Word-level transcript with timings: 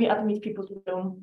me 0.00 0.08
admit 0.08 0.42
people 0.42 0.66
to. 0.66 1.16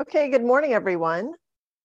Okay, 0.00 0.30
good 0.30 0.44
morning, 0.44 0.72
everyone. 0.72 1.34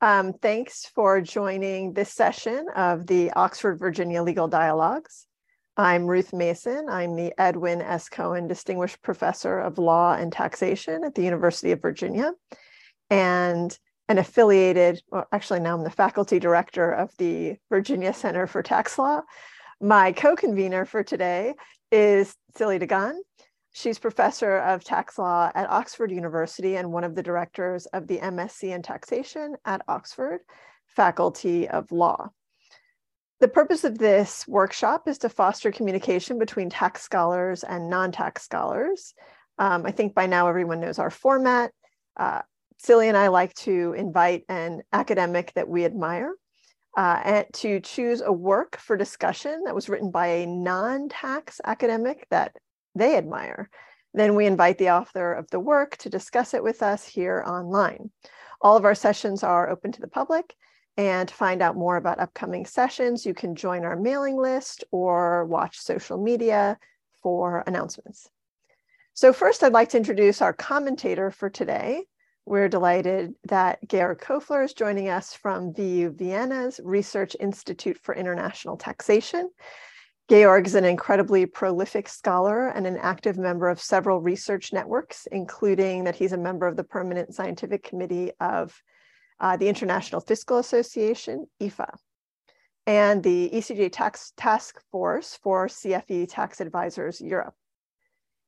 Um, 0.02 0.34
thanks 0.34 0.86
for 0.94 1.22
joining 1.22 1.94
this 1.94 2.12
session 2.12 2.68
of 2.76 3.08
the 3.08 3.32
Oxford 3.32 3.80
Virginia 3.80 4.22
Legal 4.24 4.48
Dialogues. 4.48 5.28
I'm 5.76 6.06
Ruth 6.06 6.34
Mason. 6.34 6.88
I'm 6.88 7.16
the 7.16 7.34
Edwin 7.40 7.82
S. 7.82 8.08
Cohen 8.08 8.48
Distinguished 8.48 9.02
Professor 9.02 9.60
of 9.60 9.80
Law 9.80 10.14
and 10.14 10.32
Taxation 10.32 11.04
at 11.04 11.16
the 11.16 11.24
University 11.24 11.72
of 11.72 11.82
Virginia 11.82 12.34
and 13.10 13.76
an 14.08 14.20
affiliated, 14.20 15.02
well, 15.10 15.26
actually, 15.32 15.62
now 15.62 15.76
I'm 15.76 15.84
the 15.84 15.90
faculty 15.90 16.38
director 16.38 16.92
of 16.92 17.12
the 17.18 17.56
Virginia 17.70 18.14
Center 18.14 18.46
for 18.46 18.62
Tax 18.62 19.00
Law. 19.00 19.22
My 19.82 20.12
co 20.12 20.36
convenor 20.36 20.88
for 20.88 21.04
today 21.04 21.56
is 21.92 22.36
Celia 22.56 22.80
Degan. 22.80 23.16
She's 23.72 23.98
professor 23.98 24.58
of 24.58 24.84
tax 24.84 25.18
law 25.18 25.50
at 25.56 25.72
Oxford 25.72 26.12
University 26.12 26.76
and 26.76 26.94
one 26.94 27.04
of 27.04 27.16
the 27.16 27.24
directors 27.24 27.88
of 27.88 28.06
the 28.06 28.20
MSc 28.20 28.62
in 28.62 28.84
taxation 28.84 29.56
at 29.66 29.82
Oxford 29.88 30.42
Faculty 30.86 31.68
of 31.68 31.92
Law. 31.92 32.30
The 33.44 33.50
purpose 33.50 33.84
of 33.84 33.98
this 33.98 34.48
workshop 34.48 35.06
is 35.06 35.18
to 35.18 35.28
foster 35.28 35.70
communication 35.70 36.40
between 36.40 36.70
tax 36.70 37.02
scholars 37.02 37.66
and 37.66 37.90
non-tax 37.90 38.42
scholars. 38.42 39.14
Um, 39.60 39.86
I 39.86 39.92
think 39.92 40.16
by 40.16 40.28
now 40.28 40.48
everyone 40.48 40.80
knows 40.80 40.98
our 40.98 41.10
format. 41.10 41.74
Uh, 42.16 42.44
Celia 42.78 43.10
and 43.10 43.18
I 43.18 43.28
like 43.28 43.54
to 43.56 43.96
invite 43.98 44.46
an 44.48 44.84
academic 44.94 45.52
that 45.56 45.68
we 45.68 45.84
admire 45.84 46.32
uh, 46.98 47.20
and 47.22 47.46
to 47.56 47.82
choose 47.82 48.22
a 48.22 48.32
work 48.32 48.78
for 48.78 48.96
discussion 48.96 49.64
that 49.66 49.76
was 49.76 49.90
written 49.90 50.10
by 50.10 50.28
a 50.28 50.46
non-tax 50.46 51.60
academic 51.66 52.26
that 52.32 52.56
they 52.96 53.18
admire. 53.18 53.70
Then 54.14 54.36
we 54.36 54.46
invite 54.46 54.78
the 54.78 54.92
author 54.92 55.34
of 55.34 55.50
the 55.50 55.60
work 55.60 55.98
to 55.98 56.10
discuss 56.10 56.54
it 56.54 56.64
with 56.64 56.82
us 56.82 57.06
here 57.06 57.44
online. 57.46 58.10
All 58.62 58.78
of 58.78 58.86
our 58.86 58.96
sessions 58.96 59.44
are 59.44 59.70
open 59.70 59.92
to 59.92 60.00
the 60.00 60.08
public. 60.08 60.56
And 60.96 61.28
to 61.28 61.34
find 61.34 61.62
out 61.62 61.76
more 61.76 61.98
about 61.98 62.20
upcoming 62.20 62.66
sessions, 62.66 63.26
you 63.26 63.34
can 63.34 63.56
join 63.56 63.84
our 63.84 63.96
mailing 63.96 64.38
list 64.38 64.84
or 64.92 65.46
watch 65.46 65.80
social 65.80 66.22
media 66.22 66.78
for 67.22 67.64
announcements. 67.66 68.30
So 69.16 69.34
first, 69.34 69.64
I'd 69.64 69.74
like 69.74 69.90
to 69.90 69.98
introduce 69.98 70.42
our 70.42 70.54
commentator 70.54 71.32
for 71.32 71.50
today. 71.50 72.04
We're 72.46 72.68
delighted 72.68 73.34
that 73.46 73.80
Georg 73.88 74.20
Kofler 74.20 74.66
is 74.66 74.74
joining 74.74 75.10
us 75.10 75.34
from 75.34 75.72
WU 75.72 76.12
Vienna's 76.12 76.80
Research 76.84 77.36
Institute 77.40 77.98
for 77.98 78.14
International 78.14 78.76
Taxation. 78.76 79.50
Georg 80.30 80.68
is 80.68 80.76
an 80.76 80.86
incredibly 80.86 81.46
prolific 81.46 82.10
scholar 82.10 82.68
and 82.70 82.86
an 82.86 82.98
active 82.98 83.38
member 83.38 83.70
of 83.70 83.82
several 83.82 84.20
research 84.20 84.74
networks, 84.74 85.28
including 85.32 86.04
that 86.04 86.16
he's 86.16 86.34
a 86.34 86.38
member 86.38 86.68
of 86.68 86.76
the 86.76 86.84
Permanent 86.84 87.34
Scientific 87.34 87.84
Committee 87.84 88.32
of 88.40 88.82
uh, 89.40 89.58
the 89.58 89.68
International 89.68 90.22
Fiscal 90.22 90.58
Association, 90.58 91.48
IFA, 91.62 91.96
and 92.86 93.24
the 93.24 93.50
ECJ 93.54 93.92
Tax 93.92 94.34
Task 94.38 94.82
Force 94.92 95.40
for 95.42 95.68
CFE 95.68 96.28
Tax 96.30 96.62
Advisors 96.62 97.22
Europe. 97.22 97.56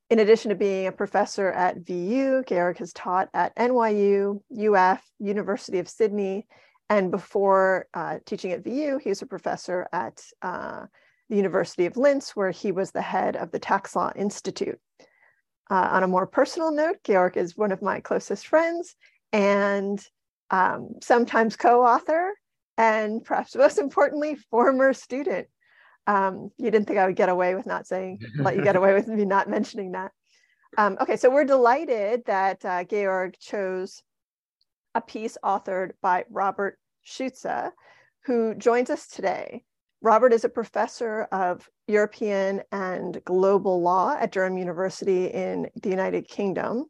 In 0.09 0.19
addition 0.19 0.49
to 0.49 0.55
being 0.55 0.87
a 0.87 0.91
professor 0.91 1.51
at 1.51 1.89
WU, 1.89 2.43
Georg 2.47 2.77
has 2.77 2.93
taught 2.93 3.29
at 3.33 3.55
NYU, 3.55 4.39
UF, 4.51 5.03
University 5.19 5.79
of 5.79 5.89
Sydney, 5.89 6.45
and 6.89 7.09
before 7.09 7.87
uh, 7.93 8.19
teaching 8.25 8.51
at 8.51 8.65
WU, 8.65 8.99
he 8.99 9.09
was 9.09 9.23
a 9.23 9.25
professor 9.25 9.87
at 9.91 10.23
uh, 10.43 10.85
the 11.29 11.35
University 11.35 11.87
of 11.87 11.97
Linz, 11.97 12.31
where 12.31 12.51
he 12.51 12.71
was 12.71 12.91
the 12.91 13.01
head 13.01 13.35
of 13.35 13.51
the 13.51 13.57
Tax 13.57 13.95
Law 13.95 14.11
Institute. 14.15 14.79
Uh, 15.71 15.89
on 15.91 16.03
a 16.03 16.07
more 16.07 16.27
personal 16.27 16.71
note, 16.71 16.97
Georg 17.03 17.37
is 17.37 17.57
one 17.57 17.71
of 17.71 17.81
my 17.81 17.99
closest 17.99 18.45
friends 18.45 18.95
and 19.33 19.99
um, 20.51 20.95
sometimes 21.01 21.55
co 21.55 21.83
author, 21.83 22.33
and 22.77 23.23
perhaps 23.23 23.55
most 23.55 23.77
importantly, 23.77 24.35
former 24.35 24.93
student. 24.93 25.47
Um, 26.07 26.51
you 26.57 26.69
didn't 26.69 26.85
think 26.87 26.99
I 26.99 27.07
would 27.07 27.15
get 27.15 27.29
away 27.29 27.55
with 27.55 27.65
not 27.65 27.87
saying, 27.87 28.19
let 28.37 28.55
you 28.55 28.63
get 28.63 28.75
away 28.75 28.93
with 28.93 29.07
me 29.07 29.25
not 29.25 29.49
mentioning 29.49 29.93
that. 29.93 30.11
Um, 30.77 30.97
okay, 31.01 31.15
so 31.15 31.29
we're 31.29 31.45
delighted 31.45 32.23
that 32.25 32.63
uh, 32.65 32.83
Georg 32.83 33.39
chose 33.39 34.03
a 34.93 35.01
piece 35.01 35.37
authored 35.43 35.91
by 36.01 36.25
Robert 36.29 36.77
Schutze, 37.01 37.71
who 38.25 38.55
joins 38.55 38.89
us 38.89 39.07
today. 39.07 39.63
Robert 40.01 40.33
is 40.33 40.43
a 40.43 40.49
professor 40.49 41.23
of 41.31 41.67
European 41.87 42.61
and 42.71 43.23
global 43.25 43.81
law 43.81 44.15
at 44.19 44.31
Durham 44.31 44.57
University 44.57 45.27
in 45.27 45.67
the 45.81 45.89
United 45.89 46.27
Kingdom. 46.27 46.85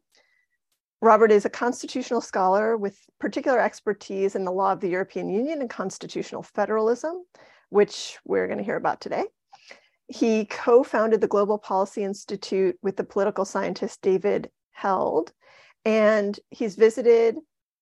Robert 1.02 1.30
is 1.30 1.44
a 1.44 1.50
constitutional 1.50 2.20
scholar 2.20 2.76
with 2.76 2.98
particular 3.20 3.60
expertise 3.60 4.34
in 4.34 4.44
the 4.44 4.52
law 4.52 4.72
of 4.72 4.80
the 4.80 4.88
European 4.88 5.28
Union 5.28 5.60
and 5.60 5.68
constitutional 5.68 6.42
federalism, 6.42 7.24
which 7.68 8.18
we're 8.24 8.46
going 8.46 8.58
to 8.58 8.64
hear 8.64 8.76
about 8.76 9.00
today. 9.00 9.24
He 10.08 10.46
co 10.46 10.82
founded 10.82 11.20
the 11.20 11.28
Global 11.28 11.58
Policy 11.58 12.02
Institute 12.02 12.78
with 12.82 12.96
the 12.96 13.04
political 13.04 13.44
scientist 13.44 14.00
David 14.02 14.50
Held, 14.72 15.32
and 15.84 16.38
he's 16.50 16.76
visited 16.76 17.36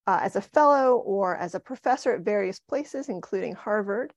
uh, 0.07 0.21
as 0.23 0.37
a 0.37 0.41
fellow 0.41 0.97
or 0.97 1.37
as 1.37 1.55
a 1.55 1.61
professor 1.61 2.13
at 2.13 2.21
various 2.23 2.59
places, 2.59 3.09
including 3.09 3.55
Harvard. 3.55 4.13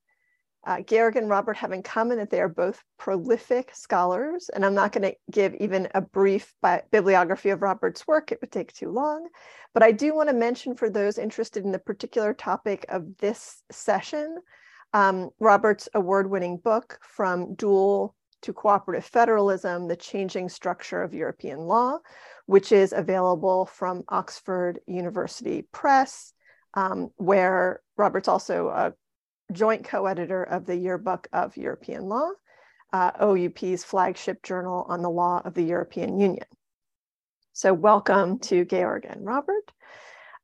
Uh, 0.68 0.82
Georg 0.82 1.16
and 1.16 1.30
Robert 1.30 1.56
have 1.56 1.72
in 1.72 1.82
common 1.82 2.18
that 2.18 2.28
they 2.28 2.42
are 2.42 2.48
both 2.48 2.84
prolific 2.98 3.74
scholars, 3.74 4.50
and 4.50 4.66
I'm 4.66 4.74
not 4.74 4.92
going 4.92 5.10
to 5.10 5.16
give 5.30 5.54
even 5.54 5.88
a 5.94 6.02
brief 6.02 6.52
bi- 6.60 6.82
bibliography 6.90 7.48
of 7.48 7.62
Robert's 7.62 8.06
work, 8.06 8.30
it 8.30 8.38
would 8.42 8.52
take 8.52 8.74
too 8.74 8.90
long. 8.90 9.28
But 9.72 9.82
I 9.82 9.92
do 9.92 10.14
want 10.14 10.28
to 10.28 10.34
mention 10.34 10.74
for 10.74 10.90
those 10.90 11.16
interested 11.16 11.64
in 11.64 11.72
the 11.72 11.78
particular 11.78 12.34
topic 12.34 12.84
of 12.90 13.16
this 13.16 13.62
session, 13.70 14.36
um, 14.92 15.30
Robert's 15.40 15.88
award 15.94 16.28
winning 16.28 16.58
book, 16.58 16.98
From 17.02 17.54
Dual 17.54 18.14
to 18.42 18.52
Cooperative 18.52 19.06
Federalism 19.06 19.88
The 19.88 19.96
Changing 19.96 20.50
Structure 20.50 21.02
of 21.02 21.14
European 21.14 21.60
Law, 21.60 21.96
which 22.44 22.72
is 22.72 22.92
available 22.92 23.64
from 23.64 24.04
Oxford 24.10 24.80
University 24.86 25.66
Press. 25.72 26.34
Um, 26.74 27.08
where 27.16 27.80
Robert's 27.96 28.28
also 28.28 28.68
a 28.68 28.92
joint 29.52 29.84
co-editor 29.84 30.42
of 30.42 30.66
the 30.66 30.76
Yearbook 30.76 31.28
of 31.32 31.56
European 31.56 32.04
Law, 32.04 32.30
uh, 32.92 33.12
OUP's 33.20 33.84
flagship 33.84 34.42
journal 34.42 34.86
on 34.88 35.02
the 35.02 35.10
law 35.10 35.40
of 35.44 35.54
the 35.54 35.62
European 35.62 36.18
Union. 36.20 36.46
So 37.52 37.72
welcome 37.72 38.38
to 38.40 38.64
Georg 38.64 39.04
and 39.08 39.24
Robert. 39.24 39.72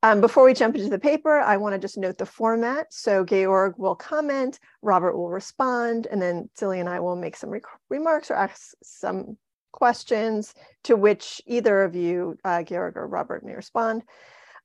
Um, 0.02 0.20
before 0.20 0.44
we 0.44 0.52
jump 0.52 0.74
into 0.74 0.90
the 0.90 0.98
paper, 0.98 1.38
I 1.38 1.56
want 1.56 1.74
to 1.74 1.78
just 1.78 1.96
note 1.96 2.18
the 2.18 2.26
format. 2.26 2.92
So 2.92 3.24
Georg 3.24 3.74
will 3.78 3.94
comment, 3.94 4.58
Robert 4.82 5.16
will 5.16 5.30
respond, 5.30 6.06
and 6.10 6.20
then 6.20 6.50
Celia 6.54 6.80
and 6.80 6.88
I 6.88 7.00
will 7.00 7.16
make 7.16 7.36
some 7.36 7.50
re 7.50 7.60
remarks 7.88 8.30
or 8.30 8.34
ask 8.34 8.74
some 8.82 9.38
questions 9.72 10.54
to 10.84 10.96
which 10.96 11.40
either 11.46 11.84
of 11.84 11.94
you, 11.94 12.36
uh, 12.44 12.62
Georg 12.62 12.96
or 12.96 13.06
Robert, 13.06 13.44
may 13.44 13.54
respond. 13.54 14.02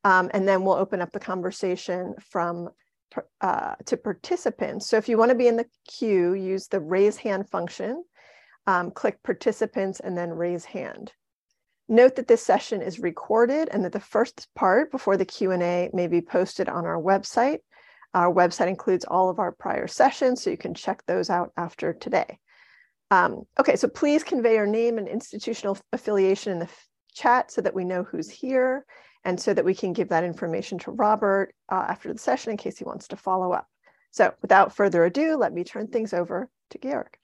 Um, 0.04 0.30
and 0.34 0.48
then 0.48 0.64
we'll 0.64 0.76
open 0.76 1.02
up 1.02 1.12
the 1.12 1.20
conversation 1.20 2.16
from 2.20 2.70
uh, 3.42 3.76
to 3.86 3.98
participants. 3.98 4.88
So 4.88 4.98
if 4.98 5.10
you 5.10 5.18
want 5.18 5.30
to 5.30 5.36
be 5.36 5.48
in 5.48 5.58
the 5.58 5.66
queue, 5.88 6.34
use 6.34 6.68
the 6.68 6.80
raise 6.80 7.18
hand 7.18 7.50
function, 7.50 8.04
um, 8.68 8.92
click 8.92 9.22
participants 9.24 10.00
and 10.00 10.18
then 10.18 10.32
raise 10.32 10.66
hand. 10.66 11.14
Note 11.88 12.16
that 12.18 12.28
this 12.28 12.46
session 12.46 12.82
is 12.82 13.00
recorded 13.00 13.68
and 13.72 13.84
that 13.84 13.94
the 13.94 14.00
first 14.00 14.48
part 14.56 14.92
before 14.92 15.18
the 15.18 15.26
Q&A 15.26 15.90
may 15.92 16.08
be 16.08 16.22
posted 16.22 16.70
on 16.70 16.86
our 16.86 17.02
website. 17.02 17.60
Our 18.14 18.32
website 18.34 18.68
includes 18.68 19.06
all 19.06 19.30
of 19.30 19.40
our 19.40 19.52
prior 19.52 19.88
sessions, 19.88 20.44
so 20.44 20.50
you 20.50 20.58
can 20.58 20.74
check 20.74 21.04
those 21.06 21.30
out 21.30 21.52
after 21.58 21.94
today. 21.94 22.40
Um, 23.12 23.44
okay, 23.60 23.76
so 23.76 23.88
please 23.88 24.24
convey 24.24 24.56
your 24.56 24.68
name 24.68 25.00
and 25.00 25.08
institutional 25.08 25.78
affiliation 25.92 26.54
in 26.54 26.60
the 26.60 26.70
chat 27.14 27.52
so 27.52 27.62
that 27.62 27.74
we 27.74 27.84
know 27.86 28.04
who's 28.04 28.30
here 28.30 28.86
and 29.26 29.40
so 29.40 29.54
that 29.54 29.66
we 29.66 29.76
can 29.76 29.94
give 29.94 30.10
that 30.10 30.24
information 30.24 30.80
to 30.80 30.92
Robert 30.92 31.54
uh, 31.70 31.86
after 31.88 32.12
the 32.12 32.20
session 32.20 32.52
in 32.52 32.58
case 32.58 32.78
he 32.78 32.84
wants 32.84 33.08
to 33.10 33.16
follow 33.16 33.52
up. 33.52 33.68
So 34.12 34.34
without 34.42 34.76
further 34.76 35.04
ado, 35.06 35.38
let 35.38 35.54
me 35.54 35.64
turn 35.64 35.88
things 35.88 36.14
over 36.14 36.50
to 36.72 36.78
Georg. 36.80 37.16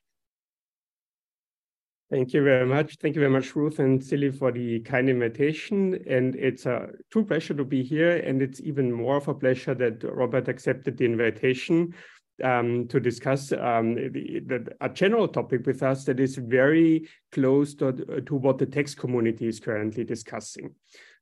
Thank 2.12 2.34
you 2.34 2.44
very 2.44 2.68
much. 2.68 2.98
Thank 3.02 3.16
you 3.16 3.22
very 3.22 3.32
much, 3.32 3.56
Ruth 3.56 3.80
and 3.80 4.04
Celia, 4.04 4.32
for 4.32 4.52
the 4.52 4.80
kind 4.82 5.10
invitation. 5.10 6.00
And 6.08 6.36
it's 6.36 6.68
a 6.68 6.90
true 7.12 7.26
pleasure 7.26 7.56
to 7.56 7.66
be 7.66 7.82
here. 7.82 8.18
And 8.18 8.44
it's 8.44 8.62
even 8.62 8.92
more 8.92 9.18
of 9.18 9.28
a 9.28 9.34
pleasure 9.34 9.74
that 9.74 10.04
Robert 10.04 10.48
accepted 10.48 10.98
the 10.98 11.06
invitation. 11.06 11.96
um, 12.44 12.88
to 12.88 13.00
discuss 13.00 13.52
um, 13.54 13.96
the, 13.96 14.42
the, 14.46 14.68
a 14.82 14.90
general 14.90 15.28
topic 15.28 15.66
with 15.66 15.82
us 15.84 16.04
that 16.06 16.20
is 16.20 16.36
very 16.36 17.08
close 17.32 17.74
to, 17.76 18.22
to 18.26 18.36
what 18.36 18.58
the 18.58 18.66
tax 18.66 18.94
community 18.94 19.48
is 19.48 19.60
currently 19.60 20.04
discussing. 20.04 20.74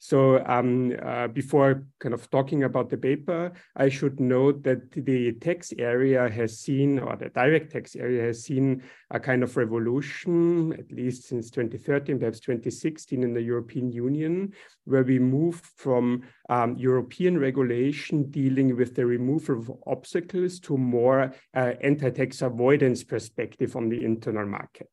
So 0.04 0.44
um, 0.48 0.98
uh, 1.02 1.30
before 1.30 1.86
kind 2.02 2.14
of 2.14 2.30
talking 2.30 2.66
about 2.66 2.90
the 2.90 2.98
paper, 2.98 3.54
I 3.78 3.88
should 3.88 4.20
note 4.20 4.62
that 4.64 4.92
the 4.92 5.32
tax 5.32 5.72
area 5.80 6.30
has 6.30 6.60
seen, 6.60 7.00
or 7.00 7.16
the 7.16 7.30
direct 7.30 7.72
tax 7.72 7.96
area 7.96 8.22
has 8.24 8.44
seen 8.44 8.84
a 9.12 9.20
kind 9.22 9.44
of 9.44 9.56
revolution, 9.56 10.74
at 10.74 10.92
least 10.92 11.30
since 11.30 11.50
2013, 11.52 12.20
perhaps 12.20 12.42
2016 12.42 13.24
in 13.24 13.34
the 13.34 13.42
European 13.42 13.94
Union, 13.94 14.52
where 14.84 15.04
we 15.04 15.20
moved 15.20 15.66
from 15.78 16.24
um, 16.50 16.76
European 16.76 17.40
regulation 17.40 18.30
dealing 18.30 18.76
with 18.76 18.96
the 18.96 19.06
removal 19.06 19.58
of 19.58 19.72
obstacles 19.88 20.60
to 20.60 20.78
more 20.78 21.34
uh, 21.56 21.72
anti-tax 21.80 22.42
avoidance 22.42 23.06
perspective 23.06 23.78
on 23.78 23.88
the 23.88 24.04
internal 24.04 24.46
market. 24.46 24.90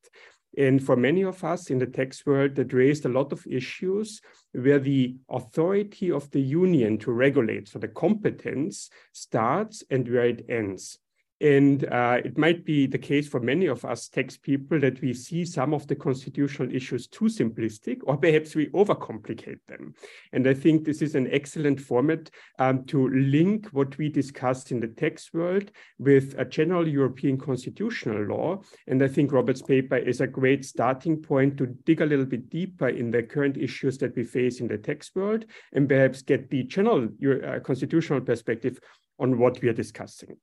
And 0.57 0.85
for 0.85 0.97
many 0.97 1.23
of 1.23 1.45
us 1.45 1.71
in 1.71 1.79
the 1.79 1.87
tax 1.87 2.27
world, 2.27 2.57
that 2.57 2.73
raised 2.73 3.07
a 3.07 3.09
lot 3.09 3.33
of 3.33 3.47
issues 3.47 4.21
where 4.53 4.81
the 4.81 5.17
authority 5.29 6.11
of 6.11 6.31
the 6.31 6.41
union 6.41 6.99
to 6.99 7.13
regulate, 7.13 7.69
so 7.69 7.79
the 7.79 7.89
competence 7.89 8.91
starts 9.13 9.85
and 9.91 10.09
where 10.09 10.27
it 10.27 10.47
ends. 10.49 10.99
And 11.41 11.85
uh, 11.91 12.21
it 12.23 12.37
might 12.37 12.67
be 12.67 12.87
the 12.87 12.99
case 12.99 13.27
for 13.27 13.41
many 13.41 13.67
of 13.67 13.85
us 13.85 14.09
tax 14.09 14.37
people 14.37 14.79
that 14.81 15.01
we 15.01 15.15
see 15.15 15.47
some 15.47 15.73
of 15.73 15.87
the 15.87 15.97
constitutional 15.97 16.75
issues 16.75 17.07
too 17.07 17.27
simplistic, 17.27 18.01
or 18.05 18.19
perhaps 18.19 18.55
we 18.55 18.67
overcomplicate 18.69 19.61
them. 19.67 19.95
And 20.33 20.47
I 20.47 20.53
think 20.53 20.85
this 20.85 21.01
is 21.01 21.15
an 21.15 21.29
excellent 21.33 21.81
format 21.81 22.31
um, 22.59 22.85
to 22.87 23.09
link 23.09 23.69
what 23.69 23.97
we 23.97 24.11
discussed 24.11 24.71
in 24.71 24.81
the 24.81 24.89
tax 24.89 25.33
world 25.33 25.71
with 25.99 26.35
a 26.37 26.45
general 26.45 26.87
European 26.87 27.39
constitutional 27.39 28.23
law. 28.25 28.61
And 28.87 29.03
I 29.03 29.09
think 29.09 29.33
Robert's 29.33 29.63
paper 29.63 29.97
is 29.97 30.21
a 30.21 30.27
great 30.27 30.67
starting 30.67 31.23
point 31.23 31.57
to 31.57 31.67
dig 31.67 32.03
a 32.03 32.07
little 32.07 32.27
bit 32.27 32.51
deeper 32.51 32.89
in 32.89 33.11
the 33.11 33.23
current 33.23 33.57
issues 33.57 33.97
that 33.99 34.15
we 34.15 34.25
face 34.25 34.61
in 34.61 34.69
the 34.69 34.77
tax 34.77 35.11
world 35.15 35.47
and 35.73 35.89
perhaps 35.89 36.21
get 36.21 36.51
the 36.51 36.65
general 36.65 37.09
uh, 37.27 37.61
constitutional 37.61 38.21
perspective 38.21 38.79
on 39.19 39.39
what 39.39 39.61
we 39.63 39.69
are 39.69 39.75
discussing. 39.75 40.37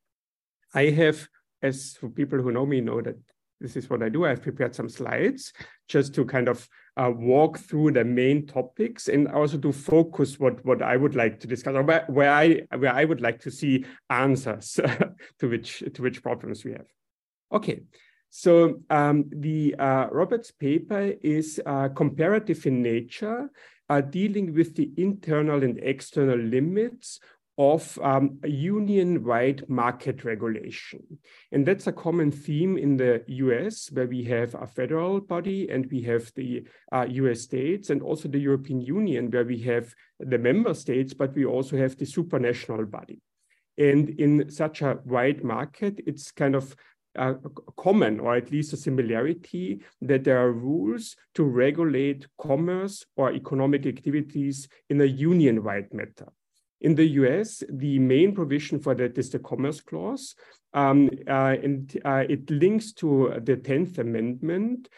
I 0.74 0.86
have, 0.86 1.28
as 1.62 1.98
for 2.00 2.10
people 2.10 2.40
who 2.40 2.52
know 2.52 2.66
me, 2.66 2.81
know 2.81 3.02
that 3.02 3.18
this 3.60 3.75
is 3.75 3.90
what 3.90 4.04
I 4.04 4.10
do. 4.10 4.25
I've 4.25 4.44
prepared 4.44 4.75
some 4.75 4.90
slides 4.90 5.52
just 5.88 6.14
to 6.16 6.25
kind 6.25 6.48
of 6.48 6.68
uh, 6.96 7.12
walk 7.16 7.58
through 7.60 7.92
the 7.92 8.04
main 8.04 8.46
topics 8.46 9.08
and 9.08 9.28
also 9.28 9.58
to 9.58 9.72
focus 9.72 10.40
what, 10.40 10.64
what 10.66 10.81
I 10.81 10.98
would 10.98 11.16
like 11.16 11.40
to 11.40 11.48
discuss 11.48 11.75
or 11.75 11.84
where, 11.84 12.06
where 12.08 12.31
I 12.31 12.62
where 12.78 12.94
I 12.94 13.06
would 13.06 13.22
like 13.22 13.40
to 13.42 13.52
see 13.52 13.86
answers 14.10 14.80
to 15.40 15.50
which 15.50 15.84
to 15.94 16.02
which 16.02 16.22
problems 16.22 16.64
we 16.64 16.72
have. 16.72 16.88
Okay, 17.52 17.81
so 18.30 18.81
um, 18.90 19.25
the 19.30 19.75
uh, 19.80 20.08
Roberts 20.12 20.52
paper 20.52 21.14
is 21.22 21.62
uh, 21.66 21.90
comparative 21.90 22.66
in 22.66 22.81
nature, 22.81 23.50
uh, 23.90 24.02
dealing 24.02 24.54
with 24.54 24.75
the 24.75 24.92
internal 24.98 25.64
and 25.64 25.80
external 25.81 26.38
limits 26.38 27.19
of 27.57 27.98
um, 28.04 28.38
union-wide 28.44 29.68
market 29.68 30.24
regulation. 30.24 31.01
And 31.51 31.65
that's 31.65 31.88
a 31.88 31.92
common 31.92 32.31
theme 32.31 32.77
in 32.77 32.98
the 32.98 33.24
US, 33.27 33.89
where 33.92 34.07
we 34.07 34.24
have 34.25 34.54
a 34.54 34.68
federal 34.68 35.19
body 35.19 35.69
and 35.69 35.88
we 35.92 36.01
have 36.04 36.31
the 36.36 36.68
uh, 36.92 37.07
US 37.09 37.42
states 37.42 37.89
and 37.89 38.01
also 38.01 38.30
the 38.30 38.39
European 38.39 38.81
Union, 38.81 39.31
where 39.31 39.45
we 39.45 39.59
have 39.63 39.94
the 40.19 40.38
member 40.38 40.74
states, 40.74 41.13
but 41.13 41.36
we 41.36 41.45
also 41.45 41.77
have 41.77 41.98
the 41.98 42.06
supranational 42.06 42.89
body. 42.89 43.21
And 43.77 44.09
in 44.09 44.50
such 44.50 44.81
a 44.81 45.00
wide 45.06 45.44
market, 45.44 46.00
it's 46.06 46.31
kind 46.31 46.56
of 46.56 46.75
uh, 47.18 47.33
common, 47.75 48.19
or 48.19 48.36
at 48.36 48.51
least 48.51 48.74
a 48.74 48.77
similarity, 48.77 49.81
that 50.01 50.24
there 50.24 50.38
are 50.38 50.51
rules 50.51 51.15
to 51.33 51.44
regulate 51.44 52.27
commerce 52.39 53.06
or 53.15 53.33
economic 53.33 53.88
activities 53.88 54.68
in 54.89 55.01
a 55.01 55.06
union-wide 55.06 55.92
matter. 55.94 56.27
In 56.81 56.95
the 56.95 57.06
US, 57.21 57.63
the 57.69 58.00
main 58.00 58.35
provision 58.35 58.79
for 58.79 58.94
that 58.95 59.18
is 59.18 59.29
the 59.29 59.39
Commerce 59.39 59.81
Clause. 59.81 60.35
Um, 60.74 61.09
uh, 61.27 61.56
and 61.63 62.00
uh, 62.06 62.25
it 62.29 62.50
links 62.51 62.91
to 62.94 63.33
the 63.44 63.57
10th 63.57 63.97
Amendment 63.97 64.89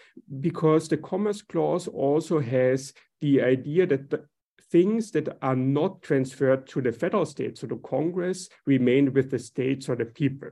because 0.42 0.88
the 0.88 0.98
Commerce 0.98 1.42
Clause 1.42 1.88
also 1.88 2.40
has 2.40 2.94
the 3.22 3.42
idea 3.42 3.86
that 3.86 4.10
the 4.10 4.26
things 4.72 5.12
that 5.12 5.38
are 5.42 5.56
not 5.56 6.02
transferred 6.02 6.68
to 6.68 6.82
the 6.82 6.92
federal 6.92 7.26
states, 7.26 7.62
so 7.62 7.68
the 7.68 7.78
Congress, 7.78 8.50
remain 8.66 9.14
with 9.14 9.32
the 9.32 9.40
states 9.40 9.90
or 9.90 9.96
the 9.96 10.06
people. 10.06 10.50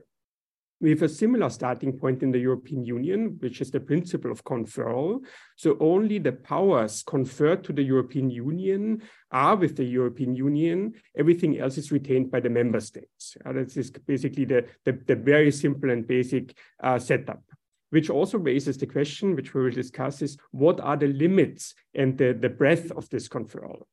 We 0.80 0.90
have 0.90 1.02
a 1.02 1.08
similar 1.08 1.50
starting 1.50 1.98
point 1.98 2.22
in 2.22 2.30
the 2.30 2.38
European 2.38 2.84
Union, 2.84 3.36
which 3.40 3.60
is 3.60 3.70
the 3.70 3.80
principle 3.80 4.30
of 4.30 4.44
conferral. 4.44 5.18
So 5.56 5.76
only 5.80 6.18
the 6.18 6.32
powers 6.32 7.02
conferred 7.02 7.64
to 7.64 7.72
the 7.72 7.82
European 7.82 8.30
Union 8.30 9.02
are 9.32 9.56
with 9.56 9.76
the 9.76 9.84
European 9.84 10.36
Union. 10.36 10.94
Everything 11.16 11.58
else 11.58 11.78
is 11.78 11.90
retained 11.90 12.30
by 12.30 12.38
the 12.40 12.50
member 12.50 12.78
states. 12.78 13.36
Uh, 13.44 13.52
this 13.52 13.76
is 13.76 13.90
basically 13.90 14.44
the, 14.44 14.66
the, 14.84 14.92
the, 15.06 15.16
very 15.16 15.50
simple 15.50 15.90
and 15.90 16.06
basic 16.06 16.56
uh, 16.82 16.98
setup 16.98 17.42
which 17.90 18.10
also 18.10 18.38
raises 18.38 18.76
the 18.76 18.86
question, 18.86 19.34
which 19.34 19.54
we 19.54 19.62
will 19.62 19.70
discuss, 19.70 20.20
is 20.20 20.36
what 20.50 20.78
are 20.80 20.96
the 20.96 21.06
limits 21.06 21.74
and 21.94 22.18
the, 22.18 22.36
the 22.38 22.48
breadth 22.48 22.90
of 22.92 23.08
this 23.08 23.28
conferral? 23.28 23.84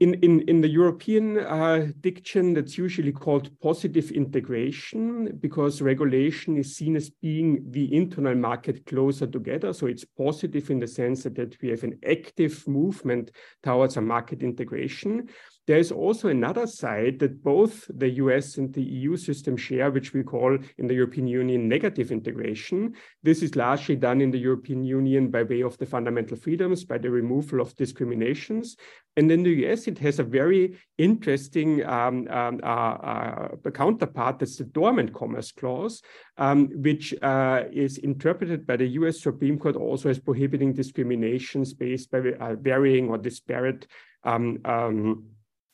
In, 0.00 0.14
in, 0.14 0.40
in 0.42 0.60
the 0.62 0.68
European 0.68 1.38
uh, 1.38 1.88
diction, 2.00 2.54
that's 2.54 2.78
usually 2.78 3.12
called 3.12 3.50
positive 3.60 4.10
integration 4.10 5.36
because 5.40 5.82
regulation 5.82 6.56
is 6.56 6.76
seen 6.76 6.96
as 6.96 7.10
being 7.10 7.62
the 7.70 7.94
internal 7.94 8.34
market 8.34 8.86
closer 8.86 9.26
together. 9.26 9.74
So 9.74 9.86
it's 9.86 10.04
positive 10.04 10.70
in 10.70 10.78
the 10.78 10.86
sense 10.86 11.24
that, 11.24 11.34
that 11.34 11.60
we 11.60 11.68
have 11.68 11.84
an 11.84 11.98
active 12.08 12.66
movement 12.66 13.32
towards 13.62 13.98
a 13.98 14.00
market 14.00 14.42
integration. 14.42 15.28
There 15.66 15.78
is 15.78 15.90
also 15.90 16.28
another 16.28 16.66
side 16.66 17.18
that 17.18 17.42
both 17.42 17.90
the 17.92 18.08
US 18.22 18.56
and 18.56 18.72
the 18.72 18.82
EU 18.82 19.16
system 19.16 19.56
share, 19.56 19.90
which 19.90 20.12
we 20.12 20.22
call 20.22 20.56
in 20.78 20.86
the 20.86 20.94
European 20.94 21.26
Union 21.26 21.68
negative 21.68 22.12
integration. 22.12 22.94
This 23.24 23.42
is 23.42 23.56
largely 23.56 23.96
done 23.96 24.20
in 24.20 24.30
the 24.30 24.38
European 24.38 24.84
Union 24.84 25.28
by 25.28 25.42
way 25.42 25.62
of 25.62 25.76
the 25.78 25.86
fundamental 25.86 26.36
freedoms, 26.36 26.84
by 26.84 26.98
the 26.98 27.10
removal 27.10 27.60
of 27.60 27.74
discriminations. 27.74 28.76
And 29.16 29.30
in 29.32 29.42
the 29.42 29.66
US, 29.66 29.88
it 29.88 29.98
has 29.98 30.20
a 30.20 30.24
very 30.24 30.78
interesting 30.98 31.84
um, 31.84 32.28
um, 32.28 32.60
uh, 32.62 32.66
uh, 32.66 33.70
counterpart, 33.74 34.38
that's 34.38 34.56
the 34.56 34.64
Dormant 34.64 35.12
Commerce 35.12 35.50
Clause, 35.50 36.00
um, 36.38 36.68
which 36.74 37.12
uh, 37.22 37.64
is 37.72 37.98
interpreted 37.98 38.66
by 38.66 38.76
the 38.76 38.86
US 39.00 39.20
Supreme 39.20 39.58
Court 39.58 39.74
also 39.74 40.10
as 40.10 40.20
prohibiting 40.20 40.72
discriminations 40.72 41.74
based 41.74 42.10
by 42.12 42.18
uh, 42.18 42.54
varying 42.54 43.08
or 43.08 43.18
disparate 43.18 43.86
um, 44.22 44.58
um, 44.64 45.24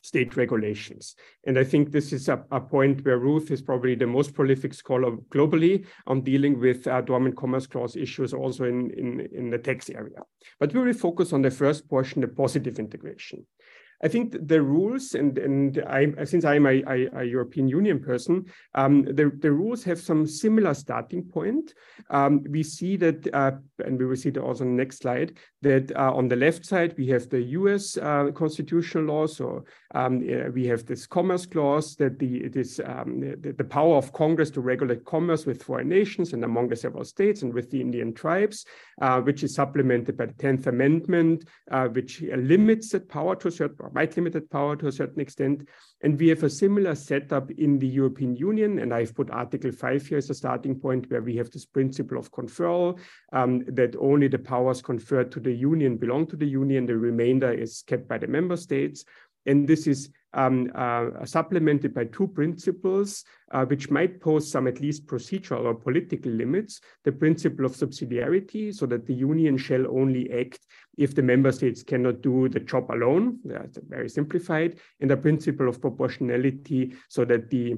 state 0.03 0.35
regulations. 0.35 1.15
And 1.47 1.57
I 1.57 1.63
think 1.63 1.91
this 1.91 2.11
is 2.11 2.27
a, 2.27 2.43
a, 2.51 2.59
point 2.59 3.05
where 3.05 3.17
Ruth 3.17 3.51
is 3.51 3.61
probably 3.61 3.95
the 3.95 4.05
most 4.05 4.33
prolific 4.33 4.73
scholar 4.73 5.11
globally 5.33 5.85
on 6.07 6.21
dealing 6.21 6.59
with 6.59 6.85
uh, 6.87 7.01
dormant 7.01 7.37
commerce 7.37 7.65
clause 7.65 7.95
issues 7.95 8.33
also 8.33 8.65
in, 8.65 8.91
in, 8.91 9.27
in 9.31 9.49
the 9.49 9.57
tax 9.57 9.89
area. 9.89 10.19
But 10.59 10.73
we 10.73 10.81
will 10.81 10.93
focus 10.93 11.31
on 11.31 11.41
the 11.41 11.51
first 11.51 11.89
portion, 11.89 12.21
the 12.21 12.27
positive 12.27 12.79
integration. 12.79 13.45
I 14.03 14.09
think 14.09 14.35
the 14.47 14.61
rules, 14.61 15.15
and 15.15 15.37
and 15.37 15.81
I 15.87 16.25
since 16.25 16.43
I'm 16.43 16.65
a, 16.65 16.83
a, 16.83 17.21
a 17.21 17.23
European 17.23 17.69
Union 17.69 17.99
person, 18.01 18.45
um, 18.75 19.03
the 19.03 19.31
the 19.39 19.51
rules 19.51 19.83
have 19.85 19.99
some 19.99 20.27
similar 20.27 20.73
starting 20.73 21.23
point. 21.23 21.73
Um, 22.09 22.43
we 22.49 22.63
see 22.63 22.97
that, 22.97 23.33
uh, 23.33 23.51
and 23.79 23.97
we 23.97 24.05
will 24.05 24.17
see 24.17 24.29
that 24.31 24.41
also 24.41 24.65
on 24.65 24.75
the 24.75 24.83
next 24.83 24.97
slide. 24.97 25.37
That 25.61 25.95
uh, 25.95 26.11
on 26.13 26.27
the 26.27 26.35
left 26.35 26.65
side 26.65 26.95
we 26.97 27.07
have 27.07 27.29
the 27.29 27.41
U.S. 27.59 27.97
Uh, 27.97 28.31
constitutional 28.35 29.05
law, 29.05 29.25
so 29.25 29.63
um, 29.95 30.19
we 30.53 30.67
have 30.67 30.85
this 30.85 31.07
Commerce 31.07 31.45
Clause 31.45 31.95
that 31.95 32.19
the 32.19 32.43
it 32.43 32.57
is 32.57 32.81
um, 32.85 33.21
the, 33.21 33.53
the 33.53 33.63
power 33.63 33.95
of 33.95 34.11
Congress 34.11 34.51
to 34.51 34.61
regulate 34.61 35.05
commerce 35.05 35.45
with 35.45 35.63
foreign 35.63 35.87
nations 35.87 36.33
and 36.33 36.43
among 36.43 36.67
the 36.67 36.75
several 36.75 37.05
states 37.05 37.41
and 37.41 37.53
with 37.53 37.71
the 37.71 37.79
Indian 37.79 38.13
tribes, 38.13 38.65
uh, 39.01 39.21
which 39.21 39.43
is 39.43 39.55
supplemented 39.55 40.17
by 40.17 40.25
the 40.25 40.33
Tenth 40.33 40.67
Amendment, 40.67 41.45
uh, 41.71 41.87
which 41.87 42.21
limits 42.21 42.89
that 42.89 43.07
power 43.07 43.35
to 43.37 43.47
a 43.47 43.51
certain 43.51 43.92
might 43.93 44.15
limited 44.15 44.49
power 44.49 44.75
to 44.75 44.87
a 44.87 44.91
certain 44.91 45.21
extent. 45.21 45.67
And 46.01 46.19
we 46.19 46.27
have 46.29 46.43
a 46.43 46.49
similar 46.49 46.95
setup 46.95 47.51
in 47.51 47.79
the 47.79 47.87
European 47.87 48.35
Union. 48.35 48.79
And 48.79 48.93
I've 48.93 49.15
put 49.15 49.29
Article 49.29 49.71
5 49.71 50.05
here 50.07 50.17
as 50.17 50.29
a 50.29 50.33
starting 50.33 50.79
point 50.79 51.09
where 51.09 51.21
we 51.21 51.35
have 51.37 51.51
this 51.51 51.65
principle 51.65 52.17
of 52.17 52.31
conferral, 52.31 52.99
um, 53.31 53.63
that 53.67 53.95
only 53.97 54.27
the 54.27 54.39
powers 54.39 54.81
conferred 54.81 55.31
to 55.31 55.39
the 55.39 55.53
Union 55.53 55.97
belong 55.97 56.27
to 56.27 56.35
the 56.35 56.47
Union. 56.47 56.85
The 56.85 56.97
remainder 56.97 57.51
is 57.51 57.83
kept 57.85 58.07
by 58.07 58.17
the 58.17 58.27
member 58.27 58.57
states. 58.57 59.05
And 59.45 59.67
this 59.67 59.87
is 59.87 60.09
um, 60.33 60.71
uh, 60.75 61.25
supplemented 61.25 61.93
by 61.93 62.05
two 62.05 62.27
principles, 62.27 63.23
uh, 63.51 63.65
which 63.65 63.89
might 63.89 64.19
pose 64.19 64.49
some 64.49 64.67
at 64.67 64.81
least 64.81 65.05
procedural 65.05 65.65
or 65.65 65.75
political 65.75 66.31
limits. 66.31 66.81
The 67.03 67.11
principle 67.11 67.65
of 67.65 67.73
subsidiarity, 67.73 68.73
so 68.73 68.85
that 68.87 69.05
the 69.05 69.13
union 69.13 69.57
shall 69.57 69.87
only 69.87 70.31
act 70.31 70.59
if 70.97 71.15
the 71.15 71.23
member 71.23 71.51
states 71.51 71.83
cannot 71.83 72.21
do 72.21 72.49
the 72.49 72.59
job 72.59 72.91
alone. 72.91 73.39
That's 73.45 73.77
very 73.87 74.09
simplified. 74.09 74.79
And 74.99 75.09
the 75.09 75.17
principle 75.17 75.69
of 75.69 75.81
proportionality, 75.81 76.95
so 77.09 77.25
that 77.25 77.49
the 77.49 77.77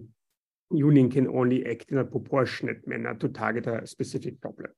union 0.72 1.12
can 1.12 1.28
only 1.28 1.66
act 1.66 1.92
in 1.92 2.00
a 2.00 2.06
proportionate 2.06 2.88
manner 2.88 3.14
to 3.16 3.30
target 3.30 3.68
a 3.68 3.86
specific 3.86 4.42
problem 4.42 4.72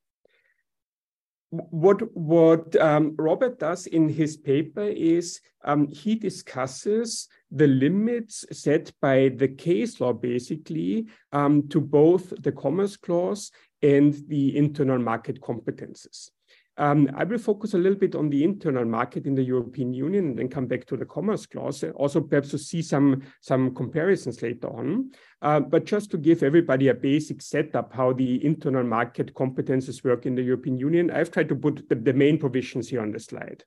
what 1.49 2.01
what 2.15 2.75
um, 2.75 3.15
Robert 3.17 3.59
does 3.59 3.87
in 3.87 4.09
his 4.09 4.35
paper 4.35 4.83
is 4.83 5.39
um, 5.63 5.87
he 5.87 6.15
discusses 6.15 7.29
the 7.51 7.67
limits 7.67 8.45
set 8.51 8.91
by 9.01 9.29
the 9.29 9.47
case 9.47 10.01
law, 10.01 10.13
basically, 10.13 11.07
um, 11.31 11.67
to 11.69 11.79
both 11.79 12.33
the 12.43 12.51
Commerce 12.51 12.97
Clause 12.97 13.51
and 13.81 14.13
the 14.27 14.57
internal 14.57 14.99
market 14.99 15.39
competences. 15.41 16.31
Um, 16.79 17.09
I 17.15 17.23
will 17.23 17.39
focus 17.39 17.73
a 17.73 17.77
little 17.77 17.97
bit 17.97 18.13
on 18.13 18.29
the 18.29 18.43
internal 18.43 18.85
market 18.85 19.25
in 19.25 19.33
the 19.33 19.43
European 19.43 19.93
Union 19.93 20.27
and 20.27 20.37
then 20.37 20.47
come 20.47 20.67
back 20.67 20.85
to 20.85 20.97
the 20.97 21.05
Commerce 21.05 21.47
Clause, 21.47 21.83
also 21.95 22.21
perhaps 22.21 22.49
to 22.51 22.59
see 22.59 22.83
some, 22.83 23.23
some 23.41 23.73
comparisons 23.73 24.43
later 24.43 24.67
on. 24.67 25.11
Uh, 25.41 25.59
but 25.59 25.85
just 25.85 26.11
to 26.11 26.17
give 26.17 26.43
everybody 26.43 26.89
a 26.89 26.93
basic 26.93 27.41
setup 27.41 27.93
how 27.93 28.13
the 28.13 28.45
internal 28.45 28.83
market 28.83 29.33
competences 29.33 30.03
work 30.03 30.27
in 30.27 30.35
the 30.35 30.43
European 30.43 30.77
Union, 30.77 31.09
I've 31.09 31.31
tried 31.31 31.49
to 31.49 31.55
put 31.55 31.89
the, 31.89 31.95
the 31.95 32.13
main 32.13 32.37
provisions 32.37 32.89
here 32.89 33.01
on 33.01 33.11
the 33.11 33.19
slide. 33.19 33.63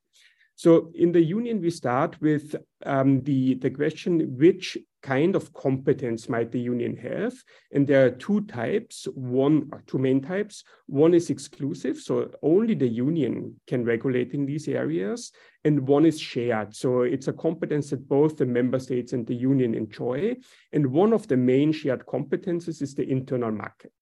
So 0.54 0.92
in 0.94 1.10
the 1.10 1.22
union, 1.22 1.60
we 1.60 1.70
start 1.70 2.20
with 2.20 2.54
um, 2.84 3.22
the, 3.22 3.54
the 3.54 3.70
question, 3.70 4.36
which 4.36 4.76
kind 5.02 5.36
of 5.36 5.52
competence 5.52 6.28
might 6.28 6.52
the 6.52 6.60
union 6.60 6.96
have? 6.96 7.34
And 7.72 7.86
there 7.86 8.06
are 8.06 8.10
two 8.10 8.42
types, 8.42 9.06
one 9.14 9.70
two 9.86 9.98
main 9.98 10.20
types. 10.20 10.64
One 10.86 11.14
is 11.14 11.30
exclusive, 11.30 11.98
so 11.98 12.30
only 12.42 12.74
the 12.74 12.88
union 12.88 13.60
can 13.66 13.84
regulate 13.84 14.32
in 14.32 14.46
these 14.46 14.68
areas. 14.68 15.32
And 15.64 15.86
one 15.86 16.06
is 16.06 16.18
shared, 16.18 16.74
so 16.74 17.02
it's 17.02 17.28
a 17.28 17.32
competence 17.32 17.90
that 17.90 18.08
both 18.08 18.36
the 18.36 18.46
member 18.46 18.78
states 18.78 19.12
and 19.12 19.26
the 19.26 19.34
union 19.34 19.74
enjoy. 19.74 20.36
And 20.72 20.86
one 20.86 21.12
of 21.12 21.28
the 21.28 21.36
main 21.36 21.72
shared 21.72 22.06
competences 22.06 22.80
is 22.80 22.94
the 22.94 23.08
internal 23.10 23.52
market. 23.52 23.92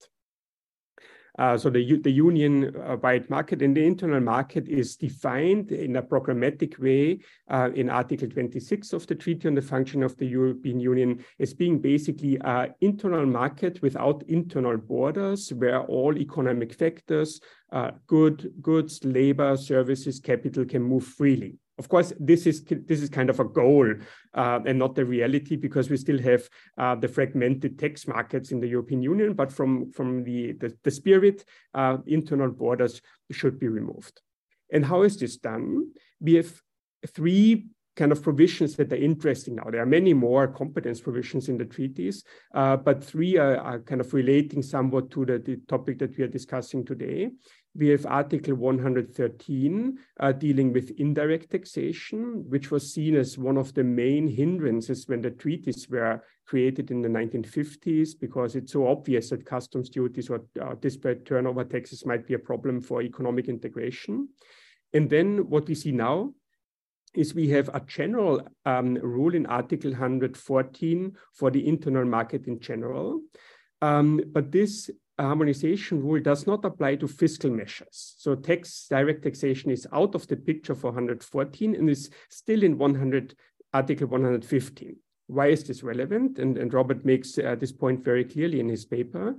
Uh, 1.38 1.56
so 1.56 1.70
the, 1.70 1.98
the 1.98 2.10
union-wide 2.10 3.22
uh, 3.22 3.26
market 3.28 3.62
and 3.62 3.76
the 3.76 3.84
internal 3.84 4.20
market 4.20 4.68
is 4.68 4.96
defined 4.96 5.70
in 5.70 5.96
a 5.96 6.02
programmatic 6.02 6.78
way 6.80 7.20
uh, 7.48 7.70
in 7.76 7.88
Article 7.88 8.28
26 8.28 8.92
of 8.92 9.06
the 9.06 9.14
Treaty 9.14 9.46
on 9.46 9.54
the 9.54 9.62
Function 9.62 10.02
of 10.02 10.16
the 10.16 10.26
European 10.26 10.80
Union 10.80 11.24
as 11.38 11.54
being 11.54 11.78
basically 11.78 12.38
an 12.40 12.74
internal 12.80 13.24
market 13.24 13.80
without 13.82 14.24
internal 14.26 14.76
borders 14.76 15.52
where 15.52 15.82
all 15.82 16.18
economic 16.18 16.74
factors, 16.74 17.40
good, 18.08 18.52
goods, 18.60 19.04
labor, 19.04 19.56
services, 19.56 20.18
capital 20.18 20.64
can 20.64 20.82
move 20.82 21.04
freely. 21.04 21.56
Of 21.78 21.88
course, 21.88 22.12
this 22.18 22.46
is 22.46 22.64
this 22.64 23.00
is 23.00 23.08
kind 23.08 23.30
of 23.30 23.38
a 23.38 23.44
goal 23.44 23.94
uh, 24.34 24.60
and 24.66 24.78
not 24.78 24.96
the 24.96 25.04
reality 25.04 25.56
because 25.56 25.88
we 25.88 25.96
still 25.96 26.18
have 26.18 26.48
uh, 26.76 26.96
the 26.96 27.08
fragmented 27.08 27.78
tax 27.78 28.08
markets 28.08 28.50
in 28.50 28.60
the 28.60 28.66
European 28.66 29.02
Union. 29.02 29.34
But 29.34 29.52
from 29.52 29.92
from 29.92 30.24
the 30.24 30.52
the, 30.52 30.76
the 30.82 30.90
spirit, 30.90 31.44
uh, 31.74 31.98
internal 32.06 32.50
borders 32.50 33.00
should 33.30 33.58
be 33.58 33.68
removed. 33.68 34.20
And 34.72 34.84
how 34.84 35.02
is 35.02 35.16
this 35.16 35.36
done? 35.36 35.92
We 36.20 36.34
have 36.34 36.52
three 37.06 37.68
kind 37.98 38.12
of 38.12 38.22
provisions 38.22 38.76
that 38.76 38.92
are 38.92 38.96
interesting 38.96 39.56
now. 39.56 39.64
There 39.70 39.82
are 39.82 39.86
many 39.86 40.14
more 40.14 40.46
competence 40.46 41.00
provisions 41.00 41.48
in 41.48 41.58
the 41.58 41.64
treaties, 41.64 42.22
uh, 42.54 42.76
but 42.76 43.02
three 43.02 43.36
are, 43.36 43.56
are, 43.56 43.80
kind 43.80 44.00
of 44.00 44.14
relating 44.14 44.62
somewhat 44.62 45.10
to 45.10 45.26
the, 45.26 45.38
the 45.40 45.56
topic 45.66 45.98
that 45.98 46.16
we 46.16 46.22
are 46.22 46.28
discussing 46.28 46.84
today 46.84 47.30
we 47.74 47.88
have 47.88 48.06
Article 48.06 48.54
113 48.54 49.98
uh, 50.20 50.32
dealing 50.32 50.72
with 50.72 50.90
indirect 50.98 51.50
taxation, 51.50 52.44
which 52.48 52.70
was 52.70 52.92
seen 52.92 53.16
as 53.16 53.38
one 53.38 53.56
of 53.56 53.74
the 53.74 53.84
main 53.84 54.26
hindrances 54.26 55.06
when 55.06 55.20
the 55.20 55.30
treaties 55.30 55.88
were 55.88 56.22
created 56.46 56.90
in 56.90 57.02
the 57.02 57.08
1950s, 57.08 58.18
because 58.18 58.56
it's 58.56 58.72
so 58.72 58.88
obvious 58.88 59.30
that 59.30 59.44
customs 59.44 59.90
duties 59.90 60.30
or 60.30 60.44
uh, 60.60 60.74
disparate 60.80 61.24
turnover 61.26 61.64
taxes 61.64 62.06
might 62.06 62.26
be 62.26 62.34
a 62.34 62.38
problem 62.38 62.80
for 62.80 63.02
economic 63.02 63.48
integration. 63.48 64.28
And 64.92 65.08
then 65.08 65.48
what 65.48 65.68
we 65.68 65.74
see 65.74 65.92
now 65.92 66.32
is 67.14 67.34
we 67.34 67.48
have 67.48 67.68
a 67.74 67.80
general 67.80 68.46
um, 68.64 68.94
rule 68.94 69.34
in 69.34 69.46
Article 69.46 69.90
114 69.90 71.16
for 71.34 71.50
the 71.50 71.66
internal 71.66 72.04
market 72.04 72.46
in 72.46 72.60
general. 72.60 73.20
Um, 73.82 74.20
but 74.32 74.50
this 74.50 74.90
harmonization 75.18 76.02
rule 76.02 76.20
does 76.20 76.46
not 76.46 76.64
apply 76.64 76.96
to 76.96 77.08
fiscal 77.08 77.50
measures. 77.50 78.14
So 78.18 78.34
tax 78.34 78.86
direct 78.88 79.22
taxation 79.22 79.70
is 79.70 79.86
out 79.92 80.14
of 80.14 80.26
the 80.28 80.36
picture 80.36 80.74
for 80.74 80.88
114 80.88 81.74
and 81.74 81.90
is 81.90 82.10
still 82.30 82.62
in 82.62 82.78
100 82.78 83.34
Article 83.74 84.06
115. 84.06 84.96
Why 85.26 85.48
is 85.48 85.64
this 85.64 85.82
relevant? 85.82 86.38
And, 86.38 86.56
and 86.56 86.72
Robert 86.72 87.04
makes 87.04 87.38
uh, 87.38 87.54
this 87.54 87.72
point 87.72 88.02
very 88.02 88.24
clearly 88.24 88.60
in 88.60 88.68
his 88.68 88.86
paper. 88.86 89.36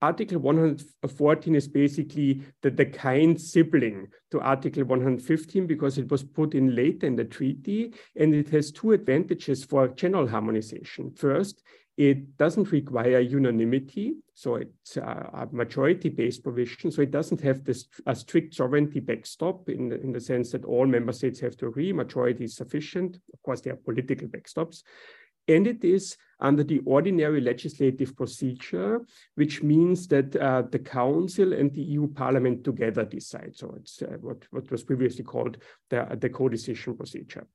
Article 0.00 0.38
114 0.38 1.56
is 1.56 1.66
basically 1.66 2.42
the, 2.62 2.70
the 2.70 2.86
kind 2.86 3.40
sibling 3.40 4.06
to 4.30 4.40
Article 4.40 4.84
115 4.84 5.66
because 5.66 5.98
it 5.98 6.08
was 6.08 6.22
put 6.22 6.54
in 6.54 6.76
later 6.76 7.06
in 7.06 7.16
the 7.16 7.24
treaty 7.24 7.92
and 8.14 8.32
it 8.32 8.48
has 8.50 8.70
two 8.70 8.92
advantages 8.92 9.64
for 9.64 9.88
general 9.88 10.28
harmonization. 10.28 11.10
First, 11.16 11.64
it 11.98 12.36
doesn't 12.36 12.70
require 12.70 13.18
unanimity, 13.18 14.14
so 14.32 14.54
it's 14.54 14.96
a, 14.96 15.48
majority-based 15.50 16.44
provision. 16.44 16.92
So 16.92 17.02
it 17.02 17.10
doesn't 17.10 17.40
have 17.40 17.64
this 17.64 17.86
a 18.06 18.14
strict 18.14 18.54
sovereignty 18.54 19.00
backstop 19.00 19.68
in 19.68 19.88
the, 19.88 20.00
in 20.00 20.12
the 20.12 20.20
sense 20.20 20.52
that 20.52 20.64
all 20.64 20.86
member 20.86 21.12
states 21.12 21.40
have 21.40 21.56
to 21.56 21.66
agree. 21.66 21.92
Majority 21.92 22.44
is 22.44 22.54
sufficient. 22.54 23.16
Of 23.34 23.42
course, 23.42 23.62
there 23.62 23.72
are 23.72 23.76
political 23.76 24.28
backstops. 24.28 24.84
And 25.48 25.66
it 25.66 25.82
is 25.82 26.16
under 26.38 26.62
the 26.62 26.80
ordinary 26.86 27.40
legislative 27.40 28.14
procedure, 28.14 29.00
which 29.34 29.64
means 29.64 30.06
that 30.06 30.36
uh, 30.36 30.62
the 30.70 30.78
Council 30.78 31.52
and 31.52 31.74
the 31.74 31.82
EU 31.82 32.06
Parliament 32.06 32.62
together 32.62 33.04
decide. 33.04 33.56
So 33.56 33.74
it's 33.76 34.02
uh, 34.02 34.18
what, 34.20 34.44
what 34.52 34.70
was 34.70 34.84
previously 34.84 35.24
called 35.24 35.56
the, 35.90 36.16
the 36.20 36.28
co-decision 36.28 36.96
procedure 36.96 37.48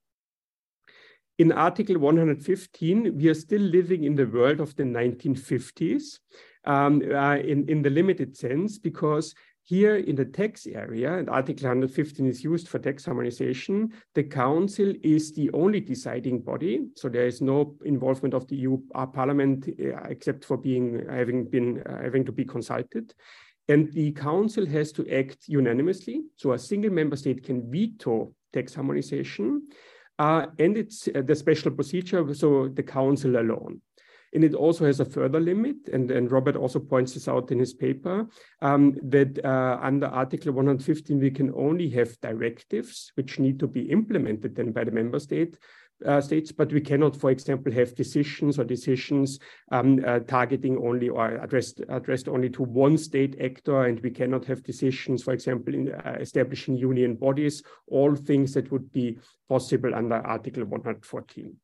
in 1.38 1.52
Article 1.52 1.98
115, 1.98 3.16
we 3.16 3.28
are 3.28 3.34
still 3.34 3.60
living 3.60 4.04
in 4.04 4.14
the 4.14 4.26
world 4.26 4.60
of 4.60 4.74
the 4.76 4.84
1950s 4.84 6.20
um, 6.64 7.02
uh, 7.12 7.36
in, 7.36 7.68
in 7.68 7.82
the 7.82 7.90
limited 7.90 8.36
sense, 8.36 8.78
because 8.78 9.34
here 9.64 9.96
in 9.96 10.14
the 10.14 10.26
tax 10.26 10.66
area, 10.66 11.16
and 11.16 11.30
Article 11.30 11.68
115 11.68 12.26
is 12.26 12.44
used 12.44 12.68
for 12.68 12.78
tax 12.78 13.06
harmonization, 13.06 13.90
the 14.14 14.22
Council 14.22 14.92
is 15.02 15.32
the 15.32 15.50
only 15.52 15.80
deciding 15.80 16.40
body. 16.40 16.86
So 16.96 17.08
there 17.08 17.26
is 17.26 17.40
no 17.40 17.74
involvement 17.84 18.34
of 18.34 18.46
the 18.46 18.56
EU 18.56 18.78
uh, 18.94 19.06
Parliament 19.06 19.66
uh, 19.68 20.02
except 20.08 20.44
for 20.44 20.58
being 20.58 21.06
having 21.08 21.48
been 21.48 21.82
uh, 21.82 22.02
having 22.02 22.26
to 22.26 22.32
be 22.32 22.44
consulted. 22.44 23.14
And 23.68 23.90
the 23.94 24.12
Council 24.12 24.66
has 24.66 24.92
to 24.92 25.10
act 25.10 25.48
unanimously. 25.48 26.24
So 26.36 26.52
a 26.52 26.58
single 26.58 26.90
member 26.90 27.16
state 27.16 27.42
can 27.42 27.70
veto 27.70 28.34
tax 28.52 28.74
harmonization. 28.74 29.62
Uh, 30.18 30.46
and 30.58 30.76
it's 30.76 31.08
uh, 31.08 31.22
the 31.22 31.34
special 31.34 31.70
procedure, 31.70 32.34
so 32.34 32.68
the 32.68 32.82
council 32.82 33.36
alone. 33.36 33.80
And 34.32 34.42
it 34.42 34.54
also 34.54 34.84
has 34.84 34.98
a 34.98 35.04
further 35.04 35.38
limit, 35.38 35.76
and, 35.92 36.10
and 36.10 36.30
Robert 36.30 36.56
also 36.56 36.80
points 36.80 37.14
this 37.14 37.28
out 37.28 37.52
in 37.52 37.58
his 37.60 37.72
paper, 37.72 38.26
um, 38.62 38.96
that 39.02 39.44
uh, 39.44 39.78
under 39.80 40.06
Article 40.06 40.52
115, 40.52 41.20
we 41.20 41.30
can 41.30 41.52
only 41.54 41.88
have 41.90 42.20
directives 42.20 43.12
which 43.14 43.38
need 43.38 43.60
to 43.60 43.68
be 43.68 43.82
implemented 43.82 44.56
then 44.56 44.72
by 44.72 44.82
the 44.82 44.90
member 44.90 45.20
state, 45.20 45.56
uh, 46.04 46.20
states, 46.20 46.52
but 46.52 46.72
we 46.72 46.80
cannot, 46.80 47.16
for 47.16 47.30
example, 47.30 47.72
have 47.72 47.94
decisions 47.94 48.58
or 48.58 48.64
decisions 48.64 49.38
um, 49.72 50.02
uh, 50.06 50.20
targeting 50.20 50.76
only 50.78 51.08
or 51.08 51.36
addressed 51.36 51.80
addressed 51.88 52.28
only 52.28 52.50
to 52.50 52.62
one 52.62 52.96
state 52.96 53.40
actor, 53.40 53.84
and 53.84 54.00
we 54.00 54.10
cannot 54.10 54.44
have 54.44 54.62
decisions, 54.62 55.22
for 55.22 55.32
example, 55.32 55.74
in 55.74 55.92
uh, 55.92 56.16
establishing 56.20 56.76
union 56.76 57.14
bodies. 57.14 57.62
All 57.86 58.14
things 58.14 58.54
that 58.54 58.70
would 58.70 58.92
be 58.92 59.18
possible 59.48 59.94
under 59.94 60.16
Article 60.16 60.64
114. 60.64 61.56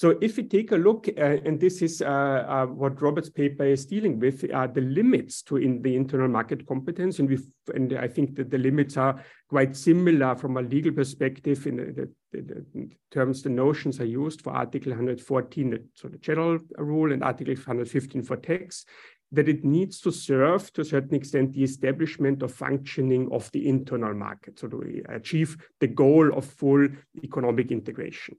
So 0.00 0.16
if 0.22 0.38
we 0.38 0.44
take 0.44 0.72
a 0.72 0.76
look, 0.76 1.08
uh, 1.08 1.36
and 1.44 1.60
this 1.60 1.82
is 1.82 2.00
uh, 2.00 2.06
uh, 2.08 2.64
what 2.64 3.02
Robert's 3.02 3.28
paper 3.28 3.64
is 3.64 3.84
dealing 3.84 4.18
with, 4.18 4.40
the 4.40 4.80
limits 4.80 5.42
to 5.42 5.58
in 5.58 5.82
the 5.82 5.94
internal 5.94 6.26
market 6.26 6.66
competence, 6.66 7.18
and 7.18 7.28
we 7.28 7.36
and 7.74 7.92
I 7.92 8.08
think 8.08 8.34
that 8.36 8.50
the 8.50 8.56
limits 8.56 8.96
are 8.96 9.22
quite 9.50 9.76
similar 9.76 10.34
from 10.36 10.56
a 10.56 10.62
legal 10.62 10.92
perspective 10.92 11.66
in 11.66 11.76
the, 11.76 12.08
the, 12.32 12.64
the 12.72 12.88
terms, 13.10 13.42
the 13.42 13.50
notions 13.50 14.00
are 14.00 14.06
used 14.06 14.40
for 14.40 14.54
Article 14.54 14.92
114, 14.92 15.90
so 15.92 16.08
the 16.08 16.16
general 16.16 16.58
rule, 16.78 17.12
and 17.12 17.22
Article 17.22 17.52
115 17.52 18.22
for 18.22 18.38
tax 18.38 18.86
that 19.32 19.50
it 19.50 19.66
needs 19.66 20.00
to 20.00 20.10
serve 20.10 20.72
to 20.72 20.80
a 20.80 20.84
certain 20.84 21.14
extent 21.14 21.52
the 21.52 21.62
establishment 21.62 22.42
of 22.42 22.54
functioning 22.54 23.28
of 23.30 23.52
the 23.52 23.68
internal 23.68 24.14
market, 24.14 24.58
so 24.58 24.66
to 24.66 25.02
achieve 25.10 25.58
the 25.78 25.86
goal 25.86 26.32
of 26.32 26.46
full 26.46 26.88
economic 27.22 27.70
integration. 27.70 28.34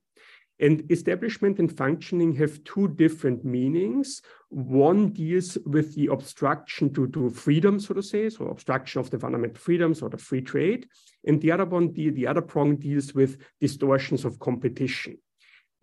And 0.61 0.89
establishment 0.91 1.57
and 1.57 1.75
functioning 1.75 2.33
have 2.35 2.63
two 2.63 2.89
different 2.89 3.43
meanings. 3.43 4.21
One 4.49 5.09
deals 5.09 5.57
with 5.65 5.95
the 5.95 6.07
obstruction 6.07 6.93
to, 6.93 7.07
to 7.07 7.31
freedom, 7.31 7.79
so 7.79 7.95
to 7.95 8.03
say, 8.03 8.29
so 8.29 8.45
obstruction 8.45 9.01
of 9.01 9.09
the 9.09 9.17
fundamental 9.17 9.57
freedoms 9.57 10.03
or 10.03 10.09
the 10.09 10.19
free 10.19 10.41
trade. 10.41 10.87
And 11.25 11.41
the 11.41 11.51
other 11.51 11.65
one, 11.65 11.91
the, 11.93 12.11
the 12.11 12.27
other 12.27 12.41
prong 12.41 12.75
deals 12.75 13.15
with 13.15 13.41
distortions 13.59 14.23
of 14.23 14.39
competition. 14.39 15.17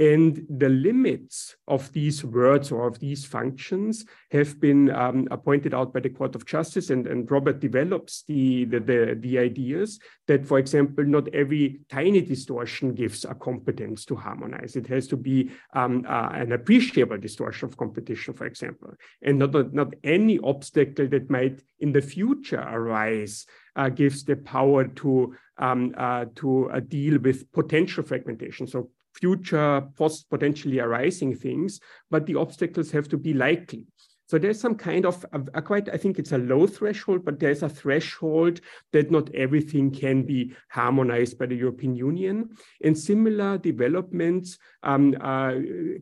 And 0.01 0.47
the 0.49 0.69
limits 0.69 1.57
of 1.67 1.93
these 1.93 2.25
words 2.25 2.71
or 2.71 2.87
of 2.87 3.01
these 3.01 3.25
functions 3.25 4.05
have 4.31 4.61
been 4.61 4.91
um, 4.91 5.27
pointed 5.45 5.75
out 5.75 5.93
by 5.93 5.99
the 5.99 6.09
Court 6.09 6.37
of 6.37 6.47
Justice, 6.47 6.91
and, 6.91 7.07
and 7.09 7.29
Robert 7.29 7.59
develops 7.59 8.23
the, 8.23 8.65
the, 8.67 8.79
the, 8.79 9.19
the, 9.19 9.39
ideas 9.39 9.99
that, 10.29 10.47
for 10.47 10.61
example, 10.61 11.05
not 11.05 11.27
every 11.35 11.81
tiny 11.89 12.21
distortion 12.21 12.95
gives 12.95 13.25
a 13.25 13.35
competence 13.35 14.05
to 14.05 14.15
harmonize. 14.15 14.77
It 14.77 14.87
has 14.87 15.09
to 15.09 15.17
be 15.17 15.51
um, 15.75 16.07
uh, 16.09 16.29
an 16.33 16.53
appreciable 16.53 17.19
distortion 17.19 17.69
of 17.69 17.77
competition, 17.77 18.35
for 18.35 18.47
example, 18.47 18.95
and 19.23 19.39
not, 19.41 19.75
not 19.75 19.95
any 20.05 20.39
obstacle 20.39 21.09
that 21.09 21.29
might 21.29 21.61
in 21.81 21.91
the 21.91 22.03
future 22.03 22.61
arise 22.61 23.47
uh, 23.75 23.89
gives 23.89 24.25
the 24.25 24.37
power 24.37 24.87
to 24.87 25.35
um, 25.59 25.93
uh, 25.97 26.27
to 26.37 26.71
uh, 26.71 26.81
deal 26.81 27.19
with 27.19 27.51
potential 27.53 28.05
fragmentation. 28.05 28.67
So 28.67 28.91
future 29.21 29.83
post 29.97 30.29
potentially 30.31 30.79
arising 30.79 31.35
things, 31.35 31.81
but 32.11 32.27
the 32.27 32.35
obstacles 32.35 32.91
have 32.91 33.09
to 33.09 33.19
be 33.19 33.35
likely. 33.35 33.87
So 34.29 34.39
there's 34.39 34.61
some 34.61 34.75
kind 34.75 35.07
of 35.07 35.25
a, 35.33 35.41
a, 35.55 35.63
quite, 35.63 35.89
I 35.89 35.97
think 35.97 36.19
it's 36.19 36.33
a 36.33 36.39
low 36.39 36.67
threshold, 36.67 37.25
but 37.25 37.41
there's 37.41 37.63
a 37.63 37.69
threshold 37.69 38.61
that 38.93 39.11
not 39.11 39.35
everything 39.35 39.91
can 39.91 40.23
be 40.23 40.55
harmonized 40.71 41.39
by 41.39 41.47
the 41.47 41.57
European 41.57 41.97
Union. 41.97 42.51
And 42.85 42.97
similar 42.97 43.57
developments 43.57 44.59
um, 44.83 45.17
uh, 45.23 45.55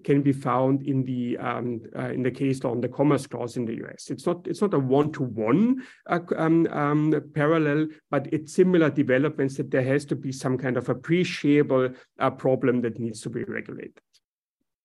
can 0.02 0.22
be 0.22 0.32
found 0.32 0.82
in 0.82 1.04
the 1.04 1.38
um, 1.38 1.80
uh, 1.96 2.10
in 2.10 2.24
the 2.24 2.32
case 2.32 2.64
law 2.64 2.72
on 2.72 2.80
the 2.80 2.88
Commerce 2.88 3.28
Clause 3.28 3.56
in 3.56 3.64
the 3.64 3.76
US. 3.84 4.10
It's 4.10 4.26
not 4.26 4.44
it's 4.48 4.60
not 4.60 4.74
a 4.74 4.78
one-to-one 4.78 5.82
uh, 6.08 6.18
um, 6.36 6.66
um, 6.72 7.22
parallel, 7.32 7.86
but 8.10 8.26
it's 8.32 8.54
similar 8.54 8.90
developments 8.90 9.56
that 9.56 9.70
there 9.70 9.84
has 9.84 10.04
to 10.06 10.16
be 10.16 10.32
some 10.32 10.58
kind 10.58 10.76
of 10.76 10.88
appreciable 10.88 11.90
uh, 12.18 12.30
problem 12.30 12.80
that 12.80 12.98
needs 12.98 13.20
to 13.20 13.30
be 13.30 13.44
regulated. 13.44 14.00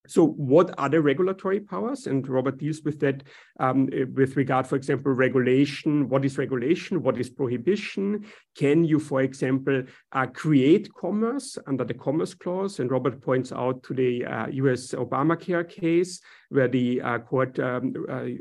So 0.07 0.25
what 0.25 0.73
are 0.79 0.89
the 0.89 1.01
regulatory 1.01 1.59
powers? 1.59 2.07
And 2.07 2.27
Robert 2.27 2.57
deals 2.57 2.81
with 2.83 2.99
that 3.01 3.23
um, 3.59 3.87
with 4.15 4.35
regard, 4.35 4.65
for 4.65 4.75
example, 4.75 5.11
regulation. 5.11 6.09
What 6.09 6.25
is 6.25 6.37
regulation? 6.37 7.03
What 7.03 7.19
is 7.19 7.29
prohibition? 7.29 8.25
Can 8.55 8.83
you, 8.83 8.99
for 8.99 9.21
example, 9.21 9.83
uh, 10.11 10.25
create 10.27 10.91
commerce 10.93 11.57
under 11.67 11.85
the 11.85 11.93
Commerce 11.93 12.33
Clause? 12.33 12.79
And 12.79 12.89
Robert 12.89 13.21
points 13.21 13.51
out 13.51 13.83
to 13.83 13.93
the 13.93 14.25
uh, 14.25 14.47
US 14.47 14.93
Obamacare 14.93 15.69
case 15.69 16.19
where 16.49 16.67
the 16.67 17.01
uh, 17.01 17.19
court, 17.19 17.57
um, 17.59 17.93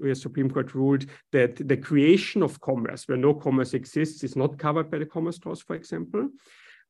US 0.02 0.18
uh, 0.18 0.20
Supreme 0.20 0.50
Court 0.50 0.74
ruled 0.74 1.06
that 1.32 1.56
the 1.68 1.76
creation 1.76 2.42
of 2.42 2.60
commerce, 2.60 3.06
where 3.06 3.18
no 3.18 3.34
commerce 3.34 3.74
exists, 3.74 4.24
is 4.24 4.34
not 4.34 4.58
covered 4.58 4.90
by 4.90 4.98
the 4.98 5.06
Commerce 5.06 5.38
Clause, 5.38 5.62
for 5.62 5.76
example. 5.76 6.28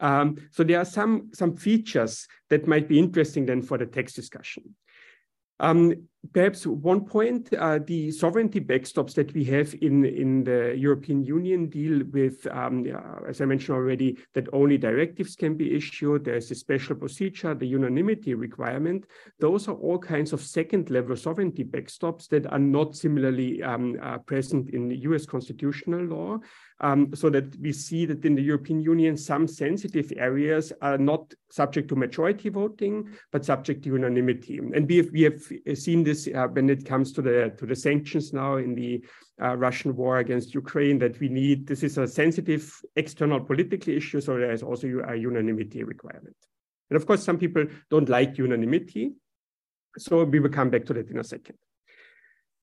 Um, 0.01 0.37
so 0.51 0.65
there 0.65 0.81
are 0.81 0.85
some, 0.85 1.31
some 1.33 1.57
features 1.57 2.27
that 2.49 2.67
might 2.67 2.89
be 2.89 2.99
interesting 2.99 3.47
then 3.47 3.63
for 3.63 3.79
the 3.79 3.87
tax 3.87 4.13
discussion. 4.13 4.75
Um, 5.61 6.09
perhaps 6.33 6.67
one 6.67 7.05
point, 7.05 7.53
uh, 7.55 7.79
the 7.87 8.11
sovereignty 8.11 8.61
backstops 8.61 9.15
that 9.15 9.33
we 9.33 9.45
have 9.45 9.75
in, 9.81 10.05
in 10.05 10.45
the 10.45 10.75
European 10.77 11.25
Union 11.25 11.69
deal 11.69 12.03
with, 12.13 12.47
um, 12.51 12.87
uh, 12.87 13.29
as 13.29 13.41
I 13.41 13.47
mentioned 13.47 13.77
already, 13.77 14.19
that 14.35 14.47
only 14.53 14.77
directives 14.77 15.35
can 15.35 15.57
be 15.57 15.75
issued. 15.75 16.25
There's 16.25 16.51
a 16.51 16.55
special 16.55 16.95
procedure, 16.97 17.55
the 17.55 17.67
unanimity 17.67 18.35
requirement. 18.35 19.07
Those 19.39 19.69
are 19.69 19.75
all 19.77 19.99
kinds 19.99 20.33
of 20.33 20.43
second 20.43 20.91
level 20.91 21.17
sovereignty 21.17 21.65
backstops 21.65 22.29
that 22.29 22.47
are 22.47 22.59
not 22.59 22.97
similarly 22.97 23.63
um, 23.63 23.99
uh, 24.03 24.19
present 24.19 24.71
in 24.71 24.91
US 24.91 25.25
constitutional 25.25 26.05
law 26.05 26.39
um, 26.81 27.15
so 27.15 27.29
that 27.31 27.57
we 27.61 27.73
see 27.73 28.07
that 28.07 28.25
in 28.25 28.35
the 28.35 28.43
European 28.43 28.81
Union, 28.81 29.17
some 29.17 29.47
sensitive 29.47 30.13
areas 30.17 30.73
are 30.81 30.99
not 30.99 31.33
subject 31.51 31.89
to 31.89 31.97
majority 31.97 32.49
voting, 32.49 33.09
but 33.33 33.45
subject 33.45 33.83
to 33.85 33.91
unanimity. 33.91 34.59
And 34.59 34.89
we 34.89 34.97
have, 34.97 35.11
we 35.13 35.23
have 35.23 35.43
seen 35.79 36.05
this 36.05 36.10
uh, 36.35 36.49
when 36.49 36.69
it 36.71 36.85
comes 36.85 37.13
to 37.13 37.23
the, 37.23 37.53
to 37.59 37.67
the 37.67 37.75
sanctions 37.75 38.33
now 38.33 38.57
in 38.57 38.75
the 38.75 39.05
uh, 39.43 39.57
Russian 39.57 39.97
war 39.97 40.19
against 40.19 40.55
Ukraine, 40.55 40.99
that 40.99 41.19
we 41.21 41.29
need, 41.29 41.67
this 41.67 41.83
is 41.83 41.99
a 41.99 42.07
sensitive 42.07 42.81
external 42.97 43.41
political 43.41 43.93
issue, 43.95 44.21
so 44.21 44.39
there 44.39 44.53
is 44.53 44.63
also 44.63 44.87
a 45.09 45.17
unanimity 45.17 45.83
requirement. 45.85 46.37
And 46.91 46.97
of 46.97 47.07
course, 47.07 47.23
some 47.23 47.39
people 47.39 47.65
don't 47.91 48.09
like 48.09 48.39
unanimity, 48.39 49.13
so 49.97 50.25
we 50.25 50.41
will 50.41 50.51
come 50.51 50.71
back 50.71 50.85
to 50.87 50.95
that 50.95 51.11
in 51.11 51.19
a 51.19 51.25
second. 51.25 51.57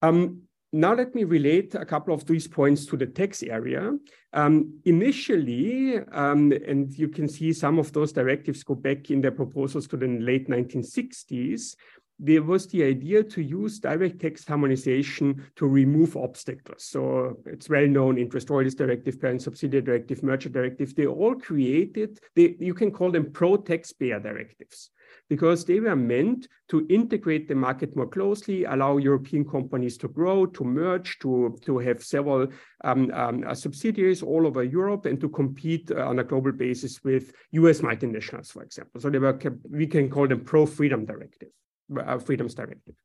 Um, 0.02 0.48
now 0.74 0.93
let 0.93 1.15
me 1.15 1.24
relate 1.24 1.76
a 1.76 1.86
couple 1.86 2.13
of 2.13 2.26
these 2.26 2.48
points 2.48 2.86
to 2.88 2.98
the 2.98 3.06
tax 3.06 3.41
area. 3.41 3.93
Um, 4.34 4.80
initially, 4.86 5.98
um, 6.12 6.52
and 6.52 6.93
you 6.98 7.08
can 7.08 7.30
see 7.30 7.54
some 7.54 7.80
of 7.80 7.93
those 7.93 8.12
directives 8.12 8.63
go 8.63 8.76
back 8.76 9.10
in 9.10 9.21
their 9.21 9.32
proposals 9.32 9.88
to 9.88 9.98
the 9.98 10.08
late 10.08 10.50
1960s, 10.50 11.76
there 12.19 12.43
was 12.43 12.67
the 12.67 12.84
idea 12.84 13.23
to 13.23 13.41
use 13.41 13.80
direct 13.80 14.19
tax 14.19 14.45
harmonization 14.45 15.45
to 15.56 15.67
remove 15.67 16.17
obstacles. 16.17 16.84
So 16.84 17.38
it's 17.45 17.69
well 17.69 17.88
known 17.88 18.17
interest 18.17 18.49
royalties 18.49 18.75
directive, 18.75 19.21
parent 19.21 19.41
subsidiary 19.41 19.84
directive, 19.84 20.23
merger 20.23 20.49
directive. 20.49 20.95
They 20.95 21.06
all 21.06 21.36
created, 21.36 22.19
they, 22.36 22.56
you 22.60 22.73
can 22.73 22.91
call 22.91 23.12
them 23.12 23.32
pro-taxpayer 23.32 24.19
directives 24.19 24.89
because 25.30 25.65
they 25.65 25.80
were 25.80 25.95
meant 25.95 26.47
to 26.69 26.86
integrate 26.89 27.47
the 27.47 27.56
market 27.56 27.95
more 27.95 28.08
closely, 28.08 28.63
allow 28.65 28.97
European 28.97 29.45
companies 29.45 29.97
to 29.97 30.08
grow, 30.08 30.45
to 30.45 30.63
merge, 30.63 31.19
to, 31.19 31.58
to 31.62 31.77
have 31.80 32.03
several 32.03 32.47
um, 32.84 33.12
um, 33.13 33.43
uh, 33.45 33.53
subsidiaries 33.53 34.23
all 34.23 34.47
over 34.47 34.63
Europe, 34.63 35.06
and 35.06 35.19
to 35.19 35.30
compete 35.30 35.91
uh, 35.91 36.06
on 36.06 36.19
a 36.19 36.23
global 36.23 36.51
basis 36.51 37.03
with 37.03 37.34
US 37.51 37.82
multinationals, 37.82 38.51
for 38.51 38.63
example. 38.63 39.01
So 39.01 39.10
they 39.10 39.19
were, 39.19 39.38
we 39.69 39.88
can 39.88 40.10
call 40.10 40.27
them 40.27 40.41
pro-freedom 40.41 41.06
directive, 41.06 41.49
uh, 41.95 42.17
freedoms 42.19 42.56
directive, 42.56 42.95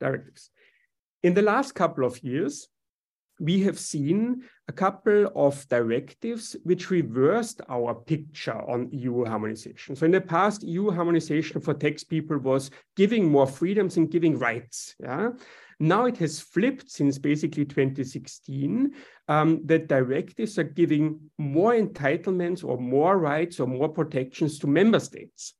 directives. 0.00 0.50
In 1.22 1.34
the 1.34 1.42
last 1.42 1.74
couple 1.74 2.04
of 2.04 2.22
years, 2.22 2.68
we 3.38 3.62
have 3.62 3.78
seen 3.78 4.42
a 4.68 4.72
couple 4.72 5.30
of 5.34 5.68
directives 5.68 6.56
which 6.64 6.90
reversed 6.90 7.60
our 7.68 7.94
picture 7.94 8.58
on 8.70 8.88
EU 8.92 9.24
harmonization. 9.24 9.94
So 9.94 10.06
in 10.06 10.12
the 10.12 10.20
past, 10.20 10.62
EU 10.62 10.90
harmonization 10.90 11.60
for 11.60 11.74
tax 11.74 12.02
people 12.02 12.38
was 12.38 12.70
giving 12.96 13.30
more 13.30 13.46
freedoms 13.46 13.96
and 13.98 14.10
giving 14.10 14.38
rights. 14.38 14.94
Yeah. 15.00 15.30
Now 15.78 16.06
it 16.06 16.16
has 16.18 16.40
flipped 16.40 16.90
since 16.90 17.18
basically 17.18 17.66
2016 17.66 18.94
um, 19.28 19.60
that 19.66 19.88
directives 19.88 20.58
are 20.58 20.64
giving 20.64 21.20
more 21.36 21.74
entitlements 21.74 22.64
or 22.64 22.78
more 22.78 23.18
rights 23.18 23.60
or 23.60 23.66
more 23.66 23.90
protections 23.90 24.58
to 24.60 24.66
member 24.66 25.00
states 25.00 25.54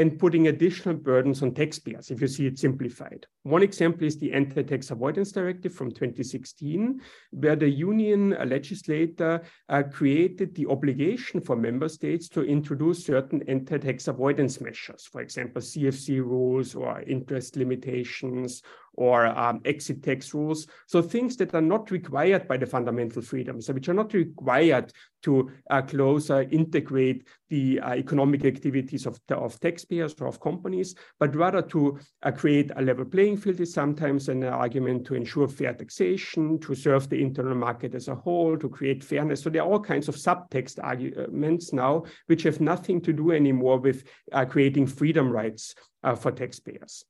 and 0.00 0.18
putting 0.18 0.48
additional 0.48 0.94
burdens 0.94 1.42
on 1.42 1.52
taxpayers, 1.52 2.10
if 2.10 2.22
you 2.22 2.26
see 2.26 2.46
it 2.46 2.58
simplified. 2.58 3.26
One 3.42 3.62
example 3.62 4.06
is 4.06 4.18
the 4.18 4.32
Anti-Tax 4.32 4.90
Avoidance 4.90 5.30
Directive 5.30 5.74
from 5.74 5.90
2016, 5.90 7.02
where 7.32 7.54
the 7.54 7.68
union 7.68 8.30
legislator 8.46 9.42
uh, 9.68 9.82
created 9.82 10.54
the 10.54 10.66
obligation 10.68 11.42
for 11.42 11.54
member 11.54 11.86
states 11.86 12.30
to 12.30 12.42
introduce 12.42 13.04
certain 13.04 13.42
anti-tax 13.46 14.08
avoidance 14.08 14.58
measures, 14.62 15.06
for 15.12 15.20
example, 15.20 15.60
CFC 15.60 16.20
rules 16.20 16.74
or 16.74 17.02
interest 17.02 17.56
limitations 17.56 18.62
or 18.94 19.26
um, 19.26 19.60
exit 19.64 20.02
tax 20.02 20.34
rules. 20.34 20.66
So 20.86 21.00
things 21.00 21.36
that 21.36 21.54
are 21.54 21.62
not 21.62 21.90
required 21.90 22.46
by 22.48 22.56
the 22.56 22.66
fundamental 22.66 23.22
freedoms, 23.22 23.68
which 23.70 23.88
are 23.88 23.94
not 23.94 24.12
required 24.12 24.92
to 25.22 25.50
uh, 25.70 25.82
closer 25.82 26.42
integrate 26.50 27.26
the 27.48 27.80
uh, 27.80 27.94
economic 27.94 28.44
activities 28.44 29.06
of, 29.06 29.20
of 29.30 29.58
taxpayers 29.60 30.14
or 30.20 30.28
of 30.28 30.40
companies, 30.40 30.94
but 31.18 31.34
rather 31.36 31.62
to 31.62 31.98
uh, 32.22 32.30
create 32.30 32.70
a 32.76 32.82
level 32.82 33.04
playing 33.04 33.36
field 33.36 33.60
is 33.60 33.72
sometimes 33.72 34.28
an 34.28 34.44
argument 34.44 35.04
to 35.06 35.14
ensure 35.14 35.48
fair 35.48 35.74
taxation, 35.74 36.58
to 36.60 36.74
serve 36.74 37.08
the 37.08 37.20
internal 37.20 37.54
market 37.54 37.94
as 37.94 38.08
a 38.08 38.14
whole, 38.14 38.56
to 38.56 38.68
create 38.68 39.04
fairness. 39.04 39.42
So 39.42 39.50
there 39.50 39.62
are 39.62 39.70
all 39.70 39.80
kinds 39.80 40.08
of 40.08 40.16
subtext 40.16 40.78
arguments 40.82 41.72
now, 41.72 42.04
which 42.26 42.44
have 42.44 42.60
nothing 42.60 43.00
to 43.02 43.12
do 43.12 43.32
anymore 43.32 43.78
with 43.78 44.04
uh, 44.32 44.44
creating 44.44 44.86
freedom 44.86 45.30
rights 45.30 45.74
uh, 46.02 46.14
for 46.14 46.30
taxpayers. 46.32 47.04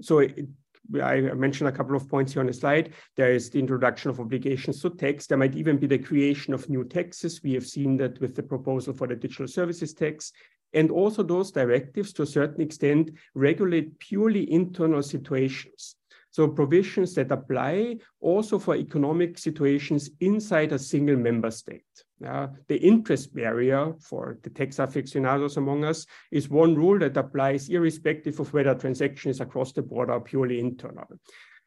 So 0.00 0.26
I 1.00 1.20
mentioned 1.20 1.68
a 1.68 1.72
couple 1.72 1.96
of 1.96 2.08
points 2.08 2.32
here 2.32 2.40
on 2.40 2.46
the 2.46 2.52
slide. 2.52 2.92
There 3.16 3.32
is 3.32 3.50
the 3.50 3.58
introduction 3.58 4.10
of 4.10 4.20
obligations 4.20 4.82
to 4.82 4.90
tax. 4.90 5.26
There 5.26 5.38
might 5.38 5.54
even 5.54 5.78
be 5.78 5.86
the 5.86 5.98
creation 5.98 6.52
of 6.52 6.68
new 6.68 6.84
taxes. 6.84 7.42
We 7.42 7.54
have 7.54 7.66
seen 7.66 7.96
that 7.98 8.20
with 8.20 8.34
the 8.34 8.42
proposal 8.42 8.92
for 8.92 9.06
the 9.06 9.16
digital 9.16 9.48
services 9.48 9.94
tax. 9.94 10.32
And 10.74 10.90
also 10.90 11.22
those 11.22 11.52
directives 11.52 12.12
to 12.14 12.22
a 12.22 12.26
certain 12.26 12.62
extent 12.62 13.10
regulate 13.34 13.98
purely 13.98 14.50
internal 14.50 15.02
situations. 15.02 15.96
So 16.30 16.48
provisions 16.48 17.14
that 17.14 17.30
apply 17.30 17.98
also 18.20 18.58
for 18.58 18.74
economic 18.74 19.36
situations 19.36 20.10
inside 20.20 20.72
a 20.72 20.78
single 20.78 21.16
member 21.16 21.50
state. 21.50 21.84
Uh, 22.26 22.48
the 22.68 22.76
interest 22.76 23.34
barrier 23.34 23.92
for 24.00 24.38
the 24.42 24.50
tax 24.50 24.78
aficionados 24.78 25.56
among 25.56 25.84
us 25.84 26.06
is 26.30 26.48
one 26.48 26.74
rule 26.74 26.98
that 26.98 27.16
applies 27.16 27.68
irrespective 27.68 28.38
of 28.38 28.52
whether 28.52 28.74
transaction 28.74 29.30
is 29.30 29.40
across 29.40 29.72
the 29.72 29.82
border 29.82 30.12
or 30.12 30.20
purely 30.20 30.60
internal. 30.60 31.06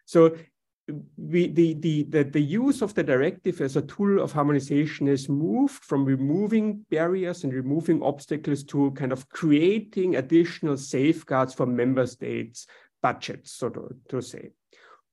So 0.05 0.35
we, 1.17 1.47
the, 1.47 1.73
the, 1.73 2.03
the, 2.03 2.23
the 2.23 2.41
use 2.41 2.81
of 2.81 2.93
the 2.93 3.03
directive 3.03 3.59
as 3.59 3.75
a 3.75 3.81
tool 3.81 4.21
of 4.21 4.31
harmonization 4.31 5.07
has 5.07 5.27
moved 5.27 5.83
from 5.83 6.05
removing 6.05 6.85
barriers 6.91 7.43
and 7.43 7.53
removing 7.53 8.03
obstacles 8.03 8.63
to 8.65 8.91
kind 8.91 9.11
of 9.11 9.27
creating 9.29 10.15
additional 10.15 10.77
safeguards 10.77 11.53
for 11.53 11.65
member 11.65 12.05
states' 12.05 12.67
budgets, 13.01 13.51
so 13.51 13.69
to, 13.69 13.95
to 14.09 14.21
say. 14.21 14.51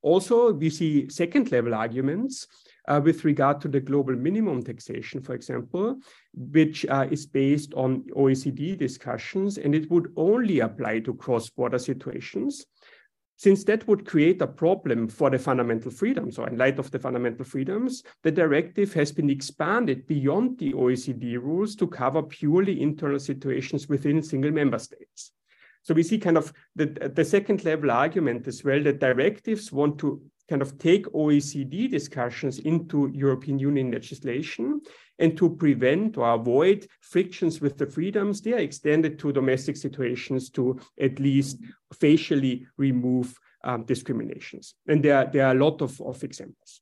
Also, 0.03 0.53
we 0.53 0.69
see 0.69 1.09
second 1.09 1.51
level 1.53 1.75
arguments 1.75 2.47
uh, 2.89 3.01
with 3.03 3.25
regard 3.25 3.61
to 3.61 3.69
the 3.69 3.81
global 3.81 4.15
minimum 4.15 4.63
taxation, 4.63 5.21
for 5.21 5.35
example, 5.35 5.99
which 6.35 6.85
uh, 6.87 7.07
is 7.11 7.27
based 7.27 7.73
on 7.75 8.03
OECD 8.17 8.77
discussions, 8.77 9.59
and 9.59 9.75
it 9.75 9.91
would 9.91 10.13
only 10.17 10.61
apply 10.61 11.01
to 11.01 11.15
cross 11.15 11.49
border 11.51 11.79
situations 11.79 12.67
since 13.43 13.65
that 13.65 13.85
would 13.89 14.07
create 14.07 14.41
a 14.41 14.47
problem 14.47 15.09
for 15.09 15.29
the 15.29 15.37
fundamental 15.37 15.91
freedoms, 15.91 16.39
or 16.39 16.49
in 16.49 16.57
light 16.57 16.79
of 16.79 16.93
the 16.93 16.99
fundamental 17.01 17.45
freedoms, 17.45 18.05
the 18.23 18.31
directive 18.31 18.93
has 18.93 19.11
been 19.11 19.29
expanded 19.29 20.07
beyond 20.07 20.57
the 20.61 20.73
OECD 20.73 21.43
rules 21.43 21.75
to 21.75 21.89
cover 21.89 22.23
purely 22.23 22.81
internal 22.81 23.19
situations 23.19 23.89
within 23.89 24.23
single 24.23 24.53
member 24.53 24.79
states. 24.79 25.33
So 25.83 25.93
we 25.93 26.05
see 26.05 26.19
kind 26.19 26.37
of 26.37 26.53
the, 26.77 26.87
the 26.87 27.25
second 27.25 27.65
level 27.65 27.91
argument 27.91 28.47
as 28.47 28.63
well 28.63 28.81
that 28.85 29.01
directives 29.01 29.73
want 29.73 29.99
to 29.99 30.23
kind 30.49 30.63
of 30.63 30.79
take 30.79 31.07
OECD 31.07 31.91
discussions 31.91 32.59
into 32.61 33.11
European 33.15 33.59
Union 33.59 33.91
legislation 33.91 34.81
and 35.19 35.37
to 35.37 35.51
prevent 35.57 36.17
or 36.17 36.35
avoid 36.35 36.87
frictions 37.01 37.61
with 37.61 37.79
the 37.79 37.87
freedoms, 37.87 38.41
they 38.41 38.53
are 38.53 38.59
extended 38.59 39.19
to 39.19 39.33
domestic 39.33 39.77
situations 39.77 40.51
to 40.51 40.79
at 41.01 41.19
least 41.21 41.59
facially 42.01 42.67
remove 42.77 43.39
um, 43.65 43.85
discriminations. 43.85 44.75
And 44.89 45.03
there, 45.03 45.31
there 45.33 45.47
are 45.47 45.53
a 45.53 45.59
lot 45.59 45.81
of, 45.81 46.01
of 46.01 46.23
examples. 46.25 46.81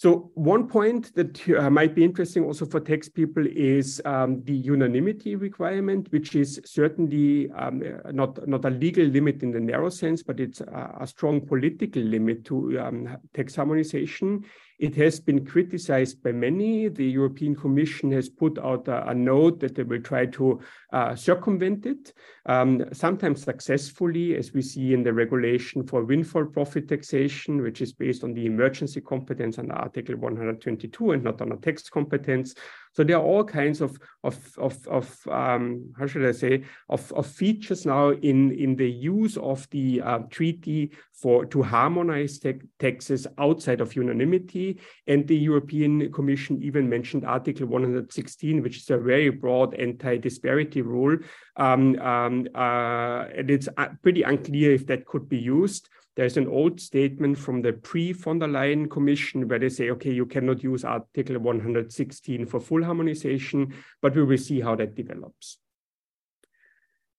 So 0.00 0.30
one 0.32 0.66
point 0.66 1.14
that 1.14 1.46
uh, 1.50 1.68
might 1.68 1.94
be 1.94 2.02
interesting 2.02 2.42
also 2.44 2.64
for 2.64 2.80
tax 2.80 3.06
people 3.06 3.46
is 3.46 4.00
um, 4.06 4.42
the 4.44 4.54
unanimity 4.54 5.36
requirement, 5.36 6.10
which 6.10 6.34
is 6.34 6.58
certainly 6.64 7.50
um, 7.50 7.82
not, 8.10 8.48
not 8.48 8.64
a 8.64 8.70
legal 8.70 9.04
limit 9.04 9.42
in 9.42 9.50
the 9.50 9.60
narrow 9.60 9.90
sense, 9.90 10.22
but 10.22 10.40
it's 10.40 10.62
a, 10.62 10.96
a 11.02 11.06
strong 11.06 11.46
political 11.46 12.00
limit 12.00 12.46
to 12.46 12.80
um, 12.80 13.14
tax 13.34 13.56
harmonization. 13.56 14.42
It 14.80 14.96
has 14.96 15.20
been 15.20 15.44
criticized 15.44 16.22
by 16.22 16.32
many. 16.32 16.88
The 16.88 17.04
European 17.04 17.54
Commission 17.54 18.10
has 18.12 18.30
put 18.30 18.58
out 18.58 18.88
a, 18.88 19.10
a 19.10 19.14
note 19.14 19.60
that 19.60 19.74
they 19.74 19.82
will 19.82 20.00
try 20.00 20.24
to 20.24 20.58
uh, 20.90 21.14
circumvent 21.14 21.84
it, 21.84 22.14
um, 22.46 22.86
sometimes 22.90 23.42
successfully, 23.42 24.36
as 24.36 24.54
we 24.54 24.62
see 24.62 24.94
in 24.94 25.02
the 25.02 25.12
regulation 25.12 25.86
for 25.86 26.02
windfall 26.04 26.46
profit 26.46 26.88
taxation, 26.88 27.60
which 27.60 27.82
is 27.82 27.92
based 27.92 28.24
on 28.24 28.32
the 28.32 28.46
emergency 28.46 29.02
competence 29.02 29.58
under 29.58 29.74
Article 29.74 30.16
122 30.16 31.10
and 31.10 31.24
not 31.24 31.42
on 31.42 31.52
a 31.52 31.58
tax 31.58 31.90
competence. 31.90 32.54
So 32.92 33.04
there 33.04 33.16
are 33.16 33.22
all 33.22 33.44
kinds 33.44 33.80
of 33.80 33.98
of 34.24 34.38
of, 34.58 34.86
of 34.88 35.28
um, 35.28 35.92
how 35.98 36.06
should 36.06 36.26
I 36.26 36.32
say 36.32 36.64
of, 36.88 37.12
of 37.12 37.26
features 37.26 37.86
now 37.86 38.10
in 38.10 38.52
in 38.52 38.76
the 38.76 38.90
use 38.90 39.36
of 39.36 39.68
the 39.70 40.02
uh, 40.02 40.18
treaty 40.30 40.90
for 41.12 41.44
to 41.46 41.62
harmonize 41.62 42.38
te 42.38 42.54
taxes 42.78 43.26
outside 43.38 43.80
of 43.80 43.94
unanimity. 43.94 44.80
And 45.06 45.26
the 45.26 45.36
European 45.36 46.12
Commission 46.12 46.62
even 46.62 46.88
mentioned 46.88 47.24
Article 47.24 47.66
116, 47.66 48.62
which 48.62 48.78
is 48.78 48.90
a 48.90 48.98
very 48.98 49.30
broad 49.30 49.74
anti-disparity 49.74 50.82
rule, 50.82 51.18
um, 51.56 51.98
um, 52.00 52.48
uh, 52.54 53.26
and 53.36 53.50
it's 53.50 53.68
uh, 53.76 53.88
pretty 54.02 54.22
unclear 54.22 54.72
if 54.72 54.86
that 54.86 55.06
could 55.06 55.28
be 55.28 55.38
used. 55.38 55.88
There's 56.20 56.36
an 56.36 56.48
old 56.48 56.78
statement 56.82 57.38
from 57.38 57.62
the 57.62 57.72
pre 57.72 58.12
von 58.12 58.38
der 58.40 58.48
Leyen 58.48 58.90
Commission 58.90 59.48
where 59.48 59.58
they 59.58 59.70
say, 59.70 59.88
okay, 59.92 60.12
you 60.12 60.26
cannot 60.26 60.62
use 60.62 60.84
Article 60.84 61.38
116 61.38 62.44
for 62.44 62.60
full 62.60 62.84
harmonization, 62.84 63.72
but 64.02 64.14
we 64.14 64.24
will 64.24 64.36
see 64.36 64.60
how 64.60 64.74
that 64.74 64.94
develops. 64.94 65.56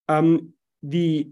Um, 0.08 0.54
the 0.84 1.32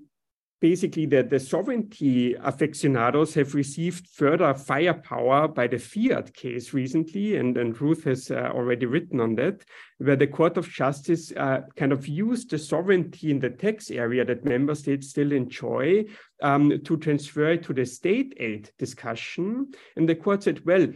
basically 0.61 1.05
the, 1.05 1.23
the 1.23 1.39
sovereignty 1.39 2.35
aficionados 2.35 3.33
have 3.33 3.55
received 3.55 4.07
further 4.07 4.53
firepower 4.53 5.47
by 5.47 5.67
the 5.67 5.77
Fiat 5.77 6.33
case 6.33 6.73
recently, 6.73 7.37
and, 7.37 7.57
and 7.57 7.79
Ruth 7.79 8.03
has 8.03 8.29
uh, 8.29 8.51
already 8.53 8.85
written 8.85 9.19
on 9.19 9.35
that, 9.35 9.63
where 9.99 10.15
the 10.15 10.27
Court 10.27 10.57
of 10.57 10.69
Justice 10.69 11.31
uh, 11.37 11.61
kind 11.75 11.91
of 11.91 12.07
used 12.07 12.49
the 12.49 12.57
sovereignty 12.57 13.31
in 13.31 13.39
the 13.39 13.49
tax 13.49 13.89
area 13.89 14.25
that 14.25 14.45
member 14.45 14.75
states 14.75 15.09
still 15.09 15.31
enjoy 15.31 16.05
um, 16.41 16.81
to 16.83 16.97
transfer 16.97 17.51
it 17.51 17.63
to 17.63 17.73
the 17.73 17.85
state 17.85 18.33
aid 18.37 18.71
discussion. 18.77 19.71
And 19.95 20.07
the 20.07 20.15
court 20.15 20.43
said, 20.43 20.65
well, 20.65 20.87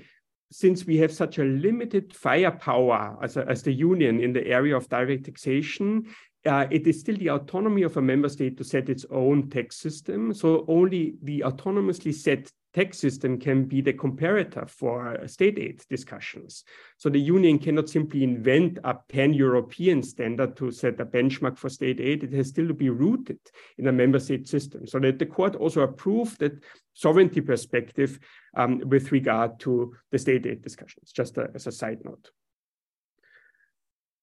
since 0.52 0.86
we 0.86 0.97
have 0.97 1.12
such 1.12 1.39
a 1.39 1.43
limited 1.43 2.13
firepower 2.13 3.17
as, 3.23 3.38
a, 3.38 3.45
as 3.47 3.63
the 3.63 3.73
union 3.73 4.19
in 4.19 4.34
the 4.34 4.45
area 4.45 4.78
of 4.78 4.88
direct 4.88 5.26
taxation, 5.26 6.06
uh, 6.45 6.67
it 6.69 6.86
is 6.88 6.99
still 6.99 7.15
the 7.17 7.29
autonomy 7.29 7.84
of 7.84 7.97
a 7.97 8.01
member 8.01 8.29
state 8.29 8.58
to 8.58 8.63
set 8.63 8.89
its 8.89 9.06
own 9.10 9.49
tax 9.49 9.77
system. 9.77 10.34
So 10.34 10.65
only 10.67 11.15
the 11.21 11.43
autonomously 11.45 12.13
set 12.13 12.51
tax 12.73 12.97
system 12.97 13.39
can 13.39 13.65
be 13.65 13.82
the 13.82 13.93
comparator 13.93 14.67
for 14.67 15.17
state 15.27 15.60
aid 15.60 15.84
discussions. 15.89 16.63
So 16.97 17.10
the 17.10 17.19
union 17.19 17.60
cannot 17.60 17.88
simply 17.88 18.23
invent 18.23 18.79
a 18.84 18.95
pan-European 18.95 20.01
standard 20.01 20.58
to 20.58 20.71
set 20.71 20.99
a 20.99 21.06
benchmark 21.06 21.58
for 21.58 21.69
state 21.69 22.01
aid. 22.01 22.23
It 22.23 22.34
has 22.34 22.49
still 22.49 22.67
to 22.67 22.73
be 22.73 22.89
rooted 22.89 23.39
in 23.77 23.88
a 23.88 23.91
member 23.91 24.19
state 24.19 24.47
system. 24.47 24.88
So 24.88 24.99
that 24.99 25.19
the 25.19 25.25
court 25.25 25.56
also 25.56 25.82
approved 25.82 26.39
that 26.39 26.63
sovereignty 26.93 27.41
perspective 27.41 28.19
um, 28.58 28.82
with 28.86 29.12
regard 29.12 29.60
to 29.62 29.95
the 30.12 30.19
state 30.19 30.45
aid 30.45 30.62
discussions, 30.62 31.12
just 31.12 31.38
a, 31.38 31.49
as 31.53 31.67
a 31.67 31.71
side 31.71 31.99
note. 32.03 32.32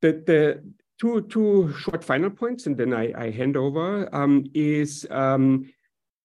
The, 0.03 0.13
the, 0.27 0.63
two 1.01 1.23
two 1.23 1.73
short 1.79 2.05
final 2.05 2.31
points, 2.31 2.67
and 2.67 2.77
then 2.77 2.93
I, 2.93 3.13
I 3.17 3.31
hand 3.31 3.57
over. 3.57 4.15
Um, 4.15 4.45
is 4.55 5.07
um, 5.11 5.71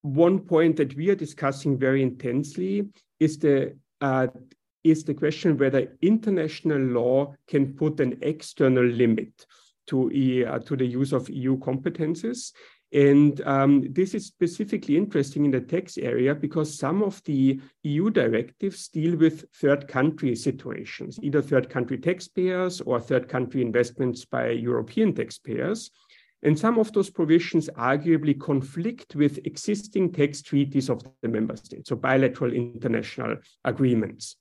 one 0.01 0.39
point 0.39 0.75
that 0.77 0.95
we 0.95 1.09
are 1.09 1.15
discussing 1.15 1.77
very 1.77 2.01
intensely 2.03 2.89
is 3.19 3.37
the 3.39 3.75
uh, 4.01 4.27
is 4.83 5.03
the 5.03 5.13
question 5.13 5.57
whether 5.57 5.97
international 6.01 6.77
law 6.77 7.33
can 7.47 7.73
put 7.73 7.99
an 7.99 8.19
external 8.21 8.85
limit 8.85 9.45
to, 9.87 10.45
uh, 10.47 10.59
to 10.59 10.75
the 10.75 10.85
use 10.85 11.11
of 11.11 11.27
EU 11.27 11.57
competences. 11.57 12.53
And 12.93 13.41
um, 13.41 13.91
this 13.91 14.13
is 14.13 14.25
specifically 14.25 14.95
interesting 14.95 15.45
in 15.45 15.51
the 15.51 15.61
tax 15.61 15.97
area 15.97 16.33
because 16.33 16.77
some 16.77 17.03
of 17.03 17.21
the 17.23 17.59
EU 17.83 18.09
directives 18.09 18.87
deal 18.87 19.17
with 19.17 19.45
third 19.55 19.87
country 19.87 20.35
situations, 20.35 21.19
either 21.21 21.41
third 21.41 21.69
country 21.69 21.97
taxpayers 21.97 22.81
or 22.81 22.99
third 22.99 23.27
country 23.27 23.61
investments 23.61 24.23
by 24.23 24.49
European 24.49 25.13
taxpayers. 25.13 25.91
And 26.43 26.57
some 26.57 26.77
of 26.77 26.93
those 26.93 27.09
provisions 27.09 27.69
arguably 27.75 28.39
conflict 28.39 29.15
with 29.15 29.39
existing 29.45 30.11
tax 30.11 30.43
treaties 30.43 30.89
of 30.89 31.01
the 31.21 31.27
member 31.27 31.55
states, 31.55 31.89
so 31.89 31.95
bilateral 31.95 32.53
international 32.53 33.37
agreements. 33.63 34.35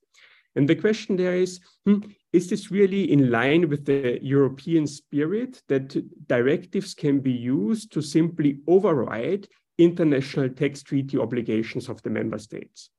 And 0.54 0.68
the 0.68 0.76
question 0.76 1.16
there 1.16 1.34
is 1.34 1.60
hmm, 1.86 2.00
is 2.34 2.50
this 2.50 2.72
really 2.72 3.12
in 3.12 3.30
line 3.30 3.68
with 3.68 3.84
the 3.84 4.18
European 4.20 4.88
spirit 4.88 5.62
that 5.68 5.96
directives 6.26 6.92
can 6.92 7.20
be 7.20 7.30
used 7.30 7.92
to 7.92 8.02
simply 8.02 8.58
override 8.66 9.46
international 9.78 10.48
tax 10.48 10.82
treaty 10.82 11.16
obligations 11.16 11.88
of 11.88 12.02
the 12.02 12.10
member 12.10 12.38
states? 12.38 12.90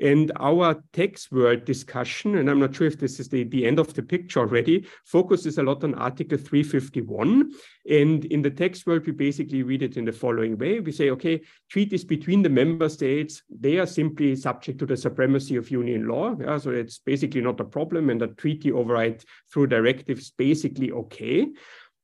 And 0.00 0.30
our 0.36 0.82
tax 0.92 1.30
world 1.32 1.64
discussion, 1.64 2.36
and 2.36 2.48
I'm 2.48 2.60
not 2.60 2.74
sure 2.74 2.86
if 2.86 2.98
this 2.98 3.18
is 3.18 3.28
the, 3.28 3.44
the 3.44 3.66
end 3.66 3.78
of 3.78 3.94
the 3.94 4.02
picture 4.02 4.40
already, 4.40 4.86
focuses 5.04 5.58
a 5.58 5.62
lot 5.62 5.82
on 5.82 5.94
Article 5.94 6.38
351. 6.38 7.50
And 7.90 8.24
in 8.26 8.42
the 8.42 8.50
tax 8.50 8.86
world, 8.86 9.06
we 9.06 9.12
basically 9.12 9.62
read 9.62 9.82
it 9.82 9.96
in 9.96 10.04
the 10.04 10.12
following 10.12 10.56
way. 10.56 10.80
We 10.80 10.92
say, 10.92 11.10
okay, 11.10 11.40
treaties 11.68 12.04
between 12.04 12.42
the 12.42 12.48
member 12.48 12.88
states, 12.88 13.42
they 13.50 13.78
are 13.78 13.86
simply 13.86 14.36
subject 14.36 14.78
to 14.78 14.86
the 14.86 14.96
supremacy 14.96 15.56
of 15.56 15.70
union 15.70 16.06
law. 16.06 16.36
Yeah, 16.38 16.58
so 16.58 16.70
it's 16.70 16.98
basically 16.98 17.40
not 17.40 17.60
a 17.60 17.64
problem. 17.64 18.10
And 18.10 18.22
a 18.22 18.28
treaty 18.28 18.70
override 18.70 19.24
through 19.52 19.68
directives 19.68 20.30
basically 20.30 20.92
okay. 20.92 21.48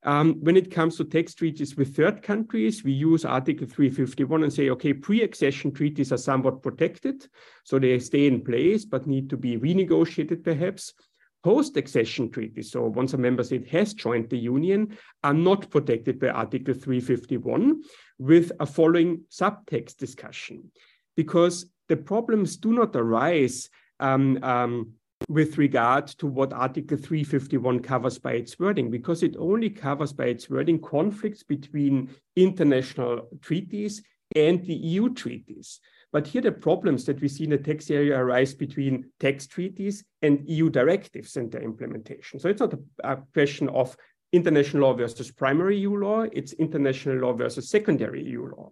Um, 0.04 0.34
when 0.40 0.56
it 0.56 0.70
comes 0.70 0.96
to 0.96 1.04
tax 1.04 1.34
treaties 1.34 1.76
with 1.76 1.96
third 1.96 2.22
countries, 2.22 2.84
we 2.84 2.92
use 2.92 3.24
Article 3.24 3.66
351 3.66 4.42
and 4.42 4.52
say, 4.52 4.68
okay, 4.68 4.92
pre-accession 4.92 5.72
treaties 5.72 6.12
are 6.12 6.18
somewhat 6.18 6.62
protected, 6.62 7.26
so 7.64 7.78
they 7.78 7.98
stay 7.98 8.26
in 8.26 8.44
place, 8.44 8.84
but 8.84 9.06
need 9.06 9.30
to 9.30 9.38
be 9.38 9.56
renegotiated 9.56 10.44
perhaps. 10.44 10.92
Post-accession 11.42 12.30
treaties, 12.30 12.70
so 12.70 12.86
once 12.86 13.12
a 13.12 13.18
member 13.18 13.44
state 13.44 13.68
has 13.68 13.92
joined 13.92 14.30
the 14.30 14.38
union, 14.38 14.96
are 15.22 15.34
not 15.34 15.68
protected 15.68 16.18
by 16.18 16.28
Article 16.28 16.72
351 16.72 17.82
with 18.18 18.50
a 18.60 18.66
following 18.66 19.20
subtext 19.30 19.98
discussion, 19.98 20.70
because 21.16 21.66
the 21.88 21.98
problems 21.98 22.56
do 22.56 22.72
not 22.72 22.96
arise 22.96 23.68
um, 24.00 24.38
um, 24.42 24.92
with 25.28 25.58
regard 25.58 26.06
to 26.06 26.26
what 26.26 26.52
Article 26.52 26.96
351 26.96 27.80
covers 27.80 28.18
by 28.18 28.32
its 28.32 28.58
wording, 28.58 28.90
because 28.90 29.22
it 29.22 29.36
only 29.38 29.70
covers 29.70 30.12
by 30.12 30.26
its 30.26 30.50
wording 30.50 30.80
conflicts 30.80 31.42
between 31.42 32.10
international 32.36 33.28
treaties 33.40 34.02
and 34.36 34.64
the 34.64 34.74
EU 34.74 35.12
treaties. 35.14 35.80
But 36.12 36.26
here 36.26 36.42
the 36.42 36.52
problems 36.52 37.04
that 37.06 37.20
we 37.20 37.28
see 37.28 37.44
in 37.44 37.50
the 37.50 37.58
tax 37.58 37.90
area 37.90 38.16
arise 38.16 38.54
between 38.54 39.10
tax 39.18 39.46
treaties 39.46 40.04
and 40.22 40.48
EU 40.48 40.70
directives 40.70 41.36
and 41.36 41.50
their 41.50 41.62
implementation. 41.62 42.38
So 42.38 42.48
it's 42.48 42.60
not 42.60 42.74
a, 42.74 42.78
a 43.02 43.16
question 43.32 43.68
of 43.70 43.96
international 44.32 44.82
law 44.82 44.94
versus 44.94 45.30
primary 45.30 45.78
EU 45.78 45.96
law, 45.96 46.22
it's 46.32 46.52
international 46.54 47.18
law 47.18 47.32
versus 47.32 47.68
secondary 47.68 48.22
EU 48.24 48.46
law. 48.46 48.70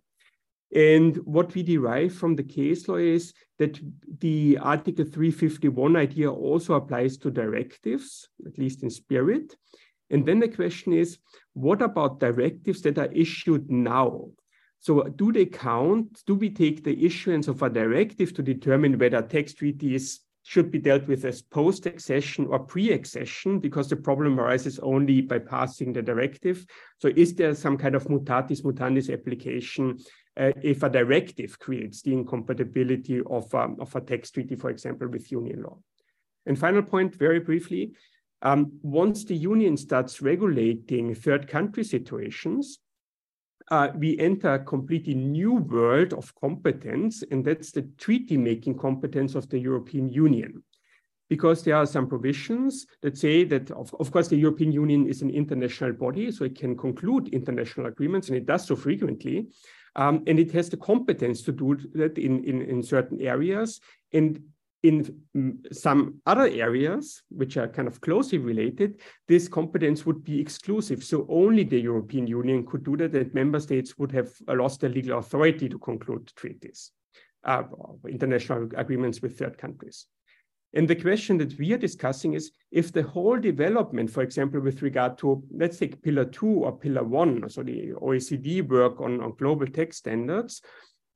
And 0.74 1.16
what 1.18 1.54
we 1.54 1.62
derive 1.62 2.14
from 2.14 2.34
the 2.34 2.42
case 2.42 2.88
law 2.88 2.96
is 2.96 3.34
that 3.58 3.78
the 4.20 4.58
Article 4.60 5.04
351 5.04 5.96
idea 5.96 6.30
also 6.30 6.74
applies 6.74 7.16
to 7.18 7.30
directives, 7.30 8.28
at 8.46 8.56
least 8.56 8.82
in 8.82 8.90
spirit. 8.90 9.54
And 10.10 10.24
then 10.24 10.40
the 10.40 10.48
question 10.48 10.92
is, 10.92 11.18
what 11.52 11.82
about 11.82 12.20
directives 12.20 12.80
that 12.82 12.98
are 12.98 13.12
issued 13.12 13.70
now? 13.70 14.28
So 14.80 15.04
do 15.04 15.30
they 15.30 15.46
count? 15.46 16.22
Do 16.26 16.34
we 16.34 16.50
take 16.50 16.82
the 16.82 17.04
issuance 17.04 17.48
of 17.48 17.62
a 17.62 17.70
directive 17.70 18.34
to 18.34 18.42
determine 18.42 18.98
whether 18.98 19.22
tax 19.22 19.54
treaties 19.54 20.20
should 20.44 20.70
be 20.70 20.78
dealt 20.78 21.06
with 21.06 21.24
as 21.24 21.40
post-accession 21.40 22.46
or 22.46 22.58
pre-accession 22.58 23.60
because 23.60 23.88
the 23.88 23.96
problem 23.96 24.40
arises 24.40 24.78
only 24.80 25.20
by 25.20 25.38
passing 25.38 25.92
the 25.92 26.02
directive. 26.02 26.66
So 26.98 27.10
is 27.14 27.34
there 27.34 27.54
some 27.54 27.78
kind 27.78 27.94
of 27.94 28.04
mutatis 28.04 28.62
mutandis 28.62 29.12
application 29.12 29.98
uh, 30.36 30.52
if 30.62 30.82
a 30.82 30.88
directive 30.88 31.58
creates 31.58 32.02
the 32.02 32.12
incompatibility 32.12 33.20
of, 33.26 33.54
um, 33.54 33.76
of 33.80 33.94
a 33.94 34.00
tax 34.00 34.30
treaty, 34.30 34.56
for 34.56 34.70
example, 34.70 35.08
with 35.08 35.30
union 35.30 35.62
law? 35.62 35.78
And 36.46 36.58
final 36.58 36.82
point, 36.82 37.14
very 37.14 37.40
briefly, 37.40 37.92
um, 38.42 38.72
once 38.82 39.24
the 39.24 39.36
union 39.36 39.76
starts 39.76 40.20
regulating 40.20 41.14
third 41.14 41.46
country 41.46 41.84
situations, 41.84 42.80
uh, 43.70 43.88
we 43.96 44.18
enter 44.18 44.54
a 44.54 44.58
completely 44.58 45.14
new 45.14 45.54
world 45.54 46.12
of 46.12 46.34
competence, 46.34 47.22
and 47.30 47.44
that's 47.44 47.70
the 47.70 47.82
treaty 47.98 48.36
making 48.36 48.76
competence 48.76 49.34
of 49.34 49.48
the 49.48 49.58
European 49.58 50.08
Union. 50.08 50.62
Because 51.28 51.62
there 51.62 51.76
are 51.76 51.86
some 51.86 52.08
provisions 52.08 52.86
that 53.00 53.16
say 53.16 53.44
that, 53.44 53.70
of, 53.70 53.94
of 54.00 54.10
course, 54.10 54.28
the 54.28 54.36
European 54.36 54.72
Union 54.72 55.06
is 55.06 55.22
an 55.22 55.30
international 55.30 55.92
body, 55.92 56.30
so 56.32 56.44
it 56.44 56.58
can 56.58 56.76
conclude 56.76 57.28
international 57.28 57.86
agreements, 57.86 58.28
and 58.28 58.36
it 58.36 58.46
does 58.46 58.66
so 58.66 58.76
frequently. 58.76 59.46
Um, 59.94 60.24
and 60.26 60.38
it 60.38 60.52
has 60.52 60.70
the 60.70 60.76
competence 60.76 61.42
to 61.42 61.52
do 61.52 61.76
that 61.94 62.18
in, 62.18 62.44
in, 62.44 62.62
in 62.62 62.82
certain 62.82 63.20
areas. 63.20 63.80
And 64.12 64.40
in 64.82 65.22
some 65.70 66.20
other 66.26 66.48
areas, 66.48 67.22
which 67.28 67.56
are 67.56 67.68
kind 67.68 67.86
of 67.86 68.00
closely 68.00 68.38
related, 68.38 69.00
this 69.28 69.46
competence 69.46 70.04
would 70.04 70.24
be 70.24 70.40
exclusive. 70.40 71.04
So 71.04 71.24
only 71.28 71.62
the 71.62 71.80
European 71.80 72.26
Union 72.26 72.66
could 72.66 72.84
do 72.84 72.96
that, 72.96 73.14
and 73.14 73.32
member 73.32 73.60
states 73.60 73.96
would 73.98 74.10
have 74.12 74.30
lost 74.48 74.80
their 74.80 74.90
legal 74.90 75.18
authority 75.18 75.68
to 75.68 75.78
conclude 75.78 76.32
treaties, 76.34 76.90
uh, 77.44 77.62
international 78.08 78.68
agreements 78.76 79.22
with 79.22 79.38
third 79.38 79.56
countries. 79.56 80.06
And 80.74 80.88
the 80.88 80.96
question 80.96 81.36
that 81.38 81.58
we 81.58 81.72
are 81.72 81.78
discussing 81.78 82.32
is 82.32 82.52
if 82.70 82.92
the 82.92 83.02
whole 83.02 83.38
development, 83.38 84.10
for 84.10 84.22
example, 84.22 84.60
with 84.60 84.80
regard 84.82 85.18
to, 85.18 85.42
let's 85.54 85.78
take 85.78 86.02
pillar 86.02 86.24
two 86.24 86.64
or 86.64 86.78
pillar 86.78 87.04
one, 87.04 87.48
so 87.50 87.62
the 87.62 87.92
OECD 88.00 88.66
work 88.66 89.00
on, 89.00 89.20
on 89.20 89.34
global 89.38 89.66
tax 89.66 89.98
standards, 89.98 90.62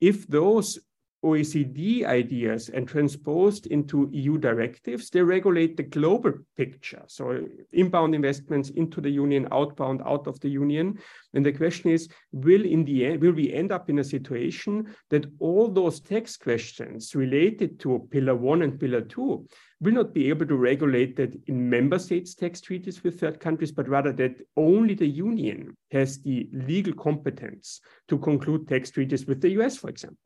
if 0.00 0.26
those 0.28 0.78
OECD 1.26 2.04
ideas 2.04 2.68
and 2.68 2.86
transposed 2.86 3.66
into 3.66 4.08
EU 4.12 4.38
directives, 4.38 5.10
they 5.10 5.22
regulate 5.22 5.76
the 5.76 5.82
global 5.82 6.32
picture. 6.56 7.02
So 7.08 7.46
inbound 7.72 8.14
investments 8.14 8.70
into 8.70 9.00
the 9.00 9.10
union, 9.10 9.48
outbound 9.50 10.02
out 10.06 10.26
of 10.26 10.38
the 10.40 10.48
union. 10.48 10.98
And 11.34 11.44
the 11.44 11.52
question 11.52 11.90
is, 11.90 12.08
will 12.32 12.64
in 12.64 12.84
the 12.84 13.06
end, 13.06 13.20
will 13.20 13.32
we 13.32 13.52
end 13.52 13.72
up 13.72 13.90
in 13.90 13.98
a 13.98 14.04
situation 14.04 14.94
that 15.10 15.26
all 15.40 15.68
those 15.68 16.00
tax 16.00 16.36
questions 16.36 17.14
related 17.14 17.80
to 17.80 18.08
pillar 18.10 18.36
one 18.36 18.62
and 18.62 18.78
pillar 18.78 19.00
two 19.00 19.46
will 19.80 19.92
not 19.92 20.14
be 20.14 20.28
able 20.28 20.46
to 20.46 20.56
regulate 20.56 21.16
that 21.16 21.34
in 21.46 21.68
member 21.68 21.98
states 21.98 22.34
tax 22.34 22.60
treaties 22.60 23.02
with 23.04 23.20
third 23.20 23.40
countries, 23.40 23.72
but 23.72 23.88
rather 23.88 24.12
that 24.12 24.40
only 24.56 24.94
the 24.94 25.06
union 25.06 25.76
has 25.90 26.18
the 26.22 26.48
legal 26.52 26.94
competence 26.94 27.80
to 28.08 28.18
conclude 28.18 28.66
tax 28.66 28.90
treaties 28.90 29.26
with 29.26 29.40
the 29.40 29.50
US, 29.60 29.76
for 29.76 29.90
example. 29.90 30.25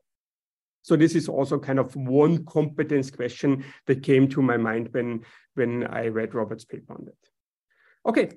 So 0.83 0.95
this 0.95 1.15
is 1.15 1.29
also 1.29 1.59
kind 1.59 1.79
of 1.79 1.95
one 1.95 2.45
competence 2.45 3.11
question 3.11 3.63
that 3.85 4.03
came 4.03 4.27
to 4.29 4.41
my 4.41 4.57
mind 4.57 4.89
when, 4.91 5.21
when 5.53 5.85
I 5.85 6.07
read 6.07 6.33
Robert's 6.33 6.65
paper 6.65 6.93
on 6.93 7.05
that. 7.05 8.09
Okay, 8.09 8.31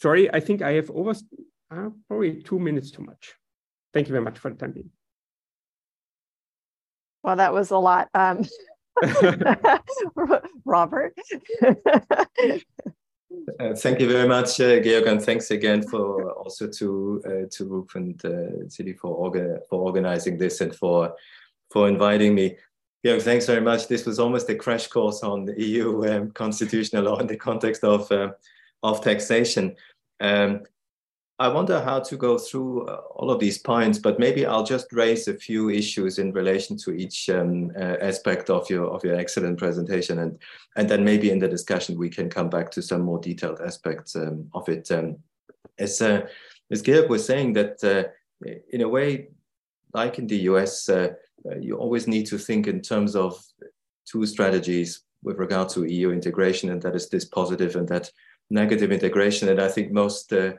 sorry, 0.00 0.32
I 0.32 0.40
think 0.40 0.60
I 0.60 0.72
have 0.72 0.90
over 0.90 1.14
uh, 1.70 1.90
probably 2.08 2.42
two 2.42 2.58
minutes 2.58 2.90
too 2.90 3.02
much. 3.02 3.34
Thank 3.94 4.08
you 4.08 4.12
very 4.12 4.24
much 4.24 4.38
for 4.38 4.50
the 4.50 4.56
time 4.56 4.72
being. 4.72 4.90
Well, 7.22 7.36
that 7.36 7.52
was 7.52 7.70
a 7.70 7.78
lot. 7.78 8.08
Um, 8.14 8.44
Robert. 10.64 11.14
Uh, 13.60 13.74
thank 13.76 14.00
you 14.00 14.08
very 14.08 14.26
much, 14.28 14.60
uh, 14.60 14.80
Georg, 14.80 15.06
and 15.06 15.22
thanks 15.22 15.50
again 15.50 15.82
for 15.82 16.32
also 16.32 16.66
to 16.66 17.22
uh, 17.26 17.46
to 17.50 17.64
Ruth 17.64 17.94
and 17.94 18.24
uh, 18.24 18.68
City 18.68 18.92
for 18.92 19.30
orga 19.30 19.60
for 19.68 19.80
organizing 19.80 20.36
this 20.36 20.60
and 20.60 20.74
for 20.74 21.14
for 21.70 21.88
inviting 21.88 22.34
me. 22.34 22.56
Yeah, 23.02 23.18
thanks 23.18 23.46
very 23.46 23.62
much. 23.62 23.88
This 23.88 24.04
was 24.04 24.18
almost 24.18 24.50
a 24.50 24.54
crash 24.54 24.88
course 24.88 25.22
on 25.22 25.46
the 25.46 25.60
EU 25.60 26.04
um, 26.04 26.30
constitutional 26.32 27.04
law 27.04 27.18
in 27.18 27.26
the 27.26 27.36
context 27.36 27.82
of 27.82 28.10
uh, 28.12 28.32
of 28.82 29.02
taxation. 29.02 29.76
Um, 30.20 30.62
I 31.38 31.48
wonder 31.48 31.80
how 31.80 32.00
to 32.00 32.16
go 32.18 32.36
through 32.36 32.86
uh, 32.86 33.00
all 33.16 33.30
of 33.30 33.40
these 33.40 33.56
points, 33.56 33.98
but 33.98 34.18
maybe 34.18 34.44
I'll 34.44 34.62
just 34.62 34.92
raise 34.92 35.26
a 35.26 35.32
few 35.32 35.70
issues 35.70 36.18
in 36.18 36.32
relation 36.32 36.76
to 36.76 36.90
each 36.90 37.30
um, 37.30 37.72
uh, 37.74 37.96
aspect 38.02 38.50
of 38.50 38.68
your 38.68 38.88
of 38.88 39.02
your 39.02 39.16
excellent 39.16 39.58
presentation, 39.58 40.18
and 40.18 40.38
and 40.76 40.86
then 40.86 41.02
maybe 41.02 41.30
in 41.30 41.38
the 41.38 41.48
discussion 41.48 41.96
we 41.96 42.10
can 42.10 42.28
come 42.28 42.50
back 42.50 42.70
to 42.72 42.82
some 42.82 43.00
more 43.00 43.18
detailed 43.18 43.62
aspects 43.62 44.14
um, 44.16 44.50
of 44.52 44.68
it. 44.68 44.90
Um, 44.90 45.16
as 45.78 46.02
uh, 46.02 46.26
as 46.70 46.82
Georg 46.82 47.08
was 47.08 47.24
saying, 47.24 47.54
that 47.54 47.82
uh, 47.82 48.04
in 48.70 48.82
a 48.82 48.88
way, 48.88 49.28
like 49.94 50.18
in 50.18 50.26
the 50.26 50.40
US, 50.50 50.90
uh, 51.46 51.56
you 51.56 51.76
always 51.76 52.06
need 52.06 52.26
to 52.26 52.38
think 52.38 52.66
in 52.66 52.80
terms 52.80 53.16
of 53.16 53.42
two 54.10 54.26
strategies 54.26 55.02
with 55.22 55.38
regard 55.38 55.68
to 55.70 55.84
EU 55.84 56.10
integration, 56.10 56.70
and 56.70 56.82
that 56.82 56.94
is 56.94 57.08
this 57.08 57.24
positive 57.24 57.76
and 57.76 57.88
that 57.88 58.10
negative 58.50 58.92
integration. 58.92 59.48
And 59.48 59.60
I 59.60 59.68
think 59.68 59.92
most 59.92 60.32
uh, 60.32 60.52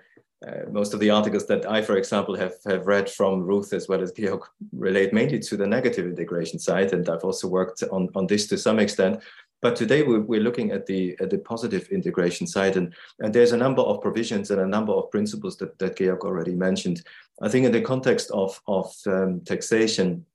uh, 0.48 0.68
most 0.72 0.96
of 0.96 1.00
the 1.00 1.10
articles 1.12 1.46
that 1.46 1.70
I, 1.70 1.84
for 1.84 1.98
example, 1.98 2.36
have, 2.36 2.56
have 2.66 2.88
read 2.88 3.08
from 3.08 3.44
Ruth 3.44 3.74
as 3.74 3.88
well 3.88 4.02
as 4.02 4.12
Georg 4.12 4.42
relate 4.72 5.14
mainly 5.14 5.38
to 5.38 5.56
the 5.56 5.68
negative 5.68 6.08
integration 6.08 6.58
side, 6.58 6.94
and 6.94 7.08
I've 7.08 7.24
also 7.24 7.48
worked 7.48 7.84
on, 7.92 8.10
on 8.16 8.26
this 8.26 8.48
to 8.48 8.58
some 8.58 8.80
extent. 8.80 9.22
But 9.62 9.76
today 9.76 10.02
we're, 10.02 10.22
we're 10.22 10.42
looking 10.42 10.72
at 10.72 10.88
the 10.88 11.16
at 11.20 11.30
the 11.30 11.38
positive 11.38 11.88
integration 11.90 12.48
side, 12.48 12.76
and, 12.76 12.92
and 13.20 13.32
there's 13.32 13.52
a 13.52 13.58
number 13.58 13.84
of 13.84 14.02
provisions 14.02 14.50
and 14.50 14.60
a 14.60 14.68
number 14.68 14.94
of 14.94 15.12
principles 15.12 15.58
that, 15.58 15.78
that 15.78 15.98
Georg 15.98 16.24
already 16.24 16.56
mentioned. 16.56 17.04
I 17.44 17.48
think 17.48 17.68
in 17.68 17.72
the 17.72 17.82
context 17.82 18.32
of, 18.32 18.60
of 18.68 18.92
um, 19.06 19.42
taxation, 19.42 20.26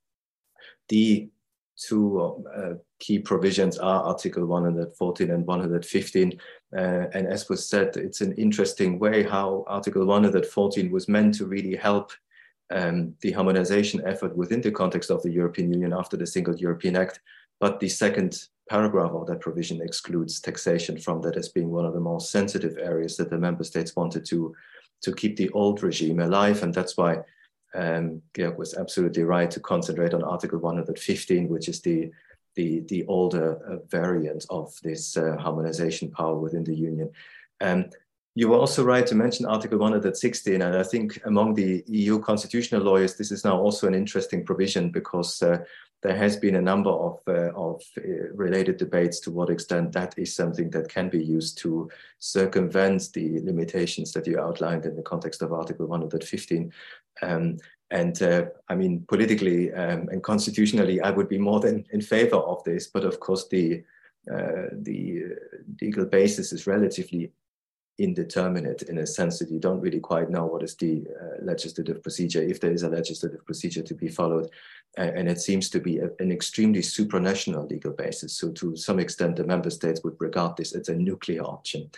the 0.89 1.29
two 1.77 2.43
uh, 2.55 2.73
key 2.99 3.19
provisions 3.19 3.77
are 3.77 4.03
Article 4.03 4.45
114 4.45 5.29
and 5.29 5.45
115. 5.45 6.39
Uh, 6.75 6.79
and 6.79 7.27
as 7.27 7.47
was 7.49 7.69
said, 7.69 7.95
it's 7.95 8.21
an 8.21 8.33
interesting 8.33 8.97
way 8.97 9.23
how 9.23 9.63
Article 9.67 10.05
114 10.05 10.91
was 10.91 11.07
meant 11.07 11.35
to 11.35 11.45
really 11.45 11.75
help 11.75 12.11
um, 12.71 13.13
the 13.21 13.31
harmonization 13.31 14.01
effort 14.05 14.35
within 14.35 14.61
the 14.61 14.71
context 14.71 15.11
of 15.11 15.21
the 15.23 15.31
European 15.31 15.71
Union 15.71 15.93
after 15.93 16.17
the 16.17 16.27
Single 16.27 16.55
European 16.55 16.95
Act. 16.95 17.21
But 17.59 17.79
the 17.79 17.89
second 17.89 18.47
paragraph 18.69 19.11
of 19.11 19.27
that 19.27 19.39
provision 19.39 19.81
excludes 19.81 20.41
taxation 20.41 20.97
from 20.97 21.21
that 21.21 21.37
as 21.37 21.49
being 21.49 21.71
one 21.71 21.85
of 21.85 21.93
the 21.93 21.99
most 21.99 22.31
sensitive 22.31 22.77
areas 22.77 23.15
that 23.17 23.29
the 23.29 23.37
member 23.37 23.63
states 23.63 23.95
wanted 23.95 24.25
to, 24.25 24.53
to 25.01 25.13
keep 25.13 25.37
the 25.37 25.49
old 25.51 25.81
regime 25.83 26.19
alive. 26.19 26.63
And 26.63 26.73
that's 26.73 26.97
why 26.97 27.19
um, 27.73 28.21
Georg 28.35 28.57
was 28.57 28.75
absolutely 28.75 29.23
right 29.23 29.51
to 29.51 29.59
concentrate 29.59 30.13
on 30.13 30.23
Article 30.23 30.59
115, 30.59 31.49
which 31.49 31.69
is 31.69 31.81
the 31.81 32.11
the, 32.55 32.79
the 32.87 33.05
older 33.05 33.59
uh, 33.69 33.85
variant 33.87 34.43
of 34.49 34.73
this 34.81 35.15
uh, 35.15 35.37
harmonization 35.37 36.09
power 36.09 36.35
within 36.35 36.63
the 36.63 36.75
union. 36.75 37.11
Um, 37.61 37.91
you 38.33 38.49
were 38.49 38.57
also 38.57 38.83
right 38.83 39.05
to 39.07 39.15
mention 39.15 39.45
Article 39.45 39.79
116, 39.79 40.61
and 40.61 40.75
I 40.75 40.83
think 40.83 41.19
among 41.25 41.53
the 41.53 41.83
EU 41.87 42.19
constitutional 42.19 42.81
lawyers, 42.81 43.15
this 43.15 43.31
is 43.31 43.45
now 43.45 43.59
also 43.59 43.87
an 43.87 43.95
interesting 43.95 44.45
provision 44.45 44.91
because 44.91 45.41
uh, 45.41 45.57
there 46.03 46.15
has 46.15 46.37
been 46.37 46.55
a 46.55 46.61
number 46.61 46.91
of, 46.91 47.19
uh, 47.27 47.51
of 47.55 47.81
uh, 47.97 48.29
related 48.33 48.77
debates 48.77 49.19
to 49.21 49.31
what 49.31 49.49
extent 49.49 49.91
that 49.93 50.13
is 50.17 50.35
something 50.35 50.69
that 50.69 50.87
can 50.87 51.09
be 51.09 51.23
used 51.23 51.57
to 51.59 51.89
circumvent 52.19 53.09
the 53.13 53.39
limitations 53.41 54.11
that 54.11 54.27
you 54.27 54.39
outlined 54.39 54.85
in 54.85 54.95
the 54.95 55.01
context 55.01 55.41
of 55.41 55.51
Article 55.51 55.87
115. 55.87 56.71
Um, 57.21 57.57
and 57.89 58.21
uh, 58.21 58.45
I 58.67 58.75
mean, 58.75 59.05
politically 59.07 59.73
um, 59.73 60.09
and 60.09 60.21
constitutionally, 60.21 60.99
I 61.01 61.11
would 61.11 61.29
be 61.29 61.37
more 61.37 61.59
than 61.59 61.85
in 61.91 62.01
favor 62.01 62.35
of 62.35 62.63
this. 62.63 62.87
But 62.87 63.05
of 63.05 63.19
course, 63.19 63.47
the 63.47 63.83
uh, 64.31 64.67
the 64.73 65.23
legal 65.81 66.05
basis 66.05 66.51
is 66.51 66.67
relatively 66.67 67.31
indeterminate 67.99 68.83
in 68.83 68.99
a 68.99 69.07
sense 69.07 69.39
that 69.39 69.49
you 69.49 69.59
don't 69.59 69.79
really 69.79 69.99
quite 69.99 70.29
know 70.29 70.45
what 70.45 70.63
is 70.63 70.75
the 70.75 71.05
uh, 71.19 71.43
legislative 71.43 72.03
procedure, 72.03 72.41
if 72.41 72.59
there 72.59 72.71
is 72.71 72.83
a 72.83 72.89
legislative 72.89 73.43
procedure 73.45 73.81
to 73.81 73.95
be 73.95 74.07
followed. 74.07 74.49
And 74.97 75.29
it 75.29 75.39
seems 75.39 75.69
to 75.69 75.79
be 75.79 75.99
a, 75.99 76.09
an 76.19 76.31
extremely 76.31 76.81
supranational 76.81 77.69
legal 77.69 77.91
basis. 77.91 78.33
So 78.33 78.51
to 78.51 78.75
some 78.75 78.99
extent, 78.99 79.35
the 79.35 79.43
member 79.43 79.69
states 79.69 80.03
would 80.03 80.15
regard 80.19 80.57
this 80.57 80.73
as 80.73 80.89
a 80.89 80.95
nuclear 80.95 81.43
option. 81.43 81.89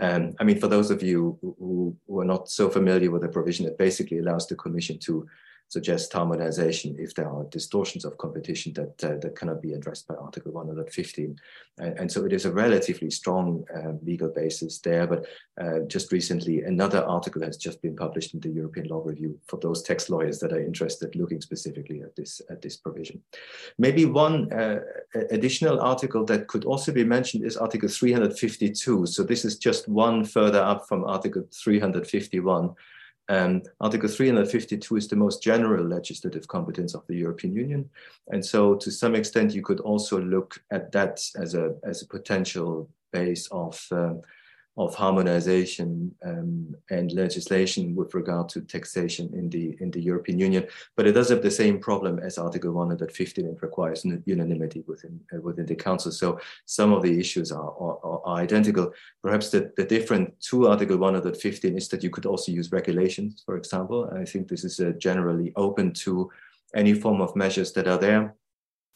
Um, 0.00 0.34
I 0.38 0.44
mean, 0.44 0.60
for 0.60 0.68
those 0.68 0.90
of 0.90 1.02
you 1.02 1.38
who, 1.40 1.96
who, 2.06 2.20
are 2.20 2.24
not 2.24 2.48
so 2.48 2.68
familiar 2.68 3.10
with 3.10 3.22
the 3.22 3.28
provision, 3.28 3.66
it 3.66 3.78
basically 3.78 4.18
allows 4.18 4.46
the 4.46 4.56
Commission 4.56 4.98
to 5.00 5.26
suggest 5.68 6.12
harmonization 6.12 6.96
if 6.98 7.14
there 7.14 7.28
are 7.28 7.44
distortions 7.50 8.04
of 8.04 8.16
competition 8.18 8.72
that 8.72 9.04
uh, 9.04 9.16
that 9.20 9.36
cannot 9.36 9.60
be 9.60 9.74
addressed 9.74 10.08
by 10.08 10.14
Article 10.14 10.52
115. 10.52 11.36
And, 11.78 11.98
and 11.98 12.10
so 12.10 12.24
it 12.24 12.32
is 12.32 12.46
a 12.46 12.52
relatively 12.52 13.10
strong 13.10 13.64
um, 13.74 13.98
legal 14.02 14.30
basis 14.30 14.78
there. 14.78 15.06
But 15.06 15.26
uh, 15.60 15.80
just 15.86 16.10
recently, 16.10 16.62
another 16.62 17.04
article 17.04 17.42
has 17.42 17.56
just 17.56 17.82
been 17.82 17.96
published 17.96 18.34
in 18.34 18.40
the 18.40 18.48
European 18.48 18.88
Law 18.88 19.02
Review 19.04 19.38
for 19.46 19.58
those 19.58 19.82
tax 19.82 20.08
lawyers 20.08 20.38
that 20.40 20.52
are 20.52 20.60
interested 20.60 21.14
looking 21.14 21.40
specifically 21.40 22.00
at 22.00 22.16
this 22.16 22.40
at 22.50 22.62
this 22.62 22.76
provision. 22.76 23.22
Maybe 23.78 24.06
one 24.06 24.50
uh, 24.52 24.80
additional 25.30 25.80
article 25.80 26.24
that 26.26 26.48
could 26.48 26.64
also 26.64 26.92
be 26.92 27.04
mentioned 27.04 27.44
is 27.44 27.56
Article 27.56 27.88
352. 27.88 29.06
So 29.06 29.22
this 29.22 29.44
is 29.44 29.58
just 29.58 29.88
one 29.88 30.24
further 30.24 30.60
up 30.60 30.88
from 30.88 31.04
Article 31.04 31.44
351 31.52 32.74
um, 33.28 33.62
Article 33.80 34.08
352 34.08 34.96
is 34.96 35.08
the 35.08 35.16
most 35.16 35.42
general 35.42 35.84
legislative 35.84 36.48
competence 36.48 36.94
of 36.94 37.06
the 37.06 37.16
European 37.16 37.54
Union. 37.54 37.90
And 38.28 38.44
so 38.44 38.74
to 38.76 38.90
some 38.90 39.14
extent, 39.14 39.54
you 39.54 39.62
could 39.62 39.80
also 39.80 40.20
look 40.20 40.62
at 40.70 40.92
that 40.92 41.20
as 41.36 41.54
a, 41.54 41.74
as 41.84 42.02
a 42.02 42.06
potential 42.06 42.88
base 43.12 43.46
of 43.50 43.86
um, 43.90 44.22
of 44.78 44.94
harmonization 44.94 46.14
um, 46.24 46.74
and 46.88 47.10
legislation 47.12 47.96
with 47.96 48.14
regard 48.14 48.48
to 48.48 48.60
taxation 48.60 49.28
in 49.34 49.50
the 49.50 49.76
in 49.80 49.90
the 49.90 50.00
European 50.00 50.38
Union. 50.38 50.64
But 50.96 51.08
it 51.08 51.12
does 51.12 51.30
have 51.30 51.42
the 51.42 51.50
same 51.50 51.80
problem 51.80 52.20
as 52.20 52.38
Article 52.38 52.70
115. 52.70 53.44
It 53.44 53.58
requires 53.60 54.06
unanimity 54.24 54.84
within 54.86 55.20
uh, 55.34 55.40
within 55.40 55.66
the 55.66 55.74
Council. 55.74 56.12
So 56.12 56.38
some 56.64 56.92
of 56.92 57.02
the 57.02 57.18
issues 57.18 57.50
are, 57.50 57.72
are, 57.84 57.98
are 58.04 58.36
identical. 58.36 58.92
Perhaps 59.20 59.50
the, 59.50 59.72
the 59.76 59.84
different 59.84 60.40
to 60.42 60.68
Article 60.68 60.96
115 60.96 61.76
is 61.76 61.88
that 61.88 62.04
you 62.04 62.10
could 62.10 62.26
also 62.26 62.52
use 62.52 62.70
regulations, 62.70 63.42
for 63.44 63.56
example. 63.56 64.08
I 64.14 64.24
think 64.24 64.46
this 64.46 64.62
is 64.62 64.78
uh, 64.78 64.92
generally 64.96 65.52
open 65.56 65.92
to 66.04 66.30
any 66.76 66.94
form 66.94 67.20
of 67.20 67.34
measures 67.34 67.72
that 67.72 67.88
are 67.88 67.98
there. 67.98 68.36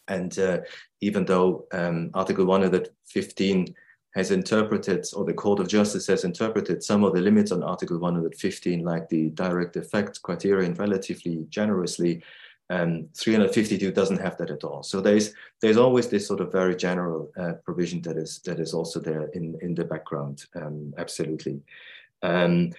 And 0.07 0.38
uh, 0.38 0.61
even 1.01 1.25
though 1.25 1.66
um, 1.73 2.11
Article 2.14 2.45
115 2.45 3.75
has 4.14 4.31
interpreted, 4.31 5.07
or 5.14 5.25
the 5.25 5.33
Court 5.33 5.59
of 5.61 5.68
Justice 5.68 6.07
has 6.07 6.25
interpreted 6.25 6.83
some 6.83 7.03
of 7.03 7.14
the 7.14 7.20
limits 7.20 7.51
on 7.51 7.62
Article 7.62 7.98
115, 7.98 8.85
like 8.85 9.09
the 9.09 9.31
direct 9.31 9.77
effect 9.77 10.20
criterion, 10.22 10.75
relatively 10.75 11.46
generously. 11.48 12.22
Um, 12.70 13.09
352 13.14 13.90
doesn't 13.92 14.20
have 14.20 14.37
that 14.38 14.51
at 14.51 14.64
all. 14.64 14.83
So 14.83 15.01
there's 15.01 15.35
there's 15.61 15.77
always 15.77 16.09
this 16.09 16.27
sort 16.27 16.40
of 16.40 16.53
very 16.53 16.77
general 16.77 17.31
uh, 17.37 17.55
provision 17.64 18.01
that 18.03 18.16
is 18.16 18.38
that 18.44 18.61
is 18.61 18.72
also 18.72 19.01
there 19.01 19.25
in 19.35 19.59
in 19.61 19.75
the 19.75 19.85
background. 19.85 20.46
Um, 20.55 20.94
absolutely. 20.96 21.61
Um, 22.22 22.72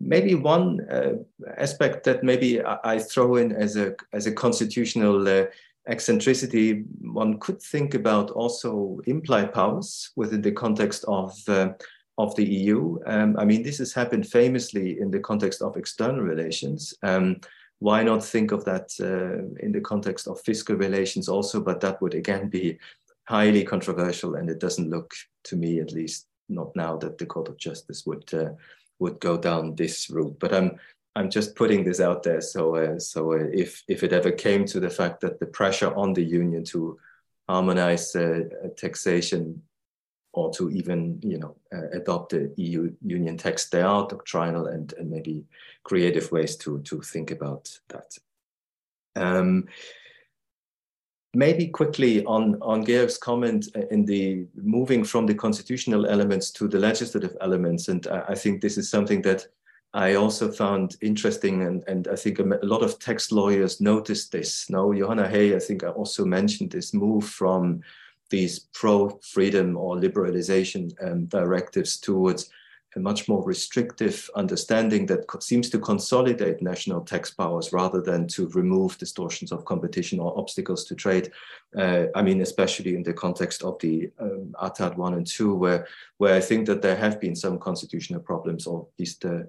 maybe 0.00 0.34
one 0.34 0.86
uh, 0.90 1.14
aspect 1.56 2.04
that 2.04 2.22
maybe 2.22 2.62
I, 2.62 2.78
I, 2.84 2.98
throw 2.98 3.36
in 3.36 3.52
as 3.52 3.76
a 3.76 3.94
as 4.12 4.26
a 4.26 4.32
constitutional 4.32 5.26
uh, 5.26 5.46
eccentricity, 5.88 6.84
one 7.00 7.38
could 7.38 7.60
think 7.60 7.94
about 7.94 8.30
also 8.30 9.00
implied 9.06 9.52
powers 9.52 10.10
within 10.16 10.42
the 10.42 10.52
context 10.52 11.04
of 11.08 11.36
uh, 11.48 11.70
of 12.18 12.34
the 12.34 12.44
EU. 12.44 12.98
Um, 13.06 13.36
I 13.38 13.44
mean, 13.44 13.62
this 13.62 13.78
has 13.78 13.92
happened 13.92 14.26
famously 14.26 15.00
in 15.00 15.10
the 15.10 15.20
context 15.20 15.62
of 15.62 15.76
external 15.76 16.22
relations. 16.22 16.92
Um, 17.02 17.40
why 17.78 18.02
not 18.02 18.24
think 18.24 18.50
of 18.50 18.64
that 18.64 18.90
uh, 19.00 19.64
in 19.64 19.70
the 19.70 19.80
context 19.80 20.26
of 20.26 20.40
fiscal 20.40 20.76
relations 20.76 21.28
also? 21.28 21.60
But 21.60 21.80
that 21.80 22.02
would 22.02 22.14
again 22.14 22.48
be 22.48 22.78
highly 23.28 23.62
controversial, 23.64 24.34
and 24.34 24.50
it 24.50 24.58
doesn't 24.58 24.90
look 24.90 25.14
to 25.44 25.56
me, 25.56 25.80
at 25.80 25.92
least, 25.92 26.26
not 26.48 26.74
now 26.74 26.96
that 26.96 27.18
the 27.18 27.26
Court 27.26 27.48
of 27.48 27.56
Justice 27.56 28.04
would 28.04 28.32
uh, 28.34 28.50
would 28.98 29.20
go 29.20 29.38
down 29.38 29.76
this 29.76 30.10
route. 30.10 30.36
But 30.40 30.52
I'm 30.52 30.78
I'm 31.16 31.30
just 31.30 31.56
putting 31.56 31.84
this 31.84 32.00
out 32.00 32.22
there. 32.22 32.40
So, 32.40 32.76
uh, 32.76 32.98
so 32.98 33.32
uh, 33.32 33.48
if 33.52 33.82
if 33.88 34.02
it 34.02 34.12
ever 34.12 34.30
came 34.30 34.64
to 34.66 34.80
the 34.80 34.90
fact 34.90 35.20
that 35.20 35.40
the 35.40 35.46
pressure 35.46 35.92
on 35.94 36.12
the 36.12 36.22
union 36.22 36.64
to 36.66 36.98
harmonize 37.48 38.14
uh, 38.14 38.42
taxation 38.76 39.62
or 40.32 40.52
to 40.52 40.70
even 40.70 41.18
you 41.22 41.38
know 41.38 41.56
uh, 41.72 41.88
adopt 41.92 42.30
the 42.30 42.52
EU 42.56 42.92
union 43.04 43.36
tax, 43.36 43.68
there 43.68 43.86
are 43.86 44.06
doctrinal 44.06 44.66
and, 44.66 44.92
and 44.98 45.10
maybe 45.10 45.44
creative 45.82 46.30
ways 46.30 46.56
to 46.56 46.80
to 46.82 47.00
think 47.00 47.30
about 47.30 47.68
that. 47.88 48.16
Um, 49.16 49.66
maybe 51.34 51.68
quickly 51.68 52.24
on 52.24 52.58
on 52.62 52.84
Georg's 52.84 53.18
comment 53.18 53.68
in 53.90 54.04
the 54.04 54.46
moving 54.54 55.04
from 55.04 55.26
the 55.26 55.34
constitutional 55.34 56.06
elements 56.06 56.50
to 56.52 56.68
the 56.68 56.78
legislative 56.78 57.36
elements, 57.40 57.88
and 57.88 58.06
I, 58.06 58.24
I 58.28 58.34
think 58.34 58.60
this 58.60 58.78
is 58.78 58.90
something 58.90 59.22
that 59.22 59.48
I 59.94 60.14
also 60.14 60.52
found 60.52 60.96
interesting, 61.00 61.62
and, 61.62 61.82
and 61.88 62.08
I 62.08 62.16
think 62.16 62.40
a 62.40 62.58
lot 62.62 62.82
of 62.82 62.98
tax 62.98 63.32
lawyers 63.32 63.80
noticed 63.80 64.32
this. 64.32 64.68
Now, 64.68 64.92
Johanna 64.92 65.26
Hey, 65.26 65.56
I 65.56 65.58
think 65.58 65.82
I 65.82 65.88
also 65.88 66.24
mentioned 66.24 66.70
this 66.70 66.92
move 66.92 67.24
from 67.24 67.80
these 68.30 68.60
pro-freedom 68.74 69.76
or 69.76 69.96
liberalization 69.96 70.92
um, 71.02 71.24
directives 71.26 71.98
towards 71.98 72.50
a 72.96 73.00
much 73.00 73.28
more 73.28 73.42
restrictive 73.44 74.30
understanding 74.34 75.06
that 75.06 75.42
seems 75.42 75.68
to 75.70 75.78
consolidate 75.78 76.62
national 76.62 77.02
tax 77.02 77.30
powers 77.30 77.72
rather 77.72 78.00
than 78.00 78.26
to 78.26 78.48
remove 78.48 78.98
distortions 78.98 79.52
of 79.52 79.64
competition 79.64 80.18
or 80.18 80.38
obstacles 80.38 80.84
to 80.84 80.94
trade. 80.94 81.30
Uh, 81.76 82.06
I 82.14 82.22
mean, 82.22 82.40
especially 82.40 82.94
in 82.94 83.02
the 83.02 83.12
context 83.12 83.62
of 83.62 83.78
the 83.80 84.10
um, 84.18 84.54
ATAD 84.62 84.96
1 84.96 85.14
and 85.14 85.26
2, 85.26 85.54
where, 85.54 85.86
where 86.16 86.34
I 86.34 86.40
think 86.40 86.66
that 86.66 86.82
there 86.82 86.96
have 86.96 87.20
been 87.20 87.36
some 87.36 87.58
constitutional 87.58 88.20
problems, 88.20 88.66
or 88.66 88.82
at 88.82 88.98
least 88.98 89.24
uh, 89.24 89.42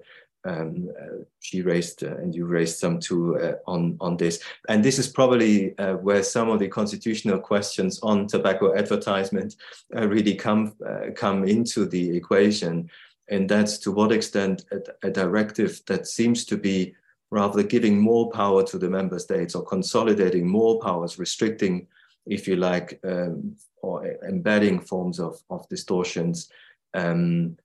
um, 0.44 0.90
uh, 1.00 1.24
she 1.40 1.62
raised 1.62 2.02
uh, 2.02 2.16
and 2.16 2.34
you 2.34 2.46
raised 2.46 2.78
some 2.78 2.98
too 2.98 3.38
uh, 3.38 3.54
on 3.66 3.96
on 4.00 4.16
this. 4.16 4.42
And 4.68 4.84
this 4.84 4.98
is 4.98 5.08
probably 5.08 5.76
uh, 5.78 5.94
where 5.94 6.22
some 6.22 6.48
of 6.48 6.58
the 6.58 6.68
constitutional 6.68 7.38
questions 7.38 8.00
on 8.02 8.26
tobacco 8.26 8.76
advertisement 8.76 9.56
uh, 9.94 10.08
really 10.08 10.34
come 10.34 10.74
uh, 10.86 11.12
come 11.14 11.44
into 11.44 11.86
the 11.86 12.16
equation. 12.16 12.90
And 13.28 13.48
that's 13.48 13.78
to 13.78 13.92
what 13.92 14.12
extent 14.12 14.64
a, 14.72 15.06
a, 15.06 15.10
directive 15.10 15.80
that 15.86 16.08
seems 16.08 16.44
to 16.46 16.56
be 16.56 16.94
rather 17.30 17.62
giving 17.62 18.00
more 18.00 18.28
power 18.32 18.64
to 18.64 18.76
the 18.76 18.90
member 18.90 19.20
states 19.20 19.54
or 19.54 19.64
consolidating 19.64 20.48
more 20.48 20.80
powers 20.80 21.16
restricting 21.16 21.86
if 22.26 22.48
you 22.48 22.56
like 22.56 22.98
um, 23.04 23.56
or 23.82 24.16
embedding 24.28 24.80
forms 24.80 25.20
of, 25.20 25.40
of 25.48 25.68
distortions 25.68 26.50
um, 26.94 27.56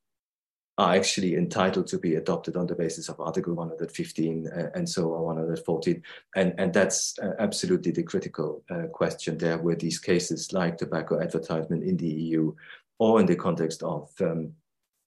are 0.77 0.93
actually 0.93 1.35
entitled 1.35 1.88
to 1.88 1.97
be 1.97 2.15
adopted 2.15 2.57
on 2.57 2.67
the 2.67 2.75
basis 2.75 3.07
of 3.07 3.19
Article 3.19 3.53
115 3.53 4.47
uh, 4.47 4.69
and 4.75 4.88
so 4.88 5.13
on 5.13 5.23
114. 5.23 6.03
And, 6.35 6.53
and 6.57 6.73
that's 6.73 7.17
uh, 7.19 7.31
absolutely 7.39 7.91
the 7.91 8.03
critical 8.03 8.61
uh, 8.69 8.88
question 8.91 9.38
there, 9.38 9.57
where 9.57 9.77
these 9.77 9.99
cases 9.99 10.51
like 10.51 10.77
tobacco 10.77 11.21
advertisement 11.21 11.83
in 11.83 11.95
the 11.95 12.07
EU 12.07 12.53
or 12.99 13.21
in 13.21 13.25
the 13.25 13.38
context 13.38 13.83
of, 13.83 14.11
um, 14.19 14.51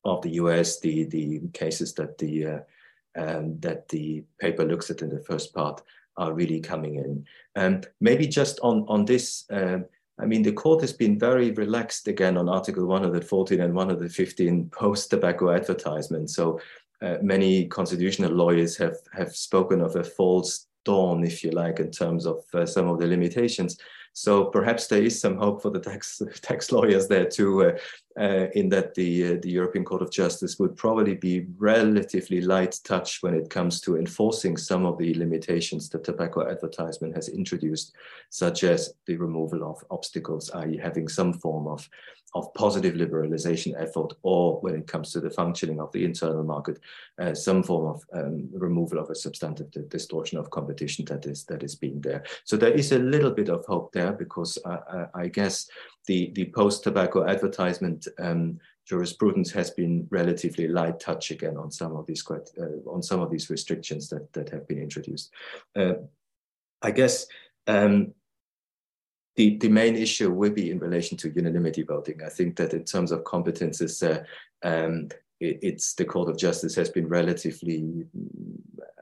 of 0.04 0.22
the 0.22 0.30
US, 0.30 0.80
the, 0.80 1.04
the 1.04 1.40
cases 1.52 1.92
that 1.94 2.16
the, 2.16 2.46
uh, 2.46 2.58
um, 3.16 3.60
that 3.60 3.88
the 3.88 4.24
paper 4.40 4.64
looks 4.64 4.90
at 4.90 5.02
in 5.02 5.10
the 5.10 5.20
first 5.20 5.54
part 5.54 5.82
are 6.16 6.32
really 6.32 6.60
coming 6.60 6.94
in. 6.94 7.26
Um, 7.56 7.82
maybe 8.00 8.26
just 8.26 8.58
on, 8.60 8.86
on 8.88 9.04
this, 9.04 9.44
um, 9.50 9.84
I 10.20 10.26
mean, 10.26 10.42
the 10.42 10.52
court 10.52 10.80
has 10.80 10.92
been 10.92 11.18
very 11.18 11.52
relaxed 11.52 12.08
again 12.08 12.36
on 12.36 12.48
Article 12.48 12.86
114 12.86 13.60
and 13.60 13.74
115 13.74 14.70
post 14.70 15.10
tobacco 15.10 15.50
advertisement. 15.50 16.30
So 16.30 16.60
uh, 17.00 17.16
many 17.22 17.66
constitutional 17.66 18.32
lawyers 18.32 18.76
have, 18.76 18.96
have 19.12 19.34
spoken 19.34 19.80
of 19.80 19.94
a 19.94 20.02
false 20.02 20.66
dawn, 20.84 21.22
if 21.24 21.44
you 21.44 21.52
like, 21.52 21.78
in 21.78 21.90
terms 21.90 22.26
of 22.26 22.42
uh, 22.52 22.66
some 22.66 22.88
of 22.88 22.98
the 22.98 23.06
limitations. 23.06 23.78
So 24.20 24.46
perhaps 24.46 24.88
there 24.88 25.04
is 25.04 25.20
some 25.20 25.36
hope 25.36 25.62
for 25.62 25.70
the 25.70 25.78
tax 25.78 26.20
tax 26.42 26.72
lawyers 26.72 27.06
there 27.06 27.24
too, 27.24 27.66
uh, 27.66 27.78
uh, 28.20 28.48
in 28.56 28.68
that 28.70 28.92
the 28.94 29.10
uh, 29.24 29.36
the 29.40 29.50
European 29.50 29.84
Court 29.84 30.02
of 30.02 30.10
Justice 30.10 30.58
would 30.58 30.74
probably 30.74 31.14
be 31.14 31.46
relatively 31.56 32.40
light 32.40 32.80
touch 32.82 33.22
when 33.22 33.34
it 33.34 33.48
comes 33.48 33.80
to 33.82 33.96
enforcing 33.96 34.56
some 34.56 34.84
of 34.86 34.98
the 34.98 35.14
limitations 35.14 35.88
that 35.90 36.02
tobacco 36.02 36.50
advertisement 36.50 37.14
has 37.14 37.28
introduced, 37.28 37.94
such 38.30 38.64
as 38.64 38.92
the 39.06 39.16
removal 39.16 39.62
of 39.62 39.84
obstacles, 39.88 40.50
i.e., 40.50 40.76
having 40.76 41.06
some 41.06 41.32
form 41.32 41.68
of 41.68 41.88
of 42.34 42.52
positive 42.54 42.94
liberalization 42.94 43.74
effort, 43.80 44.12
or 44.22 44.60
when 44.60 44.74
it 44.74 44.86
comes 44.86 45.12
to 45.12 45.20
the 45.20 45.30
functioning 45.30 45.80
of 45.80 45.90
the 45.92 46.04
internal 46.04 46.44
market, 46.44 46.78
uh, 47.18 47.34
some 47.34 47.62
form 47.62 47.86
of 47.86 48.02
um, 48.12 48.48
removal 48.52 48.98
of 48.98 49.10
a 49.10 49.14
substantive 49.14 49.70
distortion 49.88 50.38
of 50.38 50.50
competition 50.50 51.04
that 51.06 51.26
is 51.26 51.44
that 51.44 51.62
is 51.62 51.74
being 51.74 52.00
there. 52.02 52.22
So 52.44 52.56
there 52.56 52.74
is 52.74 52.92
a 52.92 52.98
little 52.98 53.30
bit 53.30 53.48
of 53.48 53.64
hope 53.66 53.92
there 53.92 54.12
because 54.12 54.58
I, 54.64 55.06
I 55.14 55.28
guess 55.28 55.68
the 56.06 56.30
the 56.34 56.52
post 56.54 56.84
tobacco 56.84 57.26
advertisement 57.26 58.06
um, 58.18 58.58
jurisprudence 58.84 59.50
has 59.52 59.70
been 59.70 60.06
relatively 60.10 60.68
light 60.68 61.00
touch 61.00 61.30
again 61.30 61.56
on 61.56 61.70
some 61.70 61.96
of 61.96 62.06
these 62.06 62.24
uh, 62.30 62.90
on 62.90 63.02
some 63.02 63.20
of 63.20 63.30
these 63.30 63.50
restrictions 63.50 64.08
that 64.08 64.32
that 64.32 64.50
have 64.50 64.66
been 64.68 64.82
introduced. 64.82 65.32
Uh, 65.74 65.94
I 66.82 66.90
guess 66.90 67.26
Um, 67.68 68.14
the, 69.38 69.56
the 69.58 69.68
main 69.68 69.94
issue 69.94 70.32
will 70.32 70.50
be 70.50 70.72
in 70.72 70.80
relation 70.80 71.16
to 71.18 71.30
unanimity 71.30 71.82
voting. 71.82 72.20
I 72.26 72.28
think 72.28 72.56
that 72.56 72.74
in 72.74 72.82
terms 72.82 73.12
of 73.12 73.22
competences, 73.22 74.02
uh, 74.02 74.24
um, 74.68 75.10
it, 75.38 75.60
it's 75.62 75.94
the 75.94 76.04
Court 76.04 76.28
of 76.28 76.36
Justice 76.36 76.74
has 76.74 76.90
been 76.90 77.08
relatively 77.08 78.04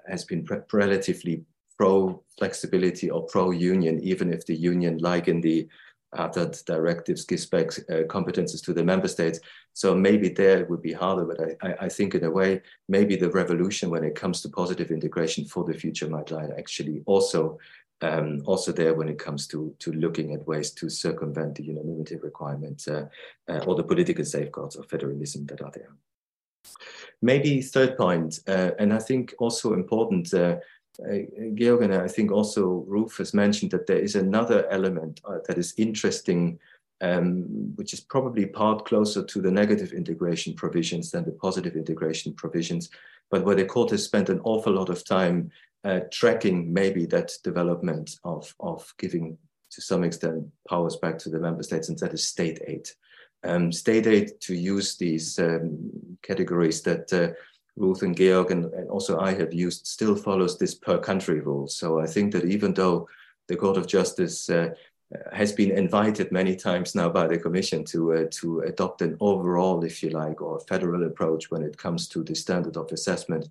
has 0.07 0.25
been 0.25 0.47
relatively 0.75 1.43
pro 1.79 2.23
flexibility 2.39 3.11
or 3.11 3.25
pro 3.25 3.51
union, 3.51 3.99
even 4.03 4.31
if 4.31 4.45
the 4.45 4.55
union, 4.55 4.99
like 4.99 5.27
in 5.27 5.41
the 5.41 5.67
other 6.13 6.53
directives, 6.67 7.25
gives 7.25 7.47
back 7.47 7.69
uh, 7.89 8.05
competences 8.05 8.63
to 8.63 8.75
the 8.75 8.85
member 8.85 9.09
states. 9.09 9.41
So 9.73 9.95
maybe 9.95 10.29
there 10.29 10.61
it 10.61 10.69
would 10.69 10.83
be 10.83 10.93
harder, 10.93 11.25
but 11.25 11.41
I, 11.41 11.67
I, 11.67 11.75
I, 11.87 11.89
think 11.89 12.15
in 12.15 12.25
a 12.25 12.31
way, 12.31 12.61
maybe 12.89 13.17
the 13.17 13.31
revolution 13.31 13.89
when 13.89 14.05
it 14.05 14.15
comes 14.15 14.43
to 14.43 14.51
positive 14.51 14.91
integration 14.91 15.47
for 15.47 15.65
the 15.65 15.75
future 15.75 16.09
might 16.09 16.31
lie 16.31 16.49
actually 16.59 17.03
also 17.07 17.59
um, 18.03 18.43
also 18.45 18.73
there 18.73 18.95
when 18.95 19.09
it 19.09 19.19
comes 19.19 19.47
to, 19.49 19.75
to 19.79 19.93
looking 19.93 20.35
at 20.35 20.47
ways 20.47 20.71
to 20.73 20.89
circumvent 20.91 21.55
the 21.55 21.65
unanimity 21.65 22.17
requirement 22.17 22.83
uh, 22.89 23.05
uh, 23.49 23.59
or 23.67 23.75
the 23.75 23.83
political 23.83 24.25
safeguards 24.25 24.77
of 24.77 24.89
federalism 24.89 25.47
that 25.47 25.63
are 25.63 25.71
there. 25.73 25.91
Maybe 27.23 27.63
third 27.63 27.97
point, 27.97 28.41
uh, 28.49 28.73
and 28.79 28.93
I 28.93 28.99
think 28.99 29.35
also 29.39 29.73
important, 29.73 30.33
uh, 30.35 30.57
uh, 31.03 31.19
Georg 31.55 31.83
and 31.83 31.95
I 31.95 32.09
think 32.09 32.31
also 32.31 33.09
has 33.19 33.35
mentioned 33.35 33.71
that 33.71 33.87
there 33.87 33.99
is 33.99 34.17
another 34.17 34.69
element 34.71 35.21
uh, 35.25 35.39
that 35.47 35.59
is 35.59 35.75
interesting, 35.77 36.59
um, 37.01 37.73
which 37.77 37.93
is 37.93 38.01
probably 38.01 38.47
part 38.47 38.85
closer 38.85 39.23
to 39.23 39.41
the 39.41 39.51
negative 39.51 39.93
integration 39.93 40.55
provisions 40.55 41.11
than 41.11 41.25
the 41.25 41.33
positive 41.33 41.77
integration 41.77 42.35
provisions, 42.35 42.91
but 43.31 43.45
where 43.45 43.57
the 43.57 43.65
court 43.65 43.91
has 43.91 44.05
spent 44.05 44.29
an 44.29 44.41
awful 44.45 44.73
lot 44.73 44.89
of 44.89 45.05
time 45.05 45.51
uh, 45.87 46.01
tracking 46.11 46.73
maybe 46.73 47.07
that 47.07 47.31
development 47.45 48.19
of, 48.25 48.53
of 48.59 48.93
giving 48.99 49.39
to 49.71 49.81
some 49.81 50.03
extent 50.03 50.45
powers 50.69 50.97
back 50.97 51.17
to 51.19 51.31
the 51.31 51.39
member 51.39 51.63
states, 51.63 51.89
and 51.89 51.99
that 51.99 52.13
is 52.13 52.27
state 52.27 52.61
aid. 52.67 52.89
Um, 53.45 53.71
state 53.71 54.07
aid 54.07 54.41
to 54.41 54.55
use 54.55 54.97
these 54.97 55.39
um, 55.39 56.19
categories 56.23 56.83
that 56.83 57.13
uh, 57.13 57.29
Ruth 57.77 58.03
and 58.03 58.17
Georg 58.17 58.51
and, 58.51 58.65
and, 58.75 58.91
also 58.91 59.21
I 59.21 59.35
have 59.35 59.53
used 59.53 59.87
still 59.87 60.17
follows 60.17 60.59
this 60.59 60.75
per 60.75 60.99
country 60.99 61.41
rule. 61.41 61.69
So 61.69 62.01
I 62.01 62.07
think 62.07 62.33
that 62.33 62.47
even 62.47 62.75
though 62.75 63.09
the 63.47 63.57
Court 63.57 63.77
of 63.77 63.87
Justice 63.87 64.51
uh, 64.51 64.71
has 65.33 65.53
been 65.53 65.71
invited 65.71 66.33
many 66.33 66.57
times 66.57 66.95
now 66.97 67.09
by 67.09 67.29
the 67.29 67.39
Commission 67.39 67.85
to 67.85 68.15
uh, 68.15 68.25
to 68.41 68.61
adopt 68.61 69.03
an 69.03 69.17
overall, 69.21 69.85
if 69.85 70.03
you 70.03 70.11
like, 70.11 70.41
or 70.41 70.59
federal 70.61 71.05
approach 71.05 71.51
when 71.51 71.63
it 71.63 71.77
comes 71.77 72.09
to 72.09 72.25
the 72.25 72.35
standard 72.35 72.77
of 72.77 72.91
assessment 72.91 73.49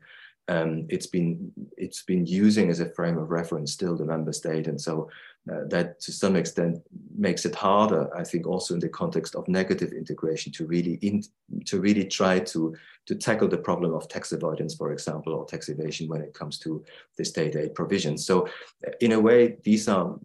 um, 0.47 0.85
it's 0.89 1.07
been 1.07 1.51
it's 1.77 2.03
been 2.03 2.25
using 2.25 2.69
as 2.69 2.79
a 2.79 2.89
frame 2.89 3.17
of 3.17 3.31
reference 3.31 3.73
still 3.73 3.95
the 3.95 4.05
member 4.05 4.31
state, 4.31 4.67
and 4.67 4.79
so 4.79 5.09
uh, 5.51 5.61
that 5.69 5.99
to 6.01 6.11
some 6.11 6.35
extent 6.35 6.81
makes 7.17 7.45
it 7.45 7.55
harder, 7.55 8.15
I 8.15 8.23
think, 8.23 8.45
also 8.45 8.75
in 8.75 8.79
the 8.79 8.89
context 8.89 9.35
of 9.35 9.47
negative 9.47 9.91
integration 9.91 10.51
to 10.53 10.67
really 10.67 10.93
in, 11.01 11.23
to 11.65 11.79
really 11.79 12.05
try 12.05 12.39
to 12.39 12.75
to 13.07 13.15
tackle 13.15 13.47
the 13.47 13.57
problem 13.57 13.93
of 13.93 14.07
tax 14.07 14.31
avoidance, 14.31 14.75
for 14.75 14.91
example, 14.91 15.33
or 15.33 15.45
tax 15.45 15.69
evasion 15.69 16.07
when 16.07 16.21
it 16.21 16.33
comes 16.33 16.59
to 16.59 16.83
the 17.17 17.25
state 17.25 17.55
aid 17.55 17.73
provisions. 17.73 18.25
So, 18.25 18.47
uh, 18.87 18.91
in 19.01 19.13
a 19.13 19.19
way, 19.19 19.57
these 19.63 19.87
are 19.87 20.15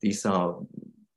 these 0.00 0.24
are 0.24 0.56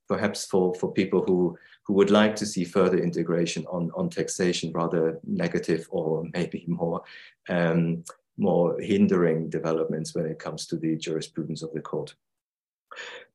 perhaps 0.08 0.46
for 0.46 0.74
for 0.74 0.92
people 0.92 1.24
who 1.24 1.56
who 1.84 1.94
would 1.94 2.12
like 2.12 2.36
to 2.36 2.46
see 2.46 2.66
further 2.66 2.98
integration 2.98 3.66
on, 3.72 3.90
on 3.96 4.10
taxation, 4.10 4.74
rather 4.74 5.20
negative 5.24 5.88
or 5.90 6.26
maybe 6.34 6.66
more 6.68 7.02
um, 7.48 8.04
more 8.38 8.80
hindering 8.80 9.50
developments 9.50 10.14
when 10.14 10.26
it 10.26 10.40
comes 10.40 10.66
to 10.68 10.78
the 10.78 10.96
jurisprudence 10.96 11.64
of 11.64 11.74
the 11.74 11.82
court. 11.82 12.16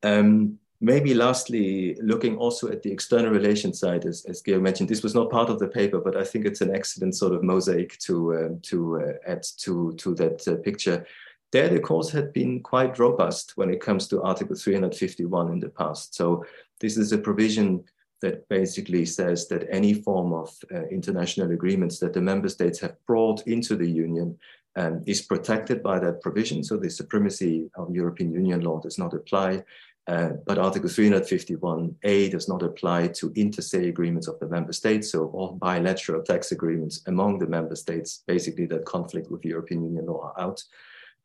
Um, 0.02 0.58
maybe 0.80 1.14
lastly, 1.14 1.96
looking 2.00 2.36
also 2.36 2.68
at 2.68 2.82
the 2.82 2.90
external 2.90 3.30
relations 3.30 3.78
side, 3.78 4.04
as, 4.04 4.24
as 4.26 4.42
Georg 4.42 4.62
mentioned, 4.62 4.88
this 4.88 5.02
was 5.02 5.14
not 5.14 5.30
part 5.30 5.48
of 5.48 5.58
the 5.58 5.68
paper, 5.68 6.00
but 6.00 6.16
I 6.16 6.24
think 6.24 6.44
it's 6.44 6.60
an 6.60 6.74
excellent 6.74 7.14
sort 7.14 7.34
of 7.34 7.42
mosaic 7.42 7.98
to, 8.00 8.34
uh, 8.34 8.48
to 8.62 9.00
uh, 9.00 9.12
add 9.26 9.44
to, 9.58 9.94
to 9.98 10.14
that 10.16 10.46
uh, 10.48 10.56
picture. 10.56 11.06
There, 11.52 11.68
the 11.68 11.80
course 11.80 12.10
had 12.10 12.32
been 12.32 12.60
quite 12.60 12.98
robust 12.98 13.56
when 13.56 13.70
it 13.70 13.80
comes 13.80 14.08
to 14.08 14.22
Article 14.22 14.56
351 14.56 15.52
in 15.52 15.60
the 15.60 15.68
past. 15.68 16.14
So 16.14 16.44
this 16.80 16.96
is 16.96 17.12
a 17.12 17.18
provision 17.18 17.84
that 18.22 18.48
basically 18.48 19.04
says 19.04 19.48
that 19.48 19.66
any 19.70 19.92
form 19.92 20.32
of 20.32 20.56
uh, 20.72 20.86
international 20.86 21.50
agreements 21.50 21.98
that 21.98 22.14
the 22.14 22.20
member 22.20 22.48
states 22.48 22.78
have 22.80 22.96
brought 23.06 23.46
into 23.46 23.76
the 23.76 23.88
union 23.88 24.38
um, 24.76 25.02
is 25.06 25.22
protected 25.22 25.82
by 25.82 25.98
that 25.98 26.20
provision. 26.20 26.64
So 26.64 26.76
the 26.76 26.90
supremacy 26.90 27.70
of 27.76 27.94
European 27.94 28.32
Union 28.32 28.60
law 28.62 28.80
does 28.80 28.98
not 28.98 29.14
apply. 29.14 29.64
Uh, 30.08 30.30
but 30.46 30.58
Article 30.58 30.90
351A 30.90 32.30
does 32.30 32.48
not 32.48 32.62
apply 32.62 33.06
to 33.06 33.32
inter 33.36 33.62
se 33.62 33.88
agreements 33.88 34.26
of 34.26 34.38
the 34.40 34.48
member 34.48 34.72
states. 34.72 35.12
So 35.12 35.26
all 35.26 35.52
bilateral 35.52 36.22
tax 36.22 36.50
agreements 36.50 37.02
among 37.06 37.38
the 37.38 37.46
member 37.46 37.76
states, 37.76 38.24
basically 38.26 38.66
that 38.66 38.84
conflict 38.84 39.30
with 39.30 39.44
European 39.44 39.84
Union 39.84 40.06
law 40.06 40.32
are 40.34 40.40
out. 40.40 40.62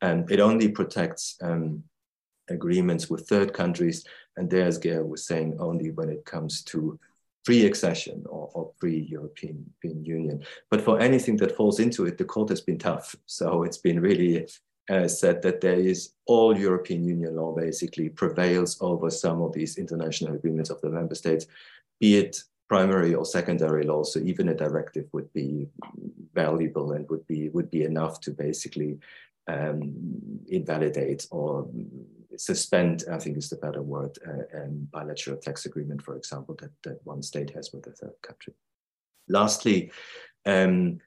And 0.00 0.30
it 0.30 0.38
only 0.38 0.68
protects 0.68 1.36
um, 1.42 1.82
agreements 2.48 3.10
with 3.10 3.28
third 3.28 3.52
countries. 3.52 4.04
And 4.36 4.48
there, 4.48 4.66
as 4.66 4.78
Gail 4.78 5.02
was 5.04 5.26
saying, 5.26 5.56
only 5.58 5.90
when 5.90 6.08
it 6.08 6.24
comes 6.24 6.62
to 6.64 7.00
pre-accession 7.44 8.24
or, 8.28 8.50
or 8.54 8.72
pre-European 8.78 9.64
Union. 9.82 10.42
But 10.70 10.82
for 10.82 11.00
anything 11.00 11.36
that 11.38 11.56
falls 11.56 11.80
into 11.80 12.04
it, 12.06 12.18
the 12.18 12.24
court 12.24 12.50
has 12.50 12.60
been 12.60 12.78
tough. 12.78 13.16
So 13.26 13.62
it's 13.62 13.78
been 13.78 14.00
really 14.00 14.46
uh, 14.90 15.08
said 15.08 15.42
that 15.42 15.60
there 15.60 15.78
is 15.78 16.14
all 16.26 16.56
European 16.56 17.04
Union 17.04 17.36
law 17.36 17.54
basically 17.54 18.08
prevails 18.08 18.78
over 18.80 19.10
some 19.10 19.42
of 19.42 19.52
these 19.52 19.78
international 19.78 20.34
agreements 20.34 20.70
of 20.70 20.80
the 20.80 20.90
member 20.90 21.14
states, 21.14 21.46
be 22.00 22.18
it 22.18 22.42
primary 22.68 23.14
or 23.14 23.24
secondary 23.24 23.84
law. 23.84 24.02
So 24.02 24.20
even 24.20 24.48
a 24.48 24.54
directive 24.54 25.06
would 25.12 25.32
be 25.32 25.68
valuable 26.34 26.92
and 26.92 27.08
would 27.08 27.26
be 27.26 27.48
would 27.48 27.70
be 27.70 27.84
enough 27.84 28.20
to 28.22 28.30
basically 28.30 28.98
um, 29.48 30.40
invalidate 30.48 31.26
or 31.30 31.68
suspend, 32.36 33.04
I 33.10 33.18
think 33.18 33.36
is 33.36 33.48
the 33.48 33.56
better 33.56 33.82
word, 33.82 34.18
uh, 34.26 34.58
um, 34.58 34.88
bilateral 34.92 35.36
tax 35.38 35.66
agreement, 35.66 36.02
for 36.02 36.16
example, 36.16 36.56
that, 36.60 36.70
that 36.84 37.00
one 37.04 37.22
state 37.22 37.50
has 37.50 37.72
with 37.72 37.86
a 37.86 37.92
third 37.92 38.14
country. 38.22 38.54
Lastly, 39.28 39.90
um, 40.46 40.98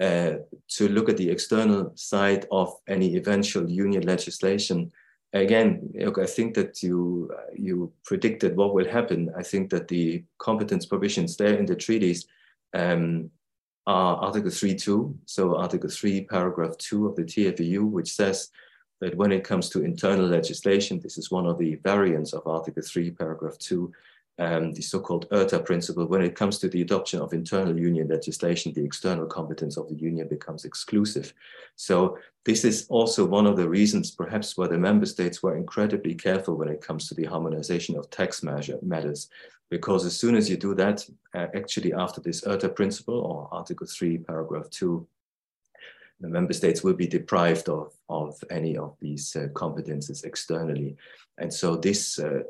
uh, 0.00 0.34
to 0.68 0.88
look 0.88 1.08
at 1.08 1.16
the 1.16 1.30
external 1.30 1.92
side 1.94 2.46
of 2.50 2.74
any 2.88 3.16
eventual 3.16 3.70
union 3.70 4.02
legislation. 4.02 4.90
Again, 5.32 5.90
look, 5.94 6.18
I 6.18 6.26
think 6.26 6.54
that 6.54 6.82
you 6.82 7.30
uh, 7.32 7.52
you 7.54 7.92
predicted 8.04 8.56
what 8.56 8.74
will 8.74 8.88
happen. 8.88 9.30
I 9.36 9.42
think 9.42 9.70
that 9.70 9.88
the 9.88 10.24
competence 10.38 10.86
provisions 10.86 11.36
there 11.36 11.54
in 11.54 11.66
the 11.66 11.76
treaties 11.76 12.26
um, 12.74 13.30
are 13.86 14.16
Article 14.16 14.50
3.2, 14.50 15.14
so 15.26 15.56
Article 15.56 15.90
3, 15.90 16.24
paragraph 16.24 16.76
2 16.78 17.06
of 17.06 17.16
the 17.16 17.22
TFEU, 17.22 17.88
which 17.88 18.12
says 18.12 18.50
that 19.00 19.16
when 19.16 19.32
it 19.32 19.44
comes 19.44 19.68
to 19.70 19.84
internal 19.84 20.26
legislation, 20.26 21.00
this 21.00 21.18
is 21.18 21.30
one 21.30 21.46
of 21.46 21.58
the 21.58 21.76
variants 21.76 22.32
of 22.32 22.46
Article 22.46 22.82
3, 22.82 23.10
paragraph 23.10 23.58
2, 23.58 23.92
um, 24.38 24.72
the 24.72 24.82
so-called 24.82 25.26
ERTA 25.30 25.60
principle, 25.60 26.06
when 26.06 26.22
it 26.22 26.34
comes 26.34 26.58
to 26.58 26.68
the 26.68 26.82
adoption 26.82 27.20
of 27.20 27.32
internal 27.32 27.78
union 27.78 28.08
legislation, 28.08 28.72
the 28.72 28.84
external 28.84 29.26
competence 29.26 29.76
of 29.76 29.88
the 29.88 29.94
union 29.94 30.26
becomes 30.26 30.64
exclusive. 30.64 31.32
So 31.76 32.18
this 32.44 32.64
is 32.64 32.86
also 32.88 33.24
one 33.24 33.46
of 33.46 33.56
the 33.56 33.68
reasons 33.68 34.10
perhaps 34.10 34.56
why 34.56 34.66
the 34.66 34.78
member 34.78 35.06
states 35.06 35.42
were 35.42 35.56
incredibly 35.56 36.14
careful 36.14 36.56
when 36.56 36.68
it 36.68 36.80
comes 36.80 37.08
to 37.08 37.14
the 37.14 37.24
harmonization 37.24 37.96
of 37.96 38.10
tax 38.10 38.42
measure 38.42 38.78
matters, 38.82 39.28
because 39.70 40.04
as 40.04 40.16
soon 40.16 40.34
as 40.34 40.50
you 40.50 40.56
do 40.56 40.74
that, 40.74 41.08
uh, 41.34 41.46
actually 41.54 41.92
after 41.92 42.20
this 42.20 42.44
ERTA 42.44 42.70
principle 42.70 43.20
or 43.20 43.48
Article 43.52 43.86
3, 43.86 44.18
paragraph 44.18 44.68
2, 44.70 45.06
the 46.20 46.28
member 46.28 46.52
states 46.52 46.82
will 46.82 46.94
be 46.94 47.06
deprived 47.06 47.68
of, 47.68 47.92
of 48.08 48.42
any 48.50 48.76
of 48.76 48.96
these 49.00 49.34
uh, 49.36 49.48
competences 49.52 50.24
externally. 50.24 50.96
And 51.38 51.52
so 51.52 51.76
this, 51.76 52.18
uh, 52.18 52.42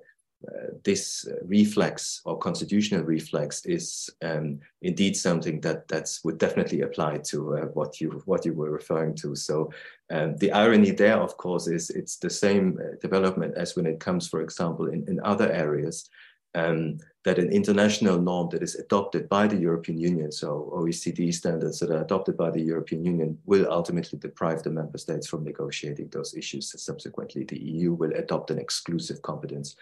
uh, 0.47 0.67
this 0.85 1.27
reflex 1.45 2.21
or 2.25 2.39
constitutional 2.39 3.03
reflex 3.03 3.65
is 3.65 4.11
um, 4.23 4.61
indeed 4.83 5.17
something 5.17 5.61
that 5.63 5.89
that's 5.89 6.23
would 6.25 6.39
definitely 6.39 6.83
apply 6.83 7.19
to 7.19 7.57
uh, 7.57 7.61
what 7.73 8.01
you 8.01 8.23
what 8.27 8.45
you 8.45 8.53
were 8.53 8.71
referring 8.71 9.15
to. 9.15 9.35
So 9.35 9.73
um, 10.11 10.37
the 10.37 10.53
irony 10.53 10.91
there, 10.91 11.17
of 11.17 11.37
course, 11.39 11.67
is 11.67 11.89
it's 11.89 12.19
the 12.19 12.29
same 12.29 12.79
uh, 12.79 12.97
development 13.01 13.55
as 13.57 13.75
when 13.75 13.87
it 13.87 14.01
comes, 14.01 14.29
for 14.29 14.43
example, 14.43 14.89
in, 14.89 15.09
in 15.09 15.19
other 15.25 15.51
areas 15.51 16.11
um, 16.55 16.99
that 17.25 17.39
an 17.39 17.51
international 17.51 18.21
norm 18.21 18.49
that 18.51 18.63
is 18.63 18.75
adopted 18.75 19.29
by 19.29 19.47
the 19.47 19.57
European 19.57 19.99
Union, 19.99 20.31
so 20.31 20.71
OECD 20.75 21.33
standards 21.33 21.81
that 21.81 21.91
are 21.91 22.03
adopted 22.03 22.37
by 22.37 22.51
the 22.51 22.61
European 22.61 23.05
Union, 23.05 23.39
will 23.47 23.67
ultimately 23.71 24.19
deprive 24.19 24.63
the 24.63 24.71
member 24.71 24.99
states 24.99 25.27
from 25.27 25.43
negotiating 25.43 26.09
those 26.09 26.35
issues. 26.35 26.75
Subsequently, 26.83 27.45
the 27.45 27.59
EU 27.59 27.95
will 27.95 28.13
adopt 28.13 28.51
an 28.51 28.59
exclusive 28.59 29.23
competence 29.23 29.77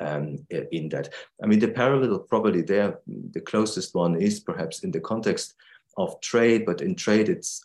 um, 0.00 0.44
in 0.50 0.88
that. 0.88 1.12
I 1.42 1.46
mean, 1.46 1.60
the 1.60 1.68
parallel 1.68 2.18
probably 2.18 2.62
there, 2.62 2.98
the 3.06 3.40
closest 3.40 3.94
one 3.94 4.20
is 4.20 4.40
perhaps 4.40 4.80
in 4.80 4.90
the 4.90 5.00
context 5.00 5.54
of 5.96 6.20
trade, 6.20 6.66
but 6.66 6.80
in 6.80 6.96
trade, 6.96 7.28
it's 7.28 7.64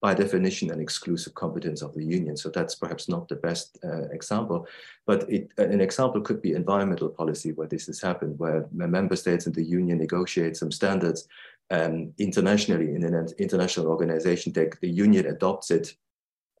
by 0.00 0.14
definition 0.14 0.70
an 0.70 0.80
exclusive 0.80 1.34
competence 1.34 1.82
of 1.82 1.92
the 1.94 2.04
union. 2.04 2.36
So 2.36 2.50
that's 2.50 2.76
perhaps 2.76 3.08
not 3.08 3.28
the 3.28 3.36
best 3.36 3.78
uh, 3.82 4.08
example, 4.10 4.66
but 5.06 5.28
it, 5.30 5.50
an 5.58 5.80
example 5.80 6.20
could 6.20 6.40
be 6.40 6.52
environmental 6.52 7.08
policy 7.08 7.52
where 7.52 7.66
this 7.66 7.86
has 7.86 8.00
happened, 8.00 8.38
where 8.38 8.68
member 8.70 9.16
states 9.16 9.46
and 9.46 9.54
the 9.54 9.62
union 9.62 9.98
negotiate 9.98 10.56
some 10.56 10.70
standards 10.70 11.26
um, 11.70 12.12
internationally 12.18 12.94
in 12.94 13.02
an 13.02 13.28
international 13.38 13.88
organization. 13.88 14.52
They, 14.52 14.70
the 14.80 14.88
union 14.88 15.26
adopts 15.26 15.70
it 15.70 15.94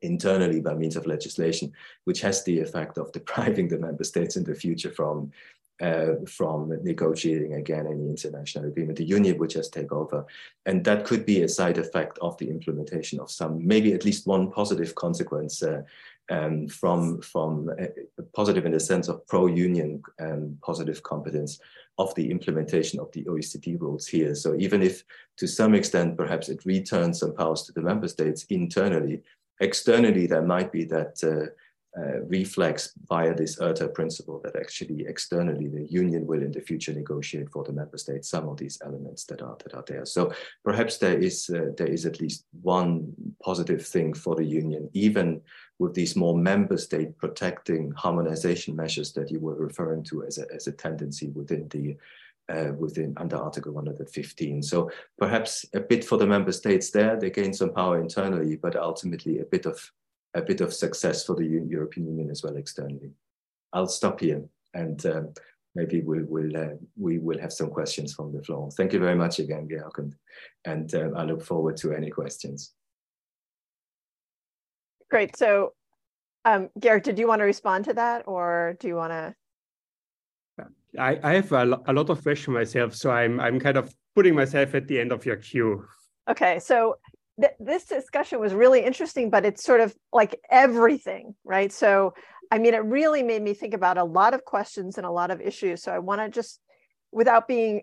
internally 0.02 0.60
by 0.60 0.74
means 0.74 0.96
of 0.96 1.06
legislation, 1.06 1.72
which 2.04 2.20
has 2.20 2.44
the 2.44 2.60
effect 2.60 2.98
of 2.98 3.12
depriving 3.12 3.68
the 3.68 3.78
member 3.78 4.04
states 4.04 4.36
in 4.36 4.44
the 4.44 4.54
future 4.54 4.90
from 4.90 5.30
uh, 5.80 6.14
from 6.26 6.72
negotiating 6.82 7.54
again 7.54 7.86
any 7.86 8.08
international 8.08 8.66
agreement. 8.66 8.98
The 8.98 9.04
union 9.04 9.38
would 9.38 9.50
just 9.50 9.72
take 9.72 9.92
over. 9.92 10.26
And 10.66 10.84
that 10.84 11.04
could 11.04 11.24
be 11.24 11.42
a 11.42 11.48
side 11.48 11.78
effect 11.78 12.18
of 12.18 12.36
the 12.38 12.50
implementation 12.50 13.20
of 13.20 13.30
some, 13.30 13.66
maybe 13.66 13.92
at 13.92 14.04
least 14.04 14.26
one 14.26 14.50
positive 14.50 14.94
consequence 14.94 15.62
uh, 15.62 15.82
um, 16.30 16.68
from, 16.68 17.22
from 17.22 17.70
uh, 17.80 17.86
positive 18.34 18.66
in 18.66 18.72
the 18.72 18.80
sense 18.80 19.08
of 19.08 19.26
pro-union 19.26 20.02
um, 20.20 20.58
positive 20.62 21.02
competence 21.02 21.60
of 21.98 22.14
the 22.16 22.30
implementation 22.30 23.00
of 23.00 23.10
the 23.12 23.24
OECD 23.24 23.80
rules 23.80 24.06
here. 24.06 24.34
So 24.34 24.54
even 24.56 24.82
if 24.82 25.04
to 25.38 25.46
some 25.46 25.74
extent, 25.74 26.16
perhaps 26.16 26.48
it 26.48 26.64
returns 26.64 27.20
some 27.20 27.34
powers 27.34 27.62
to 27.62 27.72
the 27.72 27.82
member 27.82 28.08
states 28.08 28.44
internally, 28.50 29.22
externally, 29.60 30.26
there 30.26 30.42
might 30.42 30.70
be 30.70 30.84
that 30.84 31.50
uh, 31.96 32.20
reflex 32.26 32.92
via 33.08 33.34
this 33.34 33.58
ERTA 33.60 33.88
principle 33.88 34.40
that 34.44 34.56
actually 34.56 35.06
externally 35.06 35.68
the 35.68 35.86
union 35.90 36.26
will 36.26 36.42
in 36.42 36.52
the 36.52 36.60
future 36.60 36.92
negotiate 36.92 37.50
for 37.50 37.64
the 37.64 37.72
member 37.72 37.96
states 37.96 38.28
some 38.28 38.48
of 38.48 38.56
these 38.56 38.78
elements 38.84 39.24
that 39.24 39.42
are 39.42 39.56
that 39.64 39.74
are 39.74 39.84
there. 39.86 40.04
So 40.04 40.32
perhaps 40.64 40.98
there 40.98 41.18
is 41.18 41.50
uh, 41.50 41.72
there 41.76 41.86
is 41.86 42.04
at 42.06 42.20
least 42.20 42.44
one 42.62 43.12
positive 43.42 43.86
thing 43.86 44.12
for 44.14 44.36
the 44.36 44.44
union, 44.44 44.90
even 44.92 45.40
with 45.78 45.94
these 45.94 46.14
more 46.14 46.36
member 46.36 46.76
state 46.76 47.16
protecting 47.16 47.92
harmonization 47.92 48.76
measures 48.76 49.12
that 49.14 49.30
you 49.30 49.40
were 49.40 49.54
referring 49.54 50.02
to 50.04 50.24
as 50.24 50.38
a, 50.38 50.44
as 50.54 50.66
a 50.66 50.72
tendency 50.72 51.28
within 51.30 51.68
the 51.68 51.96
uh, 52.48 52.72
within 52.78 53.14
under 53.16 53.36
Article 53.36 53.72
115. 53.72 54.62
So 54.62 54.90
perhaps 55.18 55.66
a 55.74 55.80
bit 55.80 56.04
for 56.04 56.16
the 56.16 56.26
member 56.26 56.52
states 56.52 56.90
there, 56.90 57.18
they 57.18 57.30
gain 57.30 57.52
some 57.52 57.72
power 57.72 58.00
internally, 58.00 58.56
but 58.56 58.76
ultimately 58.76 59.40
a 59.40 59.44
bit 59.44 59.66
of 59.66 59.90
a 60.34 60.42
bit 60.42 60.60
of 60.60 60.72
success 60.72 61.24
for 61.24 61.34
the 61.34 61.44
European 61.44 62.06
Union 62.06 62.30
as 62.30 62.42
well 62.42 62.56
externally. 62.56 63.10
I'll 63.72 63.88
stop 63.88 64.20
here 64.20 64.44
and 64.74 65.04
um, 65.06 65.34
maybe 65.74 66.02
we'll, 66.02 66.24
we'll, 66.28 66.56
uh, 66.56 66.74
we 66.96 67.18
will 67.18 67.38
have 67.38 67.52
some 67.52 67.70
questions 67.70 68.14
from 68.14 68.32
the 68.32 68.42
floor. 68.42 68.70
Thank 68.72 68.92
you 68.92 68.98
very 68.98 69.14
much 69.14 69.38
again, 69.38 69.68
Georg, 69.68 69.98
and, 69.98 70.14
and 70.64 70.94
uh, 70.94 71.16
I 71.16 71.24
look 71.24 71.42
forward 71.44 71.76
to 71.78 71.92
any 71.92 72.10
questions. 72.10 72.72
Great. 75.10 75.36
So, 75.36 75.72
um, 76.44 76.68
Georg, 76.78 77.02
did 77.02 77.18
you 77.18 77.26
want 77.26 77.40
to 77.40 77.44
respond 77.44 77.84
to 77.86 77.94
that 77.94 78.24
or 78.26 78.76
do 78.80 78.88
you 78.88 78.96
want 78.96 79.12
to? 79.12 79.34
I, 80.98 81.18
I 81.22 81.34
have 81.34 81.52
a, 81.52 81.80
a 81.86 81.92
lot 81.92 82.08
of 82.08 82.22
questions 82.22 82.54
myself, 82.54 82.94
so 82.94 83.10
I'm, 83.10 83.38
I'm 83.40 83.60
kind 83.60 83.76
of 83.76 83.94
putting 84.14 84.34
myself 84.34 84.74
at 84.74 84.88
the 84.88 84.98
end 84.98 85.12
of 85.12 85.24
your 85.26 85.36
queue. 85.36 85.84
Okay, 86.28 86.58
so 86.58 86.96
th- 87.40 87.54
this 87.58 87.84
discussion 87.84 88.40
was 88.40 88.54
really 88.54 88.84
interesting, 88.84 89.30
but 89.30 89.44
it's 89.44 89.64
sort 89.64 89.80
of 89.80 89.94
like 90.12 90.40
everything, 90.50 91.34
right? 91.44 91.72
So, 91.72 92.14
I 92.50 92.58
mean, 92.58 92.74
it 92.74 92.84
really 92.84 93.22
made 93.22 93.42
me 93.42 93.54
think 93.54 93.74
about 93.74 93.98
a 93.98 94.04
lot 94.04 94.34
of 94.34 94.44
questions 94.44 94.96
and 94.96 95.06
a 95.06 95.10
lot 95.10 95.30
of 95.30 95.40
issues. 95.40 95.82
So, 95.82 95.92
I 95.92 95.98
want 95.98 96.20
to 96.20 96.28
just, 96.28 96.60
without 97.12 97.48
being 97.48 97.82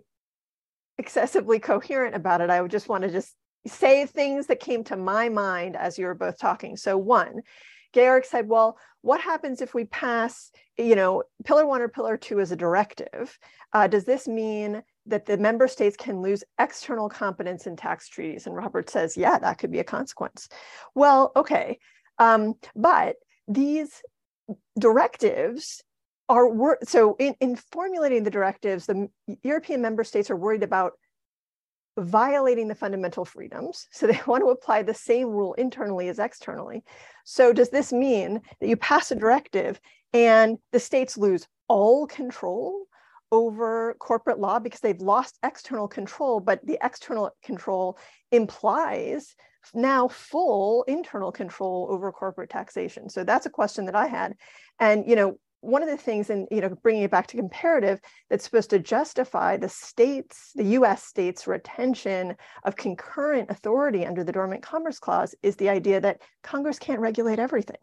excessively 0.98 1.60
coherent 1.60 2.16
about 2.16 2.42
it, 2.42 2.50
I 2.50 2.62
would 2.62 2.72
just 2.72 2.90
want 2.90 3.04
to 3.04 3.12
just 3.12 3.34
say 3.68 4.06
things 4.06 4.48
that 4.48 4.60
came 4.60 4.84
to 4.86 4.96
my 4.96 5.30
mind 5.30 5.76
as 5.76 5.98
you 5.98 6.06
were 6.06 6.16
both 6.16 6.38
talking. 6.40 6.78
So, 6.78 6.98
one, 6.98 7.42
Georg 7.94 8.26
said, 8.26 8.48
well, 8.48 8.78
what 9.02 9.22
happens 9.22 9.62
if 9.62 9.74
we 9.74 9.86
pass, 9.86 10.52
you 10.78 10.96
know, 10.96 11.24
pillar 11.46 11.66
one 11.66 11.82
or 11.82 11.88
pillar 11.88 12.18
two 12.18 12.40
as 12.40 12.52
a 12.52 12.56
directive? 12.56 13.38
Uh, 13.72 13.88
does 13.88 14.04
this 14.04 14.28
mean 14.28 14.84
that 15.06 15.26
the 15.26 15.38
member 15.38 15.68
states 15.68 15.96
can 15.96 16.22
lose 16.22 16.44
external 16.60 17.10
competence 17.10 17.68
in 17.68 17.76
tax 17.76 18.08
treaties. 18.08 18.48
And 18.48 18.56
Robert 18.56 18.90
says, 18.90 19.16
yeah, 19.16 19.38
that 19.38 19.58
could 19.58 19.72
be 19.72 19.80
a 19.80 19.84
consequence. 19.84 20.50
Well, 20.96 21.32
okay. 21.36 21.80
Um, 22.18 22.56
but 22.76 23.18
these 23.48 24.02
directives 24.80 25.84
are 26.28 26.50
wor- 26.50 26.80
so 26.84 27.16
in, 27.20 27.36
in 27.40 27.56
formulating 27.56 28.24
the 28.24 28.32
directives, 28.32 28.88
the 28.88 29.10
European 29.44 29.82
member 29.82 30.04
states 30.04 30.32
are 30.32 30.36
worried 30.36 30.64
about 30.64 30.94
violating 31.98 32.68
the 32.68 32.76
fundamental 32.76 33.26
freedoms. 33.26 33.88
So 33.92 34.08
they 34.08 34.20
want 34.28 34.44
to 34.44 34.50
apply 34.50 34.84
the 34.84 34.94
same 34.94 35.30
rule 35.30 35.54
internally 35.54 36.10
as 36.10 36.20
externally. 36.20 36.84
So 37.26 37.54
does 37.54 37.70
this 37.70 37.94
mean 37.94 38.42
that 38.60 38.68
you 38.68 38.76
pass 38.78 39.12
a 39.12 39.16
directive 39.16 39.80
and 40.14 40.58
the 40.72 40.80
states 40.80 41.18
lose 41.18 41.48
all 41.68 42.08
control 42.08 42.86
over 43.32 43.96
corporate 44.00 44.40
law 44.40 44.60
because 44.60 44.80
they've 44.80 45.02
lost 45.02 45.38
external 45.44 45.88
control, 45.88 46.40
but 46.40 46.66
the 46.66 46.78
external 46.82 47.32
control 47.44 47.98
implies 48.32 49.36
now 49.74 50.08
full 50.08 50.84
internal 50.84 51.32
control 51.32 51.88
over 51.90 52.12
corporate 52.12 52.50
taxation. 52.50 53.10
So 53.10 53.24
that's 53.24 53.46
a 53.46 53.50
question 53.50 53.86
that 53.86 53.96
I 53.96 54.08
had. 54.08 54.36
And, 54.80 55.08
you 55.08 55.16
know, 55.16 55.40
one 55.66 55.82
of 55.82 55.90
the 55.90 55.98
things 55.98 56.30
in 56.30 56.48
you 56.52 56.62
know 56.62 56.70
bringing 56.84 57.04
it 57.04 57.12
back 57.12 57.28
to 57.28 57.38
comparative 57.38 58.00
that's 58.30 58.44
supposed 58.44 58.70
to 58.70 58.80
justify 58.80 59.58
the 59.58 59.70
states 59.70 60.52
the 60.56 60.64
us 60.64 61.04
states 61.04 61.48
retention 61.48 62.36
of 62.64 62.76
concurrent 62.76 63.50
authority 63.50 64.06
under 64.06 64.24
the 64.24 64.32
dormant 64.32 64.62
commerce 64.62 65.00
clause 65.00 65.34
is 65.42 65.56
the 65.56 65.70
idea 65.70 66.00
that 66.00 66.22
congress 66.44 66.78
can't 66.78 67.00
regulate 67.00 67.40
everything 67.40 67.78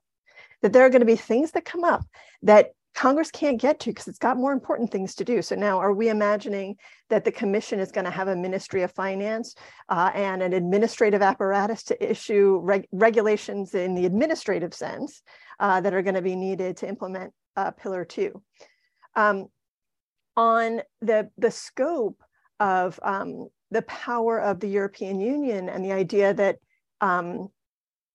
that 0.62 0.72
there 0.72 0.84
are 0.86 0.90
going 0.90 1.00
to 1.00 1.06
be 1.06 1.16
things 1.16 1.50
that 1.52 1.64
come 1.64 1.82
up 1.82 2.04
that 2.42 2.72
Congress 2.94 3.30
can't 3.30 3.60
get 3.60 3.80
to 3.80 3.90
because 3.90 4.06
it's 4.06 4.18
got 4.18 4.36
more 4.36 4.52
important 4.52 4.90
things 4.90 5.14
to 5.14 5.24
do. 5.24 5.40
So 5.40 5.54
now, 5.54 5.78
are 5.78 5.92
we 5.92 6.08
imagining 6.08 6.76
that 7.08 7.24
the 7.24 7.32
commission 7.32 7.80
is 7.80 7.90
going 7.90 8.04
to 8.04 8.10
have 8.10 8.28
a 8.28 8.36
Ministry 8.36 8.82
of 8.82 8.92
Finance 8.92 9.54
uh, 9.88 10.10
and 10.14 10.42
an 10.42 10.52
administrative 10.52 11.22
apparatus 11.22 11.82
to 11.84 12.10
issue 12.10 12.60
reg 12.62 12.86
regulations 12.92 13.74
in 13.74 13.94
the 13.94 14.04
administrative 14.04 14.74
sense 14.74 15.22
uh, 15.58 15.80
that 15.80 15.94
are 15.94 16.02
going 16.02 16.14
to 16.14 16.22
be 16.22 16.36
needed 16.36 16.76
to 16.78 16.88
implement 16.88 17.32
uh, 17.56 17.70
Pillar 17.70 18.04
Two? 18.04 18.42
Um, 19.16 19.46
on 20.36 20.82
the 21.00 21.30
the 21.38 21.50
scope 21.50 22.22
of 22.60 23.00
um, 23.02 23.48
the 23.70 23.82
power 23.82 24.38
of 24.38 24.60
the 24.60 24.68
European 24.68 25.20
Union 25.20 25.68
and 25.68 25.84
the 25.84 25.92
idea 25.92 26.34
that 26.34 26.58
um, 27.00 27.48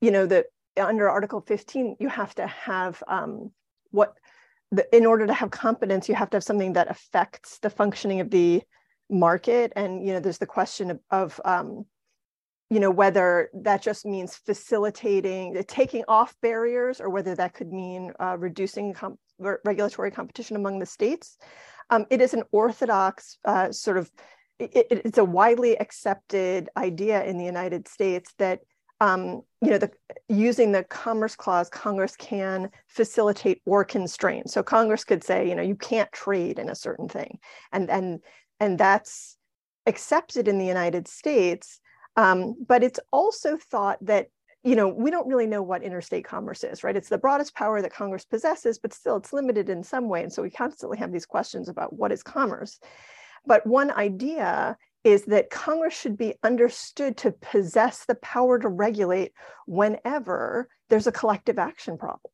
you 0.02 0.12
know 0.12 0.26
that 0.28 0.46
under 0.78 1.10
Article 1.10 1.42
15 1.42 1.98
you 2.00 2.10
have 2.10 2.36
to 2.36 2.46
have 2.46 3.04
um, 3.08 3.52
what 3.92 4.14
the, 4.72 4.96
in 4.96 5.06
order 5.06 5.26
to 5.28 5.34
have 5.34 5.52
competence, 5.52 6.10
you 6.10 6.16
have 6.16 6.30
to 6.32 6.38
have 6.38 6.44
something 6.44 6.74
that 6.74 6.90
affects 6.90 7.60
the 7.60 7.70
functioning 7.70 8.20
of 8.20 8.30
the 8.30 8.62
market. 9.10 9.72
And 9.76 10.06
you 10.06 10.14
know, 10.14 10.20
there's 10.20 10.40
the 10.40 10.46
question 10.46 10.92
of, 10.92 11.00
of 11.10 11.42
um, 11.46 11.86
you 12.70 12.82
know, 12.82 12.92
whether 12.92 13.50
that 13.54 13.82
just 13.82 14.06
means 14.06 14.36
facilitating, 14.36 15.64
taking 15.68 16.04
off 16.08 16.36
barriers, 16.42 17.00
or 17.00 17.10
whether 17.10 17.34
that 17.36 17.54
could 17.54 17.72
mean 17.72 18.12
uh, 18.20 18.38
reducing 18.38 18.94
regulatory 19.64 20.12
competition 20.12 20.58
among 20.58 20.80
the 20.80 20.86
states. 20.86 21.38
Um, 21.90 22.06
it 22.10 22.20
is 22.20 22.34
an 22.34 22.44
orthodox 22.52 23.38
uh, 23.46 23.72
sort 23.72 23.98
of, 23.98 24.12
it, 24.60 24.88
it's 24.90 25.18
a 25.18 25.24
widely 25.24 25.80
accepted 25.80 26.70
idea 26.76 27.24
in 27.24 27.38
the 27.38 27.46
United 27.46 27.88
States 27.88 28.34
that 28.38 28.60
um, 29.00 29.42
you 29.62 29.70
know, 29.70 29.78
the, 29.78 29.92
using 30.28 30.72
the 30.72 30.84
Commerce 30.84 31.36
Clause, 31.36 31.70
Congress 31.70 32.16
can 32.16 32.70
facilitate 32.88 33.62
or 33.66 33.84
constrain. 33.84 34.48
So 34.48 34.64
Congress 34.64 35.04
could 35.04 35.24
say, 35.24 35.48
you 35.48 35.56
know, 35.56 35.62
you 35.62 35.76
can't 35.76 36.12
trade 36.12 36.58
in 36.60 36.70
a 36.70 36.76
certain 36.76 37.08
thing, 37.08 37.40
and 37.72 37.90
and 37.90 38.20
and 38.60 38.78
that's 38.78 39.38
accepted 39.86 40.48
in 40.48 40.58
the 40.58 40.66
United 40.66 41.08
States. 41.08 41.80
Um, 42.16 42.56
but 42.68 42.84
it's 42.84 43.00
also 43.12 43.58
thought 43.58 44.04
that 44.04 44.28
you 44.64 44.76
know 44.76 44.88
we 44.88 45.12
don't 45.12 45.28
really 45.28 45.48
know 45.48 45.62
what 45.62 45.84
interstate 45.84 46.26
commerce 46.26 46.64
is, 46.64 46.84
right? 46.84 46.98
It's 46.98 47.10
the 47.10 47.20
broadest 47.20 47.54
power 47.56 47.82
that 47.82 47.94
Congress 47.94 48.26
possesses, 48.26 48.80
but 48.80 48.94
still 48.94 49.18
it's 49.18 49.34
limited 49.34 49.70
in 49.70 49.84
some 49.84 50.10
way, 50.10 50.24
and 50.24 50.34
so 50.34 50.42
we 50.42 50.50
constantly 50.50 50.98
have 50.98 51.12
these 51.12 51.26
questions 51.26 51.70
about 51.70 51.94
what 51.94 52.12
is 52.12 52.24
commerce. 52.24 52.80
But 53.46 53.66
one 53.66 53.92
idea 53.92 54.76
is 55.04 55.26
that 55.26 55.50
Congress 55.50 55.98
should 55.98 56.18
be 56.18 56.36
understood 56.44 57.18
to 57.18 57.32
possess 57.32 58.06
the 58.06 58.16
power 58.16 58.60
to 58.60 58.68
regulate 58.68 59.32
whenever 59.66 60.68
there's 60.90 61.08
a 61.08 61.12
collective 61.12 61.60
action 61.60 61.98
problem. 61.98 62.32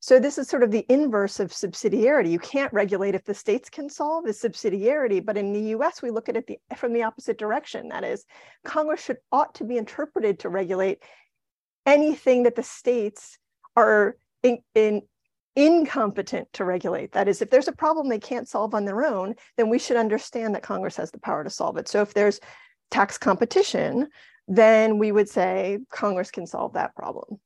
So 0.00 0.18
this 0.18 0.36
is 0.36 0.48
sort 0.48 0.64
of 0.64 0.72
the 0.72 0.84
inverse 0.88 1.38
of 1.38 1.52
subsidiarity. 1.52 2.30
You 2.30 2.40
can't 2.40 2.72
regulate 2.72 3.14
if 3.14 3.24
the 3.24 3.34
states 3.34 3.70
can 3.70 3.88
solve 3.88 4.24
the 4.24 4.32
subsidiarity, 4.32 5.24
but 5.24 5.38
in 5.38 5.52
the 5.52 5.76
US, 5.76 6.02
we 6.02 6.10
look 6.10 6.28
at 6.28 6.36
it 6.36 6.48
the, 6.48 6.58
from 6.76 6.92
the 6.92 7.04
opposite 7.04 7.38
direction. 7.38 7.88
That 7.90 8.02
is, 8.02 8.24
Congress 8.64 9.04
should 9.04 9.18
ought 9.30 9.54
to 9.56 9.64
be 9.64 9.76
interpreted 9.76 10.40
to 10.40 10.48
regulate 10.48 11.04
anything 11.86 12.42
that 12.44 12.56
the 12.56 12.64
states 12.64 13.38
are 13.76 14.16
in, 14.42 14.58
in 14.74 15.02
incompetent 15.56 16.52
to 16.54 16.64
regulate. 16.64 17.12
That 17.12 17.28
is, 17.28 17.42
if 17.42 17.50
there's 17.50 17.68
a 17.68 17.72
problem 17.72 18.08
they 18.08 18.18
can't 18.18 18.48
solve 18.48 18.74
on 18.74 18.84
their 18.84 19.04
own, 19.04 19.34
then 19.56 19.68
we 19.68 19.78
should 19.78 19.96
understand 19.96 20.54
that 20.54 20.62
Congress 20.62 20.96
has 20.96 21.10
the 21.10 21.20
power 21.20 21.44
to 21.44 21.50
solve 21.50 21.76
it. 21.76 21.88
So 21.88 22.02
if 22.02 22.14
there's 22.14 22.40
tax 22.90 23.18
competition, 23.18 24.08
then 24.48 24.98
we 24.98 25.12
would 25.12 25.28
say 25.28 25.78
Congress 25.90 26.30
can 26.30 26.46
solve 26.46 26.74
that 26.74 26.94
problem. 26.94 27.38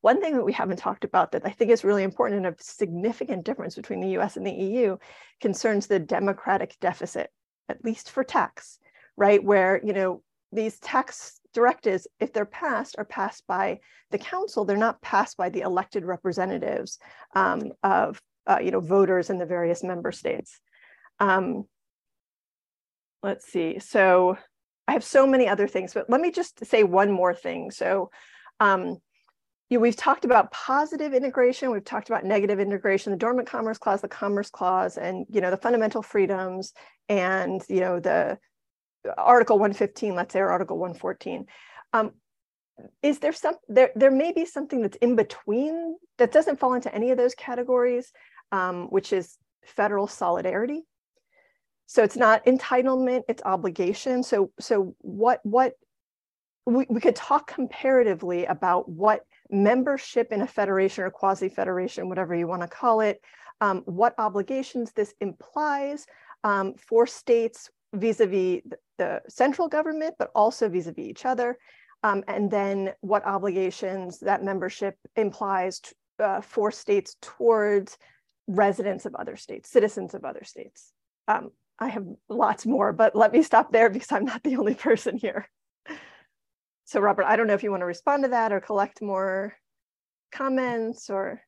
One 0.00 0.20
thing 0.20 0.34
that 0.34 0.44
we 0.44 0.52
haven't 0.52 0.76
talked 0.78 1.04
about 1.04 1.32
that 1.32 1.46
I 1.46 1.50
think 1.50 1.70
is 1.70 1.82
really 1.82 2.02
important 2.02 2.44
and 2.44 2.54
a 2.54 2.62
significant 2.62 3.44
difference 3.44 3.74
between 3.74 4.00
the 4.00 4.18
US 4.18 4.36
and 4.36 4.46
the 4.46 4.52
EU 4.52 4.98
concerns 5.40 5.86
the 5.86 5.98
democratic 5.98 6.76
deficit, 6.80 7.30
at 7.68 7.84
least 7.84 8.10
for 8.10 8.22
tax, 8.22 8.78
right? 9.16 9.42
Where, 9.42 9.80
you 9.82 9.92
know, 9.92 10.22
these 10.52 10.78
tax 10.78 11.40
directives, 11.54 12.06
if 12.20 12.32
they're 12.32 12.44
passed, 12.44 12.96
are 12.98 13.04
passed 13.04 13.46
by 13.46 13.80
the 14.10 14.18
council. 14.18 14.64
They're 14.64 14.76
not 14.76 15.00
passed 15.00 15.36
by 15.36 15.48
the 15.48 15.60
elected 15.60 16.04
representatives 16.04 16.98
um, 17.34 17.72
of, 17.82 18.20
uh, 18.46 18.58
you 18.62 18.70
know, 18.70 18.80
voters 18.80 19.30
in 19.30 19.38
the 19.38 19.46
various 19.46 19.82
member 19.82 20.12
states. 20.12 20.60
Um, 21.20 21.64
let's 23.22 23.46
see. 23.46 23.78
So 23.78 24.36
I 24.86 24.92
have 24.92 25.04
so 25.04 25.26
many 25.26 25.48
other 25.48 25.66
things, 25.66 25.94
but 25.94 26.10
let 26.10 26.20
me 26.20 26.30
just 26.30 26.64
say 26.66 26.82
one 26.82 27.10
more 27.10 27.34
thing. 27.34 27.70
So, 27.70 28.10
um, 28.60 28.98
you 29.70 29.78
know, 29.78 29.80
we've 29.80 29.96
talked 29.96 30.26
about 30.26 30.52
positive 30.52 31.14
integration, 31.14 31.70
we've 31.70 31.84
talked 31.84 32.10
about 32.10 32.24
negative 32.24 32.60
integration, 32.60 33.12
the 33.12 33.18
dormant 33.18 33.48
commerce 33.48 33.78
clause, 33.78 34.02
the 34.02 34.08
commerce 34.08 34.50
clause, 34.50 34.98
and 34.98 35.26
you 35.30 35.40
know 35.40 35.50
the 35.50 35.56
fundamental 35.56 36.02
freedoms, 36.02 36.74
and 37.08 37.62
you 37.68 37.80
know 37.80 37.98
the 37.98 38.38
Article 39.16 39.58
115, 39.58 40.14
let's 40.14 40.32
say, 40.32 40.40
or 40.40 40.50
Article 40.50 40.78
114. 40.78 41.46
Um, 41.92 42.12
is 43.02 43.20
there 43.20 43.32
some 43.32 43.54
there 43.68 43.90
there 43.94 44.10
may 44.10 44.32
be 44.32 44.44
something 44.44 44.82
that's 44.82 44.96
in 44.96 45.14
between 45.14 45.96
that 46.18 46.32
doesn't 46.32 46.58
fall 46.58 46.74
into 46.74 46.92
any 46.92 47.10
of 47.10 47.16
those 47.16 47.34
categories, 47.34 48.12
um, 48.50 48.86
which 48.86 49.12
is 49.12 49.38
federal 49.64 50.06
solidarity 50.06 50.84
so 51.86 52.02
it's 52.02 52.16
not 52.16 52.44
entitlement 52.46 53.22
it's 53.28 53.42
obligation 53.44 54.22
so 54.22 54.50
so 54.58 54.94
what 54.98 55.40
what 55.44 55.74
we, 56.66 56.86
we 56.88 57.00
could 57.00 57.16
talk 57.16 57.46
comparatively 57.46 58.46
about 58.46 58.88
what 58.88 59.20
membership 59.50 60.32
in 60.32 60.40
a 60.40 60.46
federation 60.46 61.04
or 61.04 61.10
quasi 61.10 61.48
federation 61.48 62.08
whatever 62.08 62.34
you 62.34 62.46
want 62.46 62.62
to 62.62 62.68
call 62.68 63.00
it 63.00 63.20
um, 63.60 63.82
what 63.84 64.14
obligations 64.18 64.92
this 64.92 65.14
implies 65.20 66.06
um, 66.42 66.74
for 66.74 67.06
states 67.06 67.70
vis-a-vis 67.94 68.62
the, 68.98 69.20
central 69.28 69.68
government 69.68 70.14
but 70.18 70.30
also 70.34 70.68
vis-a-vis 70.68 71.04
each 71.04 71.24
other 71.24 71.58
um, 72.02 72.22
and 72.28 72.50
then 72.50 72.92
what 73.00 73.24
obligations 73.24 74.18
that 74.20 74.44
membership 74.44 74.96
implies 75.16 75.80
uh, 76.18 76.40
for 76.40 76.70
states 76.70 77.16
towards 77.20 77.96
residents 78.46 79.06
of 79.06 79.14
other 79.14 79.36
states 79.36 79.70
citizens 79.70 80.14
of 80.14 80.24
other 80.24 80.44
states 80.44 80.92
um, 81.28 81.50
I 81.78 81.88
have 81.88 82.06
lots 82.28 82.66
more, 82.66 82.92
but 82.92 83.16
let 83.16 83.32
me 83.32 83.42
stop 83.42 83.72
there 83.72 83.90
because 83.90 84.12
I'm 84.12 84.24
not 84.24 84.42
the 84.42 84.56
only 84.56 84.74
person 84.74 85.18
here. 85.18 85.48
So 86.84 87.00
Robert, 87.00 87.24
I 87.24 87.36
don't 87.36 87.46
know 87.46 87.54
if 87.54 87.62
you 87.62 87.70
want 87.70 87.80
to 87.80 87.86
respond 87.86 88.24
to 88.24 88.30
that 88.30 88.52
or 88.52 88.60
collect 88.60 89.02
more 89.02 89.54
comments 90.32 91.10
or. 91.10 91.40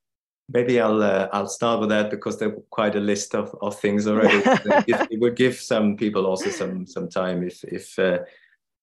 Maybe 0.48 0.80
I'll 0.80 1.02
uh, 1.02 1.28
I'll 1.32 1.48
start 1.48 1.80
with 1.80 1.88
that 1.88 2.10
because 2.10 2.38
there's 2.38 2.54
quite 2.70 2.94
a 2.94 3.00
list 3.00 3.34
of, 3.34 3.54
of 3.60 3.78
things 3.80 4.06
already. 4.06 4.42
it, 4.86 5.08
it, 5.10 5.20
would 5.20 5.34
give 5.34 5.56
some 5.56 5.96
people 5.96 6.24
also 6.24 6.50
some 6.50 6.86
some 6.86 7.08
time 7.08 7.42
if 7.42 7.64
if 7.64 7.98
uh, 7.98 8.18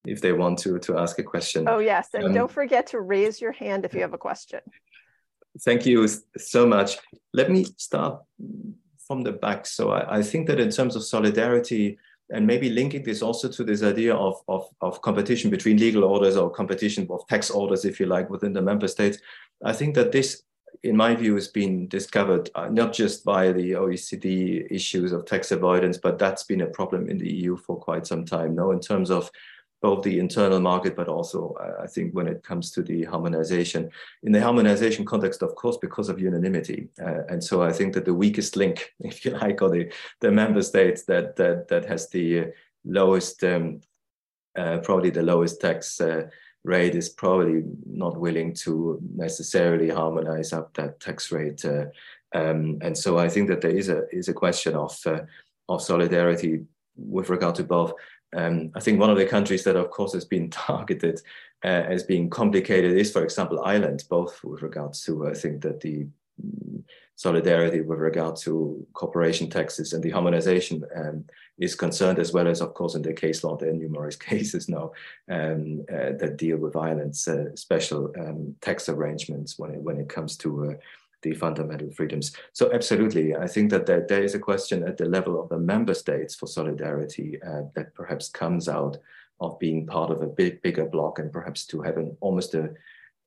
if 0.06 0.20
they 0.20 0.32
want 0.32 0.58
to 0.60 0.78
to 0.80 0.98
ask 0.98 1.18
a 1.18 1.22
question. 1.22 1.66
Oh 1.68 1.78
yes, 1.78 2.08
and 2.12 2.24
um, 2.24 2.34
don't 2.34 2.50
forget 2.50 2.86
to 2.88 3.00
raise 3.00 3.40
your 3.40 3.52
hand 3.52 3.84
if 3.84 3.94
you 3.94 4.00
have 4.00 4.12
a 4.12 4.18
question. 4.18 4.60
Thank 5.60 5.86
you 5.86 6.06
so 6.36 6.66
much. 6.66 6.98
Let 7.32 7.50
me 7.50 7.64
start 7.78 8.20
from 9.06 9.22
the 9.22 9.32
back. 9.32 9.66
So 9.66 9.90
I, 9.90 10.18
I, 10.18 10.22
think 10.22 10.46
that 10.48 10.58
in 10.58 10.70
terms 10.70 10.96
of 10.96 11.04
solidarity, 11.04 11.98
and 12.30 12.46
maybe 12.46 12.70
linking 12.70 13.04
this 13.04 13.22
also 13.22 13.48
to 13.48 13.64
this 13.64 13.82
idea 13.82 14.14
of, 14.14 14.40
of, 14.48 14.68
of 14.80 15.00
competition 15.02 15.50
between 15.50 15.76
legal 15.76 16.04
orders 16.04 16.36
or 16.36 16.50
competition 16.50 17.06
of 17.10 17.26
tax 17.28 17.50
orders, 17.50 17.84
if 17.84 18.00
you 18.00 18.06
like, 18.06 18.30
within 18.30 18.52
the 18.52 18.62
member 18.62 18.88
states, 18.88 19.18
I 19.62 19.72
think 19.72 19.94
that 19.94 20.10
this, 20.10 20.42
in 20.82 20.96
my 20.96 21.14
view, 21.14 21.34
has 21.34 21.48
been 21.48 21.88
discovered 21.88 22.50
uh, 22.54 22.68
not 22.68 22.92
just 22.92 23.24
by 23.24 23.52
the 23.52 23.72
OECD 23.72 24.66
issues 24.70 25.12
of 25.12 25.24
tax 25.24 25.50
avoidance, 25.52 25.98
but 25.98 26.18
that's 26.18 26.44
been 26.44 26.62
a 26.62 26.66
problem 26.66 27.08
in 27.08 27.18
the 27.18 27.32
EU 27.32 27.56
for 27.56 27.76
quite 27.76 28.06
some 28.06 28.24
time 28.24 28.54
now 28.54 28.70
in 28.70 28.80
terms 28.80 29.10
of 29.10 29.30
both 29.84 30.02
the 30.02 30.18
internal 30.18 30.60
market, 30.60 30.96
but 30.96 31.08
also 31.08 31.54
uh, 31.60 31.82
I 31.82 31.86
think 31.86 32.14
when 32.14 32.26
it 32.26 32.42
comes 32.42 32.70
to 32.70 32.82
the 32.82 33.04
harmonization. 33.04 33.90
In 34.22 34.32
the 34.32 34.40
harmonization 34.40 35.04
context, 35.04 35.42
of 35.42 35.54
course, 35.56 35.76
because 35.76 36.08
of 36.08 36.18
unanimity. 36.18 36.88
Uh, 36.98 37.24
and 37.28 37.44
so 37.44 37.62
I 37.62 37.70
think 37.70 37.92
that 37.92 38.06
the 38.06 38.14
weakest 38.14 38.56
link, 38.56 38.94
if 39.00 39.24
you 39.24 39.32
like, 39.32 39.60
or 39.60 39.68
the, 39.68 39.92
the 40.20 40.30
member 40.30 40.62
states 40.62 41.04
that, 41.04 41.36
that, 41.36 41.68
that 41.68 41.84
has 41.84 42.08
the 42.08 42.46
lowest, 42.86 43.44
um, 43.44 43.82
uh, 44.56 44.78
probably 44.78 45.10
the 45.10 45.22
lowest 45.22 45.60
tax 45.60 46.00
uh, 46.00 46.28
rate 46.64 46.94
is 46.94 47.08
probably 47.08 47.62
not 47.86 48.18
willing 48.18 48.54
to 48.54 48.98
necessarily 49.14 49.88
harmonize 49.90 50.52
up 50.52 50.74
that 50.74 50.98
tax 51.00 51.30
rate. 51.30 51.64
Uh, 51.64 51.86
um, 52.34 52.78
and 52.82 52.96
so 52.96 53.18
I 53.18 53.28
think 53.28 53.48
that 53.48 53.60
there 53.60 53.76
is 53.76 53.88
a, 53.88 54.04
is 54.10 54.28
a 54.28 54.34
question 54.34 54.74
of, 54.74 54.98
uh, 55.06 55.20
of 55.68 55.82
solidarity 55.82 56.64
with 56.96 57.28
regard 57.28 57.54
to 57.56 57.64
both 57.64 57.92
um, 58.34 58.70
I 58.74 58.80
think 58.80 59.00
one 59.00 59.10
of 59.10 59.16
the 59.16 59.26
countries 59.26 59.64
that, 59.64 59.76
of 59.76 59.90
course, 59.90 60.12
has 60.12 60.24
been 60.24 60.50
targeted 60.50 61.20
uh, 61.64 61.68
as 61.88 62.02
being 62.02 62.28
complicated 62.28 62.96
is, 62.96 63.12
for 63.12 63.24
example, 63.24 63.62
Ireland, 63.64 64.04
both 64.10 64.42
with 64.44 64.62
regards 64.62 65.02
to, 65.04 65.28
I 65.28 65.34
think, 65.34 65.62
that 65.62 65.80
the 65.80 66.06
solidarity 67.16 67.80
with 67.80 67.98
regard 67.98 68.36
to 68.36 68.86
corporation 68.92 69.48
taxes 69.48 69.92
and 69.92 70.02
the 70.02 70.10
harmonization 70.10 70.84
um, 70.96 71.24
is 71.58 71.74
concerned, 71.74 72.18
as 72.18 72.32
well 72.32 72.48
as, 72.48 72.60
of 72.60 72.74
course, 72.74 72.96
in 72.96 73.02
the 73.02 73.12
case 73.12 73.44
law, 73.44 73.56
there 73.56 73.70
are 73.70 73.74
numerous 73.74 74.16
cases 74.30 74.68
now 74.68 74.92
um, 75.30 75.84
uh, 75.92 76.12
that 76.18 76.36
deal 76.36 76.56
with 76.56 76.76
Ireland's 76.76 77.26
uh, 77.28 77.54
special 77.54 78.12
um, 78.18 78.54
tax 78.60 78.88
arrangements 78.88 79.58
when 79.58 79.70
it, 79.72 79.80
when 79.80 79.98
it 79.98 80.08
comes 80.08 80.36
to 80.38 80.70
uh, 80.70 80.74
the 81.22 81.34
fundamental 81.34 81.90
freedoms. 81.92 82.32
So 82.52 82.70
absolutely, 82.72 83.34
I 83.34 83.46
think 83.46 83.70
that 83.70 83.86
there, 83.86 84.04
there 84.06 84.24
is 84.24 84.34
a 84.34 84.38
question 84.40 84.86
at 84.86 84.98
the 84.98 85.06
level 85.06 85.40
of 85.40 85.48
the 85.48 85.58
member 85.58 85.94
states 85.94 86.34
for 86.34 86.46
solidarity 86.46 87.38
uh, 87.42 87.62
that 87.74 87.94
perhaps 87.94 88.28
comes 88.28 88.68
out 88.68 88.98
of 89.40 89.58
being 89.58 89.86
part 89.86 90.10
of 90.10 90.22
a 90.22 90.26
big, 90.26 90.62
bigger 90.62 90.86
bloc 90.86 91.18
and 91.18 91.32
perhaps 91.32 91.66
to 91.66 91.80
have 91.82 91.96
an 91.96 92.16
almost 92.20 92.54
a, 92.54 92.70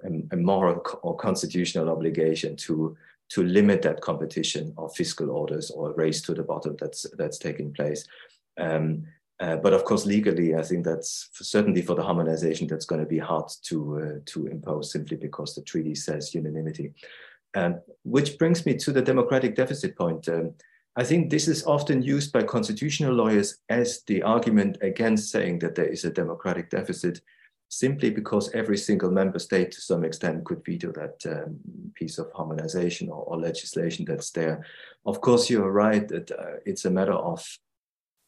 a, 0.04 0.36
a 0.36 0.38
moral 0.38 0.84
or 1.04 1.16
constitutional 1.16 1.90
obligation 1.90 2.56
to 2.56 2.96
to 3.30 3.44
limit 3.44 3.82
that 3.82 4.00
competition 4.00 4.74
of 4.78 4.96
fiscal 4.96 5.30
orders 5.32 5.70
or 5.70 5.94
race 5.94 6.22
to 6.22 6.34
the 6.34 6.44
bottom 6.44 6.76
that's 6.80 7.06
that's 7.18 7.38
taking 7.38 7.74
place. 7.74 8.06
Um, 8.58 9.04
uh, 9.40 9.58
but 9.58 9.74
of 9.74 9.84
course, 9.84 10.06
legally, 10.06 10.56
I 10.56 10.64
think 10.64 10.84
that's 10.84 11.30
for, 11.34 11.44
certainly 11.44 11.82
for 11.84 11.94
the 11.94 12.04
harmonization 12.04 12.68
that's 12.68 12.86
going 12.86 13.02
to 13.02 13.08
be 13.08 13.20
hard 13.20 13.52
to 13.64 14.00
uh, 14.00 14.20
to 14.28 14.48
impose 14.48 14.92
simply 14.92 15.18
because 15.18 15.54
the 15.54 15.62
treaty 15.62 15.96
says 15.96 16.34
unanimity. 16.34 16.94
Um, 17.54 17.82
which 18.04 18.38
brings 18.38 18.66
me 18.66 18.76
to 18.76 18.92
the 18.92 19.02
democratic 19.02 19.56
deficit 19.56 19.96
point. 19.96 20.28
Um, 20.30 20.54
I 20.96 21.04
think 21.04 21.30
this 21.30 21.48
is 21.48 21.66
often 21.66 22.02
used 22.02 22.34
by 22.34 22.44
constitutional 22.44 23.14
lawyers 23.14 23.60
as 23.70 24.02
the 24.08 24.24
argument 24.24 24.80
against 24.82 25.32
saying 25.32 25.60
that 25.60 25.76
there 25.76 25.86
is 25.86 26.06
a 26.06 26.10
democratic 26.10 26.72
deficit, 26.72 27.22
simply 27.70 28.10
because 28.10 28.54
every 28.54 28.78
single 28.78 29.12
member 29.12 29.40
state 29.40 29.72
to 29.72 29.82
some 29.82 30.06
extent 30.06 30.46
could 30.46 30.64
veto 30.66 30.92
that 30.94 31.26
um, 31.26 31.60
piece 31.96 32.18
of 32.18 32.32
harmonization 32.34 33.10
or, 33.10 33.24
or, 33.24 33.38
legislation 33.38 34.06
that's 34.06 34.32
there. 34.32 34.66
Of 35.06 35.20
course, 35.20 35.50
you're 35.50 35.72
right 35.72 36.08
that 36.08 36.32
uh, 36.32 36.60
it's 36.66 36.86
a 36.86 36.92
matter 36.92 37.14
of 37.14 37.46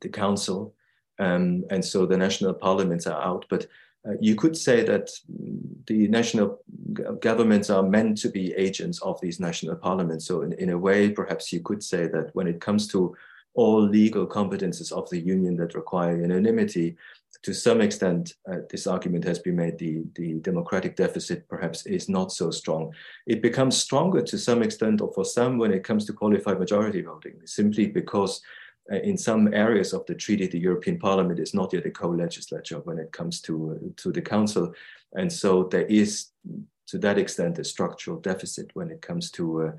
the 0.01 0.09
council, 0.09 0.73
um, 1.19 1.63
and 1.69 1.83
so 1.83 2.05
the 2.05 2.17
national 2.17 2.53
parliaments 2.53 3.07
are 3.07 3.21
out, 3.21 3.45
but 3.49 3.67
uh, 4.07 4.13
you 4.21 4.35
could 4.35 4.55
say 4.55 4.83
that 4.83 5.09
the 5.87 6.07
national 6.07 6.59
governments 7.19 7.69
are 7.69 7.83
meant 7.83 8.17
to 8.17 8.29
be 8.29 8.53
agents 8.53 9.01
of 9.01 9.19
these 9.19 9.41
national 9.41 9.75
parliaments. 9.75 10.25
So, 10.25 10.41
in, 10.43 10.53
in 10.53 10.69
a 10.69 10.77
way, 10.77 11.09
perhaps 11.09 11.51
you 11.51 11.59
could 11.59 11.83
say 11.83 12.07
that 12.07 12.33
when 12.33 12.47
it 12.47 12.61
comes 12.61 12.87
to 12.89 13.15
all 13.55 13.81
legal 13.81 14.25
competences 14.25 14.93
of 14.93 15.09
the 15.09 15.19
union 15.19 15.57
that 15.57 15.75
require 15.75 16.15
unanimity, 16.15 16.95
to 17.43 17.53
some 17.53 17.79
extent, 17.79 18.33
uh, 18.51 18.57
this 18.69 18.85
argument 18.85 19.23
has 19.23 19.39
been 19.39 19.55
made 19.55 19.77
the, 19.77 20.03
the 20.15 20.33
democratic 20.41 20.95
deficit 20.95 21.47
perhaps 21.47 21.85
is 21.85 22.09
not 22.09 22.31
so 22.31 22.51
strong. 22.51 22.91
It 23.27 23.41
becomes 23.41 23.77
stronger 23.77 24.21
to 24.21 24.37
some 24.37 24.61
extent, 24.61 25.01
or 25.01 25.11
for 25.13 25.23
some, 25.23 25.57
when 25.57 25.73
it 25.73 25.83
comes 25.83 26.05
to 26.05 26.13
qualified 26.13 26.59
majority 26.59 27.01
voting, 27.01 27.35
simply 27.45 27.87
because 27.87 28.41
uh, 28.91 28.97
in 28.97 29.17
some 29.17 29.53
areas 29.53 29.93
of 29.93 30.05
the 30.05 30.15
treaty, 30.15 30.47
the 30.47 30.59
European 30.59 30.99
Parliament 30.99 31.39
is 31.39 31.53
not 31.53 31.71
yet 31.71 31.85
a 31.85 31.91
co-legislature 31.91 32.79
when 32.79 32.99
it 32.99 33.11
comes 33.11 33.39
to, 33.41 33.71
uh, 33.71 33.87
to 33.97 34.11
the 34.11 34.21
Council. 34.21 34.73
And 35.13 35.31
so 35.31 35.63
there 35.63 35.85
is, 35.85 36.27
to 36.87 36.97
that 36.97 37.17
extent, 37.17 37.59
a 37.59 37.63
structural 37.63 38.19
deficit 38.19 38.71
when 38.73 38.89
it 38.89 39.01
comes 39.01 39.31
to 39.31 39.73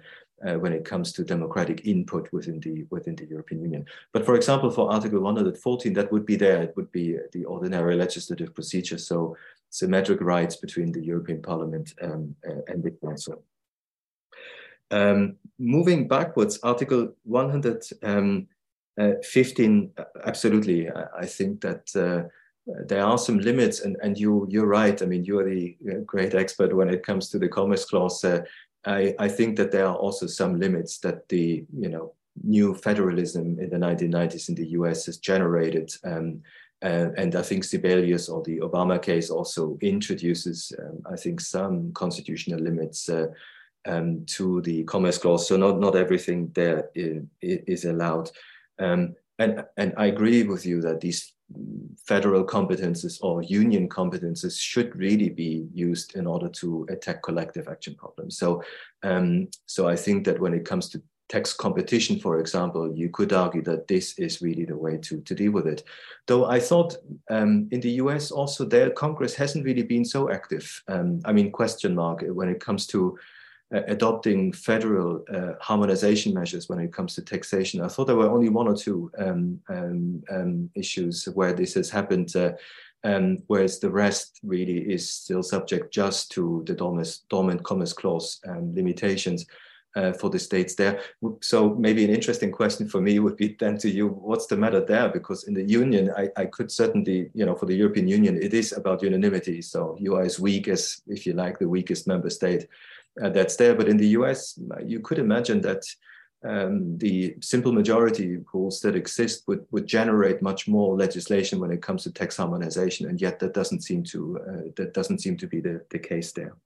uh, 0.45 0.51
uh, 0.51 0.59
when 0.59 0.73
it 0.73 0.85
comes 0.85 1.13
to 1.13 1.25
democratic 1.25 1.87
input 1.87 2.29
within 2.33 2.61
the 2.61 2.85
within 2.91 3.15
the 3.17 3.27
European 3.27 3.63
Union. 3.63 3.85
But 4.13 4.25
for 4.25 4.35
example, 4.35 4.71
for 4.71 4.93
Article 4.93 5.21
114, 5.21 5.93
that 5.95 6.13
would 6.13 6.27
be 6.27 6.37
there. 6.37 6.63
It 6.63 6.75
would 6.77 6.91
be 6.93 7.17
the 7.33 7.45
ordinary 7.45 7.97
legislative 7.97 8.55
procedure. 8.55 8.99
So 8.99 9.37
symmetric 9.71 10.21
rights 10.21 10.57
between 10.57 10.93
the 10.93 11.05
European 11.05 11.43
Parliament 11.43 11.95
um, 12.03 12.35
uh, 12.49 12.63
and 12.69 12.83
the 12.83 12.91
Council. 12.91 13.43
Um, 14.91 15.37
moving 15.59 16.09
backwards, 16.09 16.59
Article 16.63 17.15
100. 17.25 17.85
Um, 18.03 18.49
uh, 19.01 19.13
15, 19.23 19.93
absolutely. 20.27 20.91
I, 20.91 21.25
think 21.25 21.61
that 21.63 21.89
uh, 21.97 22.29
there 22.87 23.03
are 23.03 23.17
some 23.17 23.39
limits, 23.39 23.81
and, 23.81 23.97
and 24.03 24.19
you 24.19 24.47
you're 24.51 24.67
right. 24.67 25.01
I 25.01 25.07
mean, 25.07 25.25
you 25.25 25.39
are 25.39 25.49
the 25.49 25.77
great 26.05 26.35
expert 26.35 26.75
when 26.75 26.91
it 26.91 27.03
comes 27.03 27.31
to 27.31 27.39
the 27.39 27.49
Commerce 27.49 27.87
Clause. 27.87 28.23
Uh, 28.25 28.43
I, 28.85 29.15
I 29.19 29.29
think 29.29 29.57
that 29.57 29.73
there 29.73 29.87
are 29.87 29.97
also 29.97 30.27
some 30.27 30.59
limits 30.59 30.99
that 30.99 31.29
the 31.29 31.65
you 31.77 31.89
know 31.89 32.15
new 32.43 32.75
federalism 32.75 33.59
in 33.59 33.69
the 33.71 33.77
1990s 33.77 34.49
in 34.49 34.55
the 34.55 34.69
US 34.69 35.07
has 35.07 35.19
generated. 35.19 35.93
Um, 36.05 36.43
uh, 36.83 37.11
and 37.19 37.37
I 37.37 37.43
think 37.43 37.65
Sebelius 37.65 38.31
or 38.31 38.43
the 38.43 38.61
Obama 38.61 39.01
case 39.03 39.29
also 39.29 39.77
introduces, 39.83 40.73
um, 40.79 41.03
I 41.13 41.17
think, 41.17 41.41
some 41.41 41.93
constitutional 41.93 42.61
limits 42.61 43.09
uh, 43.11 43.27
um, 43.87 44.25
to 44.27 44.63
the 44.63 44.85
Commerce 44.85 45.19
Clause. 45.19 45.47
So 45.47 45.57
not 45.57 45.79
not 45.79 45.97
everything 45.97 46.51
there 46.55 46.89
is, 46.95 47.23
is 47.43 47.85
allowed. 47.85 48.31
Um, 48.79 49.15
and 49.39 49.65
and 49.77 49.93
I 49.99 50.07
agree 50.07 50.43
with 50.45 50.65
you 50.65 50.81
that 50.83 51.01
these 51.01 51.35
federal 52.07 52.45
competences 52.45 53.19
or 53.23 53.43
union 53.43 53.89
competences 53.89 54.59
should 54.59 54.95
really 54.97 55.29
be 55.29 55.67
used 55.73 56.17
in 56.17 56.27
order 56.27 56.49
to 56.49 56.87
attack 56.91 57.23
collective 57.23 57.69
action 57.69 57.95
problems. 57.95 58.39
So, 58.39 58.63
um, 59.03 59.49
so 59.67 59.89
I 59.89 59.97
think 59.97 60.25
that 60.25 60.41
when 60.41 60.55
it 60.55 60.65
comes 60.65 60.89
to 60.91 61.03
tax 61.29 61.53
competition, 61.53 62.19
for 62.19 62.41
example, 62.41 62.93
you 62.95 63.09
could 63.09 63.33
argue 63.33 63.63
that 63.63 63.87
this 63.87 64.19
is 64.19 64.43
really 64.43 64.65
the 64.65 64.77
way 64.77 64.97
to, 64.99 65.21
to 65.21 65.35
deal 65.35 65.53
with 65.53 65.67
it. 65.67 65.85
Though 66.27 66.47
I 66.47 66.59
thought 66.59 66.97
um, 67.31 67.69
in 67.71 67.81
the 67.81 67.93
US 68.03 68.33
also, 68.33 68.65
their 68.65 68.91
Congress 68.91 69.35
hasn't 69.35 69.65
really 69.65 69.85
been 69.85 70.05
so 70.05 70.31
active. 70.31 70.83
Um, 70.89 71.21
I 71.25 71.33
mean, 71.33 71.53
question 71.53 71.95
mark 71.95 72.25
when 72.27 72.49
it 72.49 72.61
comes 72.61 72.87
to 72.89 73.17
adopting 73.73 74.53
federal 74.53 75.25
uh, 75.33 75.53
harmonization 75.61 76.35
measures 76.35 76.69
when 76.69 76.81
it 76.81 76.93
comes 76.93 77.15
to 77.15 77.23
taxation. 77.23 77.81
I 77.81 77.89
thought 77.89 78.07
there 78.07 78.17
were 78.17 78.31
only 78.31 78.49
one 78.49 78.67
or 78.67 78.77
two 78.77 79.11
um, 79.19 79.61
um, 79.69 80.23
um, 80.31 80.71
issues 80.75 81.25
where 81.35 81.53
this 81.53 81.75
has 81.75 81.89
happened, 81.89 82.35
uh, 82.35 82.53
um, 83.05 83.39
whereas 83.47 83.79
the 83.79 83.91
rest 83.91 84.41
really 84.43 84.93
is 84.93 85.09
still 85.09 85.43
subject 85.43 85.95
just 85.95 86.33
to 86.33 86.65
the 86.67 86.75
dormant 86.75 87.63
commerce 87.63 87.93
clause 87.93 88.41
um, 88.49 88.75
limitations. 88.75 89.47
Uh, 89.97 90.13
for 90.13 90.31
the 90.31 90.39
states 90.39 90.77
there. 90.77 91.01
So 91.43 91.75
maybe 91.75 92.05
an 92.05 92.15
interesting 92.15 92.53
question 92.53 92.89
for 92.89 93.01
me 93.01 93.19
would 93.19 93.37
be 93.37 93.57
then 93.59 93.77
to 93.79 93.91
you, 93.91 94.07
what's 94.07 94.47
the 94.47 94.57
matter 94.57 94.79
there? 94.79 95.09
Because 95.09 95.49
in 95.49 95.55
the 95.55 95.65
union, 95.65 96.13
I, 96.17 96.29
I 96.37 96.45
could 96.45 96.71
certainly, 96.71 97.29
you 97.35 97.45
know, 97.45 97.57
for 97.57 97.67
the 97.67 97.75
European 97.75 98.07
Union, 98.07 98.41
it 98.41 98.55
is 98.55 98.71
about 98.71 99.03
unanimity. 99.03 99.61
So 99.63 99.97
you 99.99 100.15
are 100.15 100.23
as 100.23 100.39
weak 100.39 100.69
as, 100.69 101.03
if 101.09 101.27
you 101.27 101.33
like, 101.33 101.59
the 101.59 101.69
weakest 101.69 102.07
member 102.07 102.31
state 102.31 102.63
uh, 102.63 102.67
that's 103.17 103.57
there. 103.57 103.75
But 103.75 103.89
in 103.89 103.97
the 103.97 104.09
US, 104.09 104.59
you 104.85 105.01
could 105.01 105.19
imagine 105.19 105.61
that 105.63 105.83
um, 106.43 106.97
the 106.97 107.37
simple 107.41 107.73
majority 107.73 108.39
rules 108.53 108.81
that 108.81 108.97
exist 108.97 109.45
would, 109.47 109.67
would 109.73 109.87
generate 109.87 110.41
much 110.41 110.67
more 110.67 110.97
legislation 110.97 111.61
when 111.61 111.71
it 111.71 111.83
comes 111.83 112.03
to 112.05 112.13
tax 112.13 112.39
harmonization, 112.39 113.09
and 113.09 113.21
yet 113.21 113.39
that 113.41 113.53
doesn't 113.53 113.83
seem 113.83 114.03
to 114.05 114.39
uh, 114.49 114.71
that 114.77 114.95
doesn't 114.95 115.19
seem 115.19 115.37
to 115.37 115.47
be 115.47 115.61
the, 115.61 115.85
the 115.91 115.99
case 115.99 116.33
there. 116.33 116.57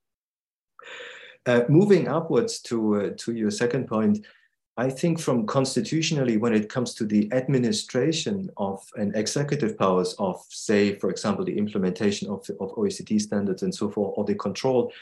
Uh, 1.47 1.63
moving 1.69 2.09
upwards 2.09 2.61
to 2.61 3.01
uh, 3.01 3.11
to 3.17 3.33
your 3.33 3.51
second 3.51 3.89
point, 3.89 4.25
I 4.77 4.91
think 4.91 5.21
from 5.21 5.47
constitutionally, 5.47 6.37
when 6.37 6.55
it 6.55 6.69
comes 6.69 6.95
to 6.95 7.05
the 7.05 7.29
administration 7.33 8.51
of 8.57 8.85
and 8.97 9.15
executive 9.17 9.77
powers 9.77 10.15
of, 10.19 10.45
say, 10.49 10.95
for 10.95 11.11
example, 11.11 11.45
the 11.45 11.59
implementation 11.59 12.29
of, 12.29 12.49
of 12.61 12.73
OECD 12.77 13.21
standards 13.21 13.63
and 13.63 13.75
so 13.75 13.91
forth, 13.91 14.15
or 14.17 14.25
the 14.25 14.35
control 14.35 14.93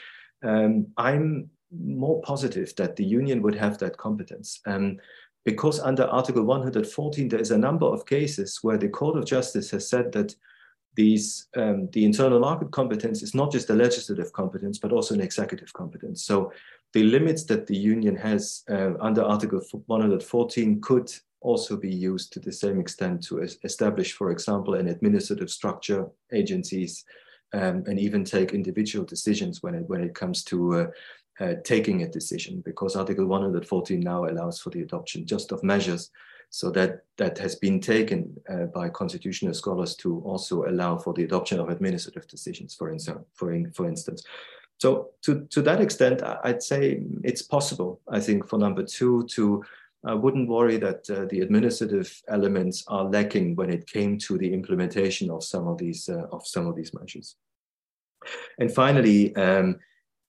um, 0.43 0.87
I'm 0.97 1.49
more 1.71 2.21
positive 2.21 2.75
that 2.75 2.95
the 2.95 3.05
union 3.05 3.41
would 3.41 3.55
have 3.55 3.77
that 3.79 3.97
competence. 3.97 4.59
Um, 4.65 4.99
because 5.45 5.79
under 5.79 6.03
Article 6.05 6.43
114, 6.43 7.27
there 7.27 7.39
is 7.39 7.51
a 7.51 7.57
number 7.57 7.85
of 7.85 8.05
cases 8.05 8.59
where 8.61 8.77
the 8.77 8.87
Court 8.87 9.17
of 9.17 9.25
Justice 9.25 9.71
has 9.71 9.89
said 9.89 10.11
that 10.13 10.33
these, 10.95 11.47
um, 11.57 11.89
the 11.91 12.05
internal 12.05 12.39
market 12.39 12.71
competence 12.71 13.23
is 13.23 13.33
not 13.33 13.51
just 13.51 13.69
a 13.69 13.73
legislative 13.73 14.31
competence, 14.31 14.77
but 14.77 14.91
also 14.91 15.13
an 15.15 15.21
executive 15.21 15.73
competence. 15.73 16.23
So 16.23 16.53
the 16.93 17.03
limits 17.03 17.43
that 17.45 17.67
the 17.67 17.75
union 17.75 18.15
has 18.15 18.63
uh, 18.69 18.91
under 19.01 19.23
Article 19.23 19.59
114 19.87 20.81
could 20.81 21.11
also 21.41 21.75
be 21.75 21.93
used 21.93 22.31
to 22.33 22.39
the 22.39 22.51
same 22.51 22.79
extent 22.79 23.23
to 23.23 23.41
establish, 23.63 24.13
for 24.13 24.31
example, 24.31 24.75
an 24.75 24.87
administrative 24.87 25.49
structure, 25.49 26.05
agencies, 26.31 27.03
um, 27.53 27.83
and 27.87 27.99
even 27.99 28.23
take 28.23 28.53
individual 28.53 29.05
decisions 29.05 29.61
when 29.61 29.75
it, 29.75 29.87
when 29.87 30.01
it 30.01 30.15
comes 30.15 30.43
to 30.45 30.75
uh, 30.75 30.87
uh, 31.39 31.53
taking 31.63 32.03
a 32.03 32.09
decision 32.09 32.61
because 32.65 32.95
Article 32.95 33.25
114 33.25 33.99
now 33.99 34.25
allows 34.25 34.59
for 34.59 34.69
the 34.69 34.81
adoption 34.81 35.25
just 35.25 35.51
of 35.51 35.63
measures. 35.63 36.11
So 36.49 36.69
that, 36.71 37.05
that 37.17 37.37
has 37.39 37.55
been 37.55 37.79
taken 37.79 38.35
uh, 38.47 38.65
by 38.65 38.89
constitutional 38.89 39.55
scholars 39.55 39.95
to 39.97 40.19
also 40.19 40.65
allow 40.65 40.97
for 40.97 41.13
the 41.13 41.23
adoption 41.23 41.59
of 41.59 41.69
administrative 41.69 42.27
decisions, 42.27 42.75
for, 42.75 42.91
instance. 42.91 43.25
For, 43.33 43.51
in, 43.53 43.71
for 43.71 43.87
instance. 43.87 44.23
So 44.77 45.09
to, 45.23 45.45
to 45.49 45.61
that 45.63 45.81
extent, 45.81 46.21
I'd 46.43 46.61
say 46.61 47.01
it's 47.23 47.41
possible, 47.41 48.01
I 48.07 48.19
think, 48.19 48.47
for 48.47 48.59
number 48.59 48.83
two 48.83 49.25
to 49.31 49.63
I 50.05 50.13
wouldn't 50.13 50.49
worry 50.49 50.77
that 50.77 51.09
uh, 51.09 51.25
the 51.29 51.41
administrative 51.41 52.21
elements 52.27 52.83
are 52.87 53.05
lacking 53.05 53.55
when 53.55 53.69
it 53.69 53.87
came 53.87 54.17
to 54.19 54.37
the 54.37 54.53
implementation 54.53 55.29
of 55.29 55.43
some 55.43 55.67
of 55.67 55.77
these 55.77 56.09
uh, 56.09 56.27
of 56.31 56.45
some 56.45 56.67
of 56.67 56.75
these 56.75 56.93
measures. 56.93 57.35
And 58.59 58.73
finally, 58.73 59.35
um, 59.35 59.79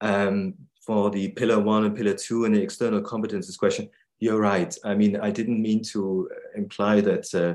um, 0.01 0.55
for 0.87 1.11
the 1.11 1.29
pillar 1.29 1.61
one 1.61 1.85
and 1.85 1.97
pillar 1.97 2.15
two 2.15 2.45
and 2.45 2.55
the 2.55 2.63
external 2.63 3.01
competences 3.03 3.59
question, 3.59 3.89
you're 4.21 4.41
right. 4.41 4.77
I 4.85 4.95
mean, 4.95 5.17
I 5.17 5.31
didn't 5.31 5.61
mean 5.61 5.83
to 5.93 6.29
imply 6.55 7.01
that 7.01 7.35
uh, 7.35 7.55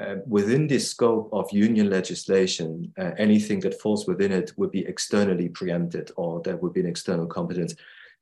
uh, 0.00 0.16
within 0.26 0.66
the 0.66 0.78
scope 0.78 1.28
of 1.32 1.50
union 1.52 1.90
legislation, 1.90 2.92
uh, 2.98 3.10
anything 3.18 3.60
that 3.60 3.80
falls 3.80 4.06
within 4.06 4.32
it 4.32 4.52
would 4.56 4.70
be 4.70 4.86
externally 4.86 5.48
preempted 5.48 6.10
or 6.16 6.40
there 6.42 6.56
would 6.56 6.72
be 6.72 6.80
an 6.80 6.86
external 6.86 7.26
competence. 7.26 7.74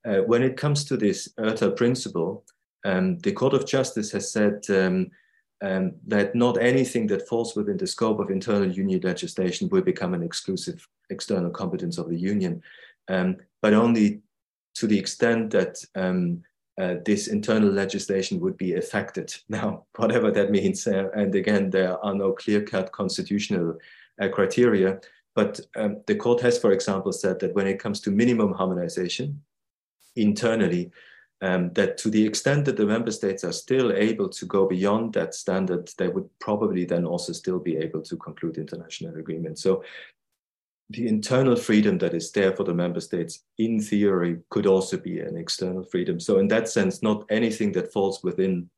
Uh, 0.04 0.18
when 0.26 0.42
it 0.42 0.56
comes 0.56 0.84
to 0.84 0.96
this 0.96 1.28
ERTA 1.38 1.70
principle, 1.72 2.44
um, 2.84 3.18
the 3.18 3.32
Court 3.32 3.54
of 3.54 3.66
Justice 3.66 4.10
has 4.12 4.32
said 4.32 4.62
um, 4.70 5.10
um, 5.62 5.92
that 6.06 6.34
not 6.34 6.60
anything 6.60 7.06
that 7.08 7.28
falls 7.28 7.56
within 7.56 7.76
the 7.76 7.86
scope 7.86 8.20
of 8.20 8.30
internal 8.30 8.70
union 8.70 9.00
legislation 9.02 9.68
will 9.68 9.82
become 9.82 10.14
an 10.14 10.22
exclusive 10.22 10.86
external 11.10 11.50
competence 11.50 11.98
of 11.98 12.08
the 12.08 12.18
union, 12.18 12.62
um, 13.08 13.36
but 13.60 13.74
only 13.74 14.20
to 14.74 14.86
the 14.86 14.98
extent 14.98 15.50
that 15.50 15.84
um, 15.96 16.42
uh, 16.80 16.94
this 17.04 17.26
internal 17.26 17.70
legislation 17.70 18.38
would 18.38 18.56
be 18.56 18.74
affected. 18.74 19.34
Now, 19.48 19.86
whatever 19.96 20.30
that 20.30 20.50
means, 20.50 20.86
uh, 20.86 21.08
and 21.14 21.34
again, 21.34 21.70
there 21.70 21.98
are 22.04 22.14
no 22.14 22.32
clear-cut 22.32 22.92
constitutional 22.92 23.76
uh, 24.22 24.28
criteria, 24.28 25.00
but 25.34 25.60
um, 25.76 26.02
the 26.06 26.14
court 26.14 26.40
has, 26.42 26.58
for 26.58 26.72
example, 26.72 27.12
said 27.12 27.40
that 27.40 27.54
when 27.54 27.66
it 27.66 27.80
comes 27.80 28.00
to 28.02 28.10
minimum 28.10 28.52
harmonization 28.52 29.42
internally, 30.14 30.90
um, 31.40 31.72
that 31.74 31.98
to 31.98 32.10
the 32.10 32.24
extent 32.24 32.64
that 32.64 32.76
the 32.76 32.86
member 32.86 33.10
states 33.10 33.44
are 33.44 33.52
still 33.52 33.92
able 33.92 34.28
to 34.28 34.46
go 34.46 34.66
beyond 34.66 35.12
that 35.14 35.34
standard, 35.34 35.90
they 35.96 36.08
would 36.08 36.28
probably 36.40 36.84
then 36.84 37.04
also 37.04 37.32
still 37.32 37.58
be 37.58 37.76
able 37.76 38.02
to 38.02 38.16
conclude 38.16 38.58
international 38.58 39.16
agreements. 39.16 39.62
So 39.62 39.84
the 40.90 41.06
internal 41.06 41.54
freedom 41.54 41.98
that 41.98 42.14
is 42.14 42.32
there 42.32 42.56
for 42.56 42.64
the 42.64 42.74
member 42.74 43.00
states, 43.00 43.44
in 43.58 43.80
theory, 43.80 44.38
could 44.50 44.66
also 44.66 44.96
be 44.96 45.20
an 45.20 45.36
external 45.36 45.84
freedom. 45.84 46.18
So 46.18 46.38
in 46.38 46.48
that 46.48 46.68
sense, 46.68 47.02
not 47.02 47.24
anything 47.30 47.72
that 47.72 47.92
falls 47.92 48.22
within 48.24 48.70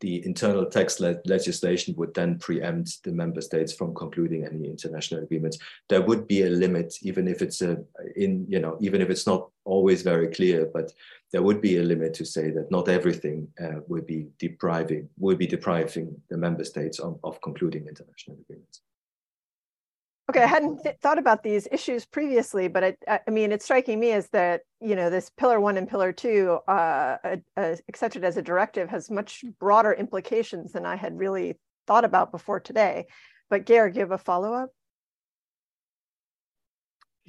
the 0.00 0.24
internal 0.26 0.66
tax 0.66 1.00
le 1.00 1.16
legislation 1.24 1.94
would 1.96 2.14
then 2.14 2.38
preempt 2.38 3.02
the 3.04 3.12
member 3.12 3.40
states 3.40 3.72
from 3.72 3.94
concluding 3.94 4.44
any 4.44 4.66
international 4.66 5.22
agreements. 5.22 5.58
There 5.88 6.02
would 6.02 6.26
be 6.26 6.42
a 6.42 6.50
limit, 6.50 6.94
even 7.02 7.28
if 7.28 7.42
it's 7.42 7.62
a 7.62 7.78
in 8.16 8.46
you 8.48 8.60
know 8.60 8.76
even 8.80 9.00
if 9.00 9.10
it's 9.10 9.26
not 9.26 9.48
always 9.64 10.02
very 10.02 10.28
clear, 10.28 10.70
but 10.72 10.92
there 11.32 11.42
would 11.42 11.60
be 11.60 11.78
a 11.78 11.82
limit 11.82 12.14
to 12.14 12.24
say 12.24 12.50
that 12.50 12.70
not 12.70 12.88
everything 12.88 13.48
uh, 13.62 13.80
will 13.88 14.02
be 14.02 14.28
depriving 14.38 15.08
would 15.18 15.38
be 15.38 15.46
depriving 15.46 16.20
the 16.30 16.36
member 16.36 16.64
states 16.64 16.98
of, 16.98 17.18
of 17.24 17.40
concluding 17.40 17.86
international 17.86 18.36
agreements. 18.40 18.80
Okay, 20.32 20.44
I 20.44 20.46
hadn't 20.46 20.82
th 20.82 20.96
thought 21.02 21.18
about 21.18 21.42
these 21.42 21.68
issues 21.70 22.06
previously, 22.06 22.66
but 22.66 22.82
I, 23.06 23.20
I, 23.26 23.30
mean, 23.30 23.52
it's 23.52 23.66
striking 23.66 24.00
me 24.00 24.12
as 24.12 24.28
that 24.28 24.62
you 24.80 24.96
know 24.96 25.10
this 25.10 25.28
pillar 25.28 25.60
one 25.60 25.76
and 25.76 25.86
pillar 25.86 26.10
two, 26.10 26.58
uh, 26.66 27.18
uh, 27.58 27.76
accepted 27.86 28.24
as 28.24 28.38
a 28.38 28.42
directive, 28.42 28.88
has 28.88 29.10
much 29.10 29.44
broader 29.60 29.92
implications 29.92 30.72
than 30.72 30.86
I 30.86 30.96
had 30.96 31.18
really 31.18 31.58
thought 31.86 32.06
about 32.06 32.32
before 32.32 32.60
today. 32.60 33.08
But 33.50 33.66
you 33.68 34.00
have 34.00 34.10
a 34.10 34.16
follow 34.16 34.54
up? 34.54 34.70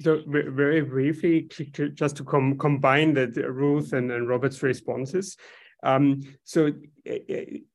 So 0.00 0.22
very 0.26 0.80
briefly, 0.80 1.50
just 1.92 2.16
to 2.16 2.24
com 2.24 2.56
combine 2.56 3.12
the 3.12 3.26
Ruth 3.52 3.92
and, 3.92 4.10
and 4.10 4.26
Robert's 4.26 4.62
responses. 4.62 5.36
Um, 5.84 6.22
so 6.44 6.72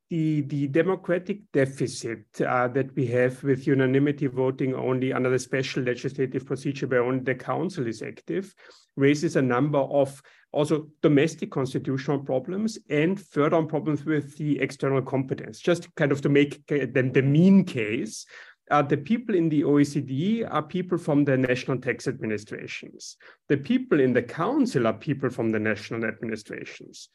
the, 0.10 0.42
the 0.42 0.68
democratic 0.68 1.40
deficit 1.54 2.26
uh, 2.42 2.68
that 2.70 2.96
we 2.96 3.06
have 3.08 3.42
with 3.44 3.68
unanimity 3.68 4.26
voting 4.28 4.74
only 4.74 5.14
under 5.14 5.30
the 5.30 5.40
special 5.40 5.84
legislative 5.84 6.46
procedure 6.46 6.88
where 6.88 7.04
only 7.04 7.24
the 7.24 7.36
council 7.36 7.86
is 7.86 8.02
active 8.02 8.56
raises 8.96 9.36
a 9.36 9.42
number 9.42 9.78
of 9.78 10.22
also 10.52 10.88
domestic 11.04 11.52
constitutional 11.52 12.18
problems 12.18 12.80
and 12.90 13.20
further 13.20 13.56
on 13.56 13.68
problems 13.68 14.04
with 14.04 14.36
the 14.38 14.60
external 14.60 15.02
competence. 15.02 15.60
Just 15.60 15.94
kind 15.96 16.12
of 16.12 16.22
to 16.22 16.30
make 16.30 16.66
them 16.68 17.12
the 17.12 17.22
mean 17.22 17.64
case, 17.64 18.26
uh, 18.72 18.82
the 18.82 18.98
people 18.98 19.36
in 19.36 19.50
the 19.50 19.62
OECD 19.62 20.48
are 20.50 20.64
people 20.64 20.98
from 20.98 21.24
the 21.24 21.38
national 21.38 21.80
tax 21.80 22.08
administrations. 22.08 23.18
The 23.48 23.58
people 23.58 24.00
in 24.00 24.14
the 24.14 24.24
council 24.24 24.88
are 24.88 24.94
people 24.94 25.30
from 25.30 25.50
the 25.50 25.60
national 25.60 26.06
administrations. 26.06 27.10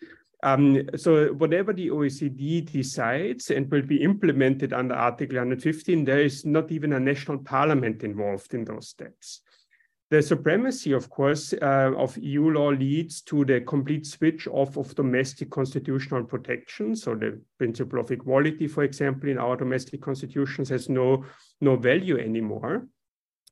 Um, 0.45 0.83
so 0.95 1.33
whatever 1.33 1.73
the 1.73 1.89
OECD 1.89 2.71
decides 2.71 3.51
and 3.51 3.71
will 3.71 3.81
be 3.81 4.03
implemented 4.03 4.75
under 4.75 4.95
Article 4.95 5.39
115, 5.39 6.05
there 6.05 6.21
is 6.21 6.45
not 6.45 6.71
even 6.71 6.93
a 6.93 7.01
national 7.01 7.39
parliament 7.39 8.05
involved 8.05 8.53
in 8.53 8.67
those 8.67 8.89
steps. 8.89 9.41
The 10.11 10.21
supremacy, 10.21 10.93
of 10.93 11.09
course, 11.09 11.55
uh, 11.55 11.93
of 11.97 12.19
EU 12.19 12.51
law 12.51 12.69
leads 12.69 13.23
to 13.23 13.47
the 13.47 13.63
complete 13.63 14.07
switch 14.07 14.47
off 14.47 14.77
of 14.77 14.95
domestic 14.95 15.49
constitutional 15.49 16.25
protection. 16.25 16.95
So 16.95 17.15
the 17.15 17.41
principle 17.57 18.01
of 18.01 18.11
equality, 18.11 18.69
for 18.69 18.85
example, 18.85 19.31
in 19.31 19.39
our 19.39 19.57
domestic 19.57 20.03
constitutions 20.03 20.69
has 20.69 20.91
no, 20.91 21.25
no 21.63 21.77
value 21.77 22.19
anymore 22.19 22.87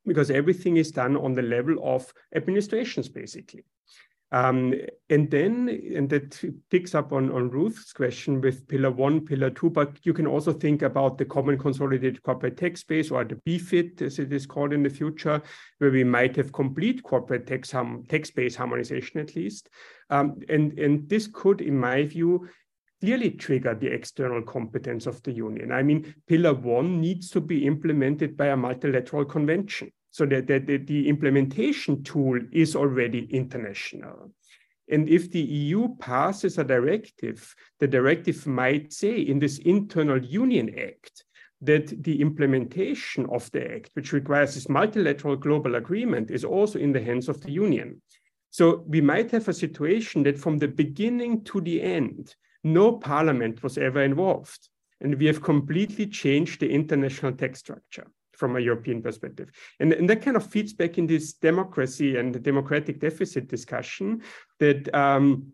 because 0.05 0.29
everything 0.29 0.77
is 0.77 0.91
done 0.91 1.17
on 1.17 1.33
the 1.33 1.41
level 1.41 1.77
of 1.83 2.13
administrations, 2.35 3.09
basically. 3.09 3.63
Um, 4.33 4.73
and 5.11 5.29
then, 5.29 5.69
and 5.95 6.09
that 6.09 6.43
picks 6.71 6.95
up 6.95 7.13
on, 7.13 7.31
on 7.31 7.51
Ruth's 7.51 7.93
question 7.93 8.41
with 8.41 8.67
pillar 8.67 8.89
one, 8.89 9.23
pillar 9.23 9.51
two, 9.51 9.69
but 9.69 10.03
you 10.03 10.11
can 10.11 10.25
also 10.25 10.51
think 10.51 10.81
about 10.81 11.19
the 11.19 11.25
common 11.25 11.55
consolidated 11.55 12.23
corporate 12.23 12.57
tax 12.57 12.83
base 12.83 13.11
or 13.11 13.23
the 13.23 13.35
BEFIT, 13.45 14.01
as 14.01 14.17
it 14.17 14.33
is 14.33 14.47
called 14.47 14.73
in 14.73 14.81
the 14.81 14.89
future, 14.89 15.39
where 15.77 15.91
we 15.91 16.03
might 16.03 16.35
have 16.35 16.51
complete 16.51 17.03
corporate 17.03 17.45
tax, 17.45 17.69
hum, 17.69 18.03
tax 18.09 18.31
base 18.31 18.55
harmonization 18.55 19.19
at 19.19 19.35
least. 19.35 19.69
Um, 20.09 20.39
and, 20.49 20.79
and 20.79 21.07
this 21.07 21.27
could, 21.27 21.61
in 21.61 21.79
my 21.79 22.03
view, 22.03 22.49
clearly 23.01 23.29
trigger 23.29 23.75
the 23.75 23.93
external 23.93 24.41
competence 24.41 25.05
of 25.05 25.21
the 25.21 25.31
union. 25.31 25.71
I 25.71 25.83
mean, 25.83 26.11
pillar 26.27 26.55
one 26.55 26.99
needs 26.99 27.29
to 27.31 27.41
be 27.41 27.67
implemented 27.67 28.35
by 28.35 28.47
a 28.47 28.57
multilateral 28.57 29.25
convention 29.25 29.91
so 30.13 30.27
that, 30.27 30.45
that, 30.45 30.67
that 30.67 30.85
the 30.85 31.09
implementation 31.09 32.03
tool 32.03 32.39
is 32.51 32.75
already 32.75 33.25
international. 33.31 34.31
And 34.87 35.09
if 35.09 35.31
the 35.31 35.41
EU 35.41 35.95
passes 35.95 36.59
a 36.59 36.63
directive, 36.63 37.55
the 37.79 37.87
directive 37.87 38.45
might 38.45 38.93
say 38.93 39.19
in 39.21 39.39
this 39.39 39.57
Internal 39.57 40.23
Union 40.23 40.69
Act 40.77 41.23
that 41.61 42.03
the 42.03 42.21
implementation 42.21 43.25
of 43.31 43.49
the 43.53 43.73
act, 43.73 43.89
which 43.95 44.13
requires 44.13 44.53
this 44.53 44.69
multilateral 44.69 45.35
global 45.35 45.75
agreement, 45.75 46.29
is 46.29 46.45
also 46.45 46.77
in 46.77 46.91
the 46.91 47.01
hands 47.01 47.27
of 47.27 47.41
the 47.41 47.51
Union. 47.51 47.99
So 48.51 48.83
we 48.85 49.01
might 49.01 49.31
have 49.31 49.47
a 49.47 49.53
situation 49.53 50.21
that 50.23 50.37
from 50.37 50.59
the 50.59 50.67
beginning 50.67 51.43
to 51.45 51.59
the 51.59 51.81
end, 51.81 52.35
no 52.63 52.91
parliament 52.91 53.63
was 53.63 53.79
ever 53.79 54.03
involved. 54.03 54.69
And 55.01 55.15
we 55.15 55.25
have 55.25 55.41
completely 55.41 56.05
changed 56.05 56.59
the 56.59 56.69
international 56.69 57.31
tax 57.31 57.57
structure 57.57 58.05
from 58.35 58.55
a 58.55 58.59
European 58.59 59.01
perspective. 59.01 59.49
And, 59.79 59.93
and 59.93 60.09
that 60.09 60.21
kind 60.21 60.37
of 60.37 60.45
feeds 60.45 60.73
back 60.73 60.97
in 60.97 61.07
this 61.07 61.33
democracy 61.33 62.17
and 62.17 62.33
the 62.33 62.39
democratic 62.39 62.99
deficit 62.99 63.47
discussion 63.47 64.21
that 64.59 64.93
um, 64.93 65.53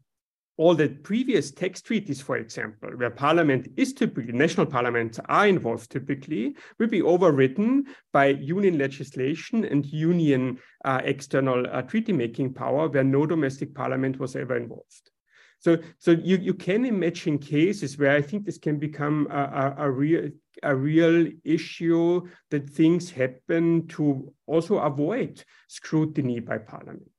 all 0.59 0.75
the 0.75 0.89
previous 0.89 1.51
tax 1.51 1.81
treaties, 1.81 2.19
for 2.19 2.35
example, 2.35 2.89
where 2.97 3.09
parliament 3.09 3.69
is 3.77 3.93
typically, 3.93 4.33
national 4.33 4.65
parliaments 4.65 5.17
are 5.29 5.47
involved 5.47 5.89
typically, 5.89 6.53
will 6.77 6.89
be 6.89 7.01
overwritten 7.01 7.83
by 8.11 8.27
union 8.27 8.77
legislation 8.77 9.63
and 9.63 9.85
union 9.85 10.59
uh, 10.83 10.99
external 11.05 11.65
uh, 11.71 11.81
treaty 11.83 12.11
making 12.11 12.53
power 12.53 12.89
where 12.89 13.05
no 13.05 13.25
domestic 13.25 13.73
parliament 13.73 14.19
was 14.19 14.35
ever 14.35 14.57
involved. 14.57 15.11
So, 15.59 15.77
so 15.97 16.11
you, 16.11 16.37
you 16.37 16.53
can 16.53 16.85
imagine 16.85 17.37
cases 17.37 17.97
where 17.97 18.11
I 18.11 18.21
think 18.21 18.45
this 18.45 18.57
can 18.57 18.79
become 18.79 19.27
a, 19.29 19.75
a, 19.77 19.85
a 19.85 19.91
real 19.91 20.29
a 20.63 20.75
real 20.75 21.27
issue 21.45 22.27
that 22.49 22.69
things 22.69 23.09
happen 23.09 23.87
to 23.87 24.33
also 24.45 24.79
avoid 24.79 25.43
scrutiny 25.67 26.39
by 26.39 26.57
Parliament. 26.57 27.11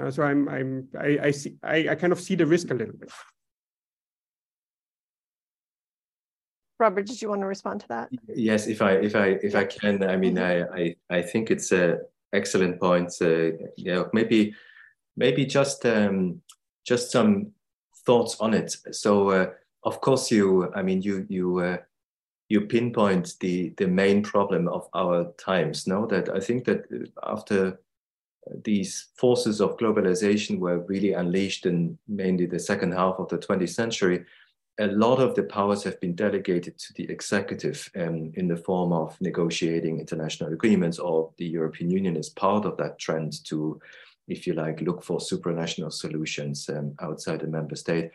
Uh, 0.00 0.10
so 0.10 0.22
I'm 0.22 0.48
I'm 0.48 0.88
I, 0.98 1.18
I 1.22 1.30
see 1.30 1.56
I, 1.62 1.88
I 1.90 1.94
kind 1.94 2.12
of 2.12 2.20
see 2.20 2.34
the 2.34 2.46
risk 2.46 2.70
a 2.70 2.74
little 2.74 2.96
bit. 2.96 3.10
Robert, 6.78 7.06
did 7.06 7.20
you 7.20 7.28
want 7.28 7.42
to 7.42 7.46
respond 7.46 7.80
to 7.80 7.88
that? 7.88 8.08
Yes, 8.34 8.66
if 8.66 8.80
I 8.80 8.92
if 8.92 9.14
I 9.14 9.38
if 9.42 9.54
I 9.54 9.64
can, 9.64 10.02
I 10.02 10.16
mean, 10.16 10.36
mm-hmm. 10.36 10.74
I 10.74 10.82
I, 11.14 11.18
I 11.18 11.22
think 11.22 11.50
it's 11.50 11.72
a 11.72 11.98
excellent 12.32 12.80
point. 12.80 13.12
Uh, 13.20 13.52
yeah, 13.76 14.04
maybe 14.14 14.54
maybe 15.16 15.44
just 15.44 15.84
um, 15.84 16.40
just 16.86 17.10
some 17.10 17.52
thoughts 18.06 18.36
on 18.40 18.54
it. 18.54 18.76
So 18.92 19.30
uh, 19.30 19.50
of 19.84 20.00
course 20.00 20.30
you, 20.30 20.72
I 20.74 20.82
mean, 20.82 21.02
you 21.02 21.26
you 21.28 21.58
uh, 21.58 21.78
you 22.48 22.62
pinpoint 22.62 23.34
the 23.40 23.70
the 23.76 23.86
main 23.86 24.22
problem 24.22 24.68
of 24.68 24.88
our 24.94 25.32
times. 25.38 25.86
No, 25.86 26.06
that 26.06 26.28
I 26.28 26.40
think 26.40 26.64
that 26.64 26.84
after 27.22 27.80
these 28.64 29.08
forces 29.16 29.60
of 29.60 29.76
globalization 29.76 30.58
were 30.58 30.80
really 30.80 31.12
unleashed 31.12 31.66
in 31.66 31.98
mainly 32.08 32.46
the 32.46 32.58
second 32.58 32.92
half 32.92 33.16
of 33.18 33.28
the 33.28 33.38
20th 33.38 33.74
century, 33.74 34.24
a 34.78 34.86
lot 34.86 35.18
of 35.20 35.34
the 35.34 35.42
powers 35.42 35.82
have 35.84 36.00
been 36.00 36.14
delegated 36.14 36.78
to 36.78 36.92
the 36.94 37.04
executive 37.10 37.90
um, 37.96 38.32
in 38.34 38.48
the 38.48 38.56
form 38.56 38.92
of 38.92 39.20
negotiating 39.20 40.00
international 40.00 40.52
agreements, 40.52 40.98
or 40.98 41.30
the 41.36 41.46
European 41.46 41.90
Union 41.90 42.16
is 42.16 42.30
part 42.30 42.64
of 42.64 42.76
that 42.78 42.98
trend 42.98 43.44
to 43.44 43.80
if 44.30 44.46
you 44.46 44.54
like, 44.54 44.80
look 44.80 45.02
for 45.02 45.18
supranational 45.18 45.92
solutions 45.92 46.68
um, 46.68 46.94
outside 47.00 47.40
the 47.40 47.46
member 47.46 47.76
state. 47.76 48.10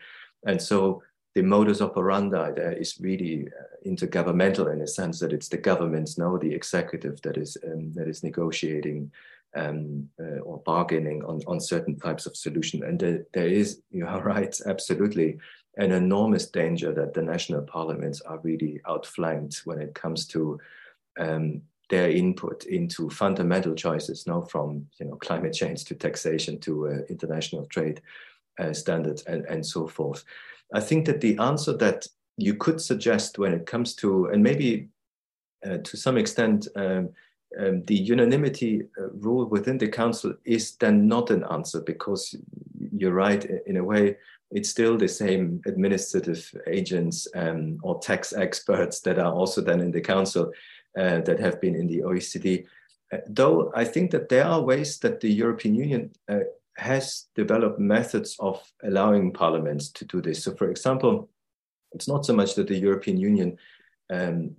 And 0.46 0.60
so 0.60 1.02
the 1.34 1.42
modus 1.42 1.82
operandi 1.82 2.52
there 2.52 2.72
is 2.72 2.98
really 3.00 3.46
uh, 3.48 3.88
intergovernmental 3.88 4.72
in 4.72 4.80
a 4.80 4.86
sense 4.86 5.20
that 5.20 5.32
it's 5.32 5.48
the 5.48 5.58
governments 5.58 6.16
now, 6.16 6.36
the 6.38 6.54
executive 6.54 7.20
that 7.22 7.36
is 7.36 7.56
um, 7.64 7.92
that 7.92 8.08
is 8.08 8.22
negotiating 8.22 9.10
um, 9.54 10.08
uh, 10.20 10.40
or 10.40 10.58
bargaining 10.64 11.24
on, 11.24 11.40
on 11.46 11.60
certain 11.60 11.98
types 11.98 12.26
of 12.26 12.36
solution. 12.36 12.84
And 12.84 12.98
the, 12.98 13.26
there 13.32 13.48
is, 13.48 13.82
you 13.90 14.06
are 14.06 14.22
right, 14.34 14.54
absolutely, 14.66 15.38
an 15.76 15.92
enormous 15.92 16.46
danger 16.50 16.92
that 16.94 17.14
the 17.14 17.22
national 17.22 17.62
parliaments 17.62 18.20
are 18.22 18.38
really 18.38 18.80
outflanked 18.88 19.62
when 19.64 19.78
it 19.78 19.94
comes 19.94 20.26
to 20.28 20.58
um, 21.18 21.62
their 21.88 22.10
input 22.10 22.64
into 22.64 23.08
fundamental 23.10 23.74
choices 23.74 24.26
now 24.26 24.40
from 24.40 24.86
you 24.98 25.06
know 25.06 25.16
climate 25.16 25.52
change 25.52 25.84
to 25.84 25.94
taxation 25.94 26.58
to 26.60 26.88
uh, 26.88 26.98
international 27.08 27.64
trade 27.66 28.00
uh, 28.58 28.72
standards 28.72 29.22
and, 29.22 29.44
and 29.46 29.64
so 29.64 29.86
forth. 29.86 30.24
I 30.74 30.80
think 30.80 31.06
that 31.06 31.20
the 31.20 31.38
answer 31.38 31.76
that 31.76 32.06
you 32.36 32.54
could 32.54 32.80
suggest 32.80 33.38
when 33.38 33.52
it 33.52 33.66
comes 33.66 33.94
to 33.96 34.26
and 34.26 34.42
maybe 34.42 34.88
uh, 35.64 35.78
to 35.78 35.96
some 35.96 36.16
extent 36.18 36.68
um, 36.76 37.10
um, 37.58 37.82
the 37.84 37.94
unanimity 37.94 38.82
uh, 38.98 39.08
rule 39.12 39.46
within 39.46 39.78
the 39.78 39.88
council 39.88 40.34
is 40.44 40.76
then 40.76 41.06
not 41.06 41.30
an 41.30 41.44
answer 41.50 41.80
because 41.80 42.34
you're 42.92 43.14
right 43.14 43.44
in 43.66 43.76
a 43.76 43.84
way 43.84 44.16
it's 44.50 44.68
still 44.68 44.96
the 44.96 45.08
same 45.08 45.60
administrative 45.66 46.52
agents 46.66 47.26
um, 47.34 47.78
or 47.82 47.98
tax 47.98 48.32
experts 48.36 49.00
that 49.00 49.18
are 49.18 49.32
also 49.32 49.60
then 49.60 49.80
in 49.80 49.90
the 49.90 50.00
council 50.00 50.52
uh, 50.96 51.20
that 51.20 51.38
have 51.40 51.60
been 51.60 51.74
in 51.74 51.86
the 51.86 52.00
OECD. 52.00 52.66
Uh, 53.12 53.18
though 53.28 53.72
I 53.74 53.84
think 53.84 54.10
that 54.10 54.28
there 54.28 54.44
are 54.44 54.60
ways 54.60 54.98
that 54.98 55.20
the 55.20 55.30
European 55.30 55.74
Union 55.74 56.12
uh, 56.28 56.40
has 56.76 57.26
developed 57.34 57.78
methods 57.78 58.36
of 58.38 58.62
allowing 58.82 59.32
parliaments 59.32 59.90
to 59.90 60.04
do 60.04 60.20
this. 60.20 60.44
So, 60.44 60.54
for 60.54 60.70
example, 60.70 61.28
it's 61.92 62.08
not 62.08 62.26
so 62.26 62.34
much 62.34 62.54
that 62.54 62.68
the 62.68 62.78
European 62.78 63.16
Union 63.16 63.56
um, 64.10 64.54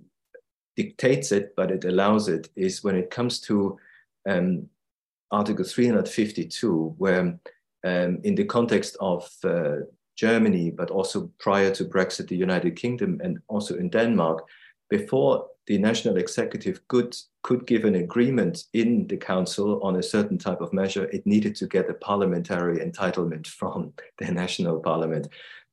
dictates 0.76 1.32
it, 1.32 1.54
but 1.56 1.70
it 1.70 1.84
allows 1.84 2.28
it, 2.28 2.48
is 2.56 2.82
when 2.82 2.96
it 2.96 3.10
comes 3.10 3.40
to 3.40 3.78
um, 4.28 4.68
Article 5.30 5.64
352, 5.64 6.94
where 6.98 7.38
um, 7.84 8.18
in 8.24 8.34
the 8.34 8.44
context 8.44 8.96
of 9.00 9.30
uh, 9.44 9.76
Germany, 10.16 10.70
but 10.70 10.90
also 10.90 11.30
prior 11.38 11.70
to 11.74 11.84
Brexit, 11.84 12.28
the 12.28 12.36
United 12.36 12.74
Kingdom, 12.76 13.20
and 13.22 13.38
also 13.48 13.76
in 13.76 13.88
Denmark, 13.90 14.44
before 14.90 15.46
the 15.68 15.78
national 15.78 16.16
executive 16.16 16.80
could, 16.88 17.14
could 17.42 17.66
give 17.66 17.84
an 17.84 17.96
agreement 17.96 18.64
in 18.72 19.06
the 19.06 19.18
council 19.18 19.80
on 19.82 19.96
a 19.96 20.02
certain 20.02 20.38
type 20.38 20.62
of 20.62 20.72
measure, 20.72 21.04
it 21.04 21.26
needed 21.26 21.54
to 21.56 21.66
get 21.66 21.90
a 21.90 21.94
parliamentary 21.94 22.78
entitlement 22.78 23.46
from 23.46 23.92
the 24.18 24.32
national 24.32 24.80
parliament. 24.80 25.28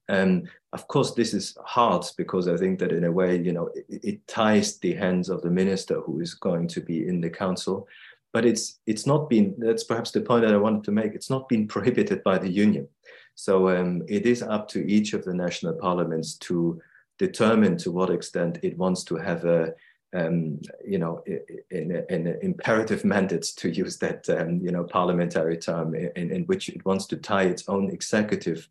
Um, 0.09 0.43
of 0.73 0.87
course, 0.89 1.13
this 1.13 1.33
is 1.33 1.57
hard 1.63 2.05
because 2.17 2.49
I 2.49 2.57
think 2.57 2.77
that 2.79 2.91
in 2.91 3.05
a 3.05 3.11
way, 3.11 3.37
you 3.37 3.53
know, 3.53 3.69
it, 3.73 4.03
it, 4.03 4.27
ties 4.27 4.77
the 4.77 4.93
hands 4.93 5.29
of 5.29 5.41
the 5.41 5.49
minister 5.49 6.01
who 6.01 6.19
is 6.19 6.33
going 6.33 6.67
to 6.67 6.81
be 6.81 7.07
in 7.07 7.21
the 7.21 7.29
council. 7.29 7.87
But 8.33 8.45
it's 8.45 8.79
it's 8.85 9.07
not 9.07 9.29
been. 9.29 9.55
That's 9.57 9.85
perhaps 9.85 10.11
the 10.11 10.21
point 10.21 10.43
that 10.43 10.53
I 10.53 10.57
wanted 10.57 10.83
to 10.83 10.91
make. 10.91 11.15
It's 11.15 11.29
not 11.29 11.47
been 11.47 11.67
prohibited 11.75 12.21
by 12.23 12.37
the 12.37 12.49
union. 12.49 12.87
So 13.35 13.69
um, 13.69 14.03
it 14.07 14.25
is 14.25 14.43
up 14.43 14.67
to 14.69 14.85
each 14.85 15.13
of 15.13 15.23
the 15.23 15.33
national 15.33 15.73
parliaments 15.73 16.35
to 16.49 16.81
determine 17.17 17.77
to 17.77 17.91
what 17.91 18.09
extent 18.09 18.59
it 18.61 18.77
wants 18.77 19.03
to 19.05 19.15
have 19.15 19.45
a 19.45 19.73
um, 20.15 20.61
you 20.85 20.97
know, 20.97 21.23
an 21.71 22.37
imperative 22.41 23.03
mandate 23.13 23.43
to 23.57 23.69
use 23.69 23.97
that, 23.97 24.29
um, 24.29 24.59
you 24.63 24.71
know, 24.71 24.83
parliamentary 24.83 25.57
term 25.57 25.93
in, 25.93 26.31
in, 26.31 26.43
which 26.43 26.69
it 26.69 26.85
wants 26.85 27.05
to 27.07 27.17
tie 27.17 27.43
its 27.43 27.67
own 27.67 27.89
executive 27.89 28.67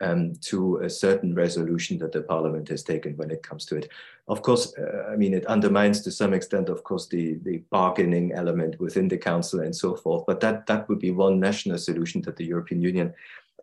um, 0.00 0.34
to 0.42 0.78
a 0.78 0.90
certain 0.90 1.34
resolution 1.34 1.98
that 1.98 2.12
the 2.12 2.22
parliament 2.22 2.68
has 2.68 2.82
taken 2.82 3.16
when 3.16 3.30
it 3.30 3.42
comes 3.42 3.64
to 3.66 3.76
it. 3.76 3.90
Of 4.28 4.42
course, 4.42 4.74
uh, 4.78 5.10
I 5.10 5.16
mean, 5.16 5.34
it 5.34 5.46
undermines 5.46 6.02
to 6.02 6.10
some 6.10 6.34
extent, 6.34 6.68
of 6.68 6.84
course, 6.84 7.06
the, 7.08 7.34
the 7.42 7.58
bargaining 7.70 8.32
element 8.32 8.78
within 8.80 9.08
the 9.08 9.18
council 9.18 9.60
and 9.60 9.74
so 9.74 9.96
forth, 9.96 10.24
but 10.26 10.40
that, 10.40 10.66
that 10.66 10.88
would 10.88 10.98
be 10.98 11.10
one 11.10 11.40
national 11.40 11.78
solution 11.78 12.22
that 12.22 12.36
the 12.36 12.44
European 12.44 12.82
Union 12.82 13.14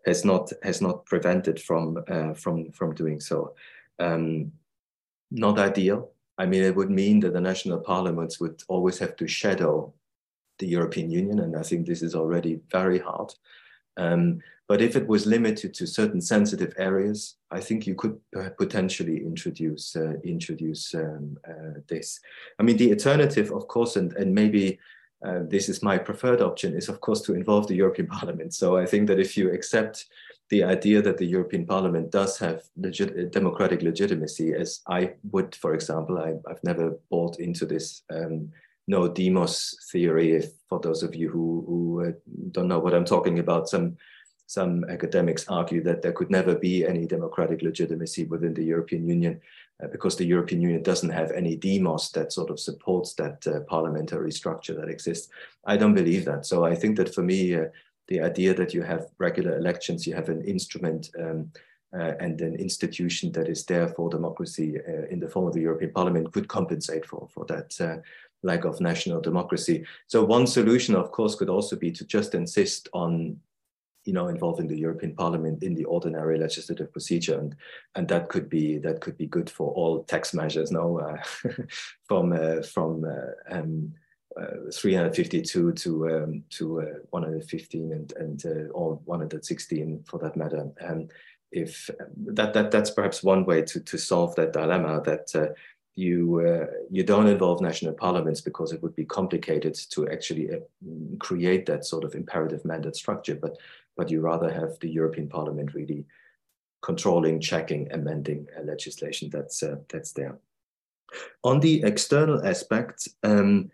has 0.06 0.24
not, 0.24 0.52
has 0.62 0.80
not 0.80 1.06
prevented 1.06 1.60
from, 1.60 2.02
uh, 2.08 2.34
from, 2.34 2.70
from 2.72 2.94
doing 2.94 3.20
so. 3.20 3.54
Um, 3.98 4.52
not 5.30 5.58
ideal. 5.58 6.10
I 6.38 6.46
mean, 6.46 6.62
it 6.62 6.74
would 6.74 6.90
mean 6.90 7.20
that 7.20 7.32
the 7.32 7.40
national 7.40 7.78
parliaments 7.78 8.40
would 8.40 8.62
always 8.68 8.98
have 8.98 9.16
to 9.16 9.26
shadow 9.26 9.92
the 10.58 10.66
European 10.66 11.10
Union, 11.10 11.40
and 11.40 11.56
I 11.56 11.62
think 11.62 11.86
this 11.86 12.02
is 12.02 12.14
already 12.14 12.60
very 12.70 12.98
hard. 12.98 13.32
Um, 13.96 14.40
but 14.66 14.80
if 14.80 14.96
it 14.96 15.06
was 15.06 15.26
limited 15.26 15.74
to 15.74 15.86
certain 15.86 16.20
sensitive 16.20 16.72
areas, 16.78 17.36
I 17.50 17.60
think 17.60 17.86
you 17.86 17.94
could 17.94 18.18
potentially 18.56 19.18
introduce 19.18 19.94
uh, 19.94 20.14
introduce 20.24 20.94
um, 20.94 21.36
uh, 21.46 21.80
this. 21.88 22.20
I 22.58 22.62
mean, 22.62 22.76
the 22.76 22.90
alternative, 22.92 23.52
of 23.52 23.68
course, 23.68 23.96
and 23.96 24.12
and 24.14 24.34
maybe 24.34 24.78
uh, 25.24 25.40
this 25.48 25.68
is 25.68 25.82
my 25.82 25.98
preferred 25.98 26.40
option, 26.40 26.74
is 26.74 26.88
of 26.88 27.00
course 27.00 27.20
to 27.22 27.34
involve 27.34 27.68
the 27.68 27.76
European 27.76 28.08
Parliament. 28.18 28.54
So 28.54 28.76
I 28.76 28.86
think 28.86 29.06
that 29.08 29.20
if 29.20 29.36
you 29.36 29.52
accept 29.52 30.06
the 30.50 30.62
idea 30.62 31.00
that 31.02 31.18
the 31.18 31.26
European 31.26 31.66
Parliament 31.66 32.10
does 32.10 32.38
have 32.38 32.62
legit 32.76 33.32
democratic 33.32 33.82
legitimacy, 33.82 34.54
as 34.54 34.80
I 34.86 35.14
would, 35.30 35.54
for 35.54 35.74
example, 35.74 36.18
I, 36.18 36.34
have 36.48 36.62
never 36.62 36.98
bought 37.10 37.40
into 37.40 37.66
this. 37.66 38.02
Um, 38.10 38.52
no 38.86 39.08
demos 39.08 39.76
theory. 39.90 40.32
If 40.32 40.50
for 40.68 40.78
those 40.78 41.02
of 41.02 41.14
you 41.14 41.30
who, 41.30 41.64
who 41.66 42.06
uh, 42.08 42.12
don't 42.50 42.68
know 42.68 42.78
what 42.78 42.94
I'm 42.94 43.06
talking 43.06 43.38
about, 43.38 43.68
some 43.68 43.96
some 44.46 44.84
academics 44.90 45.48
argue 45.48 45.82
that 45.82 46.02
there 46.02 46.12
could 46.12 46.30
never 46.30 46.54
be 46.54 46.84
any 46.84 47.06
democratic 47.06 47.62
legitimacy 47.62 48.24
within 48.24 48.52
the 48.52 48.62
European 48.62 49.08
Union 49.08 49.40
uh, 49.82 49.86
because 49.88 50.16
the 50.16 50.26
European 50.26 50.60
Union 50.60 50.82
doesn't 50.82 51.10
have 51.10 51.30
any 51.32 51.56
demos 51.56 52.10
that 52.10 52.30
sort 52.30 52.50
of 52.50 52.60
supports 52.60 53.14
that 53.14 53.44
uh, 53.46 53.60
parliamentary 53.60 54.30
structure 54.30 54.74
that 54.74 54.90
exists. 54.90 55.30
I 55.64 55.78
don't 55.78 55.94
believe 55.94 56.26
that. 56.26 56.44
So 56.44 56.64
I 56.64 56.74
think 56.74 56.96
that 56.98 57.14
for 57.14 57.22
me, 57.22 57.54
uh, 57.54 57.64
the 58.08 58.20
idea 58.20 58.54
that 58.54 58.74
you 58.74 58.82
have 58.82 59.08
regular 59.18 59.56
elections, 59.56 60.06
you 60.06 60.14
have 60.14 60.28
an 60.28 60.42
instrument 60.44 61.10
um, 61.18 61.50
uh, 61.96 62.12
and 62.20 62.40
an 62.40 62.56
institution 62.56 63.30
that 63.32 63.48
is 63.48 63.64
there 63.64 63.88
for 63.88 64.10
democracy 64.10 64.76
uh, 64.88 65.06
in 65.10 65.20
the 65.20 65.28
form 65.28 65.46
of 65.46 65.54
the 65.54 65.60
European 65.60 65.92
Parliament 65.92 66.32
could 66.32 66.48
compensate 66.48 67.06
for, 67.06 67.28
for 67.32 67.44
that 67.46 67.80
uh, 67.80 67.96
lack 68.42 68.64
of 68.64 68.80
national 68.80 69.20
democracy. 69.20 69.84
So 70.06 70.24
one 70.24 70.46
solution, 70.46 70.94
of 70.94 71.12
course, 71.12 71.34
could 71.34 71.48
also 71.48 71.76
be 71.76 71.92
to 71.92 72.04
just 72.04 72.34
insist 72.34 72.88
on 72.92 73.38
you 74.04 74.12
know, 74.12 74.28
involving 74.28 74.68
the 74.68 74.78
European 74.78 75.14
Parliament 75.14 75.62
in 75.62 75.74
the 75.74 75.84
ordinary 75.84 76.38
legislative 76.38 76.92
procedure, 76.92 77.38
and 77.38 77.56
and 77.94 78.06
that 78.08 78.28
could 78.28 78.50
be 78.50 78.78
that 78.78 79.00
could 79.00 79.16
be 79.16 79.26
good 79.26 79.48
for 79.48 79.72
all 79.72 80.04
tax 80.04 80.34
measures. 80.34 80.70
No, 80.70 80.98
uh, 81.00 81.16
from 82.04 82.32
uh, 82.32 82.62
from 82.62 83.04
uh, 83.04 83.54
um, 83.56 83.94
uh, 84.40 84.70
352 84.72 85.72
to 85.72 86.08
um, 86.10 86.44
to 86.50 86.80
uh, 86.80 86.84
115 87.10 87.92
and 87.92 88.12
and 88.16 88.46
uh, 88.46 88.72
or 88.72 89.00
116 89.04 90.04
for 90.06 90.18
that 90.18 90.36
matter. 90.36 90.70
Um, 90.80 91.08
if 91.52 91.88
that 92.16 92.52
that 92.54 92.70
that's 92.70 92.90
perhaps 92.90 93.22
one 93.22 93.44
way 93.44 93.62
to 93.62 93.80
to 93.80 93.98
solve 93.98 94.34
that 94.36 94.52
dilemma 94.52 95.00
that 95.02 95.54
you 95.96 96.40
uh, 96.40 96.66
you 96.90 97.04
don't 97.04 97.28
involve 97.28 97.60
national 97.60 97.94
parliaments 97.94 98.40
because 98.40 98.72
it 98.72 98.82
would 98.82 98.96
be 98.96 99.04
complicated 99.04 99.74
to 99.90 100.08
actually 100.08 100.50
uh, 100.50 100.58
create 101.20 101.66
that 101.66 101.84
sort 101.84 102.02
of 102.02 102.14
imperative 102.16 102.64
mandate 102.64 102.96
structure 102.96 103.36
but 103.36 103.56
but 103.96 104.10
you 104.10 104.20
rather 104.20 104.52
have 104.52 104.78
the 104.80 104.88
European 104.88 105.28
Parliament 105.28 105.74
really 105.74 106.04
controlling, 106.82 107.40
checking, 107.40 107.90
amending 107.92 108.46
uh, 108.56 108.62
legislation 108.62 109.30
that's 109.30 109.62
uh, 109.62 109.76
that's 109.88 110.12
there. 110.12 110.38
On 111.44 111.60
the 111.60 111.82
external 111.84 112.44
aspect, 112.44 113.08
um, 113.22 113.70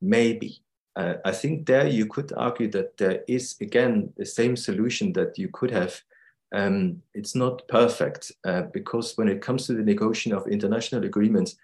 maybe 0.00 0.64
uh, 0.96 1.14
I 1.24 1.32
think 1.32 1.66
there 1.66 1.86
you 1.86 2.06
could 2.06 2.32
argue 2.36 2.70
that 2.70 2.96
there 2.96 3.24
is 3.26 3.56
again 3.60 4.12
the 4.16 4.26
same 4.26 4.56
solution 4.56 5.12
that 5.14 5.38
you 5.38 5.48
could 5.52 5.70
have. 5.70 6.00
Um, 6.54 7.02
it's 7.14 7.34
not 7.34 7.66
perfect 7.66 8.30
uh, 8.44 8.62
because 8.72 9.16
when 9.16 9.28
it 9.28 9.42
comes 9.42 9.66
to 9.66 9.74
the 9.74 9.82
negotiation 9.82 10.32
of 10.32 10.46
international 10.46 11.04
agreements, 11.04 11.56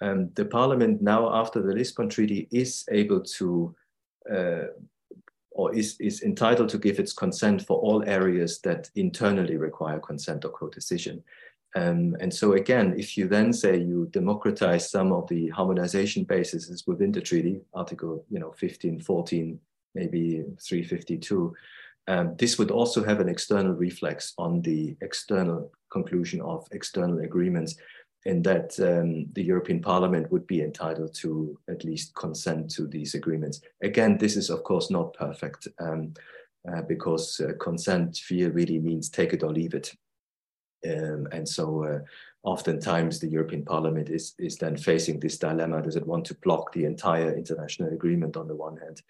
um, 0.00 0.30
the 0.34 0.46
Parliament 0.46 1.02
now 1.02 1.34
after 1.34 1.60
the 1.60 1.74
Lisbon 1.74 2.08
Treaty 2.08 2.48
is 2.50 2.84
able 2.90 3.20
to 3.20 3.74
uh, 4.32 4.68
or 5.50 5.74
is, 5.74 5.96
is 5.98 6.22
entitled 6.22 6.68
to 6.68 6.78
give 6.78 7.00
its 7.00 7.12
consent 7.12 7.66
for 7.66 7.78
all 7.80 8.08
areas 8.08 8.60
that 8.60 8.88
internally 8.94 9.56
require 9.56 9.98
consent 9.98 10.44
or 10.44 10.50
co-decision. 10.50 11.22
Um, 11.76 12.16
and 12.20 12.32
so 12.32 12.54
again, 12.54 12.94
if 12.96 13.16
you 13.16 13.28
then 13.28 13.52
say 13.52 13.76
you 13.76 14.08
democratize 14.10 14.90
some 14.90 15.12
of 15.12 15.28
the 15.28 15.48
harmonization 15.48 16.24
bases 16.24 16.84
within 16.86 17.12
the 17.12 17.20
treaty, 17.20 17.60
Article 17.74 18.24
you 18.30 18.38
know 18.38 18.52
15, 18.52 19.00
14, 19.00 19.60
maybe 19.94 20.44
352, 20.60 21.54
um, 22.08 22.34
this 22.38 22.58
would 22.58 22.70
also 22.70 23.04
have 23.04 23.20
an 23.20 23.28
external 23.28 23.74
reflex 23.74 24.32
on 24.38 24.62
the 24.62 24.96
external 25.02 25.70
conclusion 25.90 26.40
of 26.40 26.66
external 26.72 27.20
agreements 27.20 27.76
in 28.24 28.42
that 28.42 28.78
um, 28.80 29.26
the 29.34 29.42
European 29.42 29.80
Parliament 29.80 30.30
would 30.32 30.46
be 30.46 30.62
entitled 30.62 31.14
to 31.14 31.58
at 31.68 31.84
least 31.84 32.14
consent 32.14 32.70
to 32.70 32.86
these 32.86 33.14
agreements. 33.14 33.60
Again, 33.82 34.18
this 34.18 34.36
is 34.36 34.50
of 34.50 34.64
course 34.64 34.90
not 34.90 35.14
perfect 35.14 35.68
um, 35.78 36.14
uh, 36.70 36.82
because 36.82 37.40
uh, 37.40 37.52
consent 37.60 38.16
feel 38.16 38.50
really 38.50 38.78
means 38.78 39.08
take 39.08 39.32
it 39.32 39.42
or 39.42 39.52
leave 39.52 39.74
it. 39.74 39.94
Um, 40.86 41.26
and 41.32 41.48
so 41.48 41.84
uh, 41.84 41.98
oftentimes 42.42 43.18
the 43.18 43.28
European 43.28 43.64
Parliament 43.64 44.10
is, 44.10 44.34
is 44.38 44.56
then 44.56 44.76
facing 44.76 45.18
this 45.18 45.38
dilemma. 45.38 45.82
Does 45.82 45.96
it 45.96 46.06
want 46.06 46.24
to 46.26 46.34
block 46.36 46.72
the 46.72 46.84
entire 46.84 47.36
international 47.36 47.92
agreement 47.92 48.36
on 48.36 48.48
the 48.48 48.56
one 48.56 48.76
hand 48.76 49.02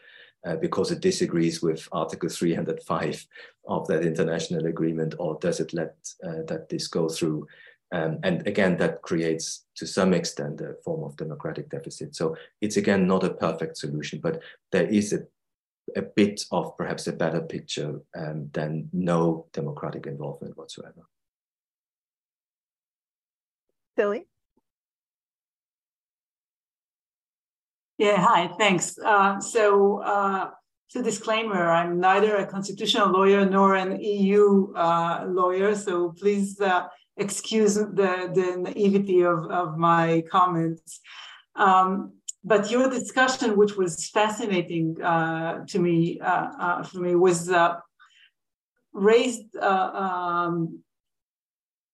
uh, 0.47 0.57
because 0.57 0.91
it 0.91 1.01
disagrees 1.01 1.61
with 1.63 1.89
Article 1.93 2.29
305 2.29 3.27
of 3.67 3.87
that 3.89 4.03
international 4.03 4.67
agreement 4.67 5.15
or 5.19 5.39
does 5.41 5.61
it 5.61 5.75
let 5.75 5.97
uh, 6.25 6.43
that 6.47 6.69
this 6.69 6.89
go 6.89 7.09
through 7.09 7.47
um, 7.91 8.19
and 8.23 8.47
again, 8.47 8.77
that 8.79 9.03
creates 9.03 9.65
to 9.77 9.87
some 9.87 10.13
extent 10.13 10.61
a 10.61 10.75
form 10.85 11.05
of 11.05 11.17
democratic 11.17 11.71
deficit. 11.71 12.15
So 12.15 12.37
it's 12.61 12.77
again 12.77 13.07
not 13.07 13.25
a 13.25 13.31
perfect 13.31 13.79
solution, 13.79 14.21
but 14.21 14.43
there 14.73 14.87
is 14.87 15.13
a, 15.13 15.21
a 15.97 16.03
bit 16.03 16.45
of 16.53 16.77
perhaps 16.77 17.07
a 17.07 17.13
better 17.13 17.41
picture 17.41 18.01
um, 18.15 18.51
than 18.53 18.91
no 18.93 19.47
democratic 19.53 20.07
involvement 20.07 20.57
whatsoever. 20.59 21.07
Celia. 23.99 24.23
Yeah, 27.99 28.17
hi, 28.17 28.47
thanks. 28.57 28.97
Uh, 28.97 29.41
so, 29.41 30.01
uh, 30.03 30.51
so 30.87 31.03
disclaimer, 31.03 31.69
I'm 31.69 31.99
neither 31.99 32.37
a 32.37 32.47
constitutional 32.47 33.09
lawyer 33.09 33.45
nor 33.45 33.75
an 33.75 34.01
EU 34.01 34.73
uh, 34.75 35.25
lawyer, 35.27 35.75
so 35.75 36.13
please 36.13 36.61
uh, 36.61 36.87
excuse 37.17 37.75
the, 37.75 38.31
the 38.39 38.49
naivety 38.57 39.23
of, 39.23 39.51
of 39.51 39.77
my 39.77 40.23
comments. 40.31 41.01
Um, 41.57 42.13
but 42.45 42.71
your 42.71 42.89
discussion, 42.89 43.57
which 43.57 43.77
was 43.77 44.11
fascinating 44.11 45.03
uh, 45.03 45.65
to 45.67 45.81
me, 45.81 46.21
uh, 46.21 46.85
for 46.85 46.99
me, 47.01 47.17
was 47.17 47.51
raised 48.93 49.57
um, 49.57 50.85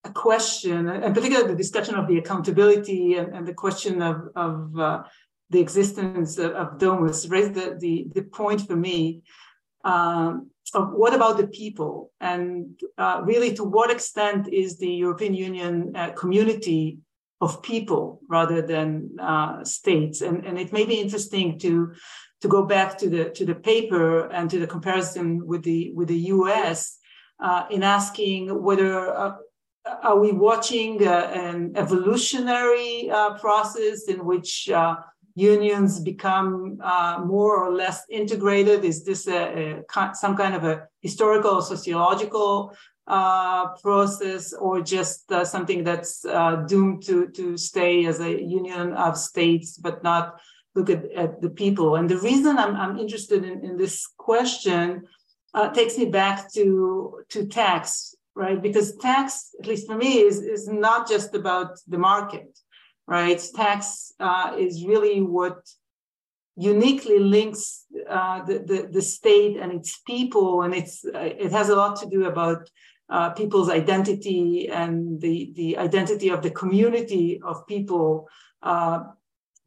a 0.04 0.10
question, 0.10 0.88
and 0.88 1.14
particularly 1.14 1.48
the 1.48 1.56
discussion 1.56 1.94
of 1.94 2.06
the 2.06 2.18
accountability 2.18 3.14
and, 3.14 3.34
and 3.34 3.46
the 3.46 3.54
question 3.54 4.02
of, 4.02 4.28
of 4.36 4.78
uh, 4.78 5.02
the 5.50 5.60
existence 5.60 6.38
of, 6.38 6.52
of 6.52 6.78
demos 6.78 7.28
raised 7.28 7.54
the, 7.54 7.76
the, 7.78 8.06
the 8.14 8.22
point 8.22 8.60
for 8.66 8.76
me 8.76 9.22
um, 9.84 10.50
of 10.74 10.92
what 10.92 11.14
about 11.14 11.36
the 11.36 11.46
people? 11.46 12.10
And 12.20 12.80
uh, 12.98 13.22
really 13.24 13.54
to 13.54 13.64
what 13.64 13.90
extent 13.90 14.48
is 14.52 14.78
the 14.78 14.90
European 14.90 15.34
Union 15.34 15.92
a 15.94 16.12
community 16.12 16.98
of 17.40 17.62
people 17.62 18.20
rather 18.28 18.62
than 18.62 19.16
uh, 19.20 19.64
states? 19.64 20.20
And, 20.20 20.44
and 20.44 20.58
it 20.58 20.72
may 20.72 20.84
be 20.84 21.00
interesting 21.00 21.58
to 21.60 21.94
to 22.40 22.48
go 22.48 22.62
back 22.66 22.98
to 22.98 23.08
the 23.08 23.30
to 23.30 23.46
the 23.46 23.54
paper 23.54 24.26
and 24.26 24.50
to 24.50 24.58
the 24.58 24.66
comparison 24.66 25.46
with 25.46 25.62
the 25.62 25.92
with 25.94 26.08
the 26.08 26.22
US 26.34 26.98
uh, 27.40 27.64
in 27.70 27.82
asking 27.82 28.62
whether 28.62 29.16
uh, 29.16 29.32
are 30.02 30.18
we 30.18 30.32
watching 30.32 31.06
uh, 31.06 31.30
an 31.34 31.72
evolutionary 31.76 33.10
uh, 33.10 33.38
process 33.38 34.08
in 34.08 34.24
which 34.24 34.70
unions 35.34 36.00
become 36.00 36.78
uh, 36.82 37.20
more 37.24 37.56
or 37.56 37.74
less 37.74 38.04
integrated? 38.08 38.84
Is 38.84 39.04
this 39.04 39.26
a, 39.26 39.82
a, 39.92 40.14
some 40.14 40.36
kind 40.36 40.54
of 40.54 40.64
a 40.64 40.86
historical, 41.00 41.60
sociological 41.60 42.74
uh, 43.06 43.68
process, 43.82 44.52
or 44.52 44.80
just 44.80 45.30
uh, 45.30 45.44
something 45.44 45.84
that's 45.84 46.24
uh, 46.24 46.56
doomed 46.66 47.02
to, 47.04 47.28
to 47.28 47.56
stay 47.56 48.06
as 48.06 48.20
a 48.20 48.42
union 48.42 48.92
of 48.94 49.18
states, 49.18 49.76
but 49.76 50.02
not 50.02 50.40
look 50.74 50.88
at, 50.88 51.10
at 51.12 51.42
the 51.42 51.50
people? 51.50 51.96
And 51.96 52.08
the 52.08 52.18
reason 52.18 52.56
I'm, 52.56 52.76
I'm 52.76 52.98
interested 52.98 53.44
in, 53.44 53.64
in 53.64 53.76
this 53.76 54.06
question 54.16 55.02
uh, 55.52 55.68
takes 55.70 55.98
me 55.98 56.06
back 56.06 56.52
to 56.52 57.20
to 57.28 57.46
tax, 57.46 58.13
right? 58.34 58.60
Because 58.60 58.96
tax, 58.96 59.54
at 59.60 59.66
least 59.66 59.86
for 59.86 59.96
me, 59.96 60.20
is 60.20 60.38
is 60.38 60.68
not 60.68 61.08
just 61.08 61.34
about 61.34 61.78
the 61.86 61.98
market, 61.98 62.58
right? 63.06 63.40
Tax 63.54 64.12
uh, 64.20 64.54
is 64.58 64.84
really 64.84 65.20
what 65.20 65.58
uniquely 66.56 67.18
links 67.18 67.84
uh, 68.08 68.44
the, 68.44 68.58
the, 68.60 68.88
the 68.92 69.02
state 69.02 69.56
and 69.56 69.72
its 69.72 69.98
people, 70.06 70.62
and 70.62 70.74
it's 70.74 71.04
it 71.04 71.52
has 71.52 71.68
a 71.68 71.76
lot 71.76 71.96
to 72.00 72.08
do 72.08 72.26
about 72.26 72.68
uh, 73.08 73.30
people's 73.30 73.70
identity 73.70 74.68
and 74.68 75.20
the 75.20 75.52
the 75.54 75.78
identity 75.78 76.28
of 76.30 76.42
the 76.42 76.50
community 76.50 77.40
of 77.44 77.66
people 77.66 78.28
uh, 78.62 79.00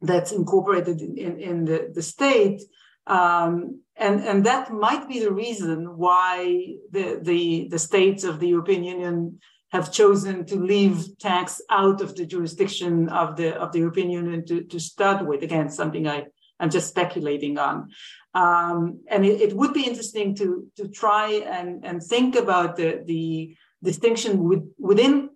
that's 0.00 0.32
incorporated 0.32 1.00
in, 1.00 1.16
in, 1.16 1.40
in 1.40 1.64
the, 1.64 1.90
the 1.94 2.02
state. 2.02 2.62
Um, 3.06 3.80
and, 3.98 4.20
and 4.20 4.46
that 4.46 4.72
might 4.72 5.08
be 5.08 5.20
the 5.20 5.32
reason 5.32 5.96
why 5.96 6.76
the, 6.90 7.18
the, 7.20 7.68
the 7.68 7.78
states 7.78 8.24
of 8.24 8.38
the 8.38 8.48
European 8.48 8.84
Union 8.84 9.40
have 9.72 9.92
chosen 9.92 10.46
to 10.46 10.56
leave 10.56 11.18
tax 11.18 11.60
out 11.68 12.00
of 12.00 12.14
the 12.14 12.24
jurisdiction 12.24 13.08
of 13.08 13.36
the, 13.36 13.54
of 13.56 13.72
the 13.72 13.80
European 13.80 14.10
Union 14.10 14.46
to, 14.46 14.62
to 14.62 14.80
start 14.80 15.26
with. 15.26 15.42
Again, 15.42 15.68
something 15.68 16.06
I, 16.06 16.26
I'm 16.60 16.70
just 16.70 16.88
speculating 16.88 17.58
on. 17.58 17.90
Um, 18.34 19.00
and 19.08 19.26
it, 19.26 19.40
it, 19.40 19.52
would 19.54 19.74
be 19.74 19.84
interesting 19.84 20.34
to, 20.36 20.66
to 20.76 20.88
try 20.88 21.30
and, 21.32 21.84
and 21.84 22.02
think 22.02 22.36
about 22.36 22.76
the, 22.76 23.02
the 23.04 23.56
distinction 23.82 24.44
with, 24.44 24.62
within, 24.78 25.30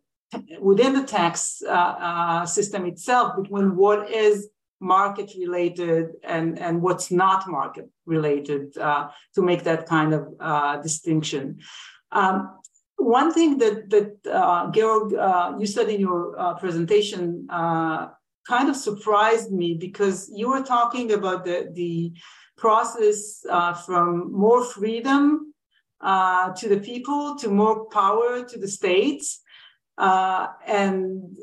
within 0.61 0.95
the 0.95 1.05
tax 1.05 1.63
uh, 1.67 1.71
uh, 1.71 2.47
system 2.47 2.87
itself 2.87 3.37
between 3.43 3.77
what 3.77 4.11
is 4.11 4.49
market 4.83 5.33
related 5.39 6.11
and, 6.25 6.59
and 6.59 6.83
what's 6.83 7.11
not 7.11 7.49
market 7.49 7.89
related 8.05 8.77
uh, 8.77 9.09
to 9.35 9.41
make 9.41 9.63
that 9.63 9.87
kind 9.87 10.13
of 10.13 10.29
uh, 10.41 10.77
distinction. 10.83 11.61
Um, 12.11 12.59
one 12.97 13.33
thing 13.33 13.59
that, 13.59 13.89
that 13.91 14.17
uh, 14.31 14.71
Georg, 14.71 15.15
uh, 15.15 15.55
you 15.59 15.67
said 15.67 15.89
in 15.89 16.01
your 16.01 16.39
uh, 16.39 16.55
presentation 16.55 17.47
uh, 17.49 18.09
kind 18.47 18.69
of 18.69 18.77
surprised 18.77 19.53
me 19.53 19.75
because 19.75 20.31
you 20.35 20.49
were 20.51 20.63
talking 20.63 21.13
about 21.13 21.45
the, 21.45 21.71
the 21.75 22.13
process 22.57 23.45
from 23.87 24.33
more 24.33 24.65
freedom 24.65 25.55
to 26.03 26.69
the 26.69 26.81
people 26.81 27.37
to 27.37 27.49
more 27.49 27.87
power 27.87 28.45
to 28.45 28.59
the 28.59 28.69
states. 28.69 29.41
and 29.99 31.37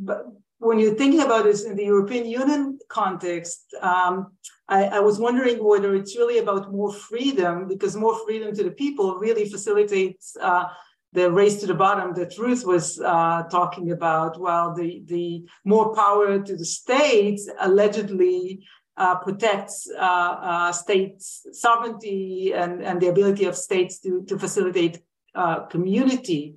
but 0.00 0.26
when 0.58 0.78
you're 0.78 0.94
thinking 0.94 1.20
about 1.20 1.44
this 1.44 1.64
in 1.64 1.76
the 1.76 1.84
European 1.84 2.26
Union 2.26 2.78
context, 2.88 3.74
um, 3.80 4.32
I, 4.68 4.84
I, 4.84 5.00
was 5.00 5.18
wondering 5.18 5.62
whether 5.64 5.94
it's 5.94 6.16
really 6.16 6.38
about 6.38 6.72
more 6.72 6.92
freedom, 6.92 7.68
because 7.68 7.96
more 7.96 8.18
freedom 8.26 8.54
to 8.54 8.64
the 8.64 8.70
people 8.70 9.16
really 9.16 9.48
facilitates 9.48 10.36
uh, 10.40 10.64
the 11.12 11.30
race 11.30 11.60
to 11.60 11.66
the 11.66 11.74
bottom 11.74 12.12
that 12.14 12.36
Ruth 12.36 12.66
was 12.66 13.00
uh, 13.00 13.44
talking 13.44 13.92
about. 13.92 14.38
While 14.38 14.74
the, 14.74 15.02
the 15.06 15.44
more 15.64 15.94
power 15.94 16.38
to 16.38 16.56
the 16.56 16.64
states 16.64 17.48
allegedly 17.60 18.66
uh, 18.96 19.14
protects 19.16 19.88
uh, 19.96 20.00
uh, 20.00 20.72
states' 20.72 21.46
sovereignty 21.52 22.52
and, 22.52 22.82
and 22.82 23.00
the 23.00 23.08
ability 23.08 23.44
of 23.44 23.56
states 23.56 24.00
to, 24.00 24.24
to 24.24 24.38
facilitate 24.38 25.00
uh, 25.34 25.60
community. 25.66 26.56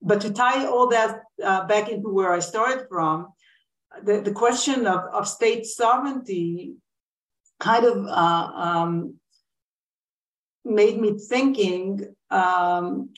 But 0.00 0.20
to 0.22 0.32
tie 0.32 0.64
all 0.66 0.88
that 0.88 1.19
uh, 1.42 1.66
back 1.66 1.88
into 1.88 2.08
where 2.08 2.32
I 2.32 2.40
started 2.40 2.86
from, 2.88 3.28
the, 4.02 4.20
the 4.20 4.32
question 4.32 4.86
of, 4.86 5.00
of 5.12 5.28
state 5.28 5.66
sovereignty 5.66 6.74
kind 7.58 7.84
of 7.84 8.06
uh, 8.06 8.50
um, 8.54 9.14
made 10.64 11.00
me 11.00 11.18
thinking 11.18 12.14
um, 12.30 13.10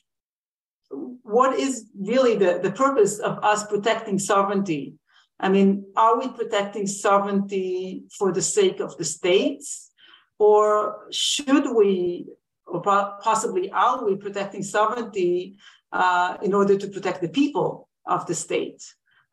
what 1.23 1.59
is 1.59 1.87
really 1.99 2.37
the, 2.37 2.61
the 2.63 2.73
purpose 2.73 3.19
of 3.19 3.39
us 3.45 3.67
protecting 3.67 4.19
sovereignty? 4.19 4.95
I 5.41 5.49
mean, 5.49 5.85
are 5.97 6.19
we 6.19 6.29
protecting 6.29 6.87
sovereignty 6.87 8.05
for 8.17 8.33
the 8.33 8.43
sake 8.43 8.81
of 8.81 8.97
the 8.97 9.05
states? 9.05 9.91
Or 10.39 11.07
should 11.11 11.75
we, 11.75 12.27
or 12.67 12.83
possibly 12.83 13.71
are 13.71 14.05
we 14.05 14.17
protecting 14.17 14.63
sovereignty 14.63 15.57
uh, 15.93 16.37
in 16.43 16.55
order 16.55 16.77
to 16.77 16.89
protect 16.89 17.23
the 17.23 17.29
people 17.29 17.89
of 18.07 18.27
the 18.27 18.35
state. 18.35 18.83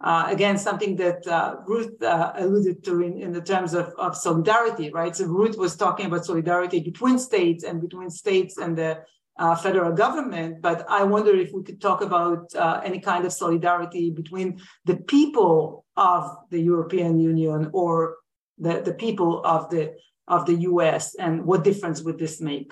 Uh, 0.02 0.28
again, 0.30 0.58
something 0.58 0.96
that 0.96 1.28
uh, 1.28 1.58
Ruth 1.68 2.02
uh, 2.02 2.32
alluded 2.36 2.84
to 2.86 3.02
in, 3.02 3.22
in 3.22 3.34
the 3.34 3.42
terms 3.42 3.74
of, 3.74 3.94
of 3.98 4.16
solidarity, 4.16 4.92
right? 4.92 5.14
So 5.14 5.26
Ruth 5.26 5.58
was 5.58 5.76
talking 5.76 6.06
about 6.06 6.26
solidarity 6.26 6.80
between 6.80 7.20
states 7.20 7.66
and 7.66 7.82
between 7.82 8.10
states 8.10 8.58
and 8.58 8.78
the 8.78 9.02
uh, 9.38 9.56
federal 9.56 9.92
government. 9.92 10.62
But 10.62 10.86
I 10.90 11.04
wonder 11.04 11.36
if 11.36 11.52
we 11.52 11.64
could 11.64 11.82
talk 11.82 12.02
about 12.02 12.54
uh, 12.56 12.80
any 12.84 13.00
kind 13.00 13.26
of 13.26 13.34
solidarity 13.34 14.10
between 14.10 14.62
the 14.86 14.98
people 14.98 15.86
of 15.98 16.38
the 16.50 16.62
European 16.62 17.20
Union 17.20 17.70
or 17.74 18.16
the, 18.58 18.82
the 18.82 18.94
people 18.94 19.44
of 19.44 19.70
the 19.70 19.96
of 20.30 20.46
the 20.46 20.54
US 20.70 21.16
and 21.16 21.44
what 21.44 21.64
difference 21.64 22.04
would 22.04 22.20
this 22.20 22.40
make? 22.40 22.72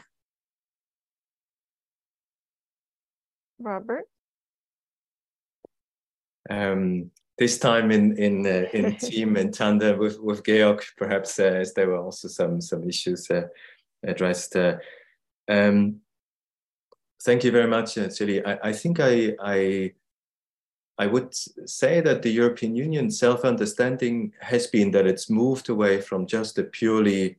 Robert? 3.60 4.08
Um, 6.50 7.12
this 7.38 7.60
time 7.60 7.92
in 7.92 8.18
in 8.18 8.46
uh, 8.46 8.66
in 8.74 8.96
team 8.98 9.36
and 9.36 9.54
tandem 9.54 10.00
with 10.00 10.20
with 10.20 10.44
Georg, 10.44 10.84
perhaps 10.98 11.40
uh, 11.40 11.44
as 11.44 11.74
there 11.74 11.88
were 11.88 12.04
also 12.04 12.28
some 12.28 12.62
some 12.62 12.88
issues 12.88 13.30
uh, 13.30 13.48
addressed. 14.04 14.56
Uh, 14.56 14.78
um, 15.50 16.02
thank 17.24 17.44
you 17.44 17.52
very 17.52 17.68
much, 17.68 17.98
uh, 17.98 18.10
I, 18.46 18.70
I 18.70 18.74
think 18.74 19.00
I 19.00 19.36
I 19.40 19.94
I 20.98 21.08
would 21.08 21.36
say 21.70 22.02
that 22.02 22.24
the 22.24 22.32
European 22.32 22.76
Union 22.76 23.12
self-understanding 23.12 24.34
has 24.42 24.66
been 24.68 24.92
that 24.92 25.06
it's 25.06 25.30
moved 25.30 25.70
away 25.70 26.02
from 26.02 26.26
just 26.26 26.58
a 26.58 26.64
purely 26.64 27.38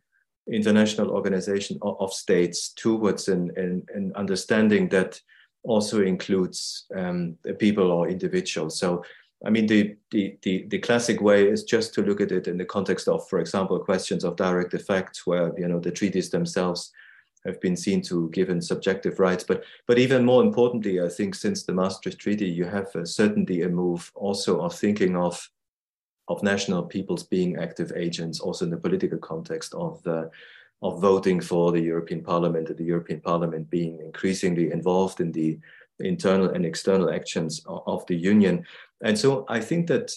international 0.51 1.11
organization 1.11 1.79
of, 1.83 1.97
of 2.01 2.13
states 2.13 2.73
towards 2.73 3.29
an, 3.29 3.51
an, 3.57 3.85
an 3.95 4.13
understanding 4.15 4.89
that 4.91 5.21
also 5.69 6.03
includes 6.03 6.87
um, 6.97 7.37
people 7.59 7.91
or 7.93 8.09
individuals. 8.09 8.79
So, 8.79 9.05
I 9.47 9.51
mean, 9.51 9.67
the, 9.67 9.97
the, 10.11 10.37
the, 10.43 10.65
the, 10.69 10.79
classic 10.79 11.21
way 11.21 11.47
is 11.47 11.63
just 11.63 11.95
to 11.95 12.03
look 12.03 12.21
at 12.21 12.33
it 12.33 12.49
in 12.49 12.59
the 12.59 12.65
context 12.65 13.07
of, 13.07 13.29
for 13.29 13.39
example, 13.39 13.79
questions 13.79 14.25
of 14.25 14.37
direct 14.37 14.75
effect, 14.75 15.23
where, 15.27 15.53
you 15.59 15.69
know, 15.69 15.79
the 15.79 15.93
treaties 15.93 16.31
themselves 16.31 16.91
have 17.45 17.61
been 17.61 17.77
seen 17.77 18.03
to 18.03 18.31
given 18.31 18.61
subjective 18.61 19.21
rights. 19.21 19.45
But, 19.45 19.63
but 19.87 19.99
even 19.99 20.25
more 20.25 20.43
importantly, 20.43 21.01
I 21.01 21.09
think 21.09 21.35
since 21.35 21.63
the 21.63 21.73
Maastricht 21.73 22.19
Treaty, 22.19 22.49
you 22.49 22.65
have 22.65 22.89
uh, 22.97 23.05
certainly 23.05 23.63
a 23.63 23.69
move 23.69 24.11
also 24.15 24.61
of 24.61 24.75
thinking 24.75 25.17
of, 25.17 25.49
of 26.27 26.43
national 26.43 26.83
peoples 26.83 27.23
being 27.23 27.59
active 27.59 27.93
agents, 27.95 28.41
also 28.41 28.65
in 28.65 28.71
the 28.71 28.77
political 28.77 29.19
context 29.19 29.73
of 29.75 30.03
the, 30.03 30.31
of 30.83 31.01
voting 31.01 31.41
for 31.41 31.73
the 31.73 31.81
European 31.81 32.23
Parliament 32.23 32.77
the 32.77 32.85
European 32.85 33.21
Parliament 33.21 33.69
being 33.71 33.99
increasingly 34.01 34.71
involved 34.71 35.21
in 35.21 35.33
the 35.33 35.59
internal 36.01 36.51
and 36.51 36.65
external 36.65 37.11
actions 37.11 37.63
of 37.67 38.07
the 38.07 38.15
Union. 38.15 38.65
And 39.03 39.19
so 39.19 39.45
I 39.49 39.61
think 39.61 39.89
that 39.89 40.13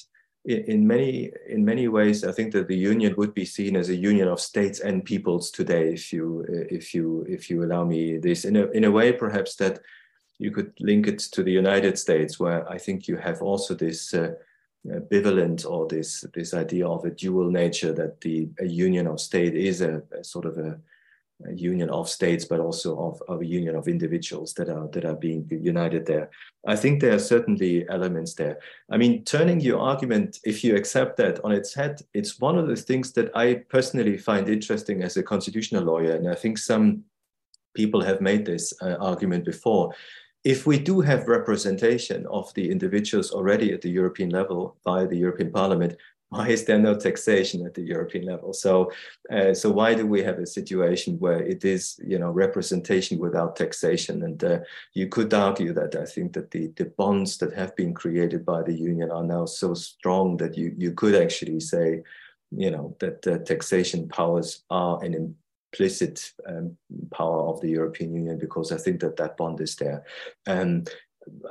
in 0.46 0.88
many 0.88 1.32
in 1.48 1.64
many 1.64 1.88
ways, 1.88 2.24
I 2.24 2.32
think 2.32 2.52
that 2.54 2.68
the 2.68 2.78
union 2.78 3.14
would 3.18 3.34
be 3.34 3.46
seen 3.46 3.76
as 3.76 3.90
a 3.90 3.96
union 3.96 4.28
of 4.28 4.40
states 4.40 4.80
and 4.80 5.06
peoples 5.06 5.52
today, 5.52 5.94
if 5.94 6.12
you 6.12 6.44
if 6.70 6.96
you 6.96 7.26
if 7.30 7.50
you 7.50 7.64
allow 7.64 7.84
me 7.84 8.18
this 8.18 8.46
in 8.46 8.56
a 8.56 8.66
in 8.72 8.86
a 8.86 8.92
way, 8.92 9.12
perhaps 9.12 9.56
that 9.58 9.80
you 10.40 10.50
could 10.50 10.74
link 10.80 11.08
it 11.08 11.20
to 11.20 11.44
the 11.44 11.52
United 11.52 12.00
States, 12.00 12.40
where 12.40 12.68
I 12.68 12.80
think 12.80 13.08
you 13.08 13.18
have 13.18 13.44
also 13.44 13.76
this 13.76 14.16
uh, 14.16 14.34
ambivalent 14.88 15.70
or 15.70 15.88
this 15.88 16.26
this 16.34 16.54
idea 16.54 16.88
of 16.88 17.06
a 17.06 17.12
dual 17.12 17.52
nature 17.52 17.94
that 17.94 18.20
the 18.22 18.50
union 18.62 19.08
of 19.08 19.20
state 19.20 19.56
is 19.56 19.82
a, 19.82 20.02
a 20.12 20.24
sort 20.24 20.46
of 20.46 20.58
a, 20.58 20.80
a, 21.48 21.54
union 21.54 21.90
of 21.90 22.10
states 22.10 22.46
but 22.46 22.60
also 22.60 22.98
of, 22.98 23.22
of 23.28 23.42
a 23.42 23.46
union 23.46 23.76
of 23.76 23.88
individuals 23.88 24.54
that 24.56 24.70
are 24.70 24.88
that 24.88 25.06
are 25.06 25.16
being 25.16 25.48
united 25.50 26.06
there. 26.08 26.32
I 26.66 26.76
think 26.76 27.00
there 27.00 27.14
are 27.14 27.20
certainly 27.20 27.88
elements 27.90 28.34
there. 28.34 28.60
I 28.90 28.98
mean 28.98 29.24
turning 29.24 29.60
your 29.60 29.80
argument 29.80 30.40
if 30.44 30.64
you 30.64 30.76
accept 30.76 31.18
that 31.18 31.44
on 31.46 31.52
its 31.52 31.76
head 31.76 32.02
it's 32.16 32.40
one 32.40 32.58
of 32.58 32.68
the 32.68 32.76
things 32.76 33.12
that 33.14 33.30
i 33.36 33.54
personally 33.70 34.18
find 34.18 34.50
interesting 34.50 35.04
as 35.04 35.16
a 35.16 35.24
constitutional 35.24 35.84
lawyer 35.84 36.16
and 36.16 36.28
i 36.28 36.36
think 36.36 36.58
some 36.58 37.04
people 37.74 38.02
have 38.02 38.20
made 38.20 38.46
this 38.46 38.74
uh, 38.82 38.96
argument 39.00 39.46
before 39.46 39.94
if 40.44 40.66
we 40.66 40.80
do 40.80 41.02
have 41.02 41.28
representation 41.28 42.26
of 42.28 42.54
the 42.56 42.72
individuals 42.72 43.32
already 43.32 43.72
at 43.74 43.82
the 43.82 43.90
European 43.90 44.30
level 44.30 44.76
by 44.84 45.06
the 45.06 45.18
European 45.18 45.52
Parliament, 45.52 45.98
why 46.30 46.48
is 46.48 46.64
there 46.64 46.80
no 46.80 46.98
taxation 46.98 47.66
at 47.66 47.74
the 47.74 47.82
European 47.82 48.26
level? 48.26 48.54
So, 48.54 48.90
uh, 49.30 49.54
so 49.54 49.70
why 49.70 49.94
do 49.94 50.08
we 50.08 50.24
have 50.24 50.40
a 50.40 50.46
situation 50.46 51.20
where 51.20 51.44
it 51.44 51.66
is, 51.66 52.00
you 52.02 52.18
know, 52.18 52.30
representation 52.30 53.20
without 53.20 53.58
taxation? 53.58 54.24
And 54.24 54.42
uh, 54.42 54.60
you 54.94 55.10
could 55.10 55.34
argue 55.34 55.74
that 55.74 55.94
I 55.94 56.06
think 56.06 56.32
that 56.34 56.50
the, 56.52 56.68
the 56.78 56.86
bonds 56.86 57.38
that 57.40 57.54
have 57.54 57.76
been 57.76 57.94
created 57.94 58.46
by 58.46 58.64
the 58.64 58.74
union 58.74 59.12
are 59.12 59.26
now 59.26 59.46
so 59.46 59.74
strong 59.74 60.38
that 60.38 60.58
you 60.58 60.74
you 60.78 60.94
could 60.94 61.16
actually 61.16 61.60
say, 61.60 62.02
you 62.52 62.72
know, 62.72 62.96
that 63.00 63.28
uh, 63.28 63.40
taxation 63.40 64.08
powers 64.08 64.64
are 64.70 65.04
an 65.04 65.36
implicit 65.72 66.32
um, 66.48 66.78
power 67.12 67.48
of 67.48 67.62
the 67.62 67.70
European 67.70 68.14
Union 68.14 68.38
because 68.38 68.72
I 68.72 68.78
think 68.78 69.00
that 69.02 69.18
that 69.18 69.38
bond 69.38 69.62
is 69.62 69.76
there. 69.76 70.04
And 70.46 70.90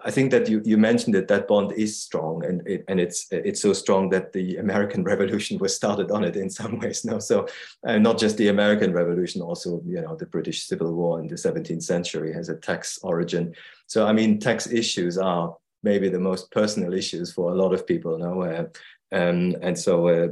I 0.04 0.10
think 0.10 0.32
that 0.32 0.48
you, 0.48 0.60
you 0.64 0.76
mentioned 0.76 1.14
that 1.14 1.28
that 1.28 1.46
bond 1.46 1.72
is 1.72 2.00
strong 2.02 2.44
and 2.44 2.66
it, 2.66 2.84
and 2.88 2.98
it's 2.98 3.28
it's 3.30 3.62
so 3.62 3.72
strong 3.72 4.10
that 4.10 4.32
the 4.32 4.56
American 4.56 5.04
Revolution 5.12 5.58
was 5.58 5.74
started 5.74 6.10
on 6.10 6.24
it 6.24 6.36
in 6.36 6.50
some 6.50 6.78
ways. 6.80 7.04
No, 7.04 7.18
so 7.18 7.46
uh, 7.86 7.98
not 7.98 8.18
just 8.18 8.36
the 8.36 8.48
American 8.48 8.92
Revolution, 8.92 9.42
also 9.42 9.80
you 9.86 10.00
know 10.00 10.16
the 10.16 10.26
British 10.26 10.66
Civil 10.66 10.92
War 10.92 11.20
in 11.20 11.28
the 11.28 11.36
17th 11.36 11.82
century 11.82 12.32
has 12.32 12.48
a 12.48 12.56
tax 12.56 12.98
origin. 13.02 13.54
So 13.86 14.06
I 14.06 14.12
mean, 14.12 14.40
tax 14.40 14.66
issues 14.66 15.16
are 15.18 15.56
maybe 15.82 16.08
the 16.08 16.20
most 16.20 16.50
personal 16.50 16.92
issues 16.92 17.32
for 17.32 17.52
a 17.52 17.54
lot 17.54 17.72
of 17.72 17.86
people. 17.86 18.18
No, 18.18 18.42
uh, 18.42 18.64
um, 19.12 19.56
and 19.60 19.76
so, 19.76 20.08
uh, 20.08 20.28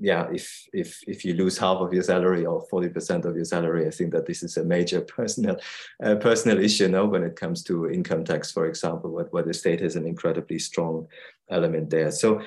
yeah, 0.00 0.28
if 0.32 0.66
if 0.72 1.00
if 1.06 1.24
you 1.24 1.34
lose 1.34 1.58
half 1.58 1.78
of 1.78 1.92
your 1.92 2.02
salary 2.02 2.46
or 2.46 2.62
forty 2.70 2.88
percent 2.88 3.26
of 3.26 3.36
your 3.36 3.44
salary, 3.44 3.86
I 3.86 3.90
think 3.90 4.12
that 4.12 4.26
this 4.26 4.42
is 4.42 4.56
a 4.56 4.64
major 4.64 5.00
personal 5.16 5.56
uh, 6.02 6.16
personal 6.16 6.58
issue. 6.58 6.88
No, 6.88 7.04
when 7.04 7.24
it 7.24 7.36
comes 7.36 7.62
to 7.64 7.90
income 7.90 8.24
tax, 8.24 8.50
for 8.50 8.66
example, 8.66 9.10
where, 9.10 9.26
where 9.26 9.42
the 9.42 9.52
state 9.52 9.80
has 9.80 9.96
an 9.96 10.06
incredibly 10.06 10.58
strong 10.58 11.06
element 11.50 11.90
there. 11.90 12.10
So. 12.10 12.42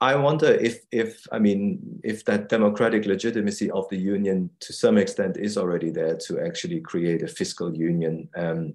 I 0.00 0.14
wonder 0.14 0.46
if, 0.46 0.84
if 0.92 1.26
I 1.32 1.40
mean, 1.40 2.00
if 2.04 2.24
that 2.26 2.48
democratic 2.48 3.04
legitimacy 3.04 3.68
of 3.72 3.88
the 3.88 3.96
union 3.96 4.48
to 4.60 4.72
some 4.72 4.96
extent 4.96 5.36
is 5.36 5.58
already 5.58 5.90
there 5.90 6.16
to 6.18 6.38
actually 6.38 6.78
create 6.82 7.24
a 7.24 7.26
fiscal 7.26 7.76
union. 7.76 8.28
Um, 8.36 8.74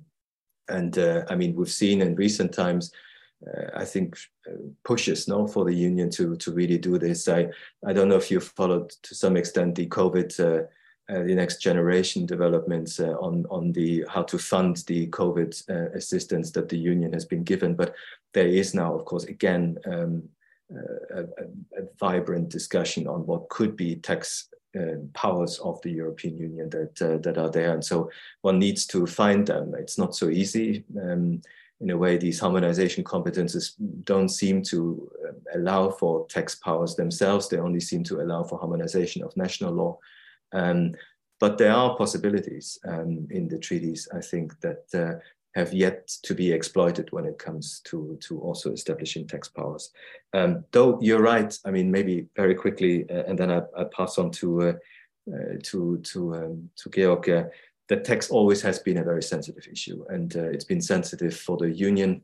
and 0.67 0.97
uh, 0.97 1.23
I 1.29 1.35
mean, 1.35 1.55
we've 1.55 1.71
seen 1.71 2.01
in 2.01 2.15
recent 2.15 2.53
times 2.53 2.91
I 3.75 3.85
think 3.85 4.17
uh, 4.47 4.53
pushes 4.83 5.27
no 5.27 5.47
for 5.47 5.65
the 5.65 5.73
union 5.73 6.09
to 6.11 6.35
to 6.37 6.51
really 6.51 6.77
do 6.77 6.97
this. 6.97 7.27
I 7.27 7.49
I 7.85 7.93
don't 7.93 8.09
know 8.09 8.17
if 8.17 8.31
you 8.31 8.39
followed 8.39 8.89
to 8.89 9.15
some 9.15 9.37
extent 9.37 9.75
the 9.75 9.87
COVID. 9.87 10.39
Uh, 10.39 10.67
uh, 11.09 11.21
the 11.23 11.35
next 11.35 11.61
generation 11.61 12.25
developments 12.25 12.97
uh, 12.97 13.11
on 13.19 13.45
on 13.49 13.73
the 13.73 14.05
how 14.07 14.23
to 14.23 14.37
fund 14.37 14.77
the 14.87 15.07
COVID 15.07 15.69
uh, 15.69 15.91
assistance 15.97 16.49
that 16.51 16.69
the 16.69 16.77
union 16.77 17.11
has 17.11 17.25
been 17.25 17.43
given, 17.43 17.75
but 17.75 17.93
there 18.33 18.47
is 18.47 18.73
now, 18.73 18.95
of 18.95 19.03
course, 19.03 19.25
again 19.25 19.77
um, 19.85 20.23
a, 21.11 21.19
a, 21.19 21.23
a, 21.77 21.87
vibrant 21.99 22.47
discussion 22.47 23.05
on 23.05 23.25
what 23.25 23.49
could 23.49 23.75
be 23.75 23.97
tax 23.97 24.47
powers 25.13 25.59
of 25.59 25.79
the 25.81 25.91
European 25.91 26.37
Union 26.37 26.69
that 26.69 26.95
that 27.21 27.37
are 27.37 27.49
there, 27.49 27.73
and 27.73 27.83
so 27.83 28.09
one 28.41 28.57
needs 28.57 28.85
to 28.85 29.05
find 29.05 29.45
them. 29.45 29.73
It's 29.77 29.97
not 29.97 30.15
so 30.15 30.29
easy. 30.29 30.85
Um, 30.97 31.41
in 31.83 31.89
a 31.89 31.97
way, 31.97 32.17
these 32.17 32.39
harmonization 32.39 33.03
competences 33.03 33.73
don't 34.05 34.29
seem 34.29 34.61
to 34.63 35.11
uh, 35.27 35.57
allow 35.59 35.89
for 35.89 36.25
tax 36.27 36.55
powers 36.55 36.95
themselves. 36.95 37.49
They 37.49 37.57
only 37.57 37.81
seem 37.81 38.03
to 38.05 38.21
allow 38.21 38.43
for 38.43 38.57
harmonization 38.57 39.21
of 39.21 39.35
national 39.35 39.73
law. 39.73 39.99
Um, 40.53 40.93
but 41.41 41.57
there 41.57 41.73
are 41.73 41.97
possibilities 41.97 42.79
um, 42.87 43.27
in 43.29 43.49
the 43.49 43.57
treaties, 43.57 44.07
I 44.15 44.21
think, 44.21 44.57
that 44.61 44.85
uh, 44.95 45.19
have 45.59 45.73
yet 45.73 46.07
to 46.23 46.33
be 46.33 46.53
exploited 46.53 47.11
when 47.11 47.25
it 47.25 47.37
comes 47.37 47.81
to, 47.85 48.17
to 48.21 48.39
also 48.39 48.71
establishing 48.71 49.27
tax 49.27 49.49
powers. 49.49 49.91
Um, 50.33 50.63
though 50.71 50.97
you're 51.01 51.21
right, 51.21 51.53
I 51.65 51.71
mean, 51.71 51.91
maybe 51.91 52.27
very 52.37 52.55
quickly, 52.55 53.05
uh, 53.09 53.23
and 53.27 53.37
then 53.37 53.51
I, 53.51 53.61
I 53.77 53.83
pass 53.95 54.17
on 54.17 54.31
to, 54.31 54.61
uh, 54.61 54.73
uh 55.29 55.55
to, 55.63 55.97
to, 55.97 56.35
um, 56.35 56.69
to 56.77 56.89
Georg 56.89 57.29
uh, 57.29 57.43
that 57.89 58.05
tax 58.05 58.29
always 58.29 58.61
has 58.61 58.79
been 58.79 58.97
a 58.97 59.03
very 59.03 59.23
sensitive 59.23 59.67
issue, 59.71 60.05
and 60.09 60.35
uh, 60.35 60.43
it's 60.43 60.65
been 60.65 60.81
sensitive 60.81 61.35
for 61.35 61.57
the 61.57 61.69
union 61.69 62.21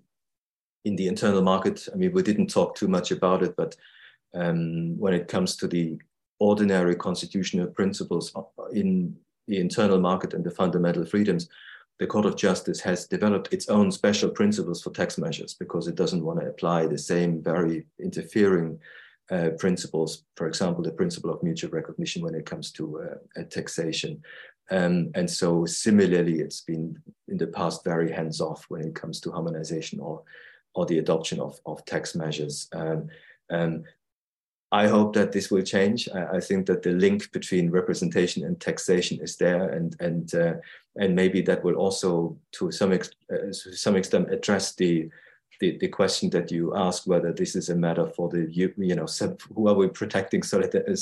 in 0.86 0.95
the 0.95 1.07
internal 1.07 1.41
market. 1.41 1.88
I 1.91 1.95
mean, 1.98 2.14
we 2.14 2.23
didn't 2.23 2.49
talk 2.49 2.76
too 2.76 2.88
much 2.88 3.11
about 3.11 3.44
it, 3.44 3.56
but 3.56 3.76
um, 4.34 4.98
when 4.98 5.14
it 5.14 5.27
comes 5.27 5.56
to 5.57 5.68
the 5.68 5.99
ordinary 6.40 6.95
constitutional 6.95 7.68
principles 7.68 8.34
in 8.72 9.15
the 9.48 9.60
internal 9.60 9.99
market 9.99 10.34
and 10.34 10.44
the 10.44 10.52
fundamental 10.52 11.06
freedoms, 11.06 11.49
the 11.99 12.07
Court 12.07 12.26
of 12.26 12.38
Justice 12.38 12.80
has 12.80 13.07
developed 13.07 13.52
its 13.52 13.68
own 13.68 13.91
special 13.91 14.30
principles 14.30 14.81
for 14.81 14.91
tax 14.91 15.18
measures 15.18 15.53
because 15.53 15.88
it 15.88 15.95
doesn't 15.95 16.23
want 16.23 16.40
to 16.40 16.48
apply 16.48 16.88
the 16.88 16.98
same 16.98 17.44
very 17.44 17.86
interfering 17.99 18.80
uh, 19.31 19.49
principles, 19.57 20.23
for 20.38 20.48
example, 20.48 20.84
the 20.84 20.91
principle 20.91 21.30
of 21.30 21.44
mutual 21.44 21.69
recognition 21.72 22.22
when 22.23 22.36
it 22.36 22.45
comes 22.45 22.72
to 22.72 23.02
uh, 23.02 23.44
taxation. 23.49 24.23
Um, 24.72 25.12
and 25.16 25.30
so 25.30 25.66
similarly, 25.66 26.40
it's 26.40 26.62
been 26.62 26.98
in 27.28 27.38
the 27.38 27.48
past 27.48 27.84
very 27.84 28.12
hands-off 28.12 28.66
when 28.70 28.82
it 28.82 28.96
comes 28.96 29.20
to 29.22 29.32
harmonization 29.32 30.00
or, 30.00 30.24
or 30.76 30.86
the 30.86 31.00
adoption 31.00 31.40
of, 31.40 31.60
of 31.66 31.84
tax 31.86 32.16
measures. 32.16 32.68
Um, 32.74 33.08
um, 33.50 33.84
I 34.72 34.88
hope 34.88 35.14
that 35.14 35.32
this 35.32 35.50
will 35.50 35.64
change. 35.64 36.08
I, 36.14 36.38
I, 36.38 36.40
think 36.40 36.68
that 36.68 36.84
the 36.84 36.91
link 36.91 37.32
between 37.32 37.72
representation 37.72 38.46
and 38.46 38.60
taxation 38.60 39.20
is 39.20 39.36
there, 39.38 39.70
and 39.70 39.96
and 40.00 40.34
uh, 40.36 40.54
and 40.96 41.16
maybe 41.16 41.41
that 41.41 41.64
will 41.64 41.76
also, 41.76 42.38
to 42.54 42.72
some 42.72 42.94
ex- 42.94 43.10
uh, 43.34 43.48
to 43.48 43.76
some 43.76 43.96
extent, 43.96 44.32
address 44.32 44.76
the, 44.76 45.10
the 45.60 45.78
the 45.80 45.88
question 45.88 46.30
that 46.32 46.52
you 46.52 46.76
asked 46.76 47.08
whether 47.08 47.34
this 47.34 47.56
is 47.56 47.70
a 47.70 47.76
matter 47.76 48.06
for 48.06 48.30
the 48.30 48.48
you, 48.52 48.72
you 48.78 48.94
know 48.94 49.08
who 49.56 49.68
are 49.68 49.74
we 49.74 49.88
protecting 49.88 50.44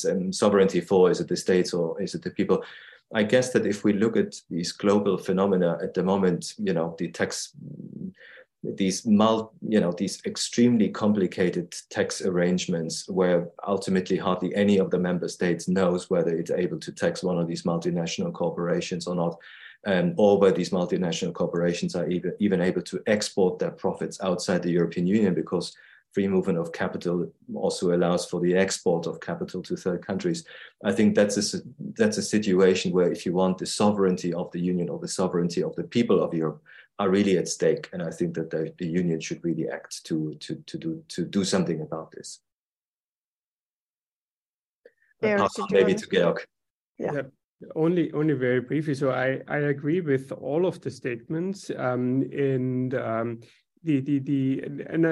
um, 0.10 0.32
sovereignty 0.32 0.80
for? 0.80 1.12
Is 1.12 1.20
it 1.20 1.28
the 1.28 1.36
states 1.36 1.74
or 1.74 2.02
is 2.02 2.16
it 2.16 2.22
the 2.22 2.32
people? 2.32 2.64
I 3.14 3.24
guess 3.24 3.54
that 3.54 3.66
if 3.66 3.84
we 3.84 3.94
look 3.94 4.18
at 4.18 4.36
these 4.50 4.72
global 4.72 5.18
phenomena 5.18 5.78
at 5.82 5.94
the 5.94 6.04
moment, 6.04 6.54
you 6.58 6.74
know, 6.74 6.96
the 6.98 7.08
tax, 7.10 7.54
these 8.64 9.06
mul, 9.06 9.54
you 9.62 9.80
know, 9.80 9.94
these 9.94 10.22
extremely 10.26 10.90
complicated 10.90 11.74
tax 11.90 12.22
arrangements 12.22 13.08
where 13.08 13.48
ultimately 13.66 14.18
hardly 14.18 14.54
any 14.56 14.78
of 14.78 14.92
the 14.92 15.00
member 15.00 15.30
states 15.30 15.70
knows 15.70 16.10
whether 16.10 16.36
it's 16.36 16.52
able 16.52 16.80
to 16.80 16.92
tax 16.92 17.24
one 17.24 17.38
of 17.38 17.48
these 17.48 17.64
multinational 17.64 18.34
corporations 18.34 19.08
or 19.08 19.16
not. 19.16 19.38
Um, 19.86 20.16
or 20.18 20.40
where 20.40 20.52
these 20.52 20.72
multinational 20.72 21.34
corporations 21.34 21.96
are 21.96 22.10
even, 22.10 22.34
even 22.40 22.62
able 22.62 22.82
to 22.82 23.02
export 23.06 23.60
their 23.60 23.72
profits 23.72 24.20
outside 24.22 24.64
the 24.64 24.72
European 24.72 25.08
Union 25.08 25.34
because 25.34 25.72
free 26.18 26.28
movement 26.28 26.58
of 26.58 26.72
capital 26.72 27.32
also 27.54 27.96
allows 27.96 28.26
for 28.26 28.40
the 28.42 28.56
export 28.58 29.06
of 29.06 29.20
capital 29.20 29.62
to 29.62 29.76
third 29.76 30.04
countries. 30.04 30.44
I 30.84 30.92
think 30.92 31.14
that's 31.14 31.38
a, 31.54 31.60
that's 32.00 32.18
a 32.18 32.24
situation 32.24 32.92
where 32.92 33.12
if 33.12 33.24
you 33.24 33.34
want 33.34 33.60
the 33.60 33.68
sovereignty 33.68 34.34
of 34.34 34.52
the 34.52 34.60
union 34.60 34.90
or 34.90 34.98
the 34.98 35.08
sovereignty 35.08 35.62
of 35.62 35.76
the 35.76 35.84
people 35.84 36.24
of 36.24 36.34
Europe 36.34 36.60
are 36.98 37.12
really 37.12 37.38
at 37.38 37.48
stake. 37.48 37.88
And 37.94 38.02
I 38.02 38.10
think 38.10 38.34
that 38.34 38.50
the, 38.50 38.74
the 38.80 38.88
union 38.88 39.20
should 39.20 39.44
really 39.44 39.70
act 39.70 40.04
to, 40.06 40.34
to, 40.40 40.56
to, 40.56 40.78
do, 40.80 41.04
to 41.10 41.22
do 41.24 41.44
something 41.44 41.82
about 41.82 42.10
this. 42.10 42.40
Georg, 45.22 45.52
maybe 45.70 45.94
to 45.94 46.08
Georg. 46.08 46.40
Yeah. 46.98 47.14
yeah. 47.14 47.22
Only, 47.76 48.12
only 48.14 48.34
very 48.34 48.62
briefly. 48.62 48.96
So 48.96 49.12
I, 49.12 49.42
I 49.48 49.58
agree 49.76 50.02
with 50.02 50.32
all 50.32 50.66
of 50.66 50.82
the 50.82 50.90
statements, 50.90 51.70
um, 51.78 52.24
and 52.32 52.96
um, 52.96 53.42
the 53.88 54.02
the 54.02 54.20
the 54.20 54.42
and 54.90 55.04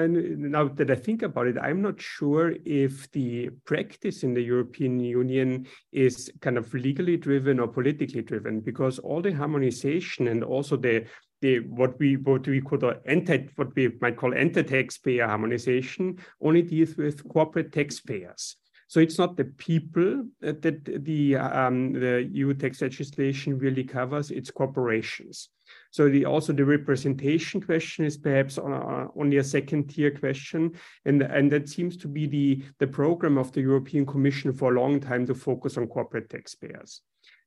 now 0.52 0.68
that 0.68 0.90
I 0.90 0.94
think 0.94 1.22
about 1.22 1.46
it, 1.46 1.56
I'm 1.58 1.80
not 1.80 2.00
sure 2.00 2.54
if 2.64 3.10
the 3.12 3.48
practice 3.64 4.22
in 4.22 4.34
the 4.34 4.42
European 4.42 5.00
Union 5.00 5.66
is 5.92 6.30
kind 6.40 6.58
of 6.58 6.72
legally 6.74 7.16
driven 7.16 7.58
or 7.58 7.68
politically 7.68 8.22
driven, 8.22 8.60
because 8.60 8.98
all 8.98 9.22
the 9.22 9.32
harmonization 9.32 10.28
and 10.28 10.44
also 10.44 10.76
the 10.76 11.06
the 11.40 11.60
what 11.60 11.98
we 11.98 12.16
what 12.18 12.46
we 12.46 12.60
could 12.60 12.84
enter 13.06 13.46
what 13.56 13.74
we 13.74 13.88
might 14.00 14.16
call 14.16 14.34
anti-taxpayer 14.34 15.26
harmonization 15.26 16.18
only 16.40 16.62
deals 16.62 16.96
with 16.96 17.26
corporate 17.28 17.72
taxpayers. 17.72 18.56
So 18.88 19.00
it's 19.00 19.18
not 19.18 19.36
the 19.36 19.46
people 19.46 20.26
that 20.40 20.84
the 20.84 21.36
um, 21.36 21.94
the 21.94 22.28
EU 22.30 22.52
tax 22.54 22.82
legislation 22.82 23.58
really 23.58 23.84
covers; 23.84 24.30
it's 24.30 24.50
corporations. 24.50 25.48
So 25.96 26.10
the, 26.10 26.26
also 26.26 26.52
the 26.52 26.62
representation 26.62 27.58
question 27.58 28.04
is 28.04 28.18
perhaps 28.18 28.58
on, 28.58 28.70
uh, 28.70 29.08
only 29.16 29.38
a 29.38 29.42
second 29.42 29.88
tier 29.88 30.10
question. 30.10 30.72
And, 31.06 31.22
and 31.22 31.50
that 31.50 31.70
seems 31.70 31.96
to 31.96 32.06
be 32.06 32.26
the, 32.26 32.62
the 32.78 32.86
program 32.86 33.38
of 33.38 33.50
the 33.52 33.62
European 33.62 34.04
Commission 34.04 34.52
for 34.52 34.74
a 34.74 34.78
long 34.78 35.00
time 35.00 35.24
to 35.26 35.34
focus 35.34 35.78
on 35.78 35.86
corporate 35.86 36.28
taxpayers. 36.28 37.00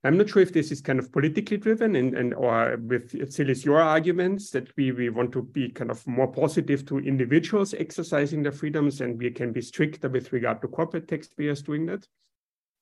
I'm 0.03 0.17
not 0.17 0.29
sure 0.29 0.41
if 0.41 0.51
this 0.51 0.71
is 0.71 0.81
kind 0.81 0.97
of 0.97 1.11
politically 1.11 1.57
driven 1.57 1.95
and, 1.95 2.15
and 2.17 2.33
or 2.33 2.75
with 2.87 3.11
Celia's, 3.31 3.63
your 3.63 3.81
arguments 3.81 4.49
that 4.49 4.75
we, 4.75 4.93
we 4.93 5.09
want 5.11 5.31
to 5.33 5.43
be 5.43 5.69
kind 5.69 5.91
of 5.91 6.07
more 6.07 6.31
positive 6.31 6.87
to 6.87 6.97
individuals 6.97 7.75
exercising 7.75 8.41
their 8.41 8.51
freedoms 8.51 8.99
and 9.01 9.19
we 9.19 9.29
can 9.29 9.51
be 9.51 9.61
stricter 9.61 10.09
with 10.09 10.33
regard 10.33 10.59
to 10.63 10.67
corporate 10.69 11.07
taxpayers 11.07 11.61
doing 11.61 11.85
that 11.85 12.07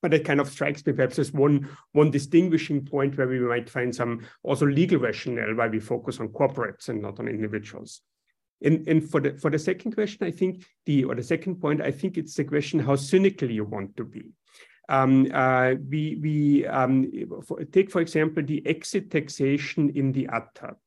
but 0.08 0.14
it 0.14 0.26
kind 0.26 0.40
of 0.40 0.48
strikes 0.48 0.86
me 0.86 0.94
perhaps 0.94 1.20
as 1.20 1.34
one 1.34 1.68
one 1.92 2.10
distinguishing 2.10 2.86
point 2.86 3.18
where 3.18 3.28
we 3.28 3.40
might 3.40 3.70
find 3.70 3.94
some 3.94 4.26
also 4.42 4.66
legal 4.66 5.00
rationale 5.00 5.54
why 5.54 5.68
we 5.68 5.82
focus 5.82 6.22
on 6.22 6.30
corporates 6.30 6.88
and 6.88 7.02
not 7.02 7.20
on 7.20 7.28
individuals. 7.28 8.02
And, 8.64 8.88
and 8.88 9.04
for 9.04 9.20
the 9.20 9.34
for 9.34 9.52
the 9.52 9.60
second 9.60 9.92
question, 9.96 10.26
I 10.26 10.32
think 10.32 10.66
the 10.86 11.04
or 11.04 11.14
the 11.14 11.24
second 11.24 11.60
point, 11.60 11.82
I 11.82 11.92
think 11.92 12.18
it's 12.18 12.36
the 12.36 12.46
question 12.46 12.80
how 12.80 12.96
cynical 12.96 13.52
you 13.52 13.66
want 13.66 13.98
to 13.98 14.06
be. 14.06 14.32
Um, 14.90 15.28
uh, 15.34 15.74
we 15.90 16.18
we 16.22 16.66
um, 16.66 17.12
for, 17.44 17.64
take, 17.66 17.92
for 17.92 18.00
example, 18.00 18.42
the 18.42 18.66
exit 18.66 19.12
taxation 19.12 19.90
in 19.96 20.14
the 20.14 20.28
ATAD. 20.28 20.78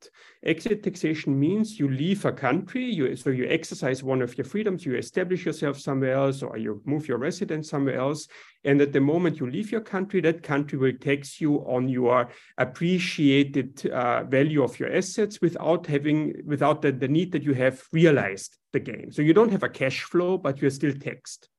Exit 0.43 0.81
taxation 0.81 1.39
means 1.39 1.79
you 1.79 1.87
leave 1.87 2.25
a 2.25 2.31
country, 2.31 2.83
you, 2.83 3.15
so 3.15 3.29
you 3.29 3.47
exercise 3.47 4.03
one 4.03 4.23
of 4.23 4.35
your 4.37 4.45
freedoms, 4.45 4.85
you 4.85 4.95
establish 4.95 5.45
yourself 5.45 5.79
somewhere 5.79 6.13
else, 6.13 6.41
or 6.41 6.57
you 6.57 6.81
move 6.85 7.07
your 7.07 7.19
residence 7.19 7.69
somewhere 7.69 7.99
else. 7.99 8.27
And 8.63 8.81
at 8.81 8.91
the 8.91 9.01
moment 9.01 9.39
you 9.39 9.47
leave 9.47 9.71
your 9.71 9.81
country, 9.81 10.19
that 10.21 10.41
country 10.41 10.79
will 10.79 10.97
tax 10.97 11.39
you 11.39 11.57
on 11.67 11.87
your 11.87 12.29
appreciated 12.57 13.85
uh, 13.85 14.23
value 14.23 14.63
of 14.63 14.79
your 14.79 14.91
assets 14.91 15.41
without 15.41 15.85
having, 15.85 16.41
without 16.45 16.81
the, 16.81 16.91
the 16.91 17.07
need 17.07 17.31
that 17.33 17.43
you 17.43 17.53
have 17.53 17.83
realized 17.91 18.57
the 18.73 18.79
gain. 18.79 19.11
So 19.11 19.21
you 19.21 19.33
don't 19.33 19.51
have 19.51 19.63
a 19.63 19.69
cash 19.69 20.01
flow, 20.01 20.39
but 20.39 20.59
you're 20.59 20.71
still 20.71 20.93
taxed. 20.93 21.50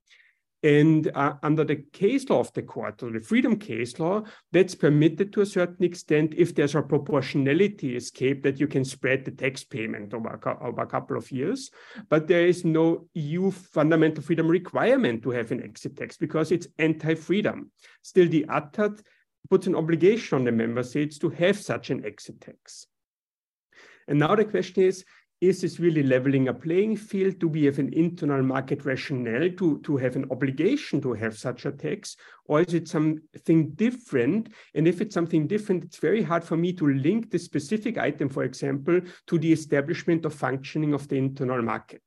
And 0.62 1.10
uh, 1.16 1.34
under 1.42 1.64
the 1.64 1.76
case 1.92 2.28
law 2.30 2.38
of 2.38 2.52
the 2.52 2.62
court, 2.62 3.02
or 3.02 3.10
the 3.10 3.20
freedom 3.20 3.56
case 3.56 3.98
law, 3.98 4.22
that's 4.52 4.76
permitted 4.76 5.32
to 5.32 5.40
a 5.40 5.46
certain 5.46 5.84
extent 5.84 6.34
if 6.36 6.54
there's 6.54 6.76
a 6.76 6.82
proportionality 6.82 7.96
escape 7.96 8.44
that 8.44 8.60
you 8.60 8.68
can 8.68 8.84
spread 8.84 9.24
the 9.24 9.32
tax 9.32 9.64
payment 9.64 10.14
over 10.14 10.28
a, 10.28 10.64
over 10.64 10.82
a 10.82 10.86
couple 10.86 11.16
of 11.16 11.32
years. 11.32 11.70
But 12.08 12.28
there 12.28 12.46
is 12.46 12.64
no 12.64 13.08
EU 13.14 13.50
fundamental 13.50 14.22
freedom 14.22 14.46
requirement 14.46 15.24
to 15.24 15.30
have 15.30 15.50
an 15.50 15.64
exit 15.64 15.96
tax 15.96 16.16
because 16.16 16.52
it's 16.52 16.68
anti-freedom. 16.78 17.72
Still, 18.02 18.28
the 18.28 18.46
ATAD 18.48 19.00
puts 19.50 19.66
an 19.66 19.74
obligation 19.74 20.38
on 20.38 20.44
the 20.44 20.52
member 20.52 20.84
states 20.84 21.18
to 21.18 21.28
have 21.30 21.58
such 21.58 21.90
an 21.90 22.04
exit 22.04 22.40
tax. 22.40 22.86
And 24.06 24.18
now 24.18 24.34
the 24.34 24.44
question 24.44 24.84
is, 24.84 25.04
is 25.42 25.60
this 25.60 25.80
really 25.80 26.04
leveling 26.04 26.46
a 26.46 26.54
playing 26.54 26.96
field? 26.96 27.40
Do 27.40 27.48
we 27.48 27.64
have 27.64 27.80
an 27.80 27.92
internal 27.92 28.44
market 28.44 28.84
rationale 28.84 29.50
to, 29.50 29.80
to 29.80 29.96
have 29.96 30.14
an 30.14 30.24
obligation 30.30 31.00
to 31.00 31.14
have 31.14 31.36
such 31.36 31.66
a 31.66 31.72
tax? 31.72 32.16
Or 32.44 32.60
is 32.60 32.74
it 32.74 32.86
something 32.86 33.70
different? 33.70 34.50
And 34.76 34.86
if 34.86 35.00
it's 35.00 35.14
something 35.14 35.48
different, 35.48 35.82
it's 35.82 35.96
very 35.96 36.22
hard 36.22 36.44
for 36.44 36.56
me 36.56 36.72
to 36.74 36.86
link 36.86 37.32
the 37.32 37.40
specific 37.40 37.98
item, 37.98 38.28
for 38.28 38.44
example, 38.44 39.00
to 39.26 39.38
the 39.38 39.52
establishment 39.52 40.24
of 40.24 40.32
functioning 40.32 40.94
of 40.94 41.08
the 41.08 41.16
internal 41.16 41.60
market. 41.60 42.02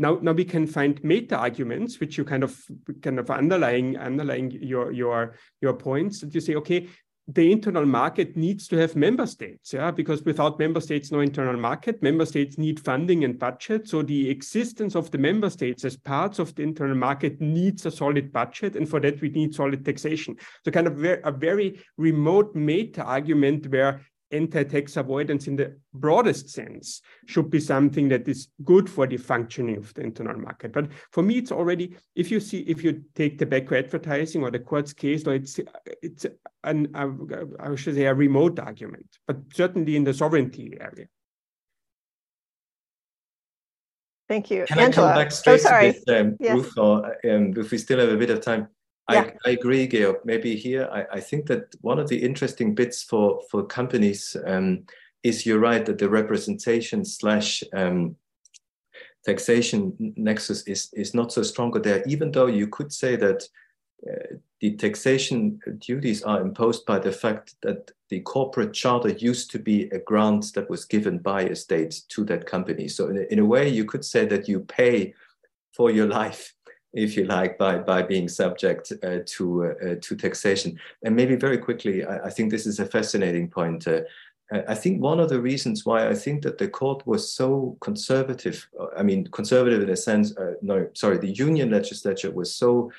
Now, 0.00 0.20
now 0.22 0.30
we 0.30 0.44
can 0.44 0.68
find 0.68 1.02
meta 1.02 1.36
arguments, 1.36 1.98
which 1.98 2.16
you 2.16 2.24
kind 2.24 2.44
of 2.44 2.56
kind 3.02 3.18
of 3.18 3.28
underlying 3.28 3.96
underlying 3.96 4.52
your 4.52 4.92
your 4.92 5.34
your 5.60 5.74
points 5.74 6.20
that 6.20 6.32
you 6.32 6.40
say, 6.40 6.54
okay, 6.54 6.88
the 7.30 7.52
internal 7.52 7.84
market 7.84 8.38
needs 8.38 8.66
to 8.68 8.76
have 8.78 8.96
member 8.96 9.26
states, 9.26 9.74
yeah, 9.74 9.90
because 9.90 10.24
without 10.24 10.58
member 10.58 10.80
states, 10.80 11.12
no 11.12 11.20
internal 11.20 11.60
market. 11.60 12.02
Member 12.02 12.24
states 12.24 12.56
need 12.56 12.80
funding 12.80 13.22
and 13.22 13.38
budget. 13.38 13.86
So 13.86 14.02
the 14.02 14.30
existence 14.30 14.94
of 14.94 15.10
the 15.10 15.18
member 15.18 15.50
states 15.50 15.84
as 15.84 15.94
parts 15.94 16.38
of 16.38 16.54
the 16.54 16.62
internal 16.62 16.96
market 16.96 17.38
needs 17.38 17.84
a 17.84 17.90
solid 17.90 18.32
budget, 18.32 18.76
and 18.76 18.88
for 18.88 18.98
that 19.00 19.20
we 19.20 19.28
need 19.28 19.54
solid 19.54 19.84
taxation. 19.84 20.36
So 20.64 20.70
kind 20.70 20.86
of 20.86 21.04
a 21.04 21.30
very 21.30 21.80
remote 21.98 22.54
meta 22.54 23.04
argument 23.04 23.66
where 23.66 24.00
anti-tax 24.30 24.96
avoidance 24.96 25.46
in 25.46 25.56
the 25.56 25.76
broadest 25.94 26.50
sense 26.50 27.00
should 27.26 27.50
be 27.50 27.60
something 27.60 28.08
that 28.08 28.28
is 28.28 28.48
good 28.64 28.88
for 28.88 29.06
the 29.06 29.16
functioning 29.16 29.76
of 29.76 29.92
the 29.94 30.02
internal 30.02 30.38
market. 30.38 30.72
But 30.72 30.90
for 31.12 31.22
me, 31.22 31.38
it's 31.38 31.52
already, 31.52 31.96
if 32.14 32.30
you 32.30 32.40
see, 32.40 32.60
if 32.60 32.84
you 32.84 33.04
take 33.14 33.38
tobacco 33.38 33.78
advertising 33.78 34.42
or 34.42 34.50
the 34.50 34.58
court's 34.58 34.92
case, 34.92 35.26
law, 35.26 35.32
it's, 35.32 35.58
it's 36.02 36.26
an, 36.64 36.88
uh, 36.94 37.08
I 37.58 37.74
should 37.74 37.94
say 37.94 38.04
a 38.04 38.14
remote 38.14 38.58
argument, 38.58 39.06
but 39.26 39.38
certainly 39.54 39.96
in 39.96 40.04
the 40.04 40.14
sovereignty 40.14 40.76
area. 40.80 41.06
Thank 44.28 44.50
you. 44.50 44.66
Can 44.66 44.78
Angela. 44.78 45.06
I 45.06 45.10
come 45.14 45.22
back 45.22 45.32
straight 45.32 45.54
oh, 45.54 45.56
sorry. 45.56 45.92
to 45.92 46.00
this, 46.06 46.20
um, 46.20 46.36
yes. 46.38 46.54
Ruth, 46.54 46.76
or, 46.76 47.16
um, 47.30 47.54
if 47.56 47.70
we 47.70 47.78
still 47.78 47.98
have 47.98 48.10
a 48.10 48.16
bit 48.16 48.28
of 48.28 48.42
time? 48.42 48.68
Yeah. 49.10 49.30
I, 49.44 49.50
I, 49.50 49.52
agree, 49.52 49.88
Georg. 49.88 50.16
Maybe 50.24 50.54
here, 50.54 50.88
I, 50.92 51.16
I, 51.16 51.20
think 51.20 51.46
that 51.46 51.74
one 51.80 51.98
of 51.98 52.08
the 52.08 52.22
interesting 52.22 52.74
bits 52.74 53.02
for 53.02 53.40
for 53.50 53.64
companies 53.64 54.36
um, 54.46 54.84
is 55.22 55.46
you're 55.46 55.58
right 55.58 55.84
that 55.86 55.98
the 55.98 56.10
representation 56.10 57.04
slash 57.04 57.64
um, 57.74 58.16
taxation 59.24 60.14
nexus 60.16 60.62
is 60.66 60.90
is 60.92 61.14
not 61.14 61.32
so 61.32 61.42
stronger 61.42 61.80
there. 61.80 62.02
Even 62.06 62.30
though 62.30 62.46
you 62.46 62.66
could 62.66 62.92
say 62.92 63.16
that 63.16 63.48
uh, 64.08 64.36
the 64.60 64.76
taxation 64.76 65.60
duties 65.78 66.22
are 66.22 66.40
imposed 66.40 66.84
by 66.84 66.98
the 66.98 67.12
fact 67.12 67.54
that 67.62 67.90
the 68.10 68.20
corporate 68.20 68.72
charter 68.72 69.10
used 69.10 69.50
to 69.50 69.58
be 69.58 69.84
a 69.90 69.98
grant 69.98 70.52
that 70.54 70.68
was 70.68 70.84
given 70.84 71.18
by 71.18 71.42
a 71.42 71.56
state 71.56 72.02
to 72.08 72.24
that 72.24 72.46
company. 72.46 72.88
So 72.88 73.08
in 73.08 73.18
a, 73.18 73.32
in 73.32 73.38
a 73.38 73.44
way, 73.44 73.68
you 73.68 73.84
could 73.84 74.04
say 74.04 74.26
that 74.26 74.48
you 74.48 74.60
pay 74.60 75.14
for 75.72 75.90
your 75.90 76.06
life 76.06 76.54
if 76.92 77.16
you 77.16 77.24
like, 77.24 77.58
by, 77.58 77.78
by 77.78 78.02
being 78.02 78.28
subject 78.28 78.92
uh, 79.02 79.18
to, 79.26 79.64
uh, 79.64 79.94
to 80.00 80.16
taxation. 80.16 80.78
And 81.02 81.14
maybe 81.14 81.36
very 81.36 81.58
quickly, 81.58 82.04
I, 82.04 82.26
I, 82.26 82.30
think 82.30 82.50
this 82.50 82.66
is 82.66 82.80
a 82.80 82.86
fascinating 82.86 83.48
point. 83.48 83.86
Uh, 83.86 84.00
I 84.50 84.74
think 84.74 85.02
one 85.02 85.20
of 85.20 85.28
the 85.28 85.40
reasons 85.40 85.84
why 85.84 86.08
I 86.08 86.14
think 86.14 86.42
that 86.42 86.56
the 86.56 86.68
court 86.68 87.06
was 87.06 87.30
so 87.32 87.76
conservative, 87.80 88.66
uh, 88.80 88.86
I 88.96 89.02
mean, 89.02 89.26
conservative 89.26 89.82
in 89.82 89.90
a 89.90 89.96
sense, 89.96 90.36
uh, 90.36 90.54
no, 90.62 90.88
sorry, 90.94 91.18
the 91.18 91.32
union 91.32 91.70
legislature 91.70 92.30
was 92.30 92.54
so 92.54 92.90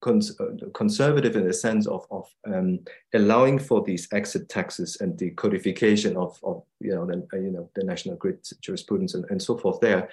cons 0.00 0.38
uh, 0.40 0.66
conservative 0.74 1.36
in 1.36 1.46
the 1.46 1.54
sense 1.54 1.86
of, 1.86 2.06
of 2.10 2.28
um, 2.52 2.80
allowing 3.14 3.58
for 3.58 3.82
these 3.82 4.08
exit 4.12 4.48
taxes 4.48 4.98
and 5.00 5.16
the 5.18 5.30
codification 5.30 6.16
of, 6.16 6.38
of 6.42 6.64
you 6.80 6.94
know, 6.94 7.06
the, 7.06 7.26
you 7.34 7.52
know, 7.52 7.70
the 7.76 7.84
national 7.84 8.16
grid 8.16 8.38
jurisprudence 8.60 9.14
and, 9.14 9.24
and 9.30 9.40
so 9.40 9.56
forth 9.56 9.80
there, 9.80 10.08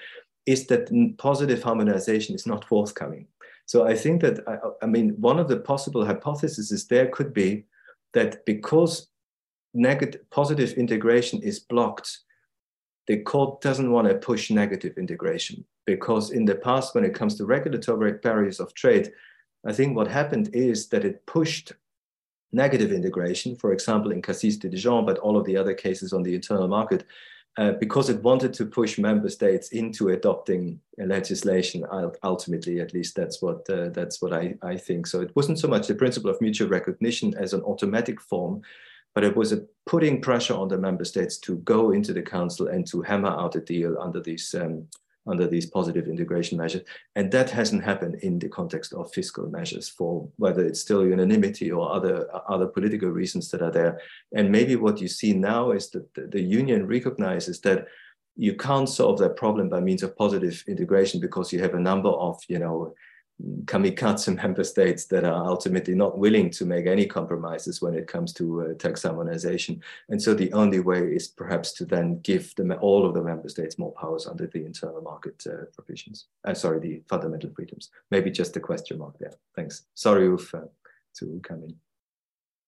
is 0.45 0.67
that 0.67 1.15
positive 1.17 1.63
harmonization 1.63 2.35
is 2.35 2.45
not 2.45 2.65
forthcoming. 2.65 3.27
So 3.65 3.87
I 3.87 3.95
think 3.95 4.21
that, 4.21 4.39
I, 4.47 4.57
I 4.83 4.85
mean, 4.87 5.09
one 5.19 5.39
of 5.39 5.47
the 5.47 5.57
possible 5.57 6.05
hypotheses 6.05 6.71
is 6.71 6.87
there 6.87 7.07
could 7.07 7.33
be 7.33 7.65
that 8.13 8.45
because 8.45 9.07
negative 9.73 10.29
positive 10.29 10.73
integration 10.73 11.41
is 11.41 11.59
blocked, 11.59 12.19
the 13.07 13.17
court 13.17 13.61
doesn't 13.61 13.91
want 13.91 14.07
to 14.07 14.15
push 14.15 14.51
negative 14.51 14.97
integration 14.97 15.65
because 15.85 16.31
in 16.31 16.45
the 16.45 16.55
past, 16.55 16.95
when 16.95 17.03
it 17.03 17.13
comes 17.13 17.35
to 17.35 17.45
regulatory 17.45 18.13
barriers 18.13 18.59
of 18.59 18.73
trade, 18.73 19.11
I 19.65 19.73
think 19.73 19.95
what 19.95 20.07
happened 20.07 20.49
is 20.53 20.89
that 20.89 21.05
it 21.05 21.25
pushed 21.25 21.73
negative 22.51 22.91
integration, 22.91 23.55
for 23.55 23.73
example, 23.73 24.11
in 24.11 24.21
Cassis 24.21 24.57
de 24.57 24.69
Dijon, 24.69 25.05
but 25.05 25.17
all 25.19 25.37
of 25.37 25.45
the 25.45 25.57
other 25.57 25.73
cases 25.73 26.13
on 26.13 26.23
the 26.23 26.35
internal 26.35 26.67
market, 26.67 27.03
uh, 27.57 27.73
because 27.73 28.09
it 28.09 28.23
wanted 28.23 28.53
to 28.53 28.65
push 28.65 28.97
member 28.97 29.29
states 29.29 29.69
into 29.69 30.09
adopting 30.09 30.79
legislation. 30.97 31.85
Ultimately, 32.23 32.79
at 32.79 32.93
least 32.93 33.15
that's 33.15 33.41
what 33.41 33.69
uh, 33.69 33.89
that's 33.89 34.21
what 34.21 34.33
I, 34.33 34.55
I 34.63 34.75
think. 34.77 35.05
So 35.07 35.21
it 35.21 35.35
wasn't 35.35 35.59
so 35.59 35.67
much 35.67 35.87
the 35.87 35.95
principle 35.95 36.31
of 36.31 36.41
mutual 36.41 36.69
recognition 36.69 37.35
as 37.37 37.53
an 37.53 37.61
automatic 37.61 38.19
form, 38.19 38.61
but 39.13 39.23
it 39.23 39.35
was 39.35 39.53
putting 39.85 40.21
pressure 40.21 40.55
on 40.55 40.67
the 40.67 40.77
member 40.77 41.05
states 41.05 41.37
to 41.39 41.57
go 41.57 41.91
into 41.91 42.13
the 42.13 42.23
council 42.23 42.67
and 42.67 42.87
to 42.87 43.01
hammer 43.01 43.29
out 43.29 43.55
a 43.55 43.61
deal 43.61 43.97
under 43.99 44.19
these 44.19 44.55
um, 44.55 44.87
under 45.27 45.47
these 45.47 45.65
positive 45.65 46.07
integration 46.07 46.57
measures. 46.57 46.83
And 47.15 47.31
that 47.31 47.49
hasn't 47.49 47.83
happened 47.83 48.15
in 48.15 48.39
the 48.39 48.49
context 48.49 48.93
of 48.93 49.13
fiscal 49.13 49.47
measures 49.49 49.87
for 49.89 50.27
whether 50.37 50.65
it's 50.65 50.81
still 50.81 51.05
unanimity 51.05 51.71
or 51.71 51.91
other, 51.91 52.27
other 52.49 52.67
political 52.67 53.09
reasons 53.09 53.49
that 53.51 53.61
are 53.61 53.71
there. 53.71 54.01
And 54.33 54.51
maybe 54.51 54.75
what 54.75 54.99
you 54.99 55.07
see 55.07 55.33
now 55.33 55.71
is 55.71 55.89
that 55.91 56.13
the, 56.13 56.27
the 56.27 56.41
union 56.41 56.87
recognizes 56.87 57.61
that 57.61 57.87
you 58.35 58.55
can't 58.55 58.89
solve 58.89 59.19
that 59.19 59.37
problem 59.37 59.69
by 59.69 59.79
means 59.79 60.03
of 60.03 60.17
positive 60.17 60.63
integration 60.67 61.19
because 61.19 61.53
you 61.53 61.61
have 61.61 61.75
a 61.75 61.79
number 61.79 62.09
of, 62.09 62.41
you 62.47 62.59
know, 62.59 62.93
kamikaze 63.65 64.35
member 64.35 64.63
states 64.63 65.05
that 65.05 65.25
are 65.25 65.45
ultimately 65.47 65.93
not 65.93 66.17
willing 66.17 66.49
to 66.49 66.65
make 66.65 66.85
any 66.85 67.05
compromises 67.05 67.81
when 67.81 67.93
it 67.93 68.07
comes 68.07 68.33
to 68.33 68.61
uh, 68.61 68.73
tax 68.75 69.03
harmonization. 69.03 69.81
And 70.09 70.21
so 70.21 70.33
the 70.33 70.51
only 70.53 70.79
way 70.79 71.01
is 71.01 71.27
perhaps 71.27 71.73
to 71.73 71.85
then 71.85 72.19
give 72.21 72.55
them 72.55 72.73
all 72.81 73.05
of 73.05 73.13
the 73.13 73.21
member 73.21 73.49
states 73.49 73.77
more 73.77 73.93
powers 73.93 74.27
under 74.27 74.47
the 74.47 74.65
internal 74.65 75.01
market 75.01 75.43
uh, 75.47 75.65
provisions. 75.75 76.27
Uh, 76.45 76.53
sorry, 76.53 76.79
the 76.79 77.03
fundamental 77.09 77.51
freedoms. 77.53 77.89
Maybe 78.11 78.31
just 78.31 78.55
a 78.55 78.59
question 78.59 78.97
mark 78.97 79.17
there. 79.19 79.33
Thanks. 79.55 79.85
Sorry, 79.93 80.27
Uf, 80.27 80.53
uh, 80.53 80.61
to 81.19 81.41
come 81.43 81.63
in. 81.63 81.75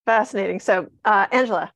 Fascinating. 0.06 0.60
So, 0.60 0.88
uh, 1.06 1.28
Angela. 1.32 1.72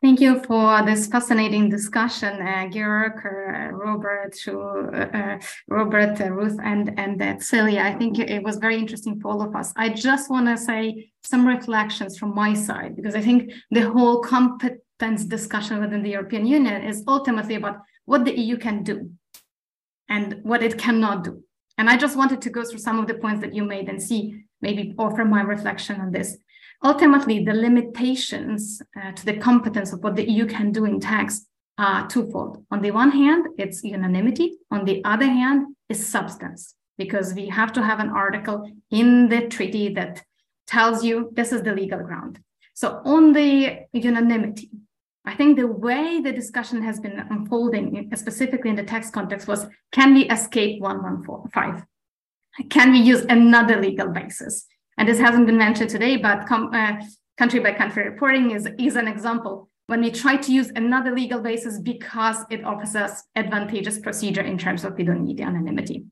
Thank 0.00 0.20
you 0.20 0.40
for 0.44 0.84
this 0.86 1.08
fascinating 1.08 1.68
discussion, 1.68 2.40
uh, 2.40 2.68
Georg, 2.70 3.20
uh, 3.24 3.72
Robert, 3.72 4.36
uh, 4.46 5.38
Robert, 5.66 6.20
uh, 6.20 6.30
Ruth, 6.30 6.56
and 6.62 6.96
and 6.96 7.20
uh, 7.20 7.40
Celia. 7.40 7.82
I 7.82 7.94
think 7.94 8.20
it 8.20 8.44
was 8.44 8.58
very 8.58 8.76
interesting 8.78 9.18
for 9.20 9.32
all 9.32 9.42
of 9.42 9.56
us. 9.56 9.72
I 9.74 9.88
just 9.88 10.30
want 10.30 10.46
to 10.46 10.56
say 10.56 11.10
some 11.24 11.44
reflections 11.44 12.16
from 12.16 12.32
my 12.32 12.54
side 12.54 12.94
because 12.94 13.16
I 13.16 13.20
think 13.20 13.50
the 13.72 13.90
whole 13.90 14.20
competence 14.20 15.24
discussion 15.24 15.80
within 15.80 16.04
the 16.04 16.10
European 16.10 16.46
Union 16.46 16.82
is 16.84 17.02
ultimately 17.08 17.56
about 17.56 17.78
what 18.04 18.24
the 18.24 18.38
EU 18.38 18.56
can 18.56 18.84
do 18.84 19.10
and 20.08 20.38
what 20.44 20.62
it 20.62 20.78
cannot 20.78 21.24
do. 21.24 21.42
And 21.76 21.90
I 21.90 21.96
just 21.96 22.16
wanted 22.16 22.40
to 22.42 22.50
go 22.50 22.62
through 22.62 22.78
some 22.78 23.00
of 23.00 23.08
the 23.08 23.14
points 23.14 23.40
that 23.40 23.52
you 23.52 23.64
made 23.64 23.88
and 23.88 24.00
see 24.00 24.44
maybe 24.60 24.94
offer 24.96 25.24
my 25.24 25.42
reflection 25.42 26.00
on 26.00 26.12
this. 26.12 26.36
Ultimately, 26.84 27.44
the 27.44 27.54
limitations 27.54 28.80
uh, 29.00 29.12
to 29.12 29.26
the 29.26 29.36
competence 29.36 29.92
of 29.92 30.02
what 30.02 30.16
the 30.16 30.28
EU 30.30 30.46
can 30.46 30.70
do 30.72 30.84
in 30.84 31.00
tax 31.00 31.46
are 31.76 32.08
twofold. 32.08 32.64
On 32.70 32.80
the 32.80 32.90
one 32.90 33.10
hand, 33.10 33.46
it's 33.58 33.82
unanimity. 33.82 34.58
On 34.70 34.84
the 34.84 35.04
other 35.04 35.26
hand, 35.26 35.74
is 35.88 36.06
substance. 36.06 36.74
because 36.98 37.32
we 37.32 37.48
have 37.48 37.72
to 37.72 37.82
have 37.82 38.00
an 38.00 38.10
article 38.10 38.68
in 38.90 39.28
the 39.28 39.46
treaty 39.46 39.94
that 39.94 40.22
tells 40.66 41.04
you 41.04 41.30
this 41.32 41.52
is 41.52 41.62
the 41.62 41.72
legal 41.72 42.00
ground. 42.00 42.40
So 42.74 43.00
on 43.04 43.32
the 43.32 43.86
unanimity, 43.92 44.70
I 45.24 45.34
think 45.36 45.56
the 45.56 45.68
way 45.68 46.20
the 46.20 46.32
discussion 46.32 46.82
has 46.82 46.98
been 46.98 47.18
unfolding, 47.30 48.10
specifically 48.16 48.70
in 48.70 48.76
the 48.76 48.82
tax 48.82 49.10
context, 49.10 49.46
was 49.46 49.66
can 49.92 50.12
we 50.12 50.28
escape 50.28 50.80
115? 50.80 51.86
Can 52.68 52.90
we 52.90 52.98
use 52.98 53.24
another 53.28 53.80
legal 53.80 54.08
basis? 54.08 54.66
And 54.98 55.08
this 55.08 55.18
hasn't 55.18 55.46
been 55.46 55.56
mentioned 55.56 55.90
today, 55.90 56.16
but 56.16 56.50
uh, 56.50 56.92
country 57.36 57.60
by 57.60 57.72
country 57.72 58.04
reporting 58.04 58.50
is, 58.50 58.68
is 58.78 58.96
an 58.96 59.06
example 59.06 59.70
when 59.86 60.02
we 60.02 60.10
try 60.10 60.36
to 60.36 60.52
use 60.52 60.70
another 60.76 61.12
legal 61.14 61.40
basis 61.40 61.78
because 61.78 62.44
it 62.50 62.62
offers 62.64 62.94
us 62.94 63.22
advantageous 63.36 63.98
procedure 63.98 64.42
in 64.42 64.58
terms 64.58 64.84
of 64.84 64.94
we 64.96 65.04
don't 65.04 65.24
need 65.24 65.38
unanimity. 65.38 66.04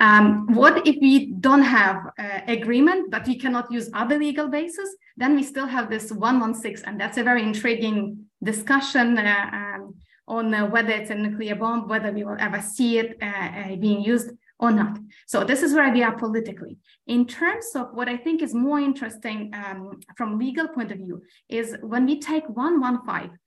Um, 0.00 0.52
what 0.52 0.86
if 0.86 0.96
we 1.00 1.32
don't 1.32 1.62
have 1.62 1.96
uh, 2.18 2.40
agreement, 2.48 3.10
but 3.10 3.26
we 3.26 3.38
cannot 3.38 3.70
use 3.72 3.88
other 3.94 4.18
legal 4.18 4.48
basis? 4.48 4.88
Then 5.16 5.36
we 5.36 5.44
still 5.44 5.66
have 5.66 5.88
this 5.88 6.10
116, 6.10 6.84
and 6.86 7.00
that's 7.00 7.16
a 7.16 7.22
very 7.22 7.42
intriguing 7.44 8.26
discussion 8.42 9.16
uh, 9.16 9.50
um, 9.52 9.94
on 10.26 10.52
uh, 10.52 10.66
whether 10.66 10.90
it's 10.90 11.10
a 11.10 11.14
nuclear 11.14 11.54
bomb, 11.54 11.88
whether 11.88 12.10
we 12.10 12.24
will 12.24 12.36
ever 12.40 12.60
see 12.60 12.98
it 12.98 13.16
uh, 13.22 13.26
uh, 13.26 13.76
being 13.76 14.02
used 14.02 14.30
or 14.58 14.70
not. 14.70 14.98
So 15.26 15.44
this 15.44 15.62
is 15.62 15.74
where 15.74 15.92
we 15.92 16.02
are 16.02 16.16
politically. 16.16 16.78
In 17.06 17.26
terms 17.26 17.66
of 17.74 17.88
what 17.92 18.08
I 18.08 18.16
think 18.16 18.42
is 18.42 18.54
more 18.54 18.80
interesting 18.80 19.52
um, 19.54 20.00
from 20.16 20.38
legal 20.38 20.68
point 20.68 20.92
of 20.92 20.98
view 20.98 21.22
is 21.48 21.76
when 21.82 22.06
we 22.06 22.20
take 22.20 22.48
115, 22.48 23.38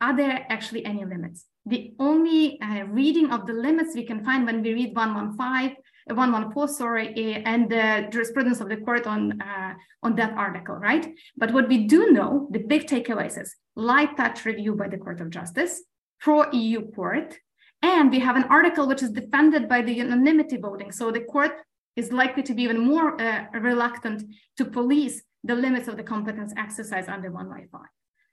are 0.00 0.16
there 0.16 0.46
actually 0.48 0.84
any 0.84 1.04
limits? 1.04 1.46
The 1.66 1.94
only 1.98 2.60
uh, 2.60 2.84
reading 2.84 3.30
of 3.30 3.46
the 3.46 3.54
limits 3.54 3.94
we 3.94 4.04
can 4.04 4.24
find 4.24 4.44
when 4.46 4.62
we 4.62 4.74
read 4.74 4.94
115 4.94 5.76
114, 6.06 6.74
sorry, 6.74 7.42
and 7.46 7.70
the 7.70 8.08
jurisprudence 8.10 8.60
of 8.60 8.68
the 8.68 8.76
court 8.76 9.06
on, 9.06 9.40
uh, 9.40 9.74
on 10.02 10.14
that 10.16 10.36
article, 10.36 10.74
right? 10.74 11.14
But 11.36 11.52
what 11.52 11.68
we 11.68 11.86
do 11.86 12.12
know, 12.12 12.48
the 12.50 12.58
big 12.58 12.86
takeaways 12.86 13.40
is 13.40 13.56
light 13.74 14.16
touch 14.16 14.44
review 14.44 14.74
by 14.74 14.88
the 14.88 14.98
Court 14.98 15.22
of 15.22 15.30
Justice, 15.30 15.82
pro 16.20 16.50
EU 16.52 16.90
court, 16.92 17.38
and 17.84 18.10
we 18.10 18.20
have 18.20 18.36
an 18.36 18.44
article 18.44 18.86
which 18.86 19.02
is 19.02 19.10
defended 19.10 19.68
by 19.68 19.82
the 19.82 19.92
unanimity 19.92 20.56
voting. 20.56 20.90
So 20.92 21.10
the 21.10 21.20
court 21.20 21.52
is 21.96 22.12
likely 22.12 22.42
to 22.44 22.54
be 22.54 22.62
even 22.62 22.80
more 22.80 23.20
uh, 23.20 23.46
reluctant 23.52 24.24
to 24.58 24.64
police 24.64 25.22
the 25.44 25.54
limits 25.54 25.88
of 25.88 25.96
the 25.96 26.02
competence 26.02 26.52
exercise 26.56 27.08
under 27.08 27.30
115. 27.30 27.80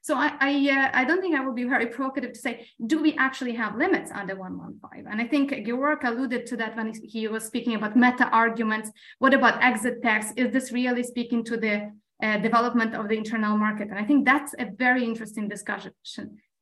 So 0.04 0.16
I 0.16 0.32
I, 0.40 0.52
uh, 0.76 0.90
I 1.00 1.04
don't 1.04 1.20
think 1.20 1.36
I 1.36 1.44
will 1.44 1.58
be 1.62 1.64
very 1.64 1.86
provocative 1.86 2.32
to 2.32 2.38
say, 2.38 2.66
do 2.86 3.00
we 3.00 3.14
actually 3.26 3.54
have 3.54 3.76
limits 3.76 4.10
under 4.10 4.34
115? 4.34 5.06
And 5.10 5.20
I 5.20 5.26
think 5.28 5.52
Georg 5.66 6.02
alluded 6.02 6.46
to 6.46 6.56
that 6.56 6.76
when 6.76 6.92
he 7.04 7.28
was 7.28 7.44
speaking 7.44 7.74
about 7.76 7.96
meta 7.96 8.26
arguments. 8.30 8.90
What 9.20 9.34
about 9.34 9.62
exit 9.62 10.02
tax? 10.02 10.32
Is 10.36 10.52
this 10.52 10.72
really 10.72 11.04
speaking 11.04 11.44
to 11.44 11.56
the 11.56 11.92
uh, 12.20 12.38
development 12.38 12.94
of 12.94 13.08
the 13.08 13.16
internal 13.16 13.56
market? 13.56 13.90
And 13.90 13.98
I 13.98 14.04
think 14.04 14.24
that's 14.24 14.54
a 14.58 14.66
very 14.84 15.04
interesting 15.04 15.46
discussion. 15.48 15.92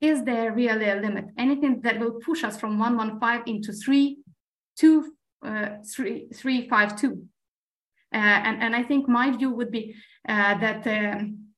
Is 0.00 0.24
there 0.24 0.52
really 0.52 0.88
a 0.88 0.96
limit? 0.96 1.26
Anything 1.38 1.80
that 1.82 2.00
will 2.00 2.12
push 2.12 2.42
us 2.42 2.58
from 2.58 2.78
115 2.78 3.54
into 3.54 3.72
3, 3.72 4.18
2, 4.78 5.12
uh, 5.44 5.68
3, 5.94 6.28
3, 6.34 6.68
5, 6.68 7.00
2? 7.00 7.22
Uh, 8.12 8.16
and, 8.16 8.62
and 8.62 8.74
I 8.74 8.82
think 8.82 9.08
my 9.08 9.30
view 9.30 9.50
would 9.50 9.70
be 9.70 9.94
uh, 10.28 10.58
that 10.58 10.86
um, 10.86 11.50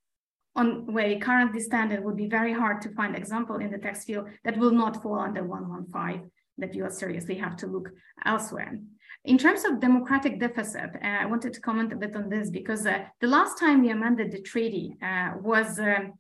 on 0.55 0.93
where 0.93 1.19
currently 1.19 1.61
standard 1.61 2.05
would 2.05 2.17
be 2.17 2.27
very 2.27 2.53
hard 2.53 2.83
to 2.83 2.91
find 2.91 3.17
example 3.17 3.57
in 3.57 3.71
the 3.71 3.79
text 3.79 4.07
field 4.07 4.29
that 4.45 4.59
will 4.59 4.73
not 4.73 5.03
fall 5.03 5.19
under 5.19 5.45
115 5.45 6.31
that 6.59 6.75
you 6.75 6.89
seriously 6.91 7.37
have 7.37 7.57
to 7.57 7.67
look 7.67 7.91
elsewhere. 8.27 8.79
In 9.25 9.39
terms 9.39 9.65
of 9.65 9.79
democratic 9.79 10.41
deficit, 10.41 10.91
uh, 10.97 11.07
I 11.07 11.27
wanted 11.27 11.53
to 11.53 11.61
comment 11.61 11.93
a 11.93 11.97
bit 11.97 12.17
on 12.17 12.29
this 12.29 12.51
because 12.51 12.85
uh, 12.87 13.05
the 13.21 13.29
last 13.29 13.57
time 13.57 13.83
we 13.83 13.91
amended 13.91 14.33
the 14.33 14.41
treaty 14.41 14.97
uh, 15.01 15.35
was 15.41 15.79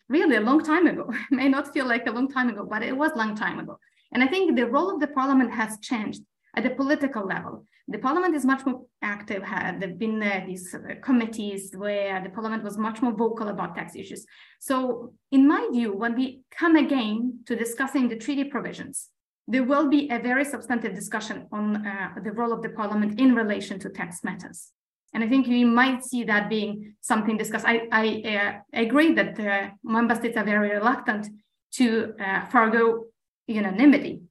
really 0.09 0.37
a 0.37 0.41
long 0.41 0.63
time 0.63 0.87
ago. 0.87 1.13
it 1.31 1.35
may 1.35 1.49
not 1.49 1.73
feel 1.75 1.87
like 1.87 2.07
a 2.07 2.13
long 2.13 2.29
time 2.29 2.49
ago, 2.49 2.65
but 2.65 2.83
it 2.85 2.97
was 2.97 3.11
a 3.13 3.19
long 3.19 3.35
time 3.35 3.59
ago. 3.59 3.77
And 4.13 4.23
I 4.23 4.29
think 4.29 4.55
the 4.55 4.67
role 4.67 4.95
of 4.95 5.01
the 5.01 5.09
parliament 5.09 5.51
has 5.53 5.81
changed 5.81 6.23
at 6.57 6.63
the 6.63 6.71
political 6.71 7.27
level. 7.27 7.67
The 7.89 7.99
parliament 7.99 8.37
is 8.37 8.45
much 8.45 8.65
more 8.65 8.83
active. 9.03 9.43
There 9.43 9.51
have 9.51 9.99
been 9.99 10.23
uh, 10.23 10.45
these 10.47 10.73
uh, 10.73 10.95
committees 11.03 11.73
where 11.77 12.23
the 12.23 12.31
parliament 12.31 12.63
was 12.63 12.79
much 12.79 13.03
more 13.03 13.13
vocal 13.13 13.49
about 13.49 13.75
tax 13.75 13.97
issues. 13.97 14.25
So 14.61 15.15
in 15.33 15.49
my 15.49 15.69
view, 15.73 15.93
when 15.93 16.15
we 16.15 16.43
come 16.57 16.77
again 16.77 17.41
to 17.47 17.57
discussing 17.57 18.09
the 18.09 18.17
treaty 18.17 18.45
provisions, 18.45 19.09
there 19.49 19.65
will 19.65 19.89
be 19.89 20.09
a 20.11 20.19
very 20.19 20.45
substantive 20.45 20.95
discussion 20.95 21.47
on 21.53 21.87
uh, 21.87 22.15
the 22.23 22.33
role 22.33 22.53
of 22.53 22.63
the 22.63 22.69
parliament 22.69 23.19
in 23.19 23.35
relation 23.35 23.79
to 23.81 23.89
tax 23.89 24.23
matters. 24.23 24.71
And 25.15 25.23
I 25.23 25.29
think 25.29 25.47
we 25.47 25.65
might 25.65 26.05
see 26.05 26.25
that 26.25 26.49
being 26.49 26.95
something 27.01 27.37
discussed. 27.37 27.67
I, 27.67 27.87
I 27.93 28.07
uh, 28.37 28.81
agree 28.81 29.13
that 29.15 29.75
member 29.85 30.15
states 30.15 30.37
are 30.37 30.45
very 30.45 30.71
reluctant 30.71 31.29
to 31.73 32.15
uh, 32.19 32.47
forego 32.47 33.05
unanimity. 33.47 34.23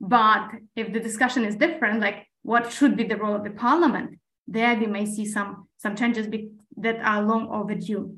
But 0.00 0.50
if 0.76 0.92
the 0.92 1.00
discussion 1.00 1.44
is 1.44 1.56
different, 1.56 2.00
like 2.00 2.28
what 2.42 2.72
should 2.72 2.96
be 2.96 3.04
the 3.04 3.16
role 3.16 3.34
of 3.34 3.42
the 3.42 3.50
parliament, 3.50 4.18
there 4.46 4.76
we 4.76 4.86
may 4.86 5.06
see 5.06 5.26
some, 5.26 5.68
some 5.76 5.96
changes 5.96 6.28
that 6.76 7.00
are 7.00 7.22
long 7.22 7.48
overdue 7.50 8.16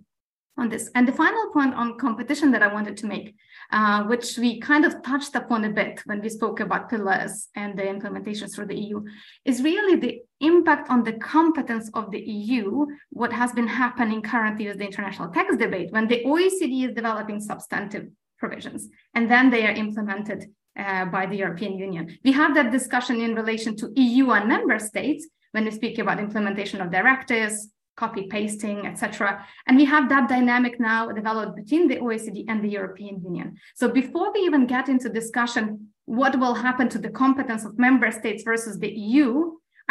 on 0.59 0.69
this. 0.69 0.91
And 0.95 1.07
the 1.07 1.13
final 1.13 1.51
point 1.53 1.75
on 1.75 1.99
competition 1.99 2.51
that 2.53 2.63
I 2.63 2.73
wanted 2.73 2.97
to 2.99 3.07
make, 3.07 3.35
uh, 3.73 4.05
which 4.05 4.37
we 4.37 4.61
kind 4.61 4.85
of 4.85 5.03
touched 5.03 5.35
upon 5.35 5.65
a 5.65 5.71
bit 5.71 6.01
when 6.05 6.21
we 6.21 6.29
spoke 6.29 6.61
about 6.61 6.91
pillars 6.91 7.49
and 7.55 7.79
the 7.79 7.83
implementations 7.83 8.55
through 8.55 8.67
the 8.67 8.79
EU, 8.79 9.03
is 9.45 9.63
really 9.63 9.97
the 9.97 10.21
impact 10.41 10.91
on 10.91 11.03
the 11.05 11.15
competence 11.15 11.91
of 11.95 12.11
the 12.11 12.21
EU, 12.21 12.87
what 13.11 13.33
has 13.33 13.53
been 13.53 13.69
happening 13.69 14.23
currently 14.23 14.67
with 14.67 14.79
the 14.79 14.87
international 14.87 15.31
tax 15.31 15.57
debate, 15.57 15.93
when 15.93 16.09
the 16.09 16.23
OECD 16.25 16.89
is 16.89 16.95
developing 16.95 17.41
substantive 17.41 18.09
provisions 18.41 18.89
and 19.15 19.31
then 19.31 19.51
they 19.51 19.67
are 19.67 19.73
implemented 19.73 20.47
uh, 20.79 21.05
by 21.05 21.27
the 21.27 21.37
European 21.37 21.79
Union. 21.79 22.19
We 22.25 22.33
have 22.33 22.55
that 22.55 22.73
discussion 22.73 23.21
in 23.21 23.35
relation 23.35 23.77
to 23.77 23.93
EU 23.97 24.31
and 24.31 24.49
member 24.49 24.79
states 24.79 25.29
when 25.53 25.65
we 25.65 25.71
speak 25.71 25.99
about 25.99 26.19
implementation 26.19 26.81
of 26.81 26.91
directives, 26.91 27.69
copy 28.03 28.23
pasting, 28.37 28.79
etc. 28.91 29.45
And 29.67 29.77
we 29.77 29.85
have 29.95 30.09
that 30.09 30.29
dynamic 30.29 30.75
now 30.81 31.03
developed 31.21 31.55
between 31.63 31.85
the 31.87 31.99
OECD 32.05 32.39
and 32.49 32.59
the 32.65 32.73
European 32.79 33.17
Union. 33.29 33.49
So 33.75 33.85
before 34.01 34.29
we 34.33 34.41
even 34.49 34.67
get 34.67 34.89
into 34.89 35.09
discussion, 35.21 35.65
what 36.07 36.39
will 36.43 36.57
happen 36.67 36.89
to 36.91 36.99
the 36.99 37.13
competence 37.23 37.63
of 37.65 37.79
member 37.79 38.11
states 38.21 38.43
versus 38.43 38.79
the 38.79 38.93
EU, 39.09 39.31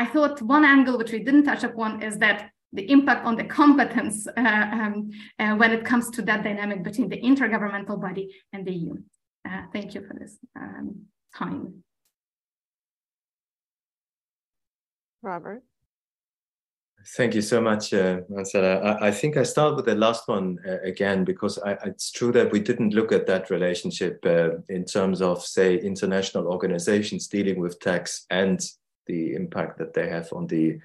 I 0.04 0.06
thought 0.14 0.42
one 0.42 0.66
angle 0.76 0.98
which 0.98 1.14
we 1.16 1.22
didn't 1.28 1.46
touch 1.46 1.64
upon 1.64 2.02
is 2.02 2.18
that 2.26 2.38
the 2.78 2.86
impact 2.96 3.26
on 3.26 3.36
the 3.36 3.48
competence 3.62 4.28
uh, 4.28 4.68
um, 4.80 4.96
uh, 5.42 5.54
when 5.62 5.72
it 5.78 5.84
comes 5.92 6.06
to 6.16 6.22
that 6.30 6.44
dynamic 6.44 6.80
between 6.90 7.10
the 7.10 7.22
intergovernmental 7.30 7.98
body 8.06 8.26
and 8.54 8.66
the 8.68 8.74
EU. 8.82 8.96
Uh, 9.50 9.64
thank 9.74 9.88
you 9.96 10.02
for 10.08 10.16
this 10.22 10.34
um, 10.56 11.06
time. 11.36 11.84
Robert. 15.22 15.64
Thank 17.16 17.34
you 17.34 17.42
so 17.42 17.60
much, 17.60 17.92
uh. 17.94 18.22
I, 18.32 19.08
I, 19.08 19.12
think 19.12 19.36
I 19.36 19.44
start 19.44 19.76
with 19.76 19.86
the 19.86 19.96
last 19.96 20.28
one 20.28 20.60
uh, 20.68 20.78
again 20.84 21.24
because 21.24 21.58
I, 21.58 21.72
it's 21.86 22.12
true 22.12 22.32
that 22.34 22.52
we 22.52 22.60
didn't 22.60 22.94
look 22.94 23.12
at 23.12 23.26
that 23.26 23.50
relationship 23.50 24.24
uh, 24.26 24.58
in 24.70 24.86
terms 24.86 25.22
of, 25.22 25.44
say, 25.44 25.76
international 25.78 26.46
organizations 26.46 27.28
dealing 27.28 27.60
with 27.60 27.80
tax 27.80 28.28
and 28.30 28.64
the 29.08 29.34
impact 29.34 29.80
that 29.80 29.94
they 29.94 30.08
have 30.08 30.32
on 30.34 30.46
the 30.48 30.80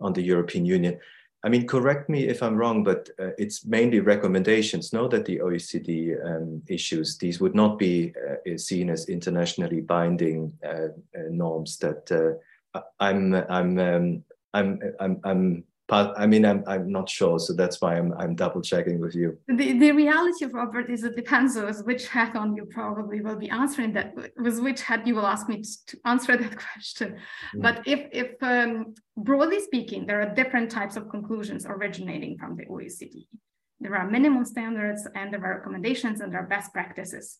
on 0.00 0.14
the 0.14 0.22
European 0.22 0.64
Union. 0.64 0.98
I 1.44 1.50
mean, 1.50 1.66
correct 1.66 2.08
me 2.08 2.26
if 2.26 2.42
I'm 2.42 2.56
wrong, 2.56 2.82
but 2.82 3.10
uh, 3.18 3.30
it's 3.38 3.66
mainly 3.66 4.00
recommendations. 4.00 4.92
Know 4.92 5.08
that 5.08 5.26
the 5.26 5.38
OECD 5.38 6.16
um, 6.24 6.62
issues 6.68 7.18
these 7.18 7.38
would 7.40 7.54
not 7.54 7.78
be 7.78 8.14
uh, 8.26 8.56
seen 8.56 8.88
as 8.88 9.08
internationally 9.08 9.82
binding 9.82 10.52
uh, 10.64 10.88
uh 11.16 11.28
norms. 11.30 11.76
That 11.78 12.10
uh, 12.10 12.80
I'm 12.98 13.34
I'm 13.34 13.78
um, 13.78 14.24
I'm 14.56 14.80
I'm 15.00 15.20
I'm 15.24 15.64
I 15.88 16.26
mean, 16.26 16.44
I'm 16.44 16.64
I'm 16.66 16.90
not 16.90 17.08
sure, 17.08 17.38
so 17.38 17.52
that's 17.52 17.80
why 17.80 17.96
I'm 17.96 18.12
I'm 18.14 18.34
double 18.34 18.60
checking 18.60 18.98
with 18.98 19.14
you. 19.14 19.38
The 19.46 19.78
the 19.78 19.92
reality, 19.92 20.44
of 20.44 20.52
Robert, 20.52 20.90
is 20.90 21.04
it 21.04 21.14
depends 21.14 21.56
on 21.56 21.72
which 21.84 22.08
hat 22.08 22.34
on 22.34 22.56
you 22.56 22.64
probably 22.64 23.20
will 23.20 23.36
be 23.36 23.50
answering 23.50 23.92
that. 23.92 24.12
With 24.36 24.58
which 24.66 24.82
hat 24.82 25.06
you 25.06 25.14
will 25.14 25.28
ask 25.34 25.48
me 25.48 25.62
to, 25.88 25.96
answer 26.04 26.36
that 26.36 26.56
question. 26.72 27.08
Mm. 27.54 27.62
But 27.62 27.76
if 27.86 28.00
if 28.22 28.30
um, 28.42 28.94
broadly 29.16 29.60
speaking, 29.60 30.06
there 30.06 30.20
are 30.22 30.34
different 30.34 30.72
types 30.72 30.96
of 30.96 31.08
conclusions 31.08 31.66
originating 31.66 32.36
from 32.36 32.56
the 32.56 32.64
OECD. 32.66 33.28
There 33.78 33.94
are 33.94 34.10
minimum 34.10 34.44
standards, 34.44 35.06
and 35.14 35.32
there 35.32 35.44
are 35.44 35.58
recommendations, 35.58 36.20
and 36.20 36.32
there 36.32 36.40
are 36.40 36.48
best 36.56 36.72
practices. 36.72 37.38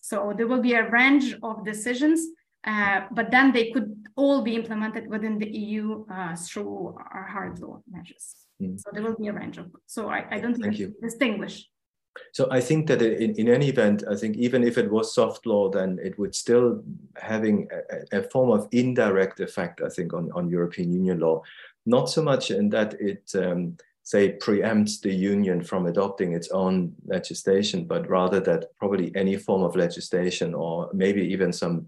So 0.00 0.32
there 0.36 0.46
will 0.46 0.62
be 0.62 0.74
a 0.74 0.88
range 0.88 1.34
of 1.42 1.64
decisions 1.64 2.20
uh, 2.64 3.02
but 3.10 3.30
then 3.30 3.52
they 3.52 3.70
could 3.70 3.94
all 4.16 4.42
be 4.42 4.54
implemented 4.54 5.08
within 5.08 5.38
the 5.38 5.48
EU 5.48 6.04
uh, 6.10 6.34
through 6.36 6.96
our 7.12 7.26
hard 7.30 7.58
law 7.60 7.80
measures. 7.90 8.34
Mm. 8.60 8.78
So 8.80 8.90
there 8.92 9.02
will 9.02 9.16
be 9.16 9.28
a 9.28 9.32
range 9.32 9.58
of. 9.58 9.66
So 9.86 10.08
I, 10.08 10.26
I 10.30 10.40
don't 10.40 10.56
think 10.56 10.78
you 10.78 10.94
distinguish 11.00 11.68
so 12.32 12.48
I 12.50 12.60
think 12.60 12.86
that 12.88 13.02
in, 13.02 13.34
in 13.36 13.48
any 13.48 13.68
event, 13.68 14.04
I 14.10 14.16
think 14.16 14.36
even 14.36 14.64
if 14.64 14.78
it 14.78 14.90
was 14.90 15.14
soft 15.14 15.46
law, 15.46 15.70
then 15.70 15.98
it 16.02 16.18
would 16.18 16.34
still 16.34 16.82
having 17.16 17.68
a, 18.12 18.18
a 18.18 18.22
form 18.22 18.50
of 18.50 18.68
indirect 18.72 19.40
effect, 19.40 19.80
I 19.84 19.88
think, 19.88 20.12
on, 20.12 20.30
on 20.32 20.50
European 20.50 20.92
Union 20.92 21.20
law. 21.20 21.42
Not 21.86 22.10
so 22.10 22.22
much 22.22 22.50
in 22.50 22.68
that 22.70 22.94
it, 23.00 23.30
um, 23.34 23.76
say, 24.02 24.36
preempts 24.38 25.00
the 25.00 25.12
union 25.12 25.62
from 25.62 25.86
adopting 25.86 26.32
its 26.32 26.50
own 26.50 26.94
legislation, 27.06 27.84
but 27.84 28.08
rather 28.08 28.40
that 28.40 28.76
probably 28.76 29.12
any 29.14 29.36
form 29.36 29.62
of 29.62 29.76
legislation 29.76 30.54
or 30.54 30.90
maybe 30.92 31.22
even 31.22 31.52
some 31.52 31.86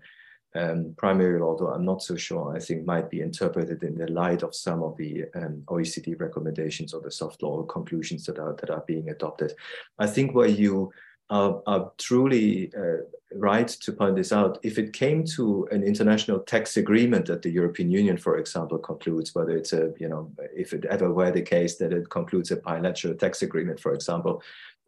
um, 0.54 0.94
primary 0.96 1.38
law, 1.38 1.56
though 1.56 1.72
I'm 1.72 1.84
not 1.84 2.02
so 2.02 2.16
sure, 2.16 2.54
I 2.54 2.58
think 2.58 2.84
might 2.84 3.08
be 3.08 3.20
interpreted 3.20 3.82
in 3.82 3.96
the 3.96 4.08
light 4.08 4.42
of 4.42 4.54
some 4.54 4.82
of 4.82 4.96
the 4.96 5.24
um, 5.34 5.62
OECD 5.66 6.18
recommendations 6.18 6.92
or 6.92 7.00
the 7.00 7.10
soft 7.10 7.42
law 7.42 7.62
conclusions 7.62 8.26
that 8.26 8.38
are, 8.38 8.54
that 8.54 8.70
are 8.70 8.84
being 8.86 9.10
adopted. 9.10 9.54
I 9.98 10.06
think 10.06 10.34
where 10.34 10.48
you 10.48 10.92
are, 11.30 11.62
are 11.66 11.92
truly 11.98 12.72
uh, 12.76 13.04
right 13.32 13.68
to 13.68 13.92
point 13.92 14.16
this 14.16 14.32
out, 14.32 14.58
if 14.64 14.78
it 14.78 14.92
came 14.92 15.24
to 15.36 15.68
an 15.70 15.84
international 15.84 16.40
tax 16.40 16.76
agreement 16.76 17.26
that 17.26 17.42
the 17.42 17.50
European 17.50 17.90
Union, 17.90 18.16
for 18.16 18.38
example, 18.38 18.78
concludes, 18.78 19.34
whether 19.34 19.56
it's 19.56 19.72
a, 19.72 19.92
you 19.98 20.08
know, 20.08 20.32
if 20.54 20.72
it 20.72 20.84
ever 20.86 21.12
were 21.12 21.30
the 21.30 21.42
case 21.42 21.76
that 21.76 21.92
it 21.92 22.10
concludes 22.10 22.50
a 22.50 22.56
bilateral 22.56 23.14
tax 23.14 23.42
agreement, 23.42 23.78
for 23.78 23.94
example, 23.94 24.42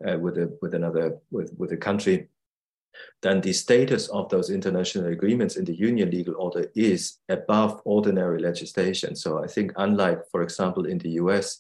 uh, 0.06 0.18
with 0.18 0.36
a 0.38 0.52
with 0.60 0.74
another 0.74 1.16
with 1.30 1.54
with 1.56 1.70
a 1.70 1.76
country 1.76 2.26
then 3.22 3.40
the 3.40 3.52
status 3.52 4.08
of 4.08 4.28
those 4.28 4.50
international 4.50 5.06
agreements 5.06 5.56
in 5.56 5.64
the 5.64 5.74
union 5.74 6.10
legal 6.10 6.34
order 6.36 6.70
is 6.74 7.18
above 7.28 7.80
ordinary 7.84 8.40
legislation. 8.40 9.14
So 9.16 9.42
I 9.42 9.46
think, 9.46 9.72
unlike, 9.76 10.28
for 10.30 10.42
example, 10.42 10.86
in 10.86 10.98
the 10.98 11.10
US, 11.22 11.58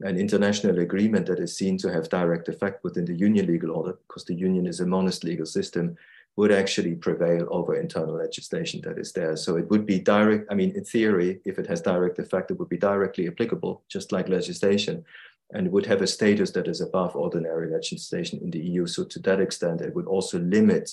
an 0.00 0.16
international 0.16 0.80
agreement 0.80 1.26
that 1.26 1.38
is 1.38 1.56
seen 1.56 1.78
to 1.78 1.92
have 1.92 2.08
direct 2.08 2.48
effect 2.48 2.82
within 2.82 3.04
the 3.04 3.14
union 3.14 3.46
legal 3.46 3.70
order, 3.70 3.98
because 4.06 4.24
the 4.24 4.34
union 4.34 4.66
is 4.66 4.80
a 4.80 4.86
monist 4.86 5.24
legal 5.24 5.46
system, 5.46 5.96
would 6.36 6.50
actually 6.50 6.96
prevail 6.96 7.46
over 7.50 7.76
internal 7.76 8.16
legislation 8.16 8.80
that 8.82 8.98
is 8.98 9.12
there. 9.12 9.36
So 9.36 9.56
it 9.56 9.70
would 9.70 9.86
be 9.86 10.00
direct, 10.00 10.50
I 10.50 10.54
mean, 10.54 10.72
in 10.74 10.84
theory, 10.84 11.40
if 11.44 11.60
it 11.60 11.66
has 11.68 11.80
direct 11.80 12.18
effect, 12.18 12.50
it 12.50 12.58
would 12.58 12.68
be 12.68 12.76
directly 12.76 13.28
applicable, 13.28 13.82
just 13.88 14.10
like 14.10 14.28
legislation 14.28 15.04
and 15.52 15.70
would 15.70 15.86
have 15.86 16.02
a 16.02 16.06
status 16.06 16.50
that 16.52 16.68
is 16.68 16.80
above 16.80 17.14
ordinary 17.14 17.70
legislation 17.70 18.40
in 18.42 18.50
the 18.50 18.60
EU. 18.60 18.86
So 18.86 19.04
to 19.04 19.18
that 19.20 19.40
extent, 19.40 19.80
it 19.80 19.94
would 19.94 20.06
also 20.06 20.38
limit 20.38 20.90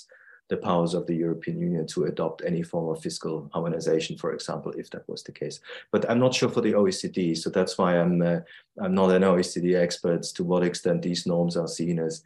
the 0.52 0.58
powers 0.58 0.94
of 0.94 1.08
the 1.08 1.16
European 1.16 1.58
Union 1.60 1.88
to 1.88 2.04
adopt 2.04 2.44
any 2.46 2.62
form 2.62 2.90
of 2.90 3.02
fiscal 3.02 3.50
harmonization, 3.54 4.18
for 4.18 4.34
example, 4.34 4.74
if 4.74 4.90
that 4.90 5.08
was 5.08 5.24
the 5.24 5.32
case. 5.32 5.62
But 5.94 6.08
I'm 6.10 6.20
not 6.20 6.36
sure 6.36 6.50
for 6.50 6.60
the 6.60 6.74
OECD, 6.74 7.38
so 7.38 7.50
that's 7.50 7.78
why 7.78 7.98
I'm 7.98 8.22
uh, 8.22 8.40
I'm 8.78 8.94
not 8.94 9.12
an 9.12 9.24
OECD 9.24 9.82
expert 9.82 10.24
to 10.24 10.44
what 10.44 10.64
extent 10.64 11.02
these 11.02 11.26
norms 11.26 11.56
are 11.56 11.70
seen 11.70 12.00
as 12.00 12.22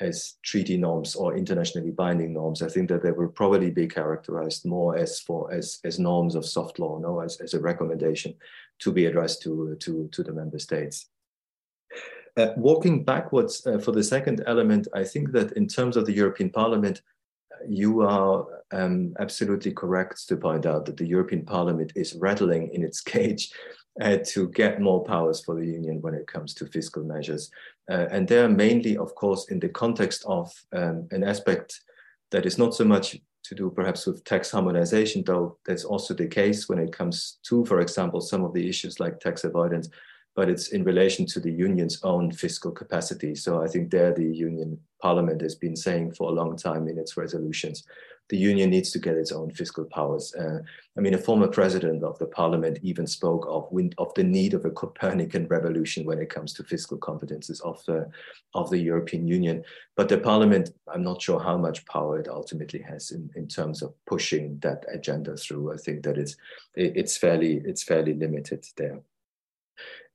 as 0.00 0.34
treaty 0.42 0.76
norms 0.76 1.14
or 1.14 1.36
internationally 1.36 1.92
binding 1.92 2.34
norms. 2.34 2.60
I 2.60 2.68
think 2.68 2.88
that 2.90 3.02
they 3.02 3.12
will 3.12 3.28
probably 3.28 3.70
be 3.70 3.86
characterized 3.86 4.66
more 4.66 4.96
as 4.96 5.20
for 5.20 5.50
as 5.50 5.78
as 5.84 5.98
norms 5.98 6.34
of 6.34 6.44
soft 6.44 6.78
law, 6.78 6.98
no, 6.98 7.20
as, 7.20 7.40
as 7.40 7.54
a 7.54 7.60
recommendation 7.60 8.34
to 8.80 8.92
be 8.92 9.06
addressed 9.06 9.40
to 9.42 9.76
to 9.80 10.08
to 10.12 10.22
the 10.22 10.32
member 10.32 10.58
states. 10.58 11.08
Uh, 12.36 12.52
walking 12.56 13.04
backwards 13.04 13.66
uh, 13.66 13.78
for 13.78 13.92
the 13.92 14.02
second 14.02 14.42
element, 14.46 14.88
I 14.94 15.04
think 15.04 15.32
that 15.32 15.52
in 15.52 15.68
terms 15.68 15.96
of 15.96 16.06
the 16.06 16.14
European 16.14 16.48
Parliament, 16.48 17.02
you 17.68 18.00
are 18.00 18.46
um, 18.72 19.14
absolutely 19.18 19.72
correct 19.72 20.26
to 20.28 20.36
point 20.36 20.64
out 20.64 20.86
that 20.86 20.96
the 20.96 21.06
European 21.06 21.44
Parliament 21.44 21.92
is 21.94 22.14
rattling 22.14 22.70
in 22.72 22.82
its 22.82 23.00
cage 23.14 23.52
uh, 24.00 24.16
to 24.24 24.48
get 24.48 24.80
more 24.80 25.04
powers 25.04 25.44
for 25.44 25.54
the 25.54 25.66
Union 25.66 26.00
when 26.00 26.14
it 26.14 26.26
comes 26.26 26.54
to 26.54 26.66
fiscal 26.66 27.04
measures. 27.04 27.50
Uh, 27.90 28.06
and 28.10 28.26
they 28.26 28.38
are 28.38 28.48
mainly, 28.48 28.96
of 28.96 29.14
course, 29.14 29.50
in 29.50 29.60
the 29.60 29.68
context 29.68 30.24
of 30.26 30.50
um, 30.72 31.06
an 31.10 31.22
aspect 31.22 31.82
that 32.30 32.46
is 32.46 32.56
not 32.56 32.74
so 32.74 32.84
much 32.84 33.18
to 33.44 33.54
do 33.54 33.70
perhaps 33.70 34.06
with 34.06 34.24
tax 34.24 34.50
harmonization, 34.50 35.22
though 35.26 35.58
that's 35.66 35.84
also 35.84 36.14
the 36.14 36.26
case 36.26 36.68
when 36.68 36.78
it 36.78 36.92
comes 36.92 37.38
to, 37.42 37.64
for 37.66 37.80
example, 37.80 38.20
some 38.20 38.44
of 38.44 38.54
the 38.54 38.66
issues 38.66 39.00
like 39.00 39.20
tax 39.20 39.44
avoidance 39.44 39.90
but 40.34 40.48
it's 40.48 40.68
in 40.68 40.84
relation 40.84 41.26
to 41.26 41.40
the 41.40 41.52
union's 41.52 42.02
own 42.02 42.32
fiscal 42.32 42.70
capacity. 42.70 43.34
So 43.34 43.62
I 43.62 43.68
think 43.68 43.90
there 43.90 44.12
the 44.12 44.24
union 44.24 44.78
parliament 45.00 45.40
has 45.42 45.54
been 45.54 45.76
saying 45.76 46.12
for 46.12 46.30
a 46.30 46.34
long 46.34 46.56
time 46.56 46.88
in 46.88 46.98
its 46.98 47.16
resolutions, 47.16 47.84
the 48.28 48.38
union 48.38 48.70
needs 48.70 48.90
to 48.92 48.98
get 48.98 49.16
its 49.16 49.32
own 49.32 49.50
fiscal 49.50 49.84
powers. 49.84 50.34
Uh, 50.34 50.60
I 50.96 51.00
mean, 51.00 51.12
a 51.12 51.18
former 51.18 51.48
president 51.48 52.02
of 52.02 52.18
the 52.18 52.26
parliament 52.26 52.78
even 52.82 53.06
spoke 53.06 53.44
of, 53.46 53.68
of 53.98 54.14
the 54.14 54.24
need 54.24 54.54
of 54.54 54.64
a 54.64 54.70
Copernican 54.70 55.48
revolution 55.48 56.06
when 56.06 56.18
it 56.18 56.30
comes 56.30 56.54
to 56.54 56.64
fiscal 56.64 56.96
competences 56.96 57.60
of 57.60 57.84
the, 57.84 58.08
of 58.54 58.70
the 58.70 58.78
European 58.78 59.26
Union. 59.26 59.62
But 59.96 60.08
the 60.08 60.16
parliament, 60.16 60.70
I'm 60.88 61.02
not 61.02 61.20
sure 61.20 61.40
how 61.40 61.58
much 61.58 61.84
power 61.84 62.18
it 62.20 62.28
ultimately 62.28 62.80
has 62.80 63.10
in, 63.10 63.28
in 63.36 63.48
terms 63.48 63.82
of 63.82 63.92
pushing 64.06 64.58
that 64.60 64.86
agenda 64.90 65.36
through. 65.36 65.74
I 65.74 65.76
think 65.76 66.02
that 66.04 66.16
it's, 66.16 66.36
it's, 66.74 67.18
fairly, 67.18 67.60
it's 67.66 67.82
fairly 67.82 68.14
limited 68.14 68.64
there. 68.78 69.00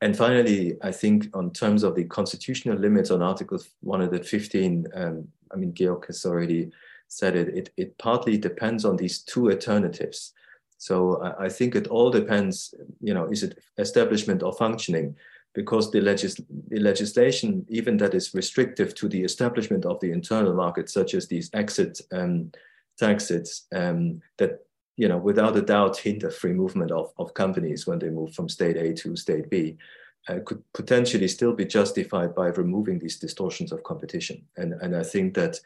And 0.01 0.15
finally, 0.15 0.77
I 0.83 0.91
think 0.91 1.27
on 1.33 1.51
terms 1.51 1.83
of 1.83 1.95
the 1.95 2.03
constitutional 2.05 2.77
limits 2.77 3.09
on 3.09 3.21
Article 3.21 3.59
115, 3.81 4.87
um, 4.93 5.27
I 5.51 5.55
mean, 5.55 5.73
Georg 5.73 6.05
has 6.07 6.25
already 6.25 6.71
said 7.07 7.35
it, 7.35 7.49
it, 7.55 7.69
it 7.77 7.97
partly 7.97 8.37
depends 8.37 8.85
on 8.85 8.97
these 8.97 9.19
two 9.23 9.49
alternatives. 9.49 10.33
So 10.77 11.21
I, 11.23 11.45
I 11.45 11.49
think 11.49 11.75
it 11.75 11.87
all 11.87 12.11
depends, 12.11 12.73
you 13.01 13.13
know, 13.13 13.25
is 13.25 13.43
it 13.43 13.57
establishment 13.77 14.43
or 14.43 14.53
functioning? 14.53 15.15
Because 15.55 15.89
the, 15.89 16.01
legis 16.01 16.39
the 16.67 16.79
legislation, 16.79 17.65
even 17.69 17.97
that 17.97 18.13
is 18.13 18.35
restrictive 18.35 18.93
to 18.95 19.07
the 19.07 19.23
establishment 19.23 19.85
of 19.85 19.99
the 19.99 20.11
internal 20.11 20.53
market, 20.53 20.89
such 20.89 21.15
as 21.15 21.27
these 21.27 21.49
exit 21.53 21.99
um, 22.11 22.51
taxes, 22.99 23.65
um, 23.73 24.21
that 24.37 24.66
you 24.97 25.07
know, 25.07 25.17
without 25.17 25.55
a 25.55 25.61
doubt, 25.61 25.97
hinder 25.97 26.31
free 26.31 26.53
movement 26.53 26.91
of, 26.91 27.13
of 27.19 27.33
companies 27.35 27.85
when 27.85 27.99
they 27.99 28.09
move 28.09 28.33
from 28.33 28.49
state 28.49 28.75
A 28.75 28.93
to 28.95 29.15
state 29.15 29.49
B, 29.49 29.77
uh, 30.27 30.39
could 30.43 30.61
potentially 30.73 31.27
still 31.27 31.53
be 31.53 31.65
justified 31.65 32.35
by 32.35 32.47
removing 32.47 32.99
these 32.99 33.17
distortions 33.17 33.71
of 33.71 33.83
competition. 33.83 34.43
And, 34.57 34.73
and 34.81 34.95
I 34.95 35.03
think 35.03 35.35
that 35.35 35.59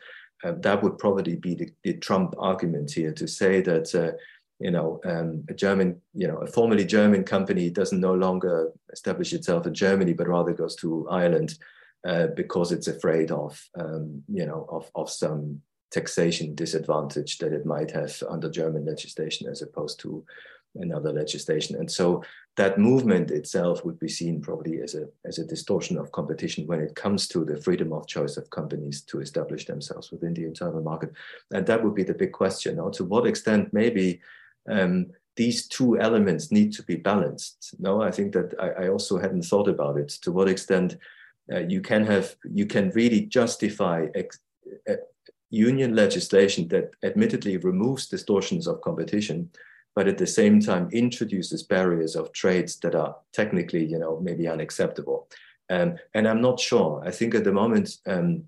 uh, 0.43 0.53
that 0.59 0.83
would 0.83 0.97
probably 0.97 1.35
be 1.35 1.55
the, 1.55 1.71
the, 1.83 1.93
Trump 1.93 2.35
argument 2.37 2.91
here 2.91 3.13
to 3.13 3.27
say 3.27 3.61
that, 3.61 3.93
uh, 3.95 4.11
you 4.59 4.71
know, 4.71 4.99
um, 5.05 5.43
a 5.49 5.53
German, 5.53 6.01
you 6.13 6.27
know, 6.27 6.37
a 6.37 6.47
formerly 6.47 6.85
German 6.85 7.23
company 7.23 7.69
doesn't 7.69 7.99
no 7.99 8.13
longer 8.13 8.71
establish 8.91 9.33
itself 9.33 9.65
in 9.65 9.73
Germany, 9.73 10.13
but 10.13 10.27
rather 10.27 10.53
goes 10.53 10.75
to 10.77 11.07
Ireland 11.09 11.57
uh, 12.07 12.27
because 12.35 12.71
it's 12.71 12.87
afraid 12.87 13.31
of, 13.31 13.63
um, 13.79 14.23
you 14.27 14.45
know, 14.45 14.67
of, 14.69 14.91
of 14.95 15.09
some 15.09 15.61
taxation 15.91 16.55
disadvantage 16.55 17.37
that 17.39 17.53
it 17.53 17.65
might 17.65 17.91
have 17.91 18.23
under 18.29 18.49
German 18.49 18.85
legislation 18.85 19.47
as 19.47 19.61
opposed 19.61 19.99
to 19.99 20.23
another 20.75 21.11
legislation. 21.11 21.75
And 21.75 21.91
so 21.91 22.23
that 22.57 22.77
movement 22.77 23.31
itself 23.31 23.83
would 23.85 23.99
be 23.99 24.07
seen 24.07 24.41
probably 24.41 24.81
as 24.81 24.95
a, 24.95 25.07
as 25.25 25.37
a 25.37 25.45
distortion 25.45 25.97
of 25.97 26.11
competition 26.11 26.67
when 26.67 26.79
it 26.79 26.95
comes 26.95 27.27
to 27.29 27.45
the 27.45 27.61
freedom 27.61 27.93
of 27.93 28.07
choice 28.07 28.37
of 28.37 28.49
companies 28.49 29.01
to 29.03 29.19
establish 29.19 29.65
themselves 29.65 30.11
within 30.11 30.33
the 30.33 30.45
internal 30.45 30.81
market. 30.81 31.11
And 31.51 31.65
that 31.65 31.83
would 31.83 31.95
be 31.95 32.03
the 32.03 32.13
big 32.13 32.31
question. 32.31 32.79
Or 32.79 32.91
to 32.91 33.03
what 33.03 33.27
extent 33.27 33.73
maybe 33.73 34.21
um, 34.69 35.07
these 35.35 35.67
two 35.67 35.99
elements 35.99 36.51
need 36.51 36.73
to 36.73 36.83
be 36.83 36.95
balanced? 36.95 37.75
No, 37.79 38.01
I 38.01 38.11
think 38.11 38.33
that 38.33 38.53
I, 38.59 38.85
I 38.85 38.89
also 38.89 39.17
hadn't 39.17 39.43
thought 39.43 39.67
about 39.67 39.97
it. 39.97 40.09
To 40.21 40.31
what 40.31 40.49
extent 40.49 40.97
uh, 41.51 41.59
you 41.59 41.81
can 41.81 42.05
have, 42.05 42.35
you 42.49 42.65
can 42.65 42.91
really 42.91 43.21
justify 43.21 44.07
ex, 44.13 44.39
uh, 44.89 44.95
union 45.51 45.95
legislation 45.95 46.67
that 46.69 46.91
admittedly 47.03 47.57
removes 47.57 48.07
distortions 48.07 48.67
of 48.67 48.81
competition, 48.81 49.49
but 49.95 50.07
at 50.07 50.17
the 50.17 50.25
same 50.25 50.59
time 50.59 50.89
introduces 50.91 51.61
barriers 51.61 52.15
of 52.15 52.31
trades 52.31 52.77
that 52.79 52.95
are 52.95 53.15
technically, 53.33 53.85
you 53.85 53.99
know, 53.99 54.19
maybe 54.21 54.47
unacceptable. 54.47 55.27
Um, 55.69 55.95
and 56.13 56.27
I'm 56.27 56.41
not 56.41 56.59
sure. 56.59 57.03
I 57.05 57.11
think 57.11 57.35
at 57.35 57.43
the 57.43 57.51
moment, 57.51 57.97
um, 58.07 58.45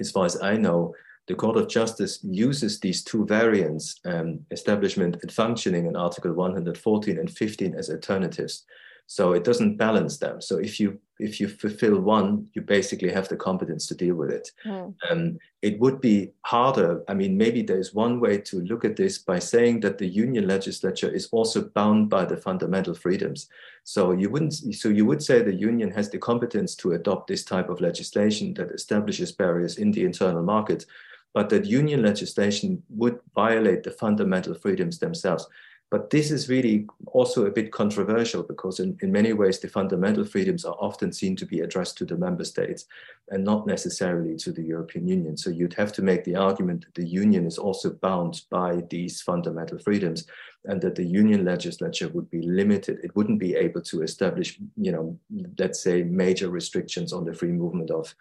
as 0.00 0.10
far 0.10 0.24
as 0.24 0.40
I 0.40 0.56
know, 0.56 0.94
the 1.26 1.34
Court 1.34 1.56
of 1.56 1.68
Justice 1.68 2.20
uses 2.22 2.78
these 2.78 3.02
two 3.02 3.26
variants, 3.26 4.00
um, 4.04 4.40
establishment 4.52 5.16
and 5.22 5.32
functioning 5.32 5.86
in 5.86 5.96
Article 5.96 6.32
114 6.32 7.18
and 7.18 7.30
15 7.30 7.74
as 7.74 7.90
alternatives. 7.90 8.64
So 9.06 9.32
it 9.32 9.44
doesn't 9.44 9.76
balance 9.76 10.18
them. 10.18 10.40
So 10.40 10.58
if 10.58 10.80
you 10.80 10.98
if 11.18 11.40
you 11.40 11.48
fulfill 11.48 11.98
one, 12.00 12.46
you 12.52 12.60
basically 12.60 13.10
have 13.10 13.28
the 13.28 13.36
competence 13.36 13.86
to 13.86 13.94
deal 13.94 14.16
with 14.16 14.30
it. 14.30 14.50
Mm. 14.66 14.94
Um, 15.10 15.38
it 15.62 15.78
would 15.80 15.98
be 16.00 16.32
harder. 16.42 17.02
I 17.08 17.14
mean, 17.14 17.38
maybe 17.38 17.62
there's 17.62 17.94
one 17.94 18.20
way 18.20 18.36
to 18.38 18.60
look 18.60 18.84
at 18.84 18.96
this 18.96 19.16
by 19.16 19.38
saying 19.38 19.80
that 19.80 19.96
the 19.96 20.06
union 20.06 20.46
legislature 20.46 21.08
is 21.08 21.28
also 21.32 21.70
bound 21.70 22.10
by 22.10 22.26
the 22.26 22.36
fundamental 22.36 22.94
freedoms. 22.94 23.48
So 23.84 24.12
you 24.12 24.28
wouldn't. 24.28 24.54
So 24.74 24.88
you 24.88 25.06
would 25.06 25.22
say 25.22 25.40
the 25.40 25.54
union 25.54 25.90
has 25.92 26.10
the 26.10 26.18
competence 26.18 26.74
to 26.76 26.92
adopt 26.92 27.28
this 27.28 27.44
type 27.44 27.70
of 27.70 27.80
legislation 27.80 28.52
that 28.54 28.72
establishes 28.72 29.32
barriers 29.32 29.78
in 29.78 29.92
the 29.92 30.04
internal 30.04 30.42
market, 30.42 30.84
but 31.32 31.48
that 31.48 31.64
union 31.64 32.02
legislation 32.02 32.82
would 32.90 33.20
violate 33.34 33.84
the 33.84 33.90
fundamental 33.90 34.54
freedoms 34.54 34.98
themselves. 34.98 35.46
But 35.88 36.10
this 36.10 36.32
is 36.32 36.48
really 36.48 36.86
also 37.06 37.46
a 37.46 37.50
bit 37.50 37.70
controversial 37.70 38.42
because 38.42 38.80
in, 38.80 38.98
in 39.02 39.12
many 39.12 39.32
ways, 39.32 39.60
the 39.60 39.68
fundamental 39.68 40.24
freedoms 40.24 40.64
are 40.64 40.76
often 40.80 41.12
seen 41.12 41.36
to 41.36 41.46
be 41.46 41.60
addressed 41.60 41.96
to 41.98 42.04
the 42.04 42.16
member 42.16 42.44
states 42.44 42.86
and 43.28 43.44
not 43.44 43.68
necessarily 43.68 44.36
to 44.38 44.50
the 44.50 44.64
European 44.64 45.06
Union. 45.06 45.36
So 45.36 45.50
you'd 45.50 45.74
have 45.74 45.92
to 45.92 46.02
make 46.02 46.24
the 46.24 46.34
argument 46.34 46.84
that 46.84 46.94
the 46.94 47.08
union 47.08 47.46
is 47.46 47.56
also 47.56 47.90
bound 47.90 48.42
by 48.50 48.82
these 48.90 49.22
fundamental 49.22 49.78
freedoms 49.78 50.26
and 50.64 50.80
that 50.82 50.96
the 50.96 51.04
union 51.04 51.44
legislature 51.44 52.08
would 52.08 52.28
be 52.30 52.42
limited. 52.42 52.98
It 53.04 53.14
wouldn't 53.14 53.38
be 53.38 53.54
able 53.54 53.82
to 53.82 54.02
establish, 54.02 54.58
you 54.76 54.90
know, 54.90 55.16
let's 55.56 55.80
say 55.80 56.02
major 56.02 56.50
restrictions 56.50 57.12
on 57.12 57.24
the 57.24 57.34
free 57.34 57.52
movement 57.52 57.92
of, 57.92 58.12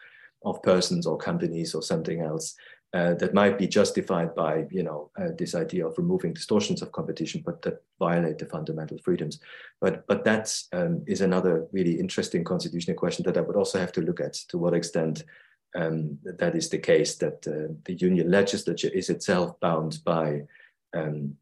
of 0.45 0.61
persons 0.61 1.07
or 1.07 1.17
companies 1.17 1.73
or 1.73 1.81
something 1.81 2.21
else 2.21 2.55
uh, 2.95 3.13
that 3.15 3.33
might 3.33 3.57
be 3.57 3.67
justified 3.67 4.33
by 4.35 4.65
you 4.71 4.81
know 4.81 5.11
uh, 5.19 5.27
this 5.37 5.53
idea 5.53 5.85
of 5.85 5.97
removing 5.97 6.33
distortions 6.33 6.81
of 6.81 6.93
competition, 6.93 7.43
but 7.45 7.61
that 7.61 7.83
violate 7.99 8.37
the 8.37 8.45
fundamental 8.45 8.97
freedoms. 8.99 9.41
But 9.81 10.07
but 10.07 10.23
that 10.23 10.57
um, 10.71 11.03
is 11.05 11.19
another 11.19 11.67
really 11.73 11.99
interesting 11.99 12.45
constitutional 12.45 12.95
question 12.95 13.25
that 13.25 13.35
I 13.35 13.41
would 13.41 13.57
also 13.57 13.79
have 13.79 13.91
to 13.93 14.01
look 14.01 14.21
at 14.21 14.33
to 14.47 14.57
what 14.57 14.73
extent 14.73 15.25
um, 15.75 16.17
that 16.23 16.55
is 16.55 16.69
the 16.69 16.77
case 16.77 17.17
that 17.17 17.45
uh, 17.45 17.73
the 17.83 17.95
union 17.95 18.31
legislature 18.31 18.91
is 18.93 19.09
itself 19.09 19.59
bound 19.59 19.99
by 20.05 20.43
um, 20.95 21.35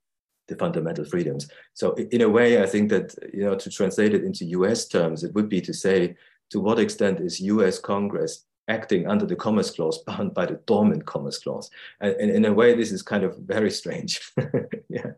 the 0.47 0.55
fundamental 0.55 1.05
freedoms. 1.05 1.47
So 1.75 1.93
in 1.93 2.21
a 2.21 2.29
way, 2.29 2.63
I 2.63 2.65
think 2.65 2.89
that 2.89 3.13
you 3.31 3.43
know 3.43 3.55
to 3.55 3.69
translate 3.69 4.15
it 4.15 4.23
into 4.23 4.45
U.S. 4.57 4.87
terms, 4.87 5.23
it 5.23 5.35
would 5.35 5.49
be 5.49 5.61
to 5.61 5.73
say 5.73 6.15
to 6.49 6.59
what 6.59 6.79
extent 6.79 7.19
is 7.19 7.39
U.S. 7.41 7.77
Congress 7.77 8.45
acting 8.67 9.07
under 9.07 9.25
the 9.25 9.35
Commerce 9.35 9.71
Clause 9.71 9.97
bound 10.07 10.33
by 10.33 10.45
the 10.45 10.59
dormant 10.65 11.05
Commerce 11.05 11.39
Clause. 11.39 11.69
And, 11.99 12.15
and 12.15 12.31
in 12.31 12.45
a 12.45 12.53
way, 12.53 12.75
this 12.75 12.91
is 12.91 13.01
kind 13.01 13.23
of 13.23 13.37
very 13.37 13.71
strange. 13.71 14.21
yeah. 14.89 15.11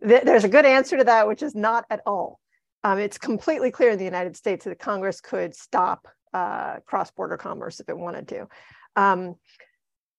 There's 0.00 0.44
a 0.44 0.48
good 0.48 0.64
answer 0.64 0.96
to 0.96 1.04
that, 1.04 1.26
which 1.26 1.42
is 1.42 1.56
not 1.56 1.84
at 1.90 2.02
all. 2.06 2.38
Um, 2.84 2.98
it's 2.98 3.18
completely 3.18 3.72
clear 3.72 3.90
in 3.90 3.98
the 3.98 4.04
United 4.04 4.36
States 4.36 4.64
that 4.64 4.78
Congress 4.78 5.20
could 5.20 5.54
stop 5.54 6.06
uh, 6.32 6.76
cross-border 6.86 7.36
commerce 7.36 7.80
if 7.80 7.88
it 7.88 7.98
wanted 7.98 8.28
to. 8.28 8.48
Um, 8.94 9.36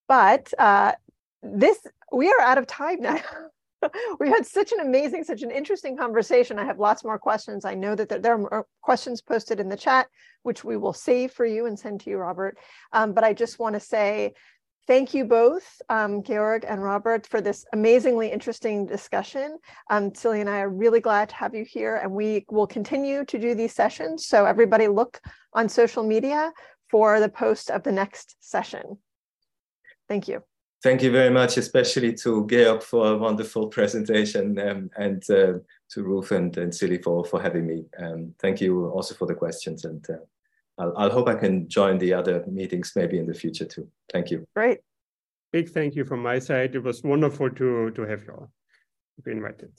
but 0.07 0.53
uh, 0.59 0.93
this, 1.41 1.77
we 2.11 2.27
are 2.29 2.41
out 2.41 2.57
of 2.57 2.67
time 2.67 3.01
now. 3.01 3.21
we 4.19 4.29
had 4.29 4.45
such 4.45 4.71
an 4.71 4.79
amazing, 4.79 5.23
such 5.23 5.41
an 5.41 5.51
interesting 5.51 5.97
conversation. 5.97 6.59
I 6.59 6.65
have 6.65 6.79
lots 6.79 7.03
more 7.03 7.19
questions. 7.19 7.65
I 7.65 7.75
know 7.75 7.95
that 7.95 8.21
there, 8.21 8.39
are 8.51 8.65
questions 8.81 9.21
posted 9.21 9.59
in 9.59 9.69
the 9.69 9.77
chat, 9.77 10.07
which 10.43 10.63
we 10.63 10.77
will 10.77 10.93
save 10.93 11.31
for 11.31 11.45
you 11.45 11.65
and 11.65 11.77
send 11.77 12.01
to 12.01 12.09
you, 12.09 12.17
Robert. 12.17 12.57
Um, 12.91 13.13
but 13.13 13.23
I 13.23 13.33
just 13.33 13.59
want 13.59 13.73
to 13.75 13.79
say 13.79 14.33
thank 14.87 15.13
you 15.13 15.23
both, 15.23 15.81
um, 15.89 16.23
Georg 16.23 16.65
and 16.67 16.83
Robert, 16.83 17.27
for 17.27 17.41
this 17.41 17.65
amazingly 17.73 18.31
interesting 18.31 18.85
discussion. 18.85 19.57
Um, 19.89 20.11
and 20.25 20.49
I 20.49 20.61
are 20.61 20.69
really 20.69 20.99
glad 20.99 21.29
to 21.29 21.35
have 21.35 21.53
you 21.53 21.63
here, 21.63 21.97
and 21.97 22.11
we 22.11 22.45
will 22.49 22.67
continue 22.67 23.23
to 23.25 23.37
do 23.37 23.53
these 23.53 23.73
sessions. 23.73 24.25
So 24.25 24.45
everybody 24.45 24.87
look 24.87 25.21
on 25.53 25.69
social 25.69 26.03
media 26.03 26.51
for 26.89 27.19
the 27.19 27.29
post 27.29 27.69
of 27.69 27.83
the 27.83 27.91
next 27.91 28.35
session. 28.39 28.97
Thank 30.07 30.27
you. 30.27 30.41
Thank 30.81 31.03
you 31.03 31.11
very 31.11 31.29
much, 31.29 31.57
especially 31.57 32.13
to 32.13 32.47
Georg 32.47 32.83
for 32.83 33.11
a 33.11 33.17
wonderful 33.17 33.67
presentation 33.77 34.57
um, 34.59 34.89
and 34.97 35.21
uh, 35.29 35.59
to 35.89 36.03
Ruth 36.03 36.31
and, 36.31 36.55
and 36.57 36.73
Celia 36.73 36.99
for, 37.03 37.25
for 37.25 37.41
having 37.41 37.67
me. 37.67 37.85
Um, 37.97 38.33
thank 38.39 38.61
you 38.61 38.87
also 38.87 39.13
for 39.13 39.25
the 39.25 39.35
questions 39.35 39.83
and 39.83 40.05
uh, 40.09 40.13
I'll, 40.77 40.93
I'll 40.95 41.09
hope 41.09 41.27
I 41.27 41.35
can 41.35 41.67
join 41.67 41.97
the 41.97 42.13
other 42.13 42.45
meetings 42.47 42.93
maybe 42.95 43.19
in 43.19 43.27
the 43.27 43.33
future 43.33 43.65
too. 43.65 43.89
Thank 44.13 44.31
you. 44.31 44.45
Great. 44.55 44.79
Big 45.51 45.69
thank 45.69 45.95
you 45.95 46.05
from 46.05 46.21
my 46.21 46.39
side. 46.39 46.75
It 46.75 46.83
was 46.83 47.03
wonderful 47.03 47.49
to, 47.49 47.91
to 47.91 48.01
have 48.03 48.23
you 48.23 48.31
all 48.31 48.51
be 49.23 49.31
invited. 49.31 49.71